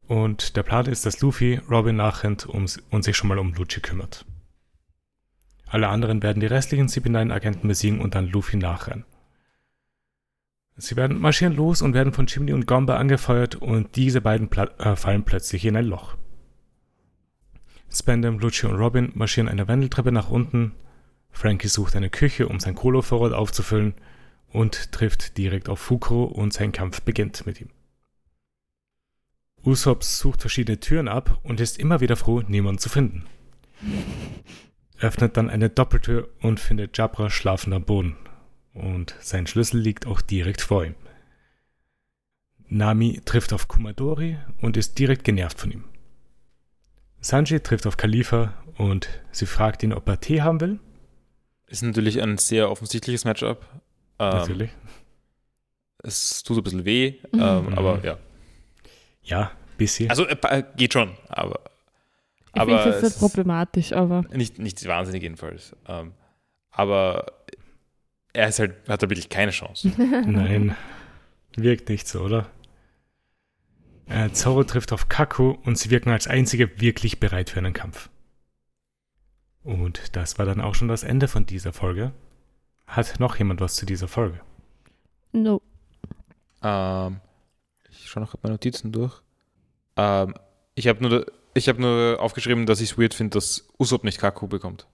Und 0.08 0.56
der 0.56 0.62
Plan 0.62 0.86
ist, 0.86 1.06
dass 1.06 1.20
Luffy 1.20 1.60
Robin 1.70 1.96
nachrennt 1.96 2.46
um, 2.46 2.66
und 2.90 3.02
sich 3.04 3.16
schon 3.16 3.28
mal 3.28 3.38
um 3.38 3.54
Lucci 3.54 3.80
kümmert. 3.80 4.24
Alle 5.68 5.88
anderen 5.88 6.22
werden 6.22 6.40
die 6.40 6.46
restlichen 6.46 6.88
CP9-Agenten 6.88 7.66
besiegen 7.68 8.00
und 8.00 8.14
dann 8.14 8.28
Luffy 8.28 8.56
nachrennen. 8.56 9.04
Sie 10.78 10.96
werden 10.96 11.18
marschieren 11.18 11.56
los 11.56 11.80
und 11.80 11.94
werden 11.94 12.12
von 12.12 12.26
Chimney 12.26 12.52
und 12.52 12.66
Gombe 12.66 12.96
angefeuert 12.96 13.56
und 13.56 13.96
diese 13.96 14.20
beiden 14.20 14.48
pla 14.48 14.64
äh, 14.78 14.94
fallen 14.94 15.24
plötzlich 15.24 15.64
in 15.64 15.76
ein 15.76 15.86
Loch. 15.86 16.16
Spandam, 17.90 18.38
Lucci 18.38 18.66
und 18.66 18.74
Robin 18.74 19.10
marschieren 19.14 19.48
eine 19.48 19.68
Wendeltreppe 19.68 20.12
nach 20.12 20.28
unten. 20.28 20.72
Frankie 21.30 21.68
sucht 21.68 21.96
eine 21.96 22.10
Küche, 22.10 22.48
um 22.48 22.60
sein 22.60 22.74
Kohlevorrat 22.74 23.32
aufzufüllen 23.32 23.94
und 24.52 24.92
trifft 24.92 25.38
direkt 25.38 25.68
auf 25.68 25.78
Fukuro 25.78 26.24
und 26.24 26.52
sein 26.52 26.72
Kampf 26.72 27.00
beginnt 27.02 27.46
mit 27.46 27.60
ihm. 27.60 27.70
Usopp 29.64 30.04
sucht 30.04 30.42
verschiedene 30.42 30.78
Türen 30.78 31.08
ab 31.08 31.40
und 31.42 31.60
ist 31.60 31.78
immer 31.78 32.00
wieder 32.00 32.16
froh, 32.16 32.42
niemanden 32.46 32.78
zu 32.78 32.88
finden. 32.88 33.24
Öffnet 35.00 35.36
dann 35.36 35.50
eine 35.50 35.70
Doppeltür 35.70 36.28
und 36.40 36.60
findet 36.60 36.96
Jabra 36.96 37.30
schlafend 37.30 37.74
am 37.74 37.84
Boden. 37.84 38.16
Und 38.76 39.14
sein 39.20 39.46
Schlüssel 39.46 39.80
liegt 39.80 40.06
auch 40.06 40.20
direkt 40.20 40.60
vor 40.60 40.84
ihm. 40.84 40.94
Nami 42.68 43.20
trifft 43.24 43.52
auf 43.52 43.68
Kumadori 43.68 44.38
und 44.60 44.76
ist 44.76 44.98
direkt 44.98 45.24
genervt 45.24 45.58
von 45.60 45.70
ihm. 45.70 45.84
Sanji 47.20 47.60
trifft 47.60 47.86
auf 47.86 47.96
Khalifa 47.96 48.54
und 48.76 49.08
sie 49.32 49.46
fragt 49.46 49.82
ihn, 49.82 49.92
ob 49.92 50.06
er 50.08 50.20
Tee 50.20 50.42
haben 50.42 50.60
will. 50.60 50.78
Ist 51.68 51.82
natürlich 51.82 52.20
ein 52.22 52.38
sehr 52.38 52.70
offensichtliches 52.70 53.24
Matchup. 53.24 53.62
Ähm, 54.18 54.30
Natürlich. 54.30 54.70
Es 56.02 56.42
tut 56.42 56.58
ein 56.58 56.62
bisschen 56.62 56.84
weh, 56.84 57.14
ähm, 57.32 57.66
Mhm. 57.66 57.74
aber 57.78 58.04
ja. 58.04 58.18
Ja, 59.22 59.50
bisschen. 59.76 60.10
Also 60.10 60.26
äh, 60.26 60.62
geht 60.76 60.92
schon, 60.92 61.16
aber, 61.28 61.60
Ich 62.54 62.60
aber 62.60 62.82
finde 62.82 62.96
es 62.98 63.02
nicht 63.04 63.18
problematisch, 63.18 63.92
aber 63.92 64.22
nicht, 64.32 64.58
nicht 64.58 64.86
wahnsinnig 64.86 65.22
jedenfalls. 65.22 65.74
Ähm, 65.88 66.12
aber 66.70 67.32
er 68.36 68.48
ist 68.48 68.58
halt, 68.58 68.74
hat 68.88 69.02
da 69.02 69.08
wirklich 69.08 69.28
keine 69.28 69.50
Chance. 69.50 69.88
Nein, 69.96 70.76
wirkt 71.56 71.88
nicht 71.88 72.06
so, 72.06 72.20
oder? 72.20 72.50
Äh, 74.06 74.30
Zoro 74.30 74.62
trifft 74.62 74.92
auf 74.92 75.08
Kaku 75.08 75.56
und 75.64 75.78
sie 75.78 75.90
wirken 75.90 76.10
als 76.10 76.28
einzige 76.28 76.80
wirklich 76.80 77.18
bereit 77.18 77.50
für 77.50 77.58
einen 77.58 77.72
Kampf. 77.72 78.10
Und 79.64 80.14
das 80.14 80.38
war 80.38 80.46
dann 80.46 80.60
auch 80.60 80.74
schon 80.74 80.86
das 80.86 81.02
Ende 81.02 81.26
von 81.26 81.46
dieser 81.46 81.72
Folge. 81.72 82.12
Hat 82.86 83.18
noch 83.18 83.36
jemand 83.36 83.60
was 83.60 83.74
zu 83.74 83.86
dieser 83.86 84.06
Folge? 84.06 84.40
no. 85.32 85.60
ähm, 86.62 87.20
ich 87.90 88.08
schaue 88.08 88.22
noch 88.22 88.36
meine 88.42 88.54
Notizen 88.54 88.92
durch. 88.92 89.22
Ähm, 89.96 90.34
ich 90.74 90.86
habe 90.86 91.02
nur, 91.02 91.26
ich 91.54 91.68
hab 91.68 91.78
nur 91.78 92.18
aufgeschrieben, 92.20 92.66
dass 92.66 92.80
ich 92.80 92.92
es 92.92 92.98
weird 92.98 93.14
finde, 93.14 93.34
dass 93.34 93.66
Usopp 93.78 94.04
nicht 94.04 94.18
Kaku 94.18 94.46
bekommt. 94.46 94.86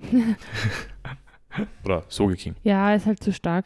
Oder 1.84 2.04
Sogeking. 2.08 2.54
Ja, 2.62 2.94
ist 2.94 3.06
halt 3.06 3.22
zu 3.22 3.32
stark. 3.32 3.64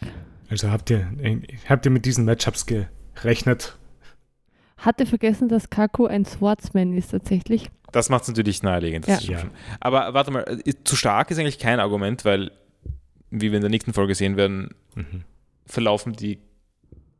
Also 0.50 0.70
habt 0.70 0.90
ihr, 0.90 1.06
äh, 1.22 1.40
habt 1.68 1.84
ihr 1.86 1.90
mit 1.90 2.04
diesen 2.06 2.24
Matchups 2.24 2.66
gerechnet? 2.66 3.76
Hatte 4.78 5.06
vergessen, 5.06 5.48
dass 5.48 5.70
Kaku 5.70 6.06
ein 6.06 6.24
Swordsman 6.24 6.92
ist 6.96 7.10
tatsächlich. 7.12 7.70
Das 7.92 8.08
macht 8.10 8.22
es 8.22 8.28
natürlich 8.28 8.62
naheliegend. 8.62 9.06
Ja. 9.06 9.20
schon. 9.20 9.50
Aber 9.80 10.14
warte 10.14 10.30
mal, 10.30 10.42
äh, 10.64 10.72
zu 10.84 10.96
stark 10.96 11.30
ist 11.30 11.38
eigentlich 11.38 11.58
kein 11.58 11.80
Argument, 11.80 12.24
weil, 12.24 12.50
wie 13.30 13.50
wir 13.50 13.56
in 13.56 13.62
der 13.62 13.70
nächsten 13.70 13.92
Folge 13.92 14.14
sehen 14.14 14.36
werden, 14.36 14.74
Mhm. 14.94 15.24
verlaufen 15.66 16.12
die 16.12 16.38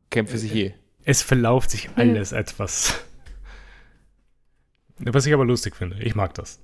Kämpfe 0.09 0.37
sich 0.37 0.53
eh. 0.55 0.73
Es 1.03 1.21
verlauft 1.21 1.71
sich 1.71 1.89
alles 1.95 2.31
etwas. 2.31 3.03
Was 4.99 5.25
ich 5.25 5.33
aber 5.33 5.45
lustig 5.45 5.75
finde. 5.75 5.97
Ich 6.01 6.15
mag 6.15 6.33
das. 6.35 6.59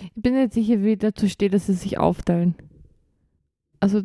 Ich 0.00 0.12
bin 0.14 0.34
nicht 0.34 0.52
sicher, 0.54 0.82
wie 0.82 0.96
dazu 0.96 1.28
steht, 1.28 1.52
dass 1.54 1.66
sie 1.66 1.74
sich 1.74 1.98
aufteilen. 1.98 2.54
Also 3.82 4.02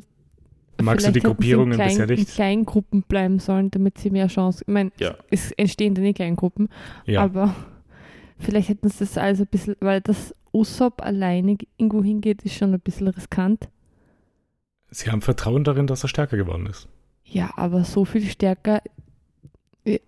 Magst 0.82 1.08
du 1.08 1.12
die 1.12 1.20
in 1.20 1.26
Gruppierungen 1.26 1.74
kleinen, 1.74 1.90
bisher 1.90 2.10
in 2.10 2.16
nicht? 2.16 2.34
kleinen 2.36 2.66
Gruppen 2.66 3.04
bleiben 3.04 3.40
sollen, 3.40 3.72
damit 3.72 3.98
sie 3.98 4.10
mehr 4.12 4.28
Chance. 4.28 4.64
Ich 4.68 4.74
meine, 4.74 4.92
Ja. 5.00 5.16
es 5.32 5.52
entstehen 5.54 5.96
dann 5.96 6.04
eh 6.06 6.14
kleinen 6.14 6.36
Gruppen, 6.36 6.70
Ja. 7.06 7.24
aber 7.24 7.56
vielleicht 8.40 8.70
hätten 8.70 8.90
sie 8.90 9.00
das 9.00 9.18
also 9.18 9.44
ein 9.44 9.48
bisschen, 9.48 9.76
weil 9.80 10.02
das 10.02 10.36
Usopp 10.54 11.02
alleine 11.04 11.58
irgendwo 11.78 12.04
hingeht, 12.04 12.42
ist 12.44 12.56
schon 12.56 12.74
ein 12.74 12.80
bisschen 12.80 13.08
riskant. 13.08 13.70
Sie 14.90 15.10
haben 15.12 15.22
Vertrauen 15.22 15.64
darin, 15.64 15.88
dass 15.88 16.04
er 16.04 16.10
stärker 16.10 16.38
geworden 16.38 16.66
ist. 16.68 16.88
Ja, 17.26 17.52
aber 17.58 17.84
so 17.84 18.06
viel 18.06 18.24
stärker. 18.26 18.82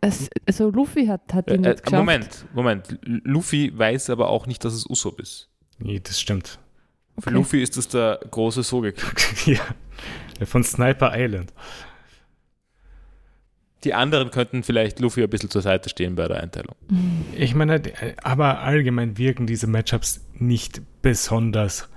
Es, 0.02 0.30
also 0.46 0.70
Luffy 0.72 1.06
hat, 1.08 1.34
hat 1.34 1.50
ihn 1.50 1.64
Äh, 1.64 1.72
äh, 1.72 1.76
geschafft. 1.76 1.92
Moment, 1.92 2.46
Moment. 2.54 3.00
Luffy 3.04 3.72
weiß 3.78 4.10
aber 4.10 4.30
auch 4.30 4.46
nicht, 4.48 4.64
dass 4.66 4.74
es 4.74 4.90
Usopp 4.90 5.20
ist. 5.20 5.50
Nee, 5.80 6.00
das 6.00 6.20
stimmt. 6.20 6.60
Für 7.22 7.30
Okay. 7.30 7.36
Luffy 7.38 7.62
ist 7.62 7.78
das 7.78 7.88
der 7.88 8.20
große 8.32 8.64
Sogeking. 8.64 9.04
ja. 9.46 10.46
Von 10.46 10.64
Sniper 10.64 11.12
Island. 11.16 11.54
Die 13.86 13.94
anderen 13.94 14.30
könnten 14.32 14.64
vielleicht 14.64 15.00
Luffy 15.00 15.24
ein 15.24 15.30
bisschen 15.30 15.50
zur 15.50 15.62
Seite 15.62 15.88
stehen 15.90 16.16
bei 16.16 16.28
der 16.28 16.42
Einteilung. 16.44 16.76
Ich 17.36 17.56
meine, 17.56 17.82
aber 18.24 18.60
allgemein 18.60 19.18
wirken 19.18 19.48
diese 19.48 19.68
Matchups 19.68 20.22
nicht 20.34 20.82
besonders 21.02 21.88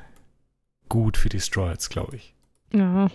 gut 0.89 1.17
für 1.17 1.29
die 1.29 1.41
Straw 1.41 1.71
Hats, 1.71 1.89
glaube 1.89 2.17
ich. 2.17 2.35
Ja. 2.73 3.09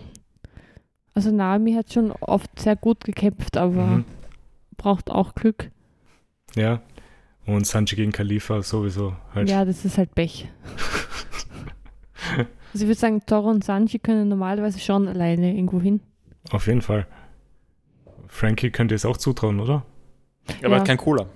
Also 1.14 1.32
Naomi 1.32 1.74
hat 1.74 1.94
schon 1.94 2.12
oft 2.12 2.60
sehr 2.60 2.76
gut 2.76 3.06
gekämpft, 3.06 3.56
aber 3.56 3.86
Mhm. 3.88 4.06
braucht 4.76 5.10
auch 5.12 5.34
Glück. 5.34 5.72
Ja. 6.56 6.82
Und 7.46 7.66
Sanji 7.66 7.96
gegen 7.96 8.12
Khalifa 8.12 8.62
sowieso 8.64 9.16
halt. 9.34 9.50
Ja, 9.50 9.64
das 9.64 9.86
ist 9.86 9.98
halt 9.98 10.14
Pech. 10.14 10.50
also 12.38 12.48
ich 12.74 12.82
würde 12.82 12.96
sagen, 12.96 13.22
Toro 13.26 13.50
und 13.50 13.64
Sanji 13.64 14.00
können 14.00 14.28
normalerweise 14.30 14.80
schon 14.80 15.08
alleine 15.08 15.54
irgendwo 15.54 15.82
hin. 15.82 16.02
Auf 16.52 16.68
jeden 16.68 16.82
Fall. 16.82 17.06
Frankie 18.28 18.72
könnte 18.72 18.96
es 18.96 19.06
auch 19.06 19.18
zutrauen, 19.18 19.60
oder? 19.60 19.86
Aber 20.64 20.70
Ja. 20.76 20.80
hat 20.80 20.88
kein 20.88 20.98
Cola. 20.98 21.28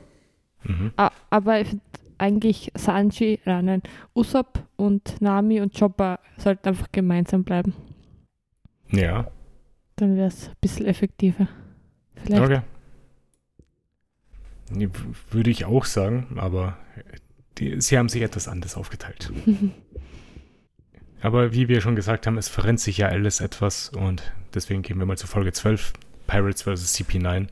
Mhm. 0.63 0.91
Ah, 0.97 1.11
aber 1.29 1.59
ich 1.61 1.67
finde 1.69 1.83
eigentlich 2.17 2.71
Sanji, 2.75 3.39
äh, 3.45 3.61
nein, 3.61 3.81
Usopp 4.15 4.63
und 4.75 5.19
Nami 5.21 5.59
und 5.61 5.77
Chopper 5.77 6.19
sollten 6.37 6.67
einfach 6.69 6.87
gemeinsam 6.91 7.43
bleiben. 7.43 7.73
Ja. 8.89 9.31
Dann 9.95 10.15
wäre 10.15 10.27
es 10.27 10.49
ein 10.49 10.55
bisschen 10.61 10.85
effektiver. 10.85 11.47
Vielleicht. 12.15 12.43
Okay. 12.43 12.61
Würde 15.31 15.49
ich 15.49 15.65
auch 15.65 15.85
sagen, 15.85 16.37
aber 16.37 16.77
die, 17.57 17.81
sie 17.81 17.97
haben 17.97 18.07
sich 18.09 18.21
etwas 18.21 18.47
anders 18.47 18.77
aufgeteilt. 18.77 19.31
Aber 21.21 21.53
wie 21.53 21.67
wir 21.67 21.81
schon 21.81 21.95
gesagt 21.95 22.25
haben, 22.25 22.37
es 22.37 22.49
verrennt 22.49 22.79
sich 22.79 22.97
ja 22.97 23.07
alles 23.07 23.41
etwas 23.41 23.89
und 23.89 24.33
deswegen 24.53 24.81
gehen 24.81 24.97
wir 24.97 25.05
mal 25.05 25.17
zu 25.17 25.27
Folge 25.27 25.53
12, 25.53 25.93
Pirates 26.27 26.63
vs. 26.63 26.95
CP9. 26.95 27.47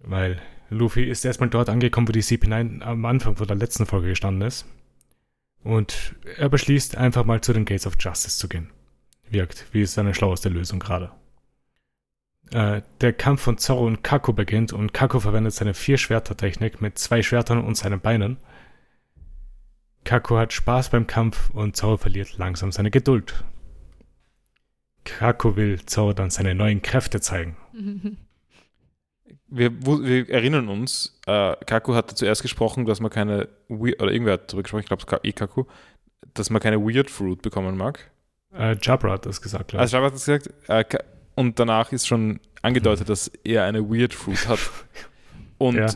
Weil 0.00 0.40
Luffy 0.68 1.04
ist 1.04 1.24
erstmal 1.24 1.48
dort 1.48 1.68
angekommen, 1.68 2.08
wo 2.08 2.12
die 2.12 2.22
CP9 2.22 2.82
am 2.82 3.04
Anfang 3.04 3.36
von 3.36 3.46
der 3.46 3.56
letzten 3.56 3.86
Folge 3.86 4.08
gestanden 4.08 4.46
ist. 4.46 4.66
Und 5.64 6.14
er 6.36 6.48
beschließt 6.48 6.96
einfach 6.96 7.24
mal 7.24 7.40
zu 7.40 7.52
den 7.52 7.64
Gates 7.64 7.86
of 7.86 7.94
Justice 7.98 8.38
zu 8.38 8.48
gehen. 8.48 8.70
Wirkt 9.30 9.66
wie 9.72 9.86
seine 9.86 10.12
schlaueste 10.12 10.48
Lösung 10.48 10.80
gerade. 10.80 11.12
Äh, 12.50 12.82
der 13.00 13.12
Kampf 13.12 13.42
von 13.42 13.58
Zorro 13.58 13.86
und 13.86 14.02
Kako 14.02 14.32
beginnt 14.32 14.72
und 14.72 14.92
Kako 14.92 15.20
verwendet 15.20 15.54
seine 15.54 15.72
Vier-Schwerter-Technik 15.72 16.82
mit 16.82 16.98
zwei 16.98 17.22
Schwertern 17.22 17.64
und 17.64 17.76
seinen 17.76 18.00
Beinen. 18.00 18.36
Kako 20.04 20.36
hat 20.38 20.52
Spaß 20.52 20.90
beim 20.90 21.06
Kampf 21.06 21.50
und 21.50 21.76
Zorro 21.76 21.96
verliert 21.96 22.36
langsam 22.38 22.72
seine 22.72 22.90
Geduld. 22.90 23.44
Kako 25.04 25.56
will 25.56 25.84
Zorro 25.86 26.12
dann 26.12 26.30
seine 26.30 26.54
neuen 26.54 26.82
Kräfte 26.82 27.20
zeigen. 27.20 27.56
Wir, 29.54 29.70
wir 29.86 30.30
erinnern 30.30 30.68
uns, 30.68 31.20
äh, 31.26 31.54
Kaku 31.66 31.92
hatte 31.94 32.14
zuerst 32.14 32.40
gesprochen, 32.40 32.86
dass 32.86 33.00
man 33.00 33.10
keine, 33.10 33.48
We- 33.68 33.94
oder 33.98 34.10
irgendwer 34.10 34.32
hat 34.34 34.48
darüber 34.50 34.62
gesprochen, 34.62 34.80
ich 34.80 34.86
glaube, 34.86 35.02
es 35.06 35.12
war 35.12 35.22
eh 35.26 35.32
Kaku, 35.32 35.64
dass 36.32 36.48
man 36.48 36.62
keine 36.62 36.80
Weird 36.80 37.10
Fruit 37.10 37.42
bekommen 37.42 37.76
mag. 37.76 38.10
Äh, 38.54 38.76
Jabra 38.80 39.12
hat 39.12 39.26
das 39.26 39.42
gesagt, 39.42 39.68
glaube 39.68 39.82
Also 39.82 39.94
Jabba 39.94 40.06
hat 40.06 40.14
das 40.14 40.24
gesagt, 40.24 40.48
äh, 40.68 40.98
und 41.34 41.58
danach 41.58 41.92
ist 41.92 42.06
schon 42.06 42.40
angedeutet, 42.62 43.10
dass 43.10 43.28
er 43.44 43.64
eine 43.64 43.90
Weird 43.90 44.14
Fruit 44.14 44.48
hat. 44.48 44.58
Und 45.58 45.76
Ja. 45.76 45.86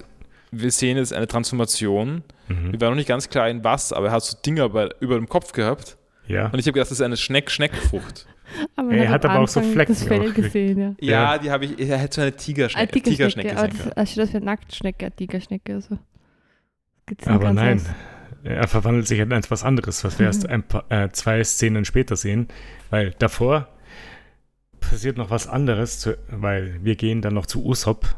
Wir 0.51 0.71
sehen 0.71 0.97
jetzt 0.97 1.13
eine 1.13 1.27
Transformation. 1.27 2.23
ich. 2.49 2.57
Mhm. 2.57 2.73
Wir 2.73 2.81
waren 2.81 2.91
noch 2.91 2.97
nicht 2.97 3.09
ganz 3.09 3.29
klar 3.29 3.49
in 3.49 3.65
was, 3.65 3.93
aber 3.93 4.07
er 4.07 4.13
hat 4.13 4.23
so 4.25 4.37
Dinger 4.45 4.69
bei, 4.69 4.89
über 5.01 5.17
dem 5.17 5.29
Kopf 5.29 5.53
gehabt. 5.53 5.97
Ja. 6.27 6.47
Und 6.47 6.59
ich 6.59 6.67
habe 6.67 6.73
gedacht, 6.73 6.91
das 6.91 6.99
ist 6.99 7.01
eine 7.03 7.17
Schneck-Schneckfrucht. 7.17 8.27
Aber 8.77 8.93
Er 8.93 9.11
hat 9.11 9.25
aber 9.25 9.41
auch 9.41 9.49
so 9.49 9.59
Anfang 9.59 9.73
Flecken 9.75 9.93
Das 9.93 10.05
Fell 10.05 10.31
auch. 10.31 10.35
gesehen, 10.35 10.79
ja. 10.79 10.95
Ja, 11.01 11.33
Ja. 11.35 11.39
die 11.39 11.51
habe 11.51 11.65
ich, 11.65 11.81
er 11.81 11.99
hätte 11.99 12.15
so 12.15 12.21
eine 12.23 12.33
Tigerschne 12.33 12.79
Eine 12.81 12.89
Tigerschnecke, 12.89 13.17
Tigerschnecke 13.17 13.51
aber 13.51 13.61
sein 13.61 13.71
das, 13.71 13.79
können. 13.81 13.93
also 13.97 14.21
das 14.21 14.33
wäre 14.33 14.45
Nacktschnecke, 14.45 15.07
eine 15.07 15.17
Tigerschnecke. 15.17 15.75
Also. 15.75 15.99
Aber 17.27 17.53
nein, 17.53 17.79
anders. 17.81 17.87
er 18.45 18.69
verwandelt 18.69 19.09
sich 19.09 19.19
in 19.19 19.33
etwas 19.33 19.65
anderes, 19.65 20.05
was 20.05 20.19
wir 20.21 20.27
erst 20.27 20.49
ein 20.49 20.63
paar, 20.63 20.85
äh, 20.91 21.11
zwei 21.11 21.43
Szenen 21.43 21.85
später 21.85 22.15
sehen, 22.17 22.47
weil 22.91 23.15
davor 23.19 23.69
passiert 24.81 25.17
noch 25.17 25.31
was 25.31 25.49
anderes, 25.49 25.99
zu, 25.99 26.17
weil 26.31 26.79
wir 26.85 26.95
gehen 26.95 27.23
dann 27.23 27.35
noch 27.35 27.47
zu 27.47 27.65
Usopp. 27.65 28.15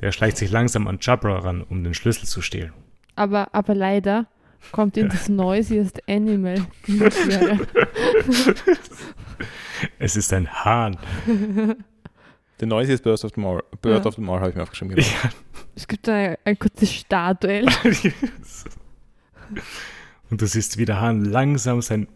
Der 0.00 0.12
schleicht 0.12 0.36
sich 0.36 0.50
langsam 0.50 0.86
an 0.86 0.98
Jabra 1.00 1.38
ran, 1.38 1.62
um 1.62 1.82
den 1.84 1.94
Schlüssel 1.94 2.26
zu 2.26 2.40
stehlen. 2.42 2.72
Aber, 3.16 3.52
aber 3.52 3.74
leider 3.74 4.26
kommt 4.72 4.96
in 4.96 5.08
das 5.10 5.28
Noisiest 5.28 6.08
Animal. 6.08 6.66
Es 9.98 10.16
ist 10.16 10.32
ein 10.32 10.50
Hahn. 10.52 10.96
The 12.58 12.66
Noisiest 12.66 13.04
Bird 13.04 13.24
of 13.24 13.30
the 13.34 13.40
Mall, 13.40 13.62
Bird 13.80 14.02
Ja. 14.04 14.08
of 14.08 14.14
the 14.16 14.20
Mall 14.20 14.40
habe 14.40 14.50
ich 14.50 14.56
mir 14.56 14.62
aufgeschrieben. 14.64 14.96
Genau. 14.96 15.06
es 15.76 15.86
gibt 15.86 16.08
ein, 16.08 16.36
ein 16.44 16.58
kurzes 16.58 16.92
Startduell. 16.92 17.66
Und 20.30 20.42
du 20.42 20.46
siehst, 20.46 20.76
wie 20.78 20.84
der 20.84 21.00
Hahn 21.00 21.24
langsam 21.24 21.80
seinen 21.80 22.08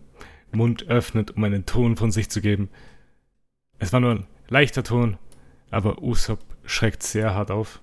Mund 0.51 0.89
öffnet, 0.89 1.31
um 1.37 1.45
einen 1.45 1.65
Ton 1.67 1.97
von 1.97 2.11
sich 2.11 2.29
zu 2.29 2.41
geben. 2.41 2.69
Es 3.79 3.93
war 3.93 4.01
nur 4.01 4.11
ein 4.11 4.27
leichter 4.49 4.83
Ton, 4.83 5.17
aber 5.71 6.03
Usopp 6.03 6.41
schreckt 6.65 7.03
sehr 7.03 7.35
hart 7.35 7.51
auf. 7.51 7.81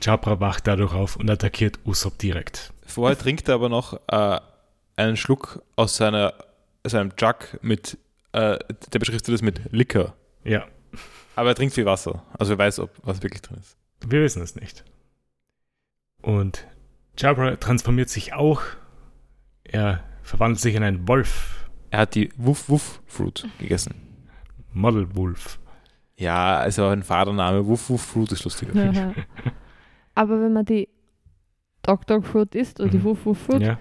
Jabra 0.00 0.40
wacht 0.40 0.66
dadurch 0.66 0.92
auf 0.94 1.16
und 1.16 1.30
attackiert 1.30 1.78
Usopp 1.84 2.18
direkt. 2.18 2.72
Vorher 2.86 3.16
trinkt 3.18 3.48
er 3.48 3.54
aber 3.54 3.68
noch 3.68 4.00
äh, 4.08 4.40
einen 4.96 5.16
Schluck 5.16 5.62
aus 5.76 5.96
seiner, 5.96 6.34
seinem 6.84 7.12
Jug 7.18 7.58
mit, 7.62 7.98
äh, 8.32 8.58
der 8.92 8.98
beschriftet 8.98 9.34
ist 9.34 9.42
mit 9.42 9.60
Liquor. 9.72 10.14
Ja, 10.44 10.66
Aber 11.36 11.50
er 11.50 11.54
trinkt 11.54 11.74
viel 11.74 11.86
Wasser. 11.86 12.22
Also 12.38 12.54
er 12.54 12.58
weiß, 12.58 12.80
ob 12.80 12.90
was 13.02 13.22
wirklich 13.22 13.42
drin 13.42 13.58
ist. 13.58 13.76
wir 14.06 14.22
wissen 14.22 14.42
es 14.42 14.56
nicht. 14.56 14.84
Und 16.20 16.66
Jabra 17.16 17.56
transformiert 17.56 18.08
sich 18.08 18.32
auch. 18.34 18.62
Er 19.64 20.02
verwandelt 20.22 20.60
sich 20.60 20.74
in 20.74 20.82
einen 20.82 21.06
Wolf. 21.08 21.68
Er 21.90 22.00
hat 22.00 22.14
die 22.14 22.30
Wuff 22.36 22.68
Wuff 22.68 23.00
Fruit 23.06 23.46
gegessen. 23.58 23.94
Model 24.72 25.14
Wolf. 25.14 25.58
Ja, 26.22 26.58
also 26.58 26.86
ein 26.86 27.02
Vatername. 27.02 27.66
Wuff 27.66 27.90
Wuff 27.90 28.02
Fruit 28.02 28.30
ist 28.32 28.44
lustiger. 28.44 28.72
Aber 30.14 30.40
wenn 30.40 30.52
man 30.52 30.64
die 30.64 30.88
Dog 31.82 32.06
Dog 32.06 32.24
Fruit 32.24 32.54
isst 32.54 32.80
oder 32.80 32.90
die 32.90 32.98
Mhm. 32.98 33.04
Wuff 33.04 33.26
Wuff 33.26 33.38
Fruit, 33.38 33.60
Ja, 33.62 33.78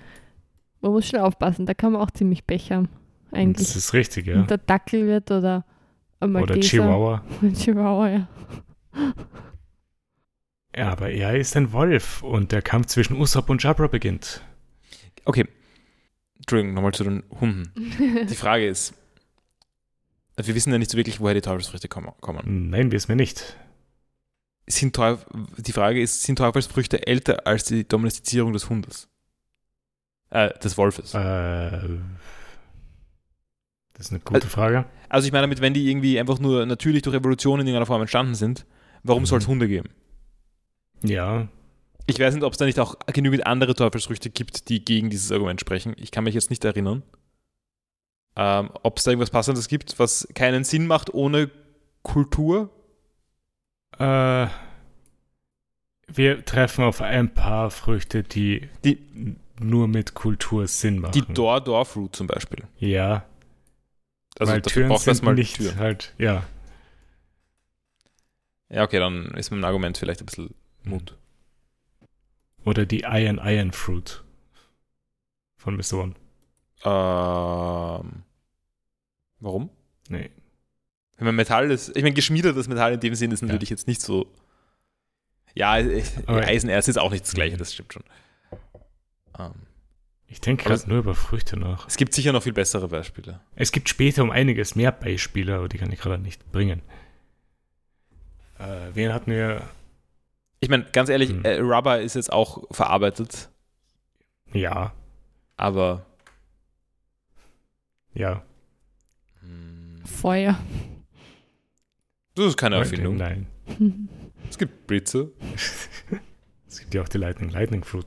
man 0.81 0.91
muss 0.93 1.07
schon 1.07 1.19
aufpassen, 1.19 1.65
da 1.65 1.73
kann 1.73 1.91
man 1.91 2.01
auch 2.01 2.11
ziemlich 2.11 2.47
Pech 2.47 2.71
haben. 2.71 2.89
Eigentlich. 3.31 3.67
das 3.67 3.75
ist 3.75 3.93
richtig, 3.93 4.25
ja. 4.27 4.35
Und 4.39 4.49
der 4.49 4.57
Dackel 4.57 5.05
wird 5.07 5.29
oder 5.31 5.63
ein 6.19 6.29
Oder 6.31 6.39
Malteser. 6.39 6.59
Chihuahua. 6.61 7.23
Chihuahua, 7.53 8.09
ja. 8.09 8.27
Ja, 10.75 10.89
aber 10.91 11.09
er 11.11 11.35
ist 11.37 11.55
ein 11.57 11.71
Wolf 11.73 12.23
und 12.23 12.51
der 12.51 12.61
Kampf 12.61 12.87
zwischen 12.87 13.19
Usopp 13.19 13.49
und 13.49 13.61
Jabra 13.61 13.87
beginnt. 13.87 14.41
Okay. 15.25 15.45
Entschuldigung, 16.37 16.73
nochmal 16.73 16.93
zu 16.93 17.03
den 17.03 17.23
Hunden. 17.39 17.71
Die 18.29 18.35
Frage 18.35 18.67
ist, 18.67 18.93
wir 20.47 20.55
wissen 20.55 20.71
ja 20.71 20.77
nicht 20.77 20.91
so 20.91 20.97
wirklich, 20.97 21.19
woher 21.19 21.33
die 21.33 21.41
Teufelsfrüchte 21.41 21.87
kommen. 21.87 22.11
Nein, 22.69 22.91
wissen 22.91 23.09
wir 23.09 23.15
nicht. 23.15 23.57
Sind 24.67 24.95
Teuf 24.95 25.25
die 25.57 25.71
Frage 25.73 26.01
ist, 26.01 26.23
sind 26.23 26.37
Teufelsfrüchte 26.37 27.05
älter 27.07 27.45
als 27.47 27.65
die 27.65 27.87
Domestizierung 27.87 28.53
des 28.53 28.69
Hundes? 28.69 29.09
Äh, 30.29 30.57
des 30.59 30.77
Wolfes. 30.77 31.13
Äh, 31.13 31.71
das 33.93 34.05
ist 34.07 34.11
eine 34.11 34.19
gute 34.21 34.47
Frage. 34.47 34.85
Also 35.09 35.25
ich 35.27 35.33
meine 35.33 35.43
damit, 35.43 35.61
wenn 35.61 35.73
die 35.73 35.89
irgendwie 35.89 36.19
einfach 36.19 36.39
nur 36.39 36.65
natürlich 36.65 37.01
durch 37.01 37.15
Evolution 37.15 37.59
in 37.59 37.67
irgendeiner 37.67 37.85
Form 37.85 38.01
entstanden 38.01 38.35
sind, 38.35 38.65
warum 39.03 39.23
Mhm. 39.23 39.27
soll 39.27 39.39
es 39.39 39.47
Hunde 39.47 39.67
geben? 39.67 39.89
Ja, 41.03 41.47
Ich 42.07 42.19
weiß 42.19 42.33
nicht, 42.33 42.43
ob 42.43 42.51
es 42.51 42.57
da 42.57 42.65
nicht 42.65 42.79
auch 42.79 42.95
genügend 43.13 43.45
andere 43.45 43.75
Teufelsfrüchte 43.75 44.31
gibt, 44.31 44.69
die 44.69 44.83
gegen 44.83 45.09
dieses 45.11 45.31
Argument 45.31 45.61
sprechen. 45.61 45.93
Ich 45.97 46.11
kann 46.11 46.23
mich 46.23 46.33
jetzt 46.33 46.49
nicht 46.49 46.65
erinnern. 46.65 47.03
Ähm, 48.35 48.69
ob 48.83 48.97
es 48.97 49.03
da 49.03 49.11
irgendwas 49.11 49.29
Passendes 49.29 49.67
gibt, 49.67 49.99
was 49.99 50.27
keinen 50.33 50.63
Sinn 50.63 50.87
macht 50.87 51.13
ohne 51.13 51.49
Kultur. 52.03 52.69
äh, 53.99 54.47
wir 56.07 56.43
treffen 56.45 56.83
auf 56.83 57.01
ein 57.01 57.33
paar 57.33 57.71
Früchte, 57.71 58.23
die, 58.23 58.67
Die- 58.83 59.35
nur 59.59 59.87
mit 59.87 60.13
Kultur 60.13 60.67
Sinn 60.67 60.99
machen. 60.99 61.11
Die 61.13 61.21
Door-Door-Fruit 61.33 62.15
zum 62.15 62.27
Beispiel. 62.27 62.63
Ja, 62.79 63.25
Also 64.39 64.51
weil 64.53 64.61
dafür 64.61 64.73
Türen 64.81 64.89
braucht 64.89 65.03
sind 65.03 65.11
erstmal 65.11 65.35
nicht 65.35 65.55
Türen. 65.57 65.77
halt, 65.77 66.13
ja. 66.17 66.43
Ja, 68.69 68.83
okay, 68.83 68.99
dann 68.99 69.25
ist 69.35 69.51
mein 69.51 69.63
Argument 69.65 69.97
vielleicht 69.97 70.21
ein 70.21 70.25
bisschen 70.25 70.55
Mut. 70.83 71.17
Oder 72.65 72.85
die 72.85 73.01
Iron 73.05 73.39
Iron 73.43 73.71
Fruit 73.71 74.23
von 75.57 75.75
Mr. 75.75 75.93
One. 75.93 76.15
Ähm, 76.83 78.23
warum? 79.39 79.69
Nee. 80.09 80.29
Wenn 81.17 81.25
man 81.25 81.35
Metall 81.35 81.69
ist, 81.71 81.89
ich 81.95 82.01
meine, 82.03 82.13
geschmiedetes 82.15 82.67
Metall 82.67 82.93
in 82.93 82.99
dem 82.99 83.15
Sinn 83.15 83.31
ist 83.31 83.41
natürlich 83.43 83.69
jetzt 83.69 83.87
nicht 83.87 84.01
so. 84.01 84.25
Ja, 85.53 85.77
äh, 85.77 86.03
Aber- 86.25 86.41
Eisenerz 86.45 86.87
ist 86.87 86.97
auch 86.97 87.11
nicht 87.11 87.25
das 87.25 87.33
Gleiche, 87.33 87.57
das 87.57 87.73
stimmt 87.73 87.93
schon. 87.93 88.03
Ähm, 89.37 89.51
Ich 90.27 90.41
denke 90.41 90.63
gerade 90.63 90.89
nur 90.89 90.99
über 90.99 91.13
Früchte 91.13 91.57
nach. 91.59 91.87
es 91.87 91.97
gibt 91.97 92.13
sicher 92.13 92.31
noch 92.31 92.41
viel 92.43 92.53
bessere 92.53 92.87
Beispiele. 92.87 93.41
Es 93.55 93.71
gibt 93.71 93.89
später 93.89 94.23
um 94.23 94.31
einiges 94.31 94.75
mehr 94.75 94.91
Beispiele, 94.91 95.55
aber 95.57 95.67
die 95.69 95.77
kann 95.77 95.91
ich 95.91 95.99
gerade 95.99 96.21
nicht 96.23 96.51
bringen. 96.51 96.81
Äh, 98.59 98.89
wen 98.93 99.13
hatten 99.13 99.31
wir? 99.31 99.61
Ich 100.59 100.69
meine, 100.69 100.85
ganz 100.91 101.09
ehrlich, 101.09 101.29
Hm. 101.31 101.43
äh, 101.43 101.59
Rubber 101.59 102.01
ist 102.01 102.15
jetzt 102.15 102.31
auch 102.31 102.63
verarbeitet, 102.71 103.49
Ja, 104.53 104.93
aber 105.57 106.05
ja. 108.13 108.43
hm, 109.41 110.01
Feuer. 110.05 110.59
das 112.35 112.45
ist 112.45 112.57
keine 112.57 112.75
Erfindung. 112.77 113.17
Nein. 113.17 113.47
Es 114.49 114.57
gibt 114.57 114.85
Blitze. 114.87 115.31
Es 116.67 116.79
gibt 116.79 116.93
ja 116.93 117.01
auch 117.01 117.09
die 117.09 117.17
Lightning, 117.17 117.49
Lightning 117.49 117.83
Fruit. 117.83 118.05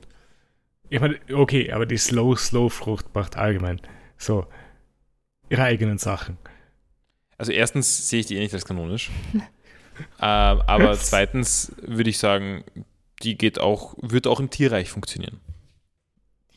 Ich 0.89 0.99
meine, 0.99 1.19
okay, 1.31 1.71
aber 1.71 1.85
die 1.85 1.97
Slow, 1.97 2.35
Slow 2.35 2.69
Frucht 2.69 3.13
macht 3.13 3.37
allgemein 3.37 3.79
so 4.17 4.47
ihre 5.49 5.63
eigenen 5.63 5.99
Sachen. 5.99 6.37
Also 7.37 7.51
erstens 7.51 8.09
sehe 8.09 8.21
ich 8.21 8.25
die 8.25 8.37
eh 8.37 8.39
nicht 8.39 8.53
als 8.53 8.65
kanonisch. 8.65 9.11
ähm, 9.33 9.41
aber 10.19 10.97
zweitens 10.97 11.73
würde 11.81 12.09
ich 12.09 12.17
sagen, 12.17 12.63
die 13.21 13.37
geht 13.37 13.59
auch, 13.59 13.95
wird 14.01 14.27
auch 14.27 14.39
im 14.39 14.49
Tierreich 14.49 14.89
funktionieren. 14.89 15.41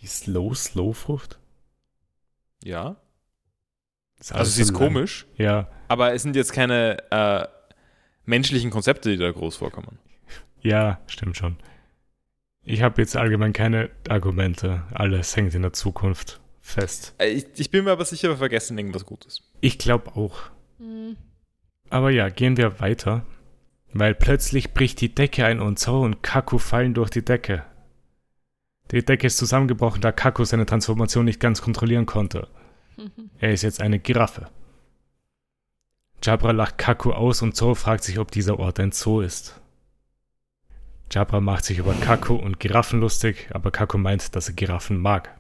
Die 0.01 0.07
Slow, 0.07 0.55
Slow 0.55 0.95
Frucht? 0.95 1.39
Ja. 2.63 2.97
Also 4.31 4.51
sie 4.51 4.63
ist 4.63 4.73
komisch, 4.73 5.27
Ja, 5.37 5.69
aber 5.89 6.13
es 6.13 6.23
sind 6.23 6.35
jetzt 6.37 6.53
keine 6.53 6.99
äh, 7.11 7.47
menschlichen 8.27 8.71
Konzepte, 8.71 9.11
die 9.11 9.17
da 9.17 9.31
groß 9.31 9.57
vorkommen. 9.57 9.99
ja, 10.61 11.01
stimmt 11.07 11.37
schon. 11.37 11.57
Ich 12.65 12.83
habe 12.83 13.01
jetzt 13.01 13.17
allgemein 13.17 13.53
keine 13.53 13.91
Argumente. 14.09 14.83
Alles 14.93 15.35
hängt 15.37 15.55
in 15.55 15.63
der 15.63 15.73
Zukunft 15.73 16.41
fest. 16.61 17.15
Äh, 17.19 17.29
Ich, 17.29 17.47
ich 17.57 17.71
bin 17.71 17.85
mir 17.85 17.93
aber 17.93 18.05
sicher, 18.05 18.29
wir 18.29 18.37
vergessen 18.37 18.77
irgendwas 18.77 19.07
Gutes. 19.07 19.43
Ich 19.61 19.79
glaube 19.79 20.15
auch. 20.17 20.37
Mhm. 20.79 21.17
Aber 21.89 22.11
ja, 22.11 22.29
gehen 22.29 22.57
wir 22.59 22.81
weiter. 22.81 23.25
Weil 23.95 24.15
plötzlich 24.15 24.75
bricht 24.75 25.01
die 25.01 25.15
Decke 25.15 25.47
ein 25.47 25.61
und 25.61 25.79
Zoro 25.79 26.05
und 26.05 26.23
Kaku 26.23 26.59
fallen 26.59 26.93
durch 26.93 27.09
die 27.09 27.25
Decke. 27.25 27.65
Die 28.91 29.03
Decke 29.03 29.27
ist 29.29 29.39
zusammengebrochen, 29.39 30.03
da 30.03 30.13
Kaku 30.13 30.45
seine 30.45 30.67
Transformation 30.67 31.25
nicht 31.25 31.41
ganz 31.41 31.63
kontrollieren 31.63 32.05
konnte. 32.05 32.49
Er 33.39 33.53
ist 33.53 33.63
jetzt 33.63 33.81
eine 33.81 33.99
Giraffe. 33.99 34.49
Jabra 36.23 36.51
lacht 36.51 36.79
Kaku 36.79 37.13
aus 37.13 37.43
und 37.43 37.55
Zoro 37.55 37.75
fragt 37.75 38.05
sich, 38.05 38.19
ob 38.19 38.31
dieser 38.31 38.59
Ort 38.59 38.81
ein 38.81 38.93
Zoo 38.93 39.21
ist. 39.21 39.61
Jabra 41.11 41.41
macht 41.41 41.65
sich 41.65 41.79
über 41.79 41.95
Kaku 41.95 42.35
und 42.35 42.61
Giraffen 42.61 43.01
lustig, 43.01 43.49
aber 43.53 43.71
Kaku 43.71 43.99
meint, 43.99 44.35
dass 44.35 44.49
er 44.49 44.55
Giraffen 44.55 44.99
mag. 44.99 45.35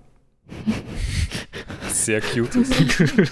Sehr 1.88 2.20
cute. 2.20 2.56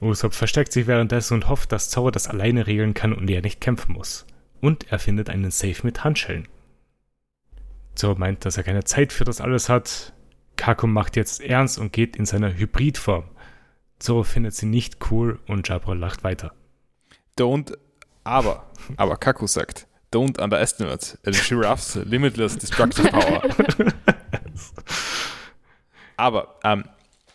Usopp 0.00 0.34
versteckt 0.34 0.72
sich 0.72 0.86
währenddessen 0.86 1.34
und 1.34 1.48
hofft, 1.48 1.72
dass 1.72 1.88
Zoro 1.88 2.10
das 2.10 2.28
alleine 2.28 2.66
regeln 2.66 2.92
kann 2.92 3.14
und 3.14 3.30
er 3.30 3.40
nicht 3.40 3.60
kämpfen 3.60 3.94
muss. 3.94 4.26
Und 4.60 4.90
er 4.90 4.98
findet 4.98 5.30
einen 5.30 5.50
Safe 5.50 5.78
mit 5.82 6.04
Handschellen. 6.04 6.48
Zoro 7.94 8.16
meint, 8.16 8.44
dass 8.44 8.58
er 8.58 8.64
keine 8.64 8.84
Zeit 8.84 9.12
für 9.12 9.24
das 9.24 9.40
alles 9.40 9.70
hat. 9.70 10.12
Kaku 10.56 10.86
macht 10.86 11.16
jetzt 11.16 11.40
ernst 11.40 11.78
und 11.78 11.92
geht 11.92 12.16
in 12.16 12.26
seiner 12.26 12.52
Hybridform. 12.54 13.24
Zoro 13.98 14.22
findet 14.24 14.54
sie 14.54 14.66
nicht 14.66 15.10
cool 15.10 15.38
und 15.46 15.68
Jabra 15.68 15.94
lacht 15.94 16.24
weiter. 16.24 16.52
Don't, 17.38 17.76
aber, 18.24 18.66
aber 18.96 19.16
Kaku 19.16 19.46
sagt, 19.46 19.86
don't 20.12 20.40
underestimate 20.42 21.18
a 21.26 21.30
giraffe's 21.30 21.94
limitless 21.96 22.56
destructive 22.58 23.08
power. 23.08 23.42
aber 26.16 26.56
ähm, 26.64 26.84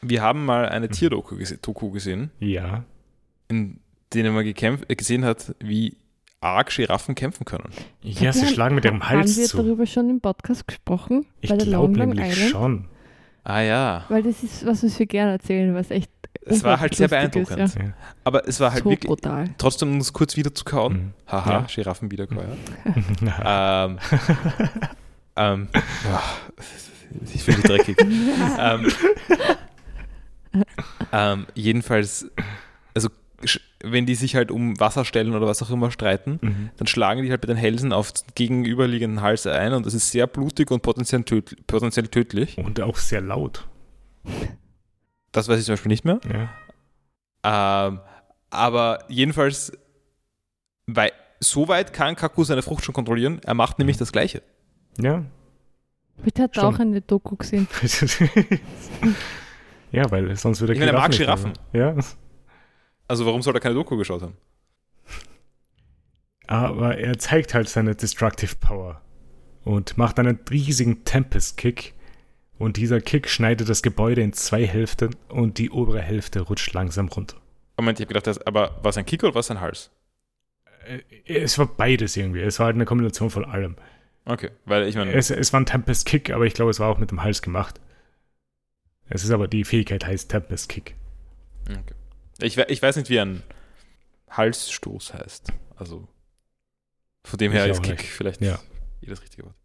wir 0.02 0.22
haben 0.22 0.45
mal 0.45 0.68
eine 0.69 0.89
Tierdoku 0.89 1.35
gese 1.38 1.57
Doku 1.57 1.91
gesehen, 1.91 2.31
Ja, 2.39 2.84
in 3.48 3.80
denen 4.14 4.34
man 4.34 4.43
gekämpft, 4.43 4.85
äh, 4.89 4.95
gesehen 4.95 5.23
hat, 5.26 5.56
wie 5.60 5.98
arg 6.41 6.69
Giraffen 6.76 7.14
kämpfen 7.15 7.45
können. 7.45 7.69
ja, 8.02 8.34
sie 8.34 8.48
schlagen 8.48 8.73
mit 8.76 8.85
ihrem 8.85 9.07
Hals 9.07 9.31
Haben 9.31 9.38
wir 9.38 9.45
zu. 9.45 9.57
darüber 9.57 9.85
schon 9.85 10.10
im 10.10 10.22
Podcast 10.22 10.68
gesprochen? 10.68 11.26
Ich 11.41 11.49
bei 11.52 11.57
der 11.57 11.68
glaube 11.68 11.93
nämlich 11.98 12.27
Island? 12.30 12.49
schon. 12.52 12.85
Ah 13.43 13.61
ja, 13.61 14.05
Weil 14.09 14.23
das 14.23 14.43
ist, 14.43 14.65
was 14.65 14.84
wir 14.99 15.05
gerne 15.07 15.31
erzählen, 15.31 15.73
was 15.73 15.89
echt. 15.89 16.11
es 16.45 16.63
war 16.63 16.80
halt 16.80 16.93
sehr 16.93 17.07
lustig 17.07 17.41
ist, 17.41 17.53
beeindruckend. 17.55 17.76
Ja. 17.76 17.93
Aber 18.23 18.47
es 18.47 18.59
war 18.59 18.72
halt 18.72 18.84
so 18.84 18.89
wirklich, 18.89 19.09
brutal. 19.09 19.49
trotzdem 19.57 19.91
um 19.93 19.97
es 19.97 20.13
kurz 20.13 20.38
wieder 20.38 20.53
zu 20.53 20.63
kauen. 20.63 20.93
Mhm. 20.93 21.13
Haha, 21.27 21.51
Ja. 21.51 21.65
Giraffen 21.73 22.11
wiederkäuer. 22.11 22.55
ähm, 23.43 23.97
ähm, 25.35 25.68
ja, 25.73 26.23
ich 27.34 27.47
mich 27.47 27.61
dreckig. 27.61 27.97
ähm, 28.59 28.91
ähm, 31.11 31.47
jedenfalls, 31.55 32.27
also 32.93 33.09
wenn 33.84 34.05
die 34.05 34.15
sich 34.15 34.35
halt 34.35 34.51
um 34.51 34.80
Wasser 34.80 35.05
stellen 35.05 35.34
oder 35.35 35.47
was 35.47 35.61
auch 35.63 35.69
immer 35.72 35.91
streiten, 35.91 36.39
Mhm. 36.41 36.69
dann 36.77 36.88
schlagen 36.88 37.23
die 37.23 37.30
halt 37.31 37.41
mit 37.41 37.49
den 37.49 37.57
Hälsen 37.57 37.93
auf 37.93 38.11
den 38.11 38.23
gegenüberliegenden 38.35 39.22
Hals 39.22 39.45
ein 39.47 39.73
und 39.73 39.85
das 39.85 39.93
ist 39.93 40.11
sehr 40.11 40.27
blutig 40.27 40.69
und 40.72 40.81
potenziell, 40.81 41.23
töd 41.23 41.55
potenziell 41.68 42.07
tödlich. 42.07 42.57
Und 42.57 42.80
auch 42.81 42.97
sehr 42.97 43.22
laut. 43.22 43.68
Das 45.31 45.47
weiß 45.47 45.59
ich 45.59 45.65
zum 45.65 45.73
Beispiel 45.73 45.89
nicht 45.89 46.05
mehr. 46.05 46.19
Ja. 47.43 47.88
Ähm, 47.88 47.99
aber 48.49 48.99
jedenfalls, 49.07 49.72
weil 50.88 51.11
so 51.39 51.68
weit 51.68 51.93
kann 51.93 52.15
Kaku 52.15 52.43
seine 52.43 52.61
Frucht 52.61 52.84
schon 52.85 52.93
kontrollieren. 52.93 53.39
Er 53.45 53.53
macht 53.55 53.80
nämlich 53.80 53.97
das 53.97 54.11
Gleiche. 54.11 54.41
ja. 54.99 55.23
Bitte 56.23 56.43
hat 56.43 56.55
Schon. 56.55 56.65
auch 56.65 56.77
eine 56.77 57.01
Doku 57.01 57.35
gesehen. 57.35 57.68
ja, 59.91 60.09
weil 60.11 60.35
sonst 60.35 60.59
würde 60.61 60.73
Ich 60.73 60.80
meine, 60.80 60.91
er 60.91 60.97
mag 60.99 61.11
Giraffen. 61.11 61.53
Ja. 61.73 61.95
Also 63.11 63.25
warum 63.25 63.41
soll 63.41 63.53
er 63.53 63.59
keine 63.59 63.75
Doku 63.75 63.97
geschaut 63.97 64.21
haben? 64.21 64.38
Aber 66.47 66.97
er 66.97 67.19
zeigt 67.19 67.53
halt 67.53 67.67
seine 67.67 67.93
Destructive 67.93 68.55
Power. 68.55 69.01
und 69.65 69.97
macht 69.97 70.17
einen 70.17 70.39
riesigen 70.49 71.03
Tempest-Kick. 71.03 71.93
Und 72.57 72.77
dieser 72.77 73.01
Kick 73.01 73.27
schneidet 73.27 73.67
das 73.67 73.81
Gebäude 73.81 74.21
in 74.21 74.31
zwei 74.31 74.65
Hälften 74.65 75.13
und 75.27 75.57
die 75.57 75.69
obere 75.69 76.01
Hälfte 76.01 76.39
rutscht 76.39 76.73
langsam 76.73 77.09
runter. 77.09 77.35
Moment, 77.77 77.99
ich 77.99 78.05
habe 78.05 78.13
gedacht, 78.13 78.27
das, 78.27 78.39
aber 78.47 78.79
war 78.81 78.89
es 78.91 78.97
ein 78.97 79.05
Kick 79.05 79.23
oder 79.23 79.33
war 79.35 79.41
es 79.41 79.51
ein 79.51 79.59
Hals? 79.59 79.91
Äh, 80.85 81.01
Es 81.25 81.57
war 81.59 81.65
beides 81.67 82.15
irgendwie. 82.15 82.39
Es 82.39 82.59
war 82.59 82.67
halt 82.67 82.75
eine 82.75 82.85
Kombination 82.85 83.29
von 83.29 83.43
allem. 83.43 83.75
Okay, 84.23 84.51
weil 84.63 84.88
ich 84.88 84.95
meine, 84.95 85.11
Es, 85.11 85.29
es 85.31 85.51
war 85.51 85.59
ein 85.59 85.65
Tempest 85.65 86.05
Kick, 86.05 86.31
aber 86.31 86.45
ich 86.45 86.53
glaube, 86.53 86.71
es 86.71 86.79
war 86.79 86.88
auch 86.88 86.97
mit 86.97 87.11
dem 87.11 87.21
Hals 87.23 87.41
gemacht. 87.41 87.81
Es 89.09 89.25
ist 89.25 89.31
aber, 89.31 89.49
die 89.49 89.65
Fähigkeit 89.65 90.05
heißt 90.05 90.29
Tempest 90.31 90.69
Kick. 90.69 90.95
okay. 91.69 91.93
Ich, 92.41 92.57
ich 92.57 92.81
weiß 92.81 92.95
nicht, 92.97 93.09
wie 93.09 93.19
ein 93.19 93.43
Halsstoß 94.30 95.13
heißt. 95.13 95.51
Also 95.76 96.07
von 97.23 97.38
dem 97.38 97.51
her 97.51 97.65
Ich 97.65 97.72
ist 97.72 97.80
auch 97.80 97.84
Kick 97.84 97.97
nicht. 97.99 98.11
vielleicht 98.11 98.41
Ja. 98.41 98.59
jedes 99.01 99.22
richtige 99.22 99.45
Wort. 99.45 99.55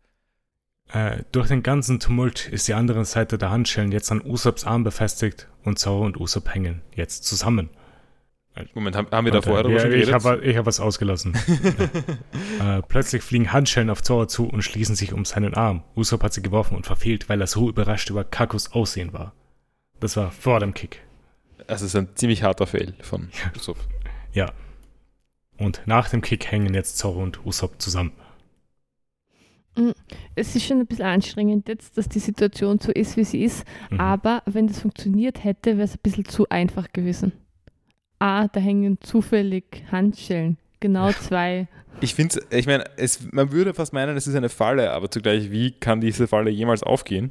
Äh, 0.92 1.24
durch 1.32 1.48
den 1.48 1.62
ganzen 1.62 1.98
Tumult 1.98 2.48
ist 2.48 2.68
die 2.68 2.74
andere 2.74 3.04
Seite 3.04 3.38
der 3.38 3.50
Handschellen 3.50 3.90
jetzt 3.90 4.12
an 4.12 4.22
Usops 4.24 4.64
Arm 4.64 4.84
befestigt 4.84 5.48
und 5.64 5.78
Zoro 5.78 6.04
und 6.04 6.18
Usopp 6.20 6.54
hängen 6.54 6.82
jetzt 6.94 7.24
zusammen. 7.24 7.70
Moment, 8.72 8.96
haben, 8.96 9.08
haben 9.10 9.26
wir 9.26 9.32
da 9.32 9.42
vorher 9.42 9.64
darüber 9.64 9.86
ja, 9.86 9.92
ich 9.92 10.10
habe 10.10 10.40
ich 10.42 10.56
hab 10.56 10.64
was 10.64 10.80
ausgelassen. 10.80 11.34
äh, 12.62 12.80
plötzlich 12.88 13.22
fliegen 13.22 13.52
Handschellen 13.52 13.90
auf 13.90 14.02
Zoro 14.02 14.26
zu 14.26 14.48
und 14.48 14.62
schließen 14.62 14.96
sich 14.96 15.12
um 15.12 15.26
seinen 15.26 15.52
Arm. 15.52 15.82
Usopp 15.94 16.22
hat 16.22 16.32
sie 16.32 16.40
geworfen 16.40 16.74
und 16.74 16.86
verfehlt, 16.86 17.28
weil 17.28 17.40
er 17.40 17.48
so 17.48 17.68
überrascht 17.68 18.08
über 18.08 18.24
Kakus 18.24 18.72
Aussehen 18.72 19.12
war. 19.12 19.34
Das 20.00 20.16
war 20.16 20.30
vor 20.30 20.60
dem 20.60 20.72
Kick. 20.72 21.02
Das 21.66 21.82
ist 21.82 21.94
ein 21.96 22.08
ziemlich 22.14 22.42
harter 22.42 22.66
Fail 22.66 22.94
von 23.00 23.28
Ja. 23.32 23.52
Usopp. 23.56 23.78
Ja. 24.32 24.52
Und 25.58 25.80
nach 25.86 26.08
dem 26.10 26.20
Kick 26.20 26.50
hängen 26.50 26.74
jetzt 26.74 26.98
Zoro 26.98 27.22
und 27.22 27.44
Usopp 27.46 27.80
zusammen. 27.80 28.12
Es 30.34 30.56
ist 30.56 30.64
schon 30.64 30.80
ein 30.80 30.86
bisschen 30.86 31.04
anstrengend 31.04 31.68
jetzt, 31.68 31.98
dass 31.98 32.08
die 32.08 32.18
Situation 32.18 32.78
so 32.78 32.90
ist, 32.92 33.16
wie 33.18 33.24
sie 33.24 33.42
ist. 33.44 33.64
Mhm. 33.90 34.00
Aber 34.00 34.42
wenn 34.46 34.66
das 34.68 34.80
funktioniert 34.80 35.44
hätte, 35.44 35.76
wäre 35.76 35.84
es 35.84 35.94
ein 35.94 36.00
bisschen 36.02 36.24
zu 36.24 36.48
einfach 36.48 36.92
gewesen. 36.94 37.32
A, 38.18 38.48
da 38.48 38.58
hängen 38.58 38.98
zufällig 39.02 39.84
Handschellen. 39.92 40.56
Genau 40.80 41.12
zwei. 41.12 41.68
Ich 42.00 42.14
finde, 42.14 42.40
ich 42.50 42.66
meine, 42.66 42.84
es- 42.96 43.30
man 43.32 43.52
würde 43.52 43.74
fast 43.74 43.92
meinen, 43.92 44.16
es 44.16 44.26
ist 44.26 44.34
eine 44.34 44.48
Falle, 44.48 44.92
aber 44.92 45.10
zugleich, 45.10 45.50
wie 45.50 45.72
kann 45.72 46.00
diese 46.00 46.26
Falle 46.26 46.50
jemals 46.50 46.82
aufgehen? 46.82 47.30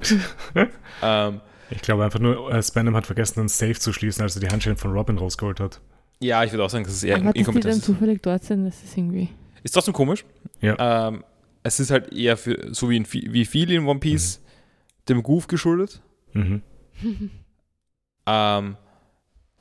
ähm, 1.03 1.41
Ich 1.71 1.81
glaube 1.81 2.03
einfach 2.05 2.19
nur, 2.19 2.51
äh, 2.53 2.61
Spanham 2.61 2.95
hat 2.95 3.05
vergessen, 3.05 3.39
einen 3.39 3.49
Safe 3.49 3.73
zu 3.75 3.91
schließen, 3.93 4.21
als 4.23 4.35
er 4.35 4.41
die 4.41 4.49
Handschellen 4.49 4.77
von 4.77 4.91
Robin 4.91 5.17
rausgeholt 5.17 5.59
hat. 5.59 5.81
ja, 6.19 6.43
ich 6.43 6.51
würde 6.51 6.63
auch 6.63 6.69
sagen, 6.69 6.83
dass 6.85 6.93
es 6.93 7.03
eher 7.03 7.15
Aber 7.15 7.25
dass 7.25 7.33
die 7.33 7.39
dann 7.39 7.47
inkompetent 7.47 7.77
ist. 7.77 7.85
zufällig 7.85 8.21
dort 8.21 8.43
sind, 8.43 8.65
das 8.65 8.83
ist 8.83 8.97
irgendwie. 8.97 9.29
Ist 9.63 9.71
trotzdem 9.73 9.93
komisch. 9.93 10.23
Ja. 10.61 11.07
Ähm, 11.07 11.23
es 11.63 11.79
ist 11.79 11.89
halt 11.91 12.13
eher 12.13 12.37
für, 12.37 12.73
so 12.73 12.89
wie, 12.89 12.97
in, 12.97 13.07
wie 13.11 13.45
viel 13.45 13.71
in 13.71 13.85
One 13.87 13.99
Piece, 13.99 14.41
dem 15.09 15.23
Goof 15.23 15.47
geschuldet. 15.47 16.01
Mhm. 16.33 16.61
Ähm, 18.27 18.75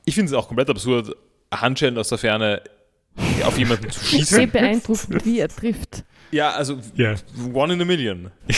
ich 0.05 0.15
finde 0.15 0.31
es 0.31 0.33
auch 0.33 0.47
komplett 0.47 0.69
absurd, 0.71 1.15
Handschellen 1.53 1.97
aus 1.99 2.09
der 2.09 2.17
Ferne 2.17 2.63
auf 3.43 3.57
jemanden 3.59 3.91
zu 3.91 3.99
Ich 4.01 4.09
sehe 4.09 4.19
schießen. 4.41 4.51
beeindruckend, 4.51 5.23
wie 5.25 5.39
er 5.39 5.49
trifft. 5.49 6.03
Ja, 6.31 6.49
also 6.51 6.79
Ja. 6.95 7.13
one 7.53 7.73
in 7.75 7.81
a 7.81 7.85
million. 7.85 8.31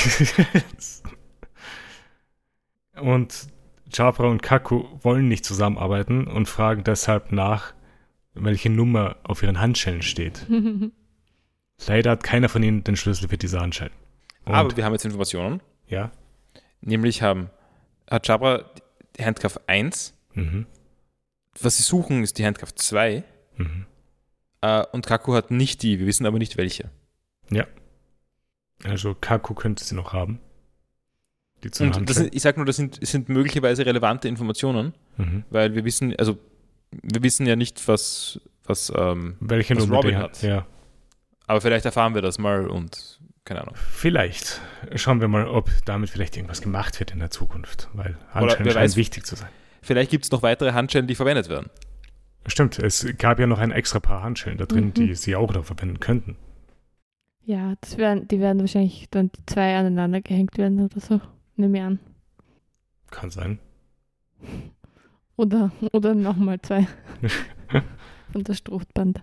und 3.02 3.48
Chapra 3.92 4.26
und 4.28 4.42
Kaku 4.44 4.86
wollen 5.02 5.28
nicht 5.28 5.46
zusammenarbeiten 5.46 6.28
und 6.28 6.48
fragen 6.48 6.84
deshalb 6.84 7.32
nach, 7.32 7.74
welche 8.34 8.70
Nummer 8.70 9.18
auf 9.24 9.44
ihren 9.44 9.60
Handschellen 9.60 10.02
steht. 10.02 10.46
Leider 11.88 12.12
hat 12.12 12.24
keiner 12.24 12.50
von 12.50 12.64
ihnen 12.64 12.84
den 12.84 12.96
Schlüssel 12.96 13.30
für 13.30 13.38
diese 13.38 13.60
Handschellen. 13.60 13.94
Und, 14.46 14.54
Aber 14.56 14.76
wir 14.78 14.86
haben 14.86 14.94
jetzt 14.94 15.06
Informationen. 15.06 15.62
ja. 15.88 16.12
Nämlich 16.82 17.24
haben, 17.24 17.50
hat 18.10 18.28
Jabra 18.28 18.64
die 19.18 19.26
Handkraft 19.26 19.68
1. 19.68 20.14
Mhm. 20.36 20.68
Was 21.60 21.78
sie 21.78 21.84
suchen, 21.84 22.22
ist 22.22 22.38
die 22.38 22.46
Handkraft 22.46 22.78
2. 22.78 23.24
Mhm. 23.58 23.88
Äh, 24.62 24.86
und 24.92 25.08
Kaku 25.08 25.34
hat 25.34 25.50
nicht 25.50 25.82
die. 25.82 25.98
Wir 26.00 26.06
wissen 26.06 26.28
aber 26.28 26.38
nicht 26.38 26.56
welche. 26.56 26.92
Also 28.84 29.16
Kaku 29.16 29.56
könnte 29.56 29.84
sie 29.84 29.96
noch 29.96 30.14
haben. 30.14 30.40
Die 31.64 31.72
zwei 31.72 31.88
Und 31.88 32.10
sind, 32.14 32.36
ich 32.36 32.42
sage 32.42 32.58
nur, 32.60 32.66
das 32.66 32.76
sind, 32.76 33.06
sind 33.06 33.30
möglicherweise 33.30 33.86
relevante 33.86 34.28
Informationen, 34.28 34.94
Mhm. 35.18 35.44
weil 35.50 35.74
wir 35.74 35.84
wissen, 35.86 36.16
also 36.18 36.38
wir 36.92 37.24
wissen 37.24 37.46
ja 37.48 37.56
nicht, 37.56 37.88
was, 37.88 38.40
was 38.66 38.92
ähm, 38.96 39.36
Welche 39.40 39.76
was 39.76 39.90
Robin 39.90 40.18
hat. 40.18 40.42
Ja. 40.44 40.66
aber 41.48 41.60
vielleicht 41.62 41.86
erfahren 41.86 42.14
wir 42.16 42.22
das 42.22 42.38
mal 42.38 42.68
und 42.68 43.20
keine 43.44 43.62
Ahnung. 43.62 43.76
Vielleicht. 43.76 44.62
Schauen 44.96 45.22
wir 45.22 45.28
mal, 45.30 45.48
ob 45.48 45.70
damit 45.86 46.10
vielleicht 46.10 46.36
irgendwas 46.36 46.62
gemacht 46.62 47.00
wird 47.00 47.12
in 47.12 47.20
der 47.20 47.32
Zukunft, 47.32 47.90
weil 47.94 48.18
Handschellen 48.34 48.72
scheinen 48.72 48.96
wichtig 48.98 49.26
zu 49.26 49.36
sein. 49.36 49.50
Vielleicht 49.82 50.12
gibt 50.12 50.26
es 50.26 50.32
noch 50.32 50.44
weitere 50.44 50.74
Handschellen, 50.74 51.08
die 51.08 51.16
verwendet 51.16 51.48
werden. 51.50 51.70
Stimmt, 52.46 52.78
es 52.80 53.06
gab 53.18 53.40
ja 53.40 53.48
noch 53.48 53.60
ein 53.60 53.72
extra 53.72 54.00
Paar 54.00 54.22
Handschellen 54.24 54.58
da 54.58 54.66
drin, 54.66 54.88
Mhm. 54.88 54.94
die 54.94 55.16
sie 55.16 55.36
auch 55.36 55.54
noch 55.54 55.66
verwenden 55.66 56.00
könnten. 56.00 56.36
Ja, 57.46 57.76
das 57.82 57.98
werden, 57.98 58.28
die 58.28 58.40
werden 58.42 58.60
wahrscheinlich 58.60 59.08
dann 59.10 59.32
die 59.32 59.46
zwei 59.46 59.78
aneinander 59.78 60.22
gehängt 60.22 60.58
werden 60.58 60.82
oder 60.84 61.00
so. 61.00 61.22
Nehme 61.58 61.78
ich 61.78 61.84
an. 61.84 62.00
Kann 63.12 63.30
sein. 63.30 63.60
Oder, 65.36 65.72
oder 65.94 66.16
nochmal 66.16 66.60
zwei. 66.64 66.88
Von 68.32 68.44
der 68.44 68.56
Strohband. 68.56 69.22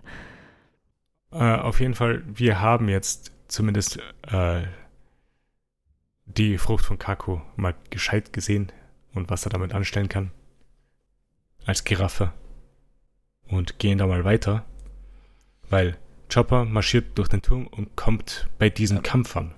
Äh, 1.31 1.55
auf 1.57 1.81
jeden 1.81 1.93
Fall, 1.93 2.23
wir 2.25 2.61
haben 2.61 2.87
jetzt 2.87 3.33
zumindest 3.49 3.99
äh, 4.21 4.63
die 6.25 6.57
Frucht 6.57 6.85
von 6.85 6.97
Kaku 6.97 7.41
mal 7.57 7.75
gescheit 7.89 8.31
gesehen 8.31 8.71
und 9.13 9.29
was 9.29 9.45
er 9.45 9.49
damit 9.49 9.73
anstellen 9.73 10.07
kann. 10.07 10.31
Als 11.65 11.83
Giraffe. 11.83 12.31
Und 13.49 13.77
gehen 13.79 13.97
da 13.97 14.07
mal 14.07 14.23
weiter, 14.23 14.63
weil 15.69 15.97
Chopper 16.33 16.63
marschiert 16.63 17.17
durch 17.17 17.27
den 17.27 17.41
Turm 17.41 17.67
und 17.67 17.97
kommt 17.97 18.47
bei 18.57 18.69
diesem 18.69 18.97
Ja. 18.97 19.03
Kampf 19.03 19.35
an. 19.35 19.53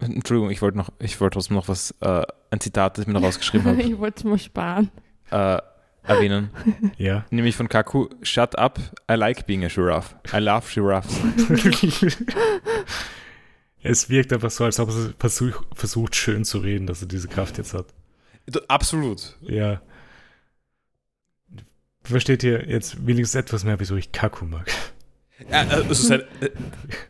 Entschuldigung, 0.00 0.50
ich 0.50 0.62
wollte 0.62 0.78
noch, 0.78 0.90
ich 1.00 1.20
wollte 1.20 1.34
trotzdem 1.34 1.56
noch 1.56 1.68
was, 1.68 1.92
äh, 2.00 2.22
ein 2.50 2.60
Zitat, 2.60 2.96
das 2.96 3.02
ich 3.02 3.06
mir 3.08 3.14
noch 3.14 3.22
rausgeschrieben 3.22 3.66
habe, 3.66 3.82
ich 3.82 3.98
wollte 3.98 4.18
es 4.18 4.24
mal 4.24 4.38
sparen. 4.38 4.90
äh, 5.30 5.58
erwähnen. 6.04 6.50
Ja. 6.96 7.24
Nämlich 7.30 7.56
von 7.56 7.68
Kaku, 7.68 8.08
shut 8.22 8.56
up, 8.56 8.78
I 9.10 9.14
like 9.14 9.46
being 9.46 9.64
a 9.64 9.68
giraffe. 9.68 10.14
I 10.32 10.38
love 10.38 10.66
giraffes. 10.72 11.16
es 13.82 14.08
wirkt 14.08 14.32
einfach 14.32 14.50
so, 14.50 14.64
als 14.64 14.80
ob 14.80 14.88
er 14.88 15.12
versuch, 15.18 15.62
versucht, 15.74 16.16
schön 16.16 16.44
zu 16.44 16.58
reden, 16.58 16.86
dass 16.86 17.02
er 17.02 17.08
diese 17.08 17.28
Kraft 17.28 17.58
jetzt 17.58 17.74
hat. 17.74 17.86
Absolut. 18.68 19.36
Ja. 19.42 19.82
Versteht 22.02 22.42
ihr 22.42 22.66
jetzt 22.68 23.06
wenigstens 23.06 23.38
etwas 23.38 23.64
mehr, 23.64 23.78
wieso 23.80 23.96
ich 23.96 24.12
Kaku 24.12 24.46
mag? 24.46 24.70
Ja, 25.50 25.60
also 25.68 25.92
sein, 25.94 26.22
äh, 26.40 26.50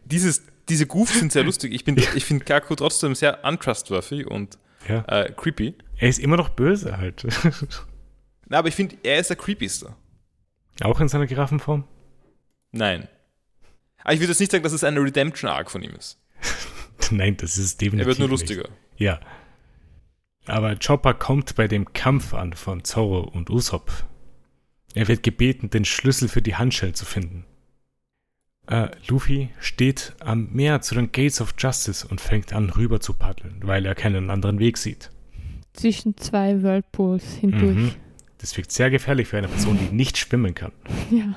dieses, 0.05 0.43
diese 0.69 0.86
Goofs 0.86 1.19
sind 1.19 1.32
sehr 1.32 1.45
lustig. 1.45 1.73
Ich, 1.73 1.85
bin- 1.85 1.97
ich 1.97 2.24
finde 2.24 2.45
Kaku 2.45 2.74
trotzdem 2.74 3.15
sehr 3.15 3.45
untrustworthy 3.45 4.24
und 4.24 4.59
Ja. 4.89 5.05
äh, 5.07 5.32
creepy. 5.32 5.74
Er 5.97 6.09
ist 6.09 6.19
immer 6.19 6.36
noch 6.36 6.51
böse 6.51 6.97
halt. 6.99 7.27
Na, 8.47 8.59
aber 8.59 8.69
ich 8.69 8.74
finde, 8.74 8.97
er 9.03 9.19
ist 9.19 9.31
der 9.31 9.36
creepyste. 9.36 9.95
Auch 10.82 11.01
in 11.01 11.09
seiner 11.09 11.27
Giraffenform? 11.27 11.85
Nein. 12.73 13.09
Aber 14.05 14.12
ich 14.15 14.20
würde 14.20 14.31
jetzt 14.32 14.40
nicht 14.40 14.53
sagen, 14.53 14.62
dass 14.62 14.73
es 14.73 14.85
eine 14.85 15.01
Redemption-Arc 15.03 15.70
von 15.70 15.82
ihm 15.82 15.93
ist. 15.95 16.20
Nein, 17.11 17.36
das 17.36 17.59
ist 17.59 17.81
definitiv 17.81 18.05
Er 18.05 18.07
wird 18.07 18.19
nur 18.20 18.28
nicht. 18.28 18.40
lustiger. 18.40 18.69
Ja. 18.97 19.20
Aber 20.47 20.77
Chopper 20.77 21.15
kommt 21.15 21.57
bei 21.57 21.69
dem 21.69 21.93
Kampf 21.93 22.32
an 22.32 22.53
von 22.55 22.85
Zoro 22.85 23.20
und 23.20 23.51
Usopp. 23.51 23.90
Er 24.95 25.09
wird 25.09 25.23
gebeten, 25.23 25.69
den 25.70 25.85
Schlüssel 25.85 26.28
für 26.28 26.40
die 26.40 26.55
Handschellen 26.57 26.95
zu 26.95 27.05
finden. 27.05 27.45
Äh, 28.69 28.90
Luffy 29.09 29.49
steht 29.61 30.15
am 30.20 30.51
Meer 30.53 30.82
zu 30.82 30.95
den 30.95 31.11
Gates 31.11 31.40
of 31.40 31.55
Justice 31.57 32.07
und 32.07 32.20
fängt 32.20 32.53
an, 32.53 32.69
rüber 32.69 33.01
zu 33.01 33.15
paddeln, 33.15 33.61
weil 33.62 33.86
er 33.86 33.95
keinen 33.95 34.28
anderen 34.28 34.59
Weg 34.59 34.77
sieht. 34.77 35.11
Zwischen 35.73 36.16
zwei 36.19 36.62
Whirlpools 36.62 37.35
hindurch. 37.36 37.77
Mhm. 37.77 37.95
Das 38.36 38.57
wirkt 38.57 38.70
sehr 38.70 38.90
gefährlich 38.90 39.28
für 39.28 39.39
eine 39.39 39.49
Person, 39.49 39.78
die 39.78 39.95
nicht 39.95 40.19
schwimmen 40.19 40.55
kann. 40.55 40.73
Ja. 41.11 41.35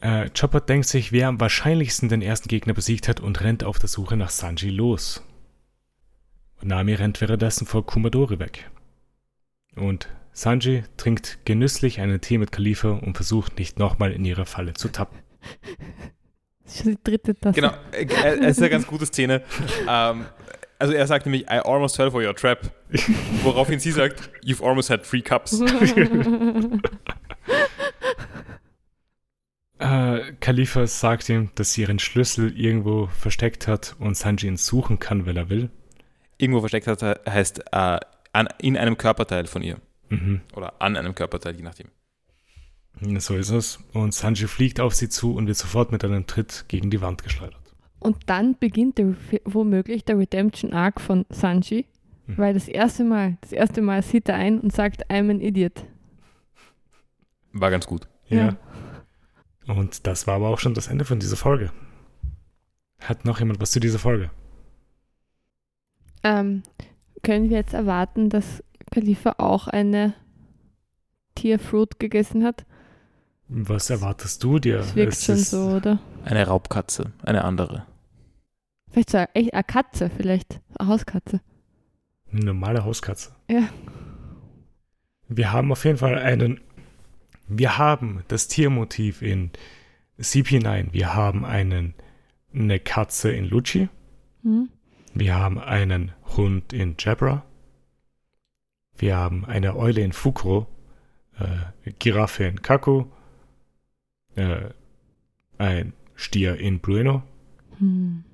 Äh, 0.00 0.28
Chopper 0.38 0.60
denkt 0.60 0.86
sich, 0.86 1.12
wer 1.12 1.28
am 1.28 1.40
wahrscheinlichsten 1.40 2.10
den 2.10 2.20
ersten 2.20 2.48
Gegner 2.48 2.74
besiegt 2.74 3.08
hat 3.08 3.20
und 3.20 3.40
rennt 3.40 3.64
auf 3.64 3.78
der 3.78 3.88
Suche 3.88 4.18
nach 4.18 4.28
Sanji 4.28 4.68
los. 4.68 5.22
Nami 6.60 6.92
rennt 6.92 7.22
währenddessen 7.22 7.66
vor 7.66 7.86
Kumadori 7.86 8.38
weg. 8.38 8.70
Und 9.76 10.08
Sanji 10.32 10.84
trinkt 10.98 11.38
genüsslich 11.46 12.00
einen 12.00 12.20
Tee 12.20 12.36
mit 12.36 12.52
Khalifa 12.52 12.90
und 12.90 13.16
versucht 13.16 13.58
nicht 13.58 13.78
nochmal 13.78 14.12
in 14.12 14.26
ihre 14.26 14.44
Falle 14.44 14.74
zu 14.74 14.88
tappen. 14.88 15.23
Das 16.64 16.74
ist 16.74 16.82
schon 16.82 16.92
die 16.92 17.04
dritte 17.04 17.34
Tasse. 17.34 17.60
Genau, 17.60 17.72
äh, 17.92 18.04
äh, 18.04 18.38
es 18.40 18.56
ist 18.56 18.58
eine 18.58 18.70
ganz 18.70 18.86
gute 18.86 19.06
Szene. 19.06 19.42
Ähm, 19.88 20.24
also 20.78 20.92
er 20.92 21.06
sagt 21.06 21.26
nämlich, 21.26 21.42
I 21.44 21.60
almost 21.60 21.96
fell 21.96 22.10
for 22.10 22.22
your 22.22 22.34
trap. 22.34 22.70
Woraufhin 23.42 23.78
sie 23.78 23.92
sagt, 23.92 24.30
you've 24.44 24.62
almost 24.66 24.90
had 24.90 25.02
three 25.04 25.22
cups. 25.22 25.60
Äh, 29.78 30.32
Khalifa 30.40 30.86
sagt 30.86 31.28
ihm, 31.28 31.50
dass 31.56 31.72
sie 31.72 31.82
ihren 31.82 31.98
Schlüssel 31.98 32.58
irgendwo 32.58 33.08
versteckt 33.08 33.66
hat 33.66 33.96
und 33.98 34.16
Sanji 34.16 34.46
ihn 34.46 34.56
suchen 34.56 34.98
kann, 34.98 35.26
wenn 35.26 35.36
er 35.36 35.50
will. 35.50 35.68
Irgendwo 36.38 36.60
versteckt 36.60 36.86
hat, 36.86 37.02
heißt 37.28 37.64
äh, 37.72 37.98
an, 38.32 38.48
in 38.60 38.76
einem 38.76 38.96
Körperteil 38.96 39.46
von 39.46 39.62
ihr. 39.62 39.78
Mhm. 40.08 40.42
Oder 40.54 40.80
an 40.80 40.96
einem 40.96 41.14
Körperteil, 41.14 41.56
je 41.56 41.62
nachdem. 41.62 41.88
So 43.00 43.34
ist 43.34 43.50
es. 43.50 43.78
Und 43.92 44.14
Sanji 44.14 44.46
fliegt 44.46 44.80
auf 44.80 44.94
sie 44.94 45.08
zu 45.08 45.34
und 45.34 45.46
wird 45.46 45.56
sofort 45.56 45.92
mit 45.92 46.04
einem 46.04 46.26
Tritt 46.26 46.64
gegen 46.68 46.90
die 46.90 47.00
Wand 47.00 47.22
geschleudert. 47.22 47.60
Und 47.98 48.16
dann 48.26 48.56
beginnt 48.58 48.98
der, 48.98 49.14
womöglich 49.44 50.04
der 50.04 50.18
Redemption 50.18 50.72
Arc 50.72 51.00
von 51.00 51.26
Sanji, 51.30 51.86
Mhm. 52.26 52.38
weil 52.38 52.54
das 52.54 52.68
erste 52.68 53.04
Mal, 53.04 53.36
das 53.42 53.52
erste 53.52 53.82
Mal 53.82 54.02
sieht 54.02 54.28
er 54.30 54.36
ein 54.36 54.58
und 54.60 54.72
sagt, 54.72 55.10
I'm 55.10 55.30
an 55.30 55.40
idiot. 55.40 55.84
War 57.52 57.70
ganz 57.70 57.86
gut. 57.86 58.08
Ja. 58.28 58.56
Und 59.66 60.06
das 60.06 60.26
war 60.26 60.36
aber 60.36 60.48
auch 60.48 60.58
schon 60.58 60.74
das 60.74 60.86
Ende 60.88 61.04
von 61.04 61.20
dieser 61.20 61.36
Folge. 61.36 61.70
Hat 63.00 63.24
noch 63.26 63.40
jemand 63.40 63.60
was 63.60 63.72
zu 63.72 63.80
dieser 63.80 63.98
Folge? 63.98 64.30
Ähm, 66.22 66.62
können 67.22 67.50
wir 67.50 67.58
jetzt 67.58 67.74
erwarten, 67.74 68.30
dass 68.30 68.62
Khalifa 68.90 69.34
auch 69.38 69.68
eine 69.68 70.14
Tierfruit 71.34 71.98
gegessen 71.98 72.44
hat? 72.44 72.64
Was 73.48 73.90
erwartest 73.90 74.42
du 74.42 74.58
dir? 74.58 74.78
Das 74.78 74.94
wirkt 74.96 75.12
Es 75.12 75.24
schon 75.24 75.34
ist- 75.36 75.50
so, 75.50 75.68
oder? 75.76 75.98
Eine 76.24 76.46
Raubkatze, 76.46 77.12
eine 77.22 77.44
andere. 77.44 77.86
Vielleicht 78.90 79.10
so 79.10 79.18
echt 79.34 79.52
eine 79.52 79.64
Katze, 79.64 80.10
vielleicht. 80.10 80.60
Eine 80.78 80.88
Hauskatze. 80.88 81.40
Eine 82.32 82.44
normale 82.46 82.84
Hauskatze. 82.84 83.32
Ja. 83.50 83.68
Wir 85.28 85.52
haben 85.52 85.72
auf 85.72 85.84
jeden 85.84 85.98
Fall 85.98 86.18
einen. 86.18 86.60
Wir 87.48 87.76
haben 87.76 88.22
das 88.28 88.48
Tiermotiv 88.48 89.20
in 89.20 89.50
CP9. 90.18 90.92
Wir 90.92 91.14
haben 91.14 91.44
einen, 91.44 91.94
eine 92.54 92.78
Katze 92.80 93.30
in 93.32 93.44
Lucci. 93.46 93.88
Hm? 94.42 94.70
Wir 95.12 95.34
haben 95.34 95.58
einen 95.58 96.12
Hund 96.36 96.72
in 96.72 96.94
Jabra. 96.98 97.44
Wir 98.96 99.16
haben 99.16 99.44
eine 99.44 99.76
Eule 99.76 100.00
in 100.02 100.12
Fukuro. 100.12 100.66
Äh, 101.38 101.90
Giraffe 101.98 102.44
in 102.44 102.62
Kaku. 102.62 103.06
Äh, 104.36 104.70
ein 105.58 105.92
Stier 106.14 106.56
in 106.56 106.80
Brueno. 106.80 107.22
Hm. 107.78 108.24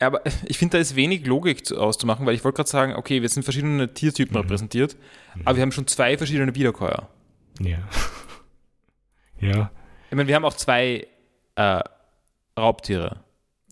Aber 0.00 0.22
ich 0.46 0.58
finde, 0.58 0.76
da 0.76 0.78
ist 0.80 0.94
wenig 0.94 1.26
Logik 1.26 1.66
zu- 1.66 1.80
auszumachen, 1.80 2.24
weil 2.24 2.34
ich 2.34 2.44
wollte 2.44 2.56
gerade 2.56 2.68
sagen, 2.70 2.94
okay, 2.94 3.20
wir 3.20 3.28
sind 3.28 3.42
verschiedene 3.42 3.92
Tiertypen 3.94 4.34
Mhm. 4.36 4.42
repräsentiert, 4.42 4.96
aber 5.44 5.56
wir 5.56 5.62
haben 5.62 5.72
schon 5.72 5.86
zwei 5.88 6.16
verschiedene 6.16 6.54
Wiederkäuer. 6.54 7.08
Ja. 7.60 7.78
ja, 9.40 9.70
Ich 10.10 10.16
meine, 10.16 10.28
wir 10.28 10.34
haben 10.36 10.44
auch 10.44 10.54
zwei 10.54 11.06
äh, 11.56 11.80
Raubtiere, 12.56 13.24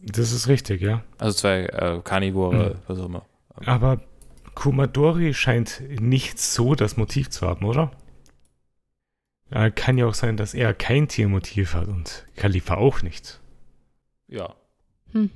das 0.03 0.33
ist 0.33 0.49
richtig, 0.49 0.81
ja. 0.83 1.03
also 1.19 1.37
zwei 1.37 1.63
äh, 1.67 2.01
Karnivore, 2.03 2.75
Mhm. 2.75 2.79
was 2.89 2.99
auch 2.99 3.07
immer. 3.07 3.27
Aber 3.65 4.01
Kumadori 4.55 5.33
scheint 5.35 5.81
nicht 6.01 6.39
so 6.41 6.75
das 6.75 6.97
Motiv 6.97 7.31
zu 7.31 7.47
haben, 7.47 7.65
oder? 7.65 7.93
Äh, 9.51 9.71
kann 9.71 9.97
ja 9.99 10.07
auch 10.07 10.15
sein, 10.15 10.37
dass 10.37 10.55
er 10.55 10.75
kein 10.75 11.09
Tiermotiv 11.09 11.75
hat 11.75 11.89
und 11.89 12.27
Khalifa 12.37 12.75
auch 12.77 13.03
nicht. 13.03 13.41
Ja. 14.29 14.55
Hm. 15.13 15.31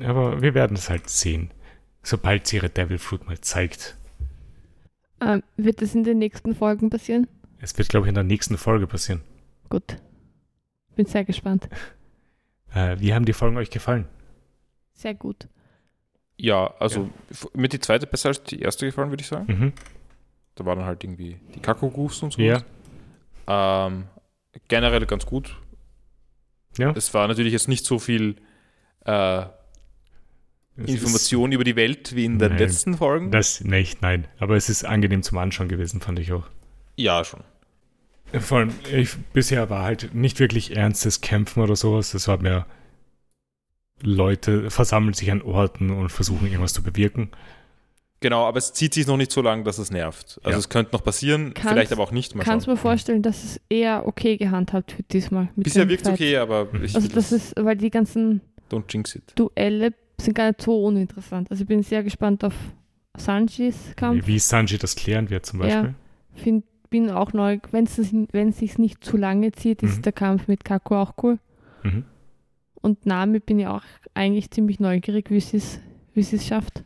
Aber 0.00 0.42
wir 0.42 0.54
werden 0.54 0.76
es 0.76 0.88
halt 0.90 1.08
sehen, 1.08 1.50
sobald 2.02 2.46
sie 2.46 2.56
ihre 2.56 2.70
Devil 2.70 2.98
Fruit 2.98 3.24
mal 3.26 3.40
zeigt. 3.40 3.96
Ähm, 5.20 5.42
wird 5.56 5.82
das 5.82 5.94
in 5.94 6.02
den 6.04 6.18
nächsten 6.18 6.54
Folgen 6.54 6.90
passieren? 6.90 7.28
Es 7.60 7.76
wird, 7.76 7.90
glaube 7.90 8.06
ich, 8.06 8.08
in 8.08 8.14
der 8.14 8.24
nächsten 8.24 8.56
Folge 8.56 8.86
passieren. 8.86 9.20
Gut. 9.68 9.96
Bin 10.96 11.06
sehr 11.06 11.24
gespannt. 11.24 11.68
Äh, 12.72 13.00
wie 13.00 13.12
haben 13.12 13.24
die 13.24 13.32
Folgen 13.32 13.56
euch 13.56 13.70
gefallen? 13.70 14.06
Sehr 14.94 15.12
gut. 15.12 15.48
Ja, 16.36 16.72
also 16.78 17.10
f- 17.28 17.48
mir 17.52 17.66
die 17.66 17.80
zweite 17.80 18.06
besser 18.06 18.28
als 18.28 18.44
die 18.44 18.60
erste 18.60 18.86
gefallen, 18.86 19.10
würde 19.10 19.22
ich 19.22 19.26
sagen. 19.26 19.52
Mhm. 19.52 19.72
Da 20.60 20.66
waren 20.66 20.76
dann 20.76 20.86
halt 20.86 21.02
irgendwie 21.02 21.40
die 21.54 21.60
Kakao-Goofs 21.60 22.22
und 22.22 22.34
so. 22.34 22.42
Ja. 22.42 22.62
Ähm, 23.46 24.04
generell 24.68 25.06
ganz 25.06 25.24
gut. 25.24 25.56
Ja. 26.76 26.92
Es 26.94 27.14
war 27.14 27.26
natürlich 27.28 27.54
jetzt 27.54 27.66
nicht 27.66 27.86
so 27.86 27.98
viel 27.98 28.36
äh, 29.06 29.40
Es 30.76 30.90
Information 30.90 31.52
über 31.52 31.64
die 31.64 31.76
Welt 31.76 32.14
wie 32.14 32.26
in 32.26 32.38
den 32.38 32.50
Nein. 32.50 32.58
letzten 32.58 32.98
Folgen. 32.98 33.30
Das 33.30 33.62
nicht, 33.62 34.02
nein. 34.02 34.28
Aber 34.38 34.54
es 34.54 34.68
ist 34.68 34.84
angenehm 34.84 35.22
zum 35.22 35.38
Anschauen 35.38 35.68
gewesen, 35.68 36.02
fand 36.02 36.18
ich 36.18 36.30
auch. 36.34 36.46
ja, 36.96 37.24
schon. 37.24 37.40
Vor 38.38 38.58
allem, 38.58 38.74
ich, 38.92 39.16
bisher 39.32 39.70
war 39.70 39.84
halt 39.84 40.14
nicht 40.14 40.40
wirklich 40.40 40.76
ernstes 40.76 41.22
Kämpfen 41.22 41.62
oder 41.62 41.74
sowas. 41.74 42.12
Das 42.12 42.28
war 42.28 42.36
mehr 42.36 42.66
Leute 44.02 44.70
versammeln 44.70 45.14
sich 45.14 45.32
an 45.32 45.40
Orten 45.40 45.88
und 45.88 46.10
versuchen 46.10 46.48
irgendwas 46.48 46.74
zu 46.74 46.82
bewirken. 46.82 47.30
Genau, 48.22 48.44
aber 48.46 48.58
es 48.58 48.72
zieht 48.74 48.92
sich 48.92 49.06
noch 49.06 49.16
nicht 49.16 49.32
so 49.32 49.40
lang, 49.40 49.64
dass 49.64 49.78
es 49.78 49.90
nervt. 49.90 50.38
Also 50.42 50.50
Ja. 50.50 50.58
es 50.58 50.68
könnte 50.68 50.92
noch 50.92 51.02
passieren, 51.02 51.54
Kannst- 51.54 51.70
vielleicht 51.70 51.92
aber 51.92 52.02
auch 52.02 52.12
nicht. 52.12 52.34
Mal 52.34 52.44
Kannst 52.44 52.66
schauen. 52.66 52.74
mir 52.74 52.78
vorstellen, 52.80 53.22
dass 53.22 53.42
es 53.44 53.60
eher 53.70 54.06
okay 54.06 54.36
gehandhabt 54.36 54.96
wird 54.98 55.10
diesmal. 55.12 55.48
Mit 55.56 55.64
Bisher 55.64 55.88
wirkt 55.88 56.06
es 56.06 56.12
okay, 56.12 56.36
aber 56.36 56.68
ich 56.82 56.94
Also 56.94 57.08
das 57.08 57.32
ist, 57.32 57.54
weil 57.56 57.76
die 57.76 57.88
ganzen 57.90 58.42
don't 58.70 58.84
jinx 58.90 59.14
it. 59.14 59.32
Duelle 59.36 59.94
sind 60.20 60.34
gar 60.34 60.48
nicht 60.48 60.60
so 60.60 60.84
uninteressant. 60.84 61.50
Also 61.50 61.62
ich 61.62 61.68
bin 61.68 61.82
sehr 61.82 62.02
gespannt 62.02 62.44
auf 62.44 62.52
Sanjis 63.16 63.92
Kampf. 63.96 64.26
Wie 64.26 64.38
Sanji 64.38 64.76
das 64.78 64.94
klären 64.94 65.30
wird 65.30 65.46
zum 65.46 65.58
Beispiel. 65.60 65.94
Find, 66.34 66.64
bin 66.90 67.10
auch 67.10 67.32
neu, 67.32 67.58
wenn 67.70 67.84
es 67.84 67.98
wenn 68.32 68.52
sich 68.52 68.76
nicht 68.78 69.02
zu 69.04 69.16
lange 69.16 69.52
zieht, 69.52 69.82
ist 69.82 69.98
Mhm. 69.98 70.02
der 70.02 70.12
Kampf 70.12 70.46
mit 70.48 70.64
Kaku 70.64 70.94
auch 70.96 71.14
cool. 71.22 71.38
Mhm. 71.82 72.04
Und 72.82 73.06
Nami 73.06 73.40
bin 73.40 73.58
ich 73.60 73.66
auch 73.66 73.82
eigentlich 74.14 74.50
ziemlich 74.50 74.78
neugierig, 74.80 75.30
wie 75.30 75.40
sie 75.40 75.56
es 75.58 75.80
wie 76.14 76.22
sie 76.22 76.36
es 76.36 76.46
schafft. 76.46 76.82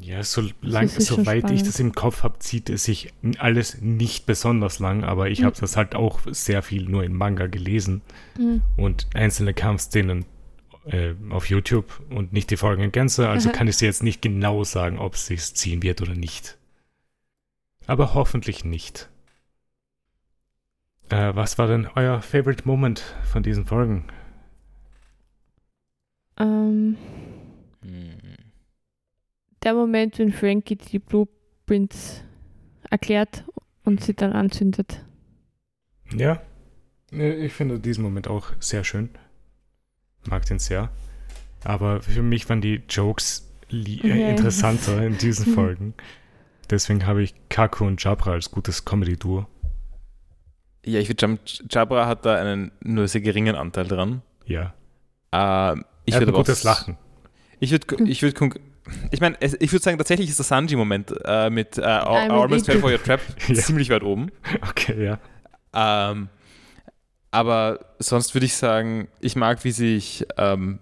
Ja, 0.00 0.22
so 0.22 0.42
lang, 0.62 0.88
soweit 0.88 1.50
ich 1.50 1.62
das 1.64 1.78
im 1.78 1.92
Kopf 1.92 2.22
habe, 2.22 2.38
zieht 2.38 2.70
es 2.70 2.84
sich 2.84 3.12
alles 3.38 3.80
nicht 3.82 4.24
besonders 4.24 4.78
lang, 4.78 5.04
aber 5.04 5.28
ich 5.28 5.40
Mhm. 5.40 5.44
habe 5.46 5.60
das 5.60 5.76
halt 5.76 5.94
auch 5.94 6.20
sehr 6.30 6.62
viel 6.62 6.88
nur 6.88 7.04
in 7.04 7.12
Manga 7.12 7.46
gelesen 7.46 8.00
Mhm. 8.38 8.62
und 8.76 9.06
einzelne 9.14 9.52
Kampfszenen 9.54 10.24
äh, 10.86 11.14
auf 11.30 11.48
YouTube 11.48 12.00
und 12.10 12.32
nicht 12.32 12.50
die 12.50 12.56
Folgen 12.56 12.82
in 12.82 12.90
Gänze, 12.90 13.28
also 13.28 13.50
Aha. 13.50 13.56
kann 13.56 13.68
ich 13.68 13.76
dir 13.76 13.84
jetzt 13.86 14.02
nicht 14.02 14.20
genau 14.22 14.64
sagen, 14.64 14.98
ob 14.98 15.14
es 15.14 15.26
sich 15.26 15.54
ziehen 15.54 15.82
wird 15.82 16.00
oder 16.02 16.14
nicht. 16.14 16.58
Aber 17.86 18.14
hoffentlich 18.14 18.64
nicht. 18.64 19.08
Äh, 21.10 21.36
was 21.36 21.58
war 21.58 21.68
denn 21.68 21.86
euer 21.94 22.20
Favorite 22.22 22.66
Moment 22.66 23.14
von 23.30 23.42
diesen 23.42 23.66
Folgen? 23.66 24.06
Ähm, 26.38 26.96
Hm. 26.96 27.21
Der 29.64 29.74
Moment, 29.74 30.18
wenn 30.18 30.32
Frankie 30.32 30.76
die 30.76 30.98
Blueprints 30.98 32.22
erklärt 32.90 33.44
und 33.84 34.02
sie 34.02 34.14
dann 34.14 34.32
anzündet. 34.32 35.04
Ja, 36.14 36.40
ich 37.10 37.52
finde 37.52 37.78
diesen 37.78 38.02
Moment 38.04 38.28
auch 38.28 38.52
sehr 38.60 38.84
schön. 38.84 39.10
Mag 40.24 40.46
den 40.46 40.58
sehr. 40.58 40.90
Aber 41.64 42.02
für 42.02 42.22
mich 42.22 42.48
waren 42.48 42.60
die 42.60 42.82
Jokes 42.88 43.50
li- 43.68 44.00
äh, 44.02 44.30
interessanter 44.30 45.04
in 45.06 45.16
diesen 45.18 45.46
Folgen. 45.54 45.94
Deswegen 46.70 47.06
habe 47.06 47.22
ich 47.22 47.34
Kaku 47.48 47.84
und 47.86 48.02
Jabra 48.02 48.32
als 48.32 48.50
gutes 48.50 48.84
Comedy-Duo. 48.84 49.46
Ja, 50.84 50.98
ich 51.00 51.06
finde, 51.08 51.38
Jabra 51.70 52.06
hat 52.06 52.24
da 52.26 52.36
einen 52.36 52.72
nur 52.80 53.06
sehr 53.08 53.20
geringen 53.20 53.54
Anteil 53.54 53.86
dran. 53.86 54.22
Ja. 54.46 54.74
Ähm, 55.32 55.84
ich 56.04 56.14
er 56.14 56.20
hat 56.20 56.22
würde 56.22 56.26
ein 56.26 56.28
aber 56.30 56.38
auch- 56.38 56.46
gutes 56.46 56.64
Lachen. 56.64 56.96
Ich 57.60 57.70
würde, 57.70 58.04
ich 58.04 58.22
würde, 58.22 58.50
ich 59.10 59.20
meine, 59.20 59.36
ich 59.40 59.72
würde 59.72 59.82
sagen, 59.82 59.98
tatsächlich 59.98 60.28
ist 60.28 60.38
der 60.38 60.44
Sanji-Moment 60.44 61.14
äh, 61.24 61.50
mit 61.50 61.78
äh, 61.78 61.82
almost 61.82 62.66
fell 62.66 62.80
for 62.80 62.90
your 62.90 63.02
trap 63.02 63.20
Ja. 63.48 63.54
ziemlich 63.54 63.90
weit 63.90 64.02
oben. 64.02 64.30
Okay, 64.68 65.04
ja. 65.04 65.18
Ähm, 65.74 66.28
aber 67.30 67.94
sonst 67.98 68.34
würde 68.34 68.46
ich 68.46 68.54
sagen, 68.54 69.08
ich 69.20 69.36
mag, 69.36 69.64
wie 69.64 69.70
sich, 69.72 70.26
ähm, 70.36 70.80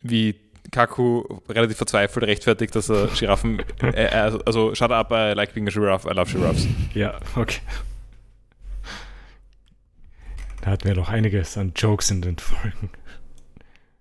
wie 0.00 0.34
Kaku 0.72 1.22
relativ 1.48 1.76
verzweifelt 1.76 2.26
rechtfertigt, 2.26 2.74
dass 2.74 2.88
er 2.90 3.06
Giraffen, 3.08 3.62
äh, 3.82 4.06
also, 4.06 4.40
also 4.44 4.74
shut 4.74 4.90
up, 4.90 5.10
I 5.12 5.32
like 5.34 5.54
being 5.54 5.68
a 5.68 5.70
giraffe, 5.70 6.08
I 6.08 6.14
love 6.14 6.32
giraffes. 6.32 6.66
Ja, 6.94 7.18
okay. 7.36 7.60
Da 10.62 10.70
hatten 10.72 10.88
wir 10.88 10.94
noch 10.94 11.08
einiges 11.08 11.56
an 11.56 11.72
Jokes 11.74 12.10
in 12.10 12.22
den 12.22 12.38
Folgen. 12.38 12.90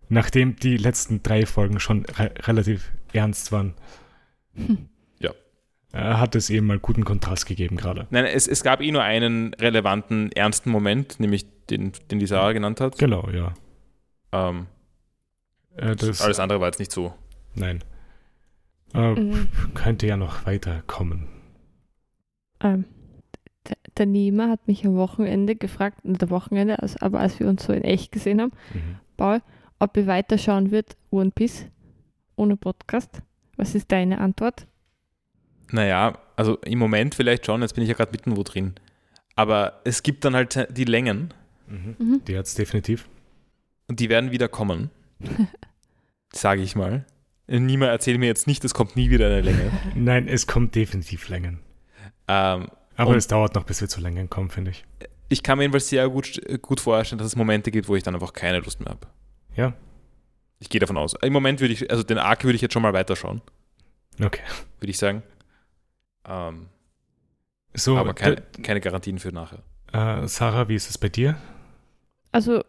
Nachdem 0.10 0.56
die 0.56 0.78
letzten 0.78 1.22
drei 1.24 1.46
Folgen 1.46 1.80
schon 1.80 2.06
re 2.06 2.32
relativ 2.40 2.92
ernst 3.14 3.52
waren, 3.52 3.74
Ja. 5.20 5.32
äh, 5.94 5.98
hat 6.16 6.36
es 6.36 6.50
eben 6.50 6.68
mal 6.68 6.80
guten 6.80 7.06
Kontrast 7.06 7.46
gegeben 7.46 7.76
gerade. 7.78 8.08
Nein, 8.10 8.26
es, 8.26 8.48
es 8.48 8.64
gab 8.64 8.82
eh 8.82 8.92
nur 8.92 9.04
einen 9.04 9.54
relevanten, 9.56 10.32
ernsten 10.34 10.70
Moment, 10.72 11.20
nämlich 11.20 11.46
den, 11.70 11.92
den 12.12 12.20
die 12.20 12.28
Sarah 12.28 12.52
genannt 12.54 12.82
hat. 12.82 12.98
Genau, 12.98 13.30
ja. 13.30 13.54
Ähm, 14.32 14.68
Äh, 15.78 15.96
das, 15.96 16.22
alles 16.22 16.40
andere 16.40 16.60
war 16.60 16.68
jetzt 16.68 16.80
nicht 16.80 16.92
so. 16.92 17.14
nein. 17.56 17.84
Äh, 18.94 19.12
Mhm. 19.14 19.48
Könnte 19.76 20.08
ja 20.08 20.18
noch 20.18 20.46
weiterkommen. 20.48 21.28
Ähm, 22.62 22.86
der, 23.68 23.78
der 23.98 24.06
Nima 24.08 24.50
hat 24.50 24.68
mich 24.68 24.86
am 24.86 24.96
Wochenende 24.96 25.56
gefragt, 25.56 26.04
nicht 26.06 26.24
am 26.24 26.32
Wochenende, 26.32 26.80
also, 26.82 26.98
aber 27.02 27.20
als 27.20 27.40
wir 27.40 27.48
uns 27.48 27.64
so 27.64 27.72
in 27.74 27.84
echt 27.84 28.12
gesehen 28.12 28.42
haben, 28.42 28.52
Mhm. 28.74 28.96
Paul, 29.16 29.42
ob 29.80 29.96
er 29.96 30.08
weiterschauen 30.08 30.72
wird, 30.72 30.98
One 31.12 31.32
Piece, 31.32 31.68
ohne 32.40 32.58
Podcast. 32.58 33.22
Was 33.58 33.76
ist 33.76 33.92
deine 33.92 34.20
Antwort? 34.20 34.66
Naja, 35.72 36.18
also 36.36 36.58
im 36.62 36.80
Moment 36.80 37.14
vielleicht 37.16 37.46
schon, 37.46 37.62
jetzt 37.62 37.74
bin 37.74 37.84
ich 37.84 37.90
ja 37.90 37.96
gerade 37.96 38.12
mitten 38.12 38.36
wo 38.38 38.44
drin. 38.44 38.74
Aber 39.36 39.82
es 39.84 40.02
gibt 40.04 40.26
dann 40.26 40.36
halt 40.36 40.68
die 40.76 40.86
Längen 40.86 41.34
Mhm. 41.68 41.96
Mhm. 42.00 42.22
Die 42.26 42.36
hat 42.36 42.48
es 42.48 42.56
definitiv. 42.56 43.08
und 43.88 44.00
die 44.00 44.10
werden 44.10 44.32
wieder 44.32 44.48
kommen. 44.48 44.90
Sage 46.34 46.62
ich 46.64 46.76
mal. 46.76 47.06
Niemand 47.48 47.92
erzählt 47.92 48.20
mir 48.20 48.26
jetzt 48.28 48.48
nicht, 48.48 48.64
es 48.66 48.74
kommt 48.74 48.96
nie 48.96 49.12
wieder 49.12 49.28
eine 49.28 49.42
Länge. 49.42 49.72
Nein, 49.96 50.28
es 50.28 50.48
kommt 50.48 50.74
definitiv 50.76 51.30
Längen. 51.30 51.60
ähm, 52.28 52.70
Aber 52.96 53.16
es 53.16 53.28
dauert 53.28 53.54
noch, 53.54 53.66
bis 53.66 53.82
wir 53.82 53.88
zu 53.88 54.02
Längen 54.02 54.30
kommen, 54.32 54.50
finde 54.50 54.72
ich. 54.72 54.84
ich 55.30 55.44
kann 55.44 55.58
mir 55.60 55.64
jedenfalls 55.66 55.90
sehr 55.90 56.10
gut, 56.10 56.42
gut 56.64 56.80
vorstellen, 56.80 57.20
dass 57.20 57.28
es 57.28 57.36
Momente 57.36 57.70
gibt, 57.72 57.88
wo 57.88 57.96
ich 57.96 58.02
dann 58.04 58.16
einfach 58.16 58.34
keine 58.34 58.60
Lust 58.60 58.80
mehr 58.80 58.90
habe. 58.90 59.08
Ja, 59.56 59.74
Ich 60.60 60.70
gehe 60.70 60.80
davon 60.80 60.98
aus. 60.98 61.14
Im 61.22 61.34
Moment 61.34 61.62
würde 61.62 61.74
ich, 61.74 61.90
also 61.90 62.04
den 62.04 62.18
Arc 62.18 62.44
würde 62.44 62.56
ich 62.56 62.62
jetzt 62.62 62.74
schon 62.74 62.82
mal 62.82 62.94
weiterschauen, 62.94 63.42
okay. 64.22 64.42
würde 64.80 64.92
ich 64.92 64.98
sagen. 64.98 65.24
Ähm, 66.28 66.68
So, 67.74 67.98
aber 67.98 68.14
keine, 68.14 68.42
keine 68.64 68.82
Garantien 68.82 69.20
für 69.20 69.32
nachher. 69.32 69.64
äh, 69.94 70.28
Sarah, 70.28 70.68
wie 70.68 70.76
ist 70.76 70.90
es 70.90 70.98
bei 70.98 71.10
dir? 71.10 71.38
Also 72.32 72.64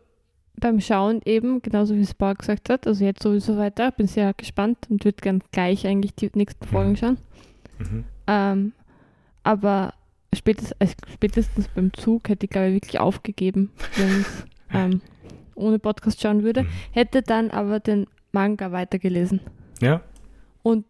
beim 0.57 0.81
Schauen 0.81 1.21
eben, 1.25 1.63
genauso 1.63 1.95
wie 1.97 2.03
es 2.03 2.15
Paul 2.15 2.35
gesagt 2.35 2.69
hat, 2.71 2.87
also 2.87 3.05
jetzt 3.05 3.23
sowieso 3.23 3.57
weiter, 3.57 3.91
bin 3.93 4.07
sehr 4.07 4.35
gespannt 4.35 4.79
und 4.91 5.05
würde 5.05 5.21
gern 5.23 5.43
gleich 5.53 5.87
eigentlich 5.87 6.15
die 6.15 6.31
nächsten 6.35 6.67
Folgen 6.67 6.93
Mhm. 6.93 6.97
schauen. 6.97 7.19
Mhm. 7.79 8.05
Ähm, 8.27 8.73
aber 9.43 9.95
spätestens, 10.35 10.77
äh, 10.81 10.89
spätestens 11.13 11.69
beim 11.69 11.93
Zug 11.95 12.29
hätte 12.29 12.45
ich, 12.47 12.51
glaube 12.51 12.69
ich, 12.69 12.75
wirklich 12.75 13.01
aufgegeben, 13.01 13.73
wenn 13.97 14.21
ich 14.21 14.27
ähm, 14.75 15.01
ohne 15.55 15.79
Podcast 15.79 16.21
schauen 16.21 16.43
würde. 16.43 16.65
Mhm. 16.65 16.69
Hätte 16.93 17.23
dann 17.23 17.51
aber 17.51 17.81
den 17.81 18.07
Manga 18.33 18.73
weitergelesen 18.73 19.41
Ja, 19.81 20.03
und 20.63 20.85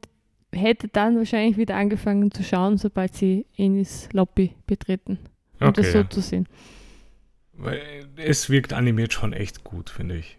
hätte 0.52 0.88
dann 0.88 1.16
wahrscheinlich 1.16 1.56
wieder 1.56 1.76
angefangen 1.76 2.30
zu 2.30 2.42
schauen, 2.42 2.78
sobald 2.78 3.14
sie 3.14 3.46
Enis 3.56 4.08
Lobby 4.12 4.54
betreten. 4.66 5.18
Um 5.60 5.68
okay. 5.68 5.82
das 5.82 5.92
so 5.92 5.98
ja. 5.98 6.10
zu 6.10 6.20
sehen. 6.20 6.48
Weil 7.52 8.08
Es 8.16 8.48
wirkt 8.48 8.72
animiert 8.72 9.12
schon 9.12 9.32
echt 9.32 9.64
gut, 9.64 9.90
finde 9.90 10.16
ich. 10.16 10.38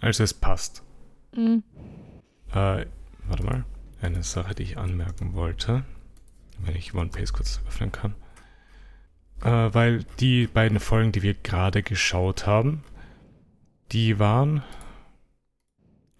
Also 0.00 0.22
es 0.22 0.34
passt. 0.34 0.82
Mhm. 1.34 1.62
Äh, 2.50 2.86
warte 3.26 3.42
mal. 3.44 3.64
Eine 4.00 4.22
Sache, 4.22 4.54
die 4.54 4.62
ich 4.62 4.78
anmerken 4.78 5.34
wollte, 5.34 5.84
wenn 6.60 6.76
ich 6.76 6.94
One 6.94 7.08
Piece 7.08 7.32
kurz 7.32 7.60
öffnen 7.66 7.90
kann. 7.90 8.14
Äh, 9.42 9.74
weil 9.74 10.04
die 10.20 10.46
beiden 10.46 10.78
Folgen, 10.78 11.10
die 11.10 11.22
wir 11.22 11.34
gerade 11.34 11.82
geschaut 11.82 12.46
haben, 12.46 12.84
die 13.92 14.18
waren 14.18 14.62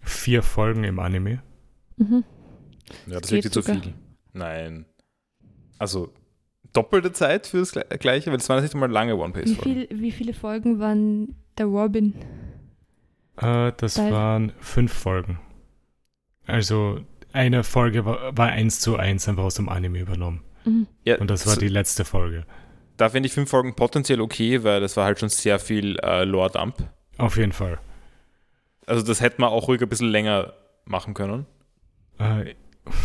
vier 0.01 0.43
Folgen 0.43 0.83
im 0.83 0.99
Anime. 0.99 1.41
Mhm. 1.97 2.23
Ja, 3.07 3.19
das 3.19 3.29
geht 3.29 3.43
wird 3.43 3.45
jetzt 3.45 3.53
zu 3.53 3.61
viel. 3.61 3.93
Nein. 4.33 4.85
Also 5.77 6.13
doppelte 6.73 7.11
Zeit 7.11 7.47
für 7.47 7.59
das 7.59 7.73
Gle- 7.75 7.97
Gleiche, 7.97 8.31
weil 8.31 8.37
es 8.37 8.49
waren 8.49 8.61
nicht 8.63 8.73
einmal 8.73 8.89
lange 8.91 9.15
One 9.17 9.33
Wie, 9.35 9.41
Piece 9.41 9.55
Folgen. 9.55 9.87
viel, 9.87 10.01
wie 10.01 10.11
viele 10.11 10.33
Folgen 10.33 10.79
waren 10.79 11.35
der 11.57 11.65
Robin? 11.67 12.13
Äh, 13.37 13.71
das 13.77 13.97
Weil- 13.97 14.11
waren 14.11 14.51
fünf 14.59 14.93
Folgen. 14.93 15.39
Also 16.45 17.01
eine 17.31 17.63
Folge 17.63 18.05
war, 18.05 18.35
war 18.37 18.47
eins 18.47 18.79
zu 18.79 18.97
eins 18.97 19.27
einfach 19.29 19.43
aus 19.43 19.55
dem 19.55 19.69
Anime 19.69 19.99
übernommen. 19.99 20.43
Mhm. 20.65 20.87
Ja, 21.05 21.19
Und 21.19 21.29
das 21.29 21.45
war 21.45 21.53
so- 21.55 21.59
die 21.59 21.67
letzte 21.67 22.05
Folge. 22.05 22.45
Da 22.97 23.09
finde 23.09 23.27
ich 23.27 23.33
fünf 23.33 23.49
Folgen 23.49 23.75
potenziell 23.75 24.19
okay, 24.19 24.63
weil 24.63 24.81
das 24.81 24.97
war 24.97 25.05
halt 25.05 25.19
schon 25.19 25.29
sehr 25.29 25.59
viel 25.59 25.97
äh, 25.99 26.23
Lore-Dump. 26.25 26.75
Auf 27.19 27.37
jeden 27.37 27.51
Fall. 27.51 27.79
Also 28.85 29.05
das 29.05 29.21
hätte 29.21 29.39
man 29.41 29.49
auch 29.51 29.67
ruhig 29.67 29.81
ein 29.81 29.89
bisschen 29.89 30.09
länger 30.09 30.53
machen 30.85 31.13
können. 31.13 31.45
Äh, 32.17 32.55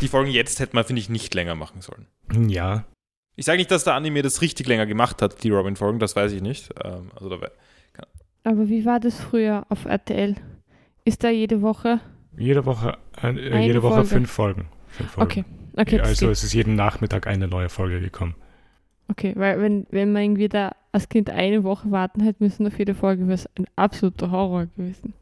Die 0.00 0.08
Folgen 0.08 0.30
jetzt 0.30 0.60
hätte 0.60 0.74
man, 0.74 0.84
finde 0.84 1.00
ich, 1.00 1.08
nicht 1.10 1.34
länger 1.34 1.54
machen 1.54 1.80
sollen. 1.82 2.06
ja, 2.48 2.84
Ich 3.36 3.44
sage 3.44 3.58
nicht, 3.58 3.70
dass 3.70 3.84
der 3.84 3.94
Anime 3.94 4.22
das 4.22 4.40
richtig 4.40 4.66
länger 4.68 4.86
gemacht 4.86 5.20
hat, 5.20 5.42
die 5.44 5.50
Robin-Folgen, 5.50 5.98
das 5.98 6.16
weiß 6.16 6.32
ich 6.32 6.40
nicht. 6.40 6.70
Ähm, 6.82 7.10
also 7.16 7.28
da, 7.28 7.40
wei- 7.40 7.50
Aber 8.44 8.68
wie 8.68 8.84
war 8.86 9.00
das 9.00 9.20
früher 9.20 9.66
auf 9.68 9.84
RTL? 9.86 10.36
Ist 11.04 11.22
da 11.24 11.28
jede 11.30 11.60
Woche? 11.62 12.00
jede 12.36 12.64
Woche, 12.66 12.96
äh, 13.16 13.26
Eine 13.28 13.66
jede 13.66 13.82
Woche 13.82 13.94
Folge. 13.94 14.08
fünf 14.08 14.30
Folgen. 14.30 14.68
Fünf 14.88 15.10
Folgen. 15.12 15.30
Okay, 15.30 15.44
okay, 15.76 16.00
also 16.00 16.30
es 16.30 16.42
ist 16.44 16.52
jeden 16.54 16.74
Nachmittag 16.76 17.26
eine 17.26 17.46
neue 17.48 17.68
Folge 17.68 18.00
gekommen. 18.00 18.34
okay, 19.08 19.34
weil 19.36 19.60
wenn, 19.60 19.86
wenn 19.90 20.12
man 20.12 20.22
irgendwie 20.22 20.48
da 20.48 20.74
als 20.94 21.08
Kind 21.08 21.28
eine 21.30 21.64
Woche 21.64 21.90
warten 21.90 22.22
hätte 22.22 22.42
müssen 22.42 22.66
auf 22.66 22.78
jede 22.78 22.94
Folge, 22.94 23.24
wäre 23.26 23.34
es 23.34 23.48
ein 23.58 23.66
absoluter 23.76 24.30
Horror 24.30 24.66
gewesen. 24.66 25.12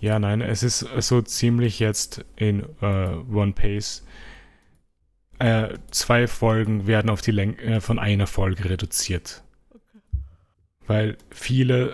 Ja, 0.00 0.18
nein, 0.18 0.40
es 0.40 0.62
ist 0.62 0.86
so 0.98 1.20
ziemlich 1.22 1.78
jetzt 1.78 2.24
in 2.36 2.64
äh, 2.80 3.14
One 3.32 3.52
Piece. 3.52 4.04
Äh, 5.38 5.78
zwei 5.90 6.26
Folgen 6.26 6.86
werden 6.86 7.10
auf 7.10 7.22
die 7.22 7.30
Länge 7.30 7.80
von 7.80 7.98
einer 7.98 8.26
Folge 8.26 8.68
reduziert. 8.68 9.42
Weil 10.86 11.16
viele 11.30 11.92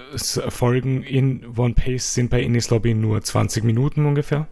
Folgen 0.48 1.02
in 1.02 1.56
One 1.56 1.74
Piece 1.74 2.14
sind 2.14 2.30
bei 2.30 2.42
Innis 2.42 2.70
Lobby 2.70 2.94
nur 2.94 3.22
20 3.22 3.64
Minuten 3.64 4.06
ungefähr 4.06 4.46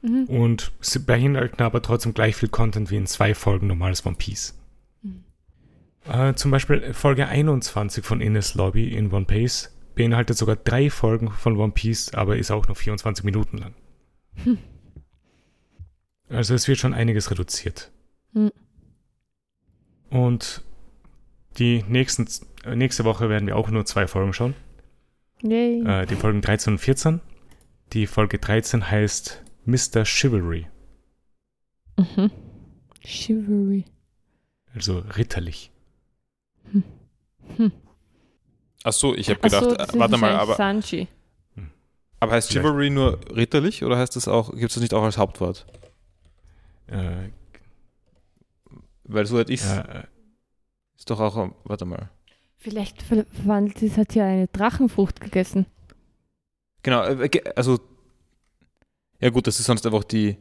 Mhm. 0.00 0.24
und 0.26 0.72
sie 0.80 1.00
beinhalten 1.00 1.62
aber 1.62 1.82
trotzdem 1.82 2.14
gleich 2.14 2.36
viel 2.36 2.48
Content 2.48 2.90
wie 2.90 2.96
in 2.96 3.06
zwei 3.06 3.34
Folgen 3.34 3.66
normales 3.66 4.06
One 4.06 4.16
Piece. 4.16 4.54
Äh, 6.08 6.34
zum 6.34 6.50
Beispiel 6.50 6.94
Folge 6.94 7.26
21 7.28 8.04
von 8.04 8.20
Innis 8.20 8.54
Lobby 8.54 8.88
in 8.94 9.12
One 9.12 9.26
Piece 9.26 9.74
beinhaltet 9.94 10.36
sogar 10.38 10.56
drei 10.56 10.90
Folgen 10.90 11.30
von 11.30 11.56
One 11.56 11.72
Piece, 11.72 12.14
aber 12.14 12.36
ist 12.36 12.50
auch 12.50 12.66
nur 12.66 12.76
24 12.76 13.24
Minuten 13.24 13.58
lang. 13.58 13.74
Hm. 14.44 14.58
Also 16.28 16.54
es 16.54 16.68
wird 16.68 16.78
schon 16.78 16.94
einiges 16.94 17.30
reduziert. 17.30 17.90
Hm. 18.32 18.50
Und 20.10 20.62
die 21.58 21.84
nächsten, 21.88 22.26
äh, 22.64 22.76
nächste 22.76 23.04
Woche 23.04 23.28
werden 23.28 23.46
wir 23.46 23.56
auch 23.56 23.68
nur 23.70 23.84
zwei 23.84 24.06
Folgen 24.06 24.32
schauen. 24.32 24.54
Yay. 25.42 25.82
Äh, 25.84 26.06
die 26.06 26.14
Folgen 26.16 26.40
13 26.40 26.74
und 26.74 26.78
14. 26.78 27.20
Die 27.92 28.06
Folge 28.06 28.38
13 28.38 28.90
heißt 28.90 29.42
Mr. 29.64 30.04
Chivalry, 30.04 30.66
Mhm. 31.98 32.30
Chivalry. 33.04 33.84
also 34.74 35.00
ritterlich. 35.16 35.70
Hm. 37.56 37.72
Ach 38.84 38.92
so, 38.92 39.14
ich 39.14 39.28
habe 39.30 39.40
Ach 39.42 39.50
so, 39.50 39.60
gedacht, 39.70 39.80
das 39.80 39.94
äh, 39.94 39.98
warte 39.98 40.16
mal, 40.16 40.36
aber, 40.36 40.54
Sanji. 40.54 41.08
aber 42.20 42.32
heißt 42.32 42.48
Vielleicht. 42.48 42.66
Chivalry 42.66 42.90
nur 42.90 43.18
ritterlich 43.34 43.84
oder 43.84 43.98
heißt 43.98 44.14
das 44.16 44.28
auch, 44.28 44.50
gibt 44.50 44.64
es 44.70 44.74
das 44.74 44.82
nicht 44.82 44.94
auch 44.94 45.02
als 45.02 45.18
Hauptwort? 45.18 45.66
Äh, 46.86 47.28
Weil 49.04 49.26
so 49.26 49.36
halt 49.36 49.50
ist, 49.50 49.66
äh, 49.66 50.04
ist 50.96 51.08
doch 51.10 51.20
auch, 51.20 51.50
warte 51.64 51.84
mal. 51.84 52.10
Vielleicht 52.56 53.02
ver- 53.02 53.24
verwandelt 53.32 53.78
sie, 53.78 53.90
hat 53.92 54.14
ja 54.14 54.24
eine 54.26 54.46
Drachenfrucht 54.48 55.20
gegessen. 55.20 55.66
Genau, 56.82 57.04
äh, 57.04 57.30
also, 57.56 57.78
ja 59.20 59.30
gut, 59.30 59.46
das 59.46 59.58
ist 59.60 59.66
sonst 59.66 59.84
einfach 59.86 60.04
die, 60.04 60.36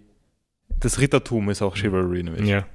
das 0.79 0.99
Rittertum 0.99 1.49
ist 1.49 1.61
auch 1.61 1.75
Chivalry 1.75 2.23
nämlich. 2.23 2.47
ja, 2.47 2.65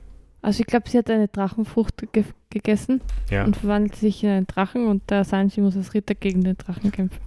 Also 0.42 0.60
ich 0.60 0.66
glaube, 0.66 0.90
sie 0.90 0.98
hat 0.98 1.08
eine 1.08 1.28
Drachenfrucht 1.28 2.12
ge 2.12 2.24
gegessen 2.50 3.00
ja. 3.30 3.44
und 3.44 3.56
verwandelt 3.56 3.96
sich 3.96 4.22
in 4.22 4.28
einen 4.28 4.46
Drachen 4.46 4.86
und 4.86 5.08
der 5.08 5.24
Sanji 5.24 5.62
muss 5.62 5.74
als 5.74 5.94
Ritter 5.94 6.14
gegen 6.14 6.44
den 6.44 6.58
Drachen 6.58 6.92
kämpfen. 6.92 7.20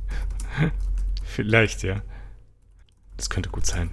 Vielleicht, 1.24 1.82
ja. 1.82 2.04
Das 3.18 3.32
könnte 3.32 3.50
gut 3.50 3.66
sein. 3.66 3.90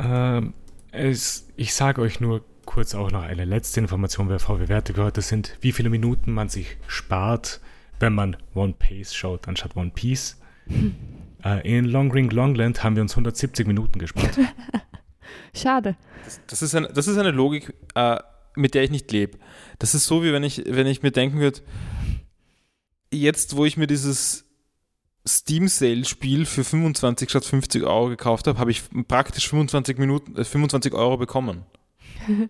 Ähm, 0.00 0.54
es, 0.90 1.48
ich 1.54 1.74
sage 1.74 2.00
euch 2.00 2.18
nur 2.18 2.44
kurz 2.66 2.94
auch 2.94 3.12
noch 3.12 3.22
eine 3.22 3.44
letzte 3.44 3.78
Information, 3.78 4.26
bevor 4.26 4.58
wir 4.58 4.66
fertig 4.66 4.96
heute 4.98 5.20
sind, 5.20 5.56
wie 5.60 5.72
viele 5.72 5.90
Minuten 5.90 6.32
man 6.32 6.48
sich 6.48 6.78
spart, 6.88 7.60
wenn 8.00 8.14
man 8.14 8.36
One 8.54 8.74
Piece 8.76 9.14
schaut, 9.14 9.46
anstatt 9.46 9.76
One 9.76 9.92
Piece. 9.94 10.40
Äh, 11.44 11.76
in 11.76 11.86
Long 11.86 12.12
Ring 12.12 12.30
Longland 12.30 12.84
haben 12.84 12.94
wir 12.94 13.02
uns 13.02 13.14
170 13.14 13.66
Minuten 13.66 13.98
gespart. 13.98 14.38
Schade. 15.54 15.96
Das 16.46 16.62
ist, 16.62 16.74
ein, 16.74 16.86
das 16.94 17.08
ist 17.08 17.18
eine 17.18 17.30
Logik, 17.30 17.74
äh, 17.94 18.18
mit 18.54 18.74
der 18.74 18.84
ich 18.84 18.90
nicht 18.90 19.10
lebe. 19.12 19.38
Das 19.78 19.94
ist 19.94 20.06
so, 20.06 20.22
wie 20.22 20.32
wenn 20.32 20.44
ich, 20.44 20.62
wenn 20.66 20.86
ich 20.86 21.02
mir 21.02 21.10
denken 21.10 21.40
würde, 21.40 21.60
jetzt, 23.12 23.56
wo 23.56 23.64
ich 23.64 23.76
mir 23.76 23.86
dieses 23.86 24.44
Steam 25.26 25.68
Sale 25.68 26.04
Spiel 26.04 26.46
für 26.46 26.64
25 26.64 27.30
statt 27.30 27.44
50 27.44 27.84
Euro 27.84 28.08
gekauft 28.08 28.46
habe, 28.46 28.58
habe 28.58 28.70
ich 28.70 28.82
praktisch 29.08 29.48
25 29.48 29.98
Minuten, 29.98 30.36
äh, 30.36 30.44
25 30.44 30.94
Euro 30.94 31.16
bekommen. 31.16 31.64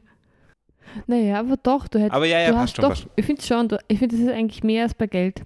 Naja, 1.06 1.40
aber 1.40 1.56
doch, 1.56 1.88
du 1.88 1.98
hättest. 1.98 2.14
Aber 2.14 2.26
ja, 2.26 2.40
ja, 2.40 2.48
du 2.48 2.52
passt 2.52 2.62
hast 2.62 2.76
schon, 2.76 2.82
doch, 2.82 2.88
passt 2.90 3.02
schon. 3.02 3.10
ich 3.16 3.24
finde 3.24 3.42
schon, 3.42 3.68
du, 3.68 3.78
ich 3.88 3.98
finde, 3.98 4.16
das 4.16 4.26
ist 4.26 4.30
eigentlich 4.30 4.62
mehr 4.62 4.82
als 4.82 4.94
bei 4.94 5.06
Geld. 5.06 5.42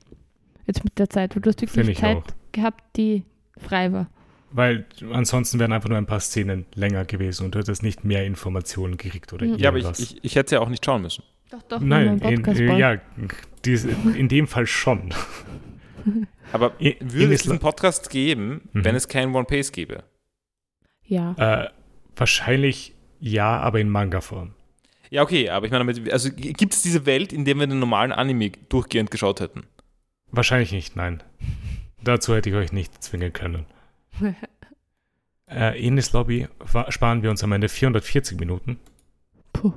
Jetzt 0.67 0.83
mit 0.83 0.99
der 0.99 1.09
Zeit, 1.09 1.37
weil 1.37 1.43
du 1.43 1.51
hast 1.51 1.61
wirklich 1.61 1.89
ich 1.89 1.99
Zeit 1.99 2.17
auch. 2.17 2.53
gehabt, 2.53 2.83
die 2.97 3.23
frei 3.57 3.93
war. 3.93 4.09
Weil 4.53 4.87
ansonsten 5.13 5.59
wären 5.59 5.73
einfach 5.73 5.89
nur 5.89 5.99
ein 5.99 6.07
paar 6.07 6.21
Szenen 6.21 6.67
länger 6.75 7.05
gewesen 7.05 7.45
und 7.47 7.55
du 7.55 7.59
hättest 7.59 7.83
nicht 7.83 8.05
mehr 8.05 8.25
Informationen 8.25 8.97
gekriegt 8.97 9.33
oder 9.33 9.45
Mhm. 9.47 9.57
Ja, 9.57 9.69
aber 9.71 9.79
ich, 9.79 9.85
irgendwas. 9.85 10.01
ich, 10.13 10.25
ich 10.25 10.35
hätte 10.37 10.47
es 10.47 10.51
ja 10.53 10.61
auch 10.61 10.69
nicht 10.69 10.85
schauen 10.85 11.03
müssen. 11.03 11.25
Doch, 11.51 11.63
doch, 11.63 11.81
Nein, 11.81 12.19
in, 12.21 12.45
äh, 12.45 12.79
ja, 12.79 12.97
dies, 13.65 13.85
in 13.85 14.29
dem 14.29 14.47
Fall 14.49 14.67
schon. 14.67 15.13
Aber 16.53 16.73
I- 16.81 16.97
würde 17.01 17.25
in 17.25 17.33
es 17.33 17.43
diesen 17.43 17.59
Podcast 17.59 18.11
geben, 18.11 18.69
Mhm. 18.73 18.85
wenn 18.85 18.95
es 18.95 19.09
keinen 19.09 19.35
One 19.35 19.45
Piece 19.45 19.73
gäbe? 19.73 20.05
Ja. 21.05 21.35
Äh, 21.65 21.69
wahrscheinlich 22.17 22.95
ja, 23.21 23.59
aber 23.61 23.81
in 23.81 23.89
Manga-Form. 23.89 24.55
Ja, 25.11 25.23
okay, 25.23 25.49
aber 25.51 25.67
ich 25.67 25.73
meine, 25.73 25.85
damit, 25.85 26.13
also 26.13 26.31
gibt 26.33 26.75
es 26.75 26.83
diese 26.83 27.07
Welt, 27.07 27.33
in 27.33 27.45
der 27.45 27.55
wir 27.57 27.67
den 27.67 27.79
normalen 27.79 28.13
Anime 28.13 28.51
durchgehend 28.69 29.11
geschaut 29.11 29.41
hätten? 29.41 29.65
Wahrscheinlich 30.31 30.73
nicht, 30.73 30.97
nein. 30.97 31.23
Dazu 32.03 32.35
hätte 32.35 32.51
ich 32.51 32.57
euch 32.57 32.73
nicht 32.73 33.03
zwingen 33.03 33.33
können. 33.33 33.67
Äh, 35.49 35.81
Ines 35.87 36.13
Lobby 36.13 36.49
sparen 36.89 37.23
wir 37.23 37.31
uns 37.31 37.43
am 37.45 37.53
Ende 37.53 37.69
440 37.69 38.39
Minuten. 38.39 38.79
Puh. 39.53 39.73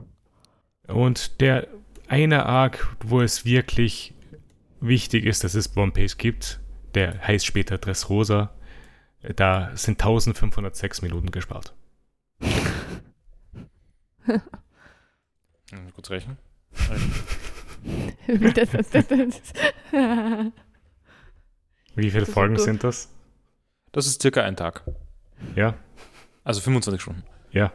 Und 0.87 1.39
der 1.41 1.67
eine 2.07 2.45
Arc, 2.47 2.95
wo 3.05 3.21
es 3.21 3.45
wirklich 3.45 4.13
wichtig 4.81 5.25
ist, 5.25 5.43
dass 5.43 5.53
es 5.53 5.75
One 5.77 5.91
Piece 5.91 6.17
gibt, 6.17 6.59
der 6.95 7.19
heißt 7.27 7.45
später 7.45 7.77
Dressrosa, 7.77 8.49
da 9.35 9.69
sind 9.75 10.01
1506 10.01 11.01
Minuten 11.03 11.29
gespart. 11.31 11.75
Kurz 15.93 16.09
rechnen. 16.09 16.37
Wie 18.27 18.51
das- 18.53 18.71
das- 18.71 18.89
das- 18.89 19.07
das- 19.07 19.53
Wie 21.95 22.11
viele 22.11 22.25
Folgen 22.25 22.57
sind 22.57 22.83
das? 22.83 23.09
Das 23.91 24.07
ist 24.07 24.21
circa 24.21 24.43
ein 24.43 24.55
Tag. 24.55 24.83
Ja, 25.55 25.75
Also 26.43 26.61
25 26.61 27.01
Stunden. 27.01 27.23
ja. 27.51 27.71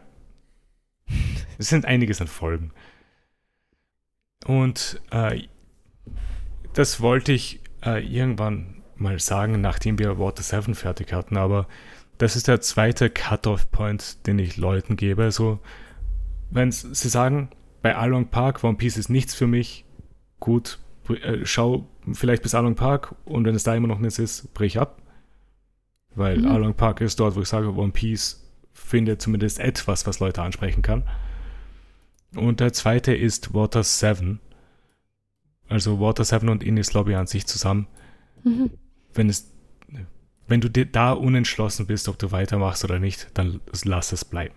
Es 1.56 1.68
sind 1.68 1.84
einiges 1.84 2.20
an 2.20 2.26
Folgen. 2.26 2.72
Und 4.46 5.00
äh, 5.12 5.42
das 6.72 7.00
wollte 7.00 7.32
ich 7.32 7.60
äh, 7.84 8.04
irgendwann 8.04 8.82
mal 8.96 9.18
sagen, 9.20 9.60
nachdem 9.60 9.98
wir 9.98 10.18
Water 10.18 10.42
7 10.42 10.74
fertig 10.74 11.12
hatten, 11.12 11.36
aber 11.36 11.68
das 12.18 12.34
ist 12.36 12.48
der 12.48 12.60
zweite 12.60 13.08
Cut-Off-Point, 13.08 14.26
den 14.26 14.38
ich 14.38 14.56
Leuten 14.56 14.96
gebe. 14.96 15.22
Also, 15.22 15.60
wenn 16.50 16.72
sie 16.72 17.08
sagen, 17.08 17.50
bei 17.82 17.94
Along 17.94 18.28
Park, 18.28 18.64
One 18.64 18.76
Piece 18.76 18.96
ist 18.96 19.08
nichts 19.08 19.34
für 19.34 19.46
mich, 19.46 19.84
gut, 20.40 20.78
äh, 21.08 21.44
schau 21.44 21.86
vielleicht 22.12 22.42
bis 22.42 22.54
Along 22.54 22.74
Park 22.74 23.14
und 23.24 23.44
wenn 23.44 23.54
es 23.54 23.62
da 23.62 23.74
immer 23.74 23.88
noch 23.88 23.98
nichts 24.00 24.18
ist, 24.18 24.52
brich 24.54 24.78
ab. 24.78 25.00
Weil 26.14 26.38
Mhm. 26.38 26.46
Along 26.48 26.74
Park 26.74 27.00
ist 27.00 27.18
dort, 27.20 27.34
wo 27.36 27.40
ich 27.40 27.48
sage, 27.48 27.74
One 27.74 27.92
Piece 27.92 28.40
findet 28.72 29.20
zumindest 29.22 29.58
etwas, 29.60 30.06
was 30.06 30.20
Leute 30.20 30.42
ansprechen 30.42 30.82
kann. 30.82 31.04
Und 32.36 32.60
der 32.60 32.72
zweite 32.72 33.14
ist 33.14 33.54
Water 33.54 33.82
7. 33.82 34.40
Also 35.68 36.00
Water 36.00 36.24
7 36.24 36.48
und 36.48 36.62
Ines 36.62 36.92
Lobby 36.92 37.14
an 37.14 37.26
sich 37.26 37.46
zusammen. 37.46 37.86
Mhm. 38.42 38.70
Wenn 39.14 39.28
es, 39.28 39.50
wenn 40.46 40.60
du 40.60 40.68
dir 40.68 40.84
da 40.86 41.12
unentschlossen 41.12 41.86
bist, 41.86 42.08
ob 42.08 42.18
du 42.18 42.32
weitermachst 42.32 42.84
oder 42.84 42.98
nicht, 42.98 43.28
dann 43.34 43.60
lass 43.84 44.12
es 44.12 44.24
bleiben. 44.24 44.54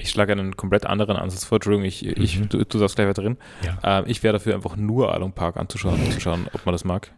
Ich 0.00 0.10
schlage 0.10 0.32
einen 0.32 0.56
komplett 0.56 0.86
anderen 0.86 1.16
Ansatz 1.16 1.44
vor. 1.44 1.56
Entschuldigung, 1.56 1.84
ich, 1.86 2.04
ich, 2.06 2.38
Mhm. 2.38 2.48
du, 2.48 2.64
du 2.64 2.78
darfst 2.78 2.96
gleich 2.96 3.08
weiter 3.08 3.22
drin. 3.22 3.36
Ja. 3.64 3.78
Ähm, 4.00 4.04
ich 4.06 4.22
wäre 4.22 4.32
dafür 4.34 4.54
einfach 4.54 4.76
nur 4.76 5.12
Along 5.12 5.32
Park 5.32 5.56
anzuschauen, 5.56 6.00
um 6.00 6.10
zu 6.10 6.20
schauen, 6.20 6.46
ob 6.52 6.64
man 6.66 6.72
das 6.72 6.84
mag. 6.84 7.12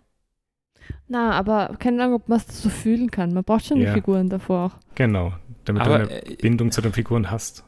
Na, 1.08 1.32
aber 1.32 1.76
keine 1.78 2.02
Ahnung, 2.02 2.16
ob 2.16 2.28
man 2.28 2.38
es 2.38 2.62
so 2.62 2.68
fühlen 2.68 3.10
kann. 3.10 3.32
Man 3.34 3.44
braucht 3.44 3.66
schon 3.66 3.78
Ja. 3.78 3.90
die 3.90 4.00
Figuren 4.00 4.28
davor 4.28 4.66
auch. 4.66 4.94
Genau. 4.94 5.32
Damit 5.64 5.82
Aber 5.82 5.98
du 6.00 6.08
eine 6.10 6.26
äh, 6.26 6.36
Bindung 6.36 6.70
zu 6.72 6.80
den 6.80 6.92
Figuren 6.92 7.30
hast. 7.30 7.64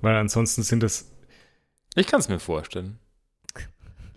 Weil 0.00 0.16
ansonsten 0.16 0.62
sind 0.62 0.82
es 0.82 1.10
ich 1.94 2.06
kann 2.06 2.20
es 2.20 2.28
mir 2.28 2.38
vorstellen. 2.38 2.98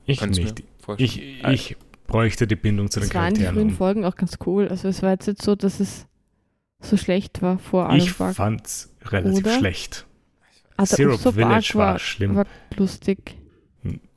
ich 0.06 0.20
Kann's 0.20 0.38
mir 0.38 0.44
nicht. 0.46 0.64
vorstellen. 0.80 1.06
Ich, 1.10 1.44
ich 1.72 1.78
bräuchte 2.08 2.46
die 2.46 2.56
Bindung 2.56 2.92
zu 2.92 3.00
den 3.00 3.08
Es 3.10 3.16
waren 3.16 3.34
die 3.34 3.42
Charakteren. 3.42 3.68
frühen 3.70 3.78
Folgen 3.78 4.06
auch 4.06 4.16
ganz 4.16 4.38
cool. 4.46 4.68
Also 4.68 4.88
es 4.88 5.02
war 5.02 5.12
jetzt 5.12 5.28
nicht 5.28 5.42
so, 5.42 5.56
dass 5.56 5.80
es 5.80 6.06
so 6.82 6.98
schlecht 6.98 7.42
war 7.42 7.58
vor 7.58 7.90
allem. 7.90 7.98
Ich 8.00 8.12
fand's 8.12 8.94
relativ 9.06 9.40
Oder? 9.46 9.58
schlecht. 9.58 10.06
der 10.78 10.86
Syrup 10.86 11.20
Village 11.34 11.72
war 11.76 11.94
war, 11.94 12.00
schlimm. 12.00 12.36
war 12.36 12.46
lustig. 12.76 13.38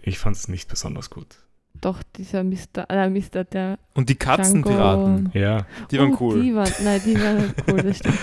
Ich 0.03 0.19
fand's 0.19 0.49
nicht 0.49 0.69
besonders 0.69 1.09
gut. 1.09 1.39
Doch, 1.85 2.03
dieser 2.17 2.43
Mr. 2.45 2.89
Äh, 2.89 3.11
Mr. 3.11 3.45
der 3.45 3.79
Und 3.93 4.09
die 4.09 4.15
Katzenpiraten. 4.15 5.31
Ja. 5.35 5.67
die 5.91 5.99
waren 5.99 6.15
oh, 6.15 6.17
cool. 6.21 6.41
Die 6.41 6.55
waren, 6.55 6.73
nein, 6.83 6.99
die 7.05 7.15
waren 7.21 7.53
cool, 7.71 7.83
das 7.83 7.99
stimmt. 7.99 8.19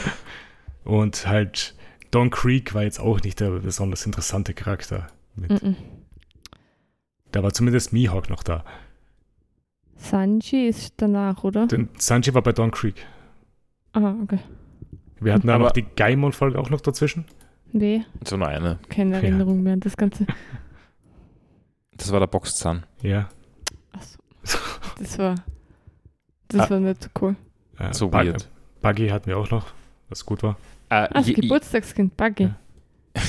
Und 0.84 1.28
halt 1.28 1.76
Don 2.10 2.32
Creek 2.32 2.74
war 2.74 2.82
jetzt 2.82 3.00
auch 3.00 3.22
nicht 3.22 3.40
der 3.40 3.52
besonders 3.52 4.04
interessante 4.08 4.56
Charakter. 4.56 5.06
Mit. 5.36 5.62
Mhm. 5.62 5.76
Da 7.32 7.44
war 7.44 7.54
zumindest 7.54 7.94
Mihawk 7.94 8.32
noch 8.32 8.42
da. 8.42 8.66
Sanji 9.96 10.68
ist 10.68 10.96
danach, 10.98 11.44
oder? 11.44 11.68
Denn 11.68 11.90
Sanji 12.00 12.34
war 12.34 12.42
bei 12.42 12.54
Don 12.54 12.72
Creek. 12.72 13.06
Ah, 13.94 14.16
okay. 14.24 14.40
Wir 15.20 15.36
hatten 15.36 15.46
da 15.46 15.60
noch 15.60 15.70
die 15.72 15.84
Gaimon-Folge 15.84 16.58
auch 16.58 16.72
noch 16.72 16.82
dazwischen. 16.82 17.26
Nee, 17.74 18.06
So 18.28 18.38
nur 18.38 18.48
eine. 18.48 18.80
keine 18.90 19.18
Ja. 19.18 19.22
Erinnerung 19.22 19.62
mehr 19.62 19.74
an 19.74 19.82
das 19.82 19.96
Ganze. 19.96 20.26
Das 21.96 22.12
war 22.12 22.20
der 22.20 22.26
Boxzahn. 22.26 22.88
Ja. 23.04 23.30
Das 25.02 25.18
war. 25.20 25.36
Das 26.48 26.62
Ah. 26.62 26.70
war 26.70 26.80
nicht 26.80 27.04
so 27.04 27.10
cool. 27.22 27.36
Äh, 27.80 27.94
So 27.94 28.10
Bug- 28.10 28.24
weird. 28.26 28.48
Buggy 28.82 29.08
hatten 29.10 29.28
wir 29.28 29.38
auch 29.38 29.50
noch, 29.52 29.68
was 30.10 30.26
gut 30.26 30.44
war. 30.44 30.58
Äh, 30.90 30.96
Ah, 30.96 31.08
das 31.14 31.28
Geburtstagskind, 31.28 32.16
Buggy. 32.18 32.44
Ja. 32.44 32.56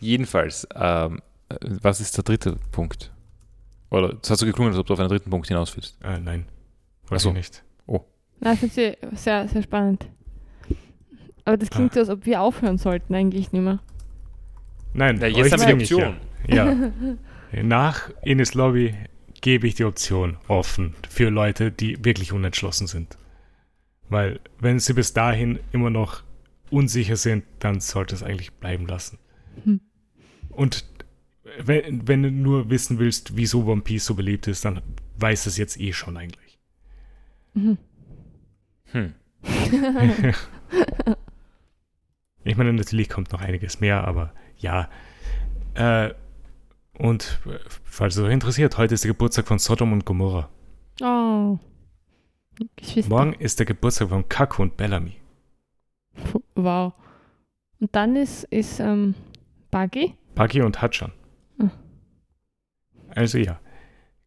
jedenfalls, 0.00 0.66
ähm, 0.74 1.20
äh, 1.48 1.56
was 1.82 2.00
ist 2.00 2.16
der 2.16 2.24
dritte 2.24 2.56
Punkt? 2.72 3.12
Oder 3.90 4.16
es 4.22 4.28
hat 4.30 4.38
so 4.38 4.46
geklungen, 4.46 4.72
als 4.72 4.78
ob 4.80 4.86
du 4.86 4.92
auf 4.94 5.00
einen 5.00 5.08
dritten 5.08 5.30
Punkt 5.30 5.46
hinaus 5.48 5.76
willst. 5.76 5.96
Äh, 6.02 6.18
nein. 6.18 6.46
Weiß 7.08 7.22
so. 7.22 7.28
ich 7.30 7.34
nicht. 7.36 7.62
Na, 8.40 8.52
ich 8.52 8.58
finde 8.58 8.74
sie 8.74 8.96
sehr, 9.16 9.46
sehr 9.48 9.62
spannend. 9.62 10.06
Aber 11.44 11.56
das 11.56 11.70
klingt 11.70 11.92
Ah. 11.92 11.94
so, 11.94 12.00
als 12.00 12.08
ob 12.10 12.26
wir 12.26 12.42
aufhören 12.42 12.76
sollten, 12.78 13.14
eigentlich 13.14 13.52
nicht 13.52 13.62
mehr. 13.62 13.78
Nein, 14.92 15.18
Ja, 15.20 15.28
jetzt 15.28 15.52
haben 15.52 15.60
wir 15.60 15.66
die 15.76 15.94
Option. 15.94 16.16
Ja. 16.48 16.72
ja. 16.72 17.62
Nach 17.62 18.10
Ines 18.22 18.54
Lobby 18.54 18.94
gebe 19.44 19.66
ich 19.66 19.74
die 19.74 19.84
Option 19.84 20.38
offen 20.48 20.94
für 21.10 21.28
Leute, 21.28 21.70
die 21.70 22.02
wirklich 22.02 22.32
unentschlossen 22.32 22.86
sind. 22.86 23.18
Weil, 24.08 24.40
wenn 24.58 24.78
sie 24.78 24.94
bis 24.94 25.12
dahin 25.12 25.58
immer 25.70 25.90
noch 25.90 26.22
unsicher 26.70 27.16
sind, 27.16 27.44
dann 27.58 27.80
sollte 27.80 28.14
es 28.14 28.22
eigentlich 28.22 28.52
bleiben 28.52 28.86
lassen. 28.86 29.18
Hm. 29.64 29.82
Und 30.48 30.86
wenn, 31.58 32.08
wenn 32.08 32.22
du 32.22 32.30
nur 32.30 32.70
wissen 32.70 32.98
willst, 32.98 33.36
wieso 33.36 33.66
One 33.66 33.82
Piece 33.82 34.06
so 34.06 34.14
beliebt 34.14 34.46
ist, 34.46 34.64
dann 34.64 34.80
weiß 35.18 35.44
es 35.44 35.58
jetzt 35.58 35.78
eh 35.78 35.92
schon 35.92 36.16
eigentlich. 36.16 36.58
Mhm. 37.52 37.76
Hm. 38.92 39.14
Ich 42.46 42.58
meine, 42.58 42.74
natürlich 42.74 43.08
kommt 43.08 43.32
noch 43.32 43.40
einiges 43.40 43.80
mehr, 43.80 44.06
aber 44.06 44.34
ja. 44.58 44.90
Äh, 45.72 46.12
und 46.98 47.40
falls 47.84 48.16
es 48.16 48.22
euch 48.22 48.32
interessiert, 48.32 48.76
heute 48.78 48.94
ist 48.94 49.04
der 49.04 49.10
Geburtstag 49.12 49.46
von 49.46 49.58
Sodom 49.58 49.92
und 49.92 50.04
Gomorra. 50.04 50.48
oh. 51.02 51.58
Morgen 53.08 53.32
ist 53.34 53.58
der 53.58 53.66
Geburtstag 53.66 54.10
von 54.10 54.28
Kaku 54.28 54.62
und 54.62 54.76
Bellamy. 54.76 55.16
Wow. 56.54 56.92
Und 57.80 57.94
dann 57.96 58.14
ist, 58.14 58.44
ist 58.44 58.78
ähm, 58.78 59.14
Buggy. 59.72 60.14
Buggy 60.36 60.62
und 60.62 60.80
Hatschan. 60.80 61.10
Ah. 61.58 61.70
Also 63.08 63.38
ja. 63.38 63.58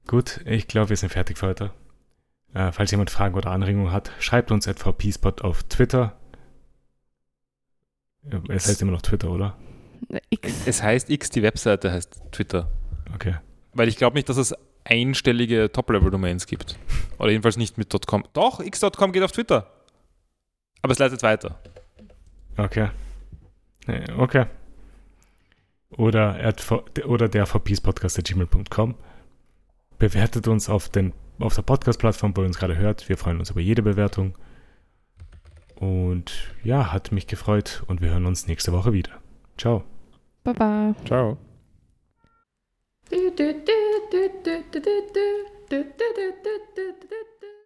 Gut, 0.08 0.42
ich 0.46 0.68
glaube, 0.68 0.90
wir 0.90 0.98
sind 0.98 1.10
fertig 1.10 1.38
für 1.38 1.48
heute. 1.48 1.72
Äh, 2.54 2.72
falls 2.74 2.92
jemand 2.92 3.10
Fragen 3.12 3.36
oder 3.36 3.52
Anregungen 3.52 3.92
hat, 3.92 4.12
schreibt 4.20 4.52
uns 4.52 4.68
at 4.68 4.80
vpspot 4.80 5.42
auf 5.42 5.64
Twitter. 5.64 6.20
Äh, 8.30 8.40
Es 8.50 8.68
heißt 8.68 8.82
immer 8.82 8.92
noch 8.92 9.02
Twitter, 9.02 9.30
oder? 9.32 9.58
X. 10.30 10.68
Es 10.68 10.84
heißt 10.84 11.10
X, 11.10 11.30
die 11.30 11.44
Webseite 11.44 11.92
heißt 11.92 12.22
Twitter. 12.32 12.70
Okay. 13.14 13.36
Weil 13.74 13.88
ich 13.88 13.98
glaube 13.98 14.16
nicht, 14.16 14.30
dass 14.30 14.38
es 14.38 14.54
einstellige 14.84 15.72
Top-Level-Domains 15.72 16.48
gibt. 16.48 16.78
Oder 17.20 17.32
jedenfalls 17.32 17.58
nicht 17.58 17.78
mit 17.78 17.94
.com. 18.06 18.24
Doch, 18.34 18.60
x.com 18.60 19.12
geht 19.12 19.24
auf 19.24 19.32
Twitter. 19.32 19.72
Aber 20.82 20.94
es 20.94 21.00
leitet 21.00 21.24
weiter. 21.24 21.60
Okay. 22.58 22.90
Okay. 24.18 24.46
Oder, 25.92 26.54
oder 27.06 27.30
der 27.30 27.46
vpspodcast.gmail.com. 27.46 28.96
Bewertet 29.98 30.48
uns 30.48 30.70
auf, 30.70 30.90
den, 30.90 31.14
auf 31.40 31.56
der 31.56 31.62
Podcast-Plattform, 31.64 32.36
wo 32.36 32.42
ihr 32.42 32.48
uns 32.48 32.60
gerade 32.60 32.78
hört. 32.78 33.10
Wir 33.10 33.18
freuen 33.18 33.40
uns 33.40 33.50
über 33.50 33.62
jede 33.62 33.82
Bewertung. 33.82 34.36
Und 35.76 36.54
ja, 36.64 36.92
hat 36.92 37.12
mich 37.12 37.28
gefreut 37.28 37.84
und 37.88 38.02
wir 38.02 38.10
hören 38.10 38.26
uns 38.26 38.48
nächste 38.48 38.74
Woche 38.74 38.94
wieder. 38.94 39.12
Ciao. 39.58 39.84
Baba. 40.44 40.94
Ciao. 41.04 41.38
Du, 43.10 43.32
du, 43.32 43.54
du, 43.54 43.78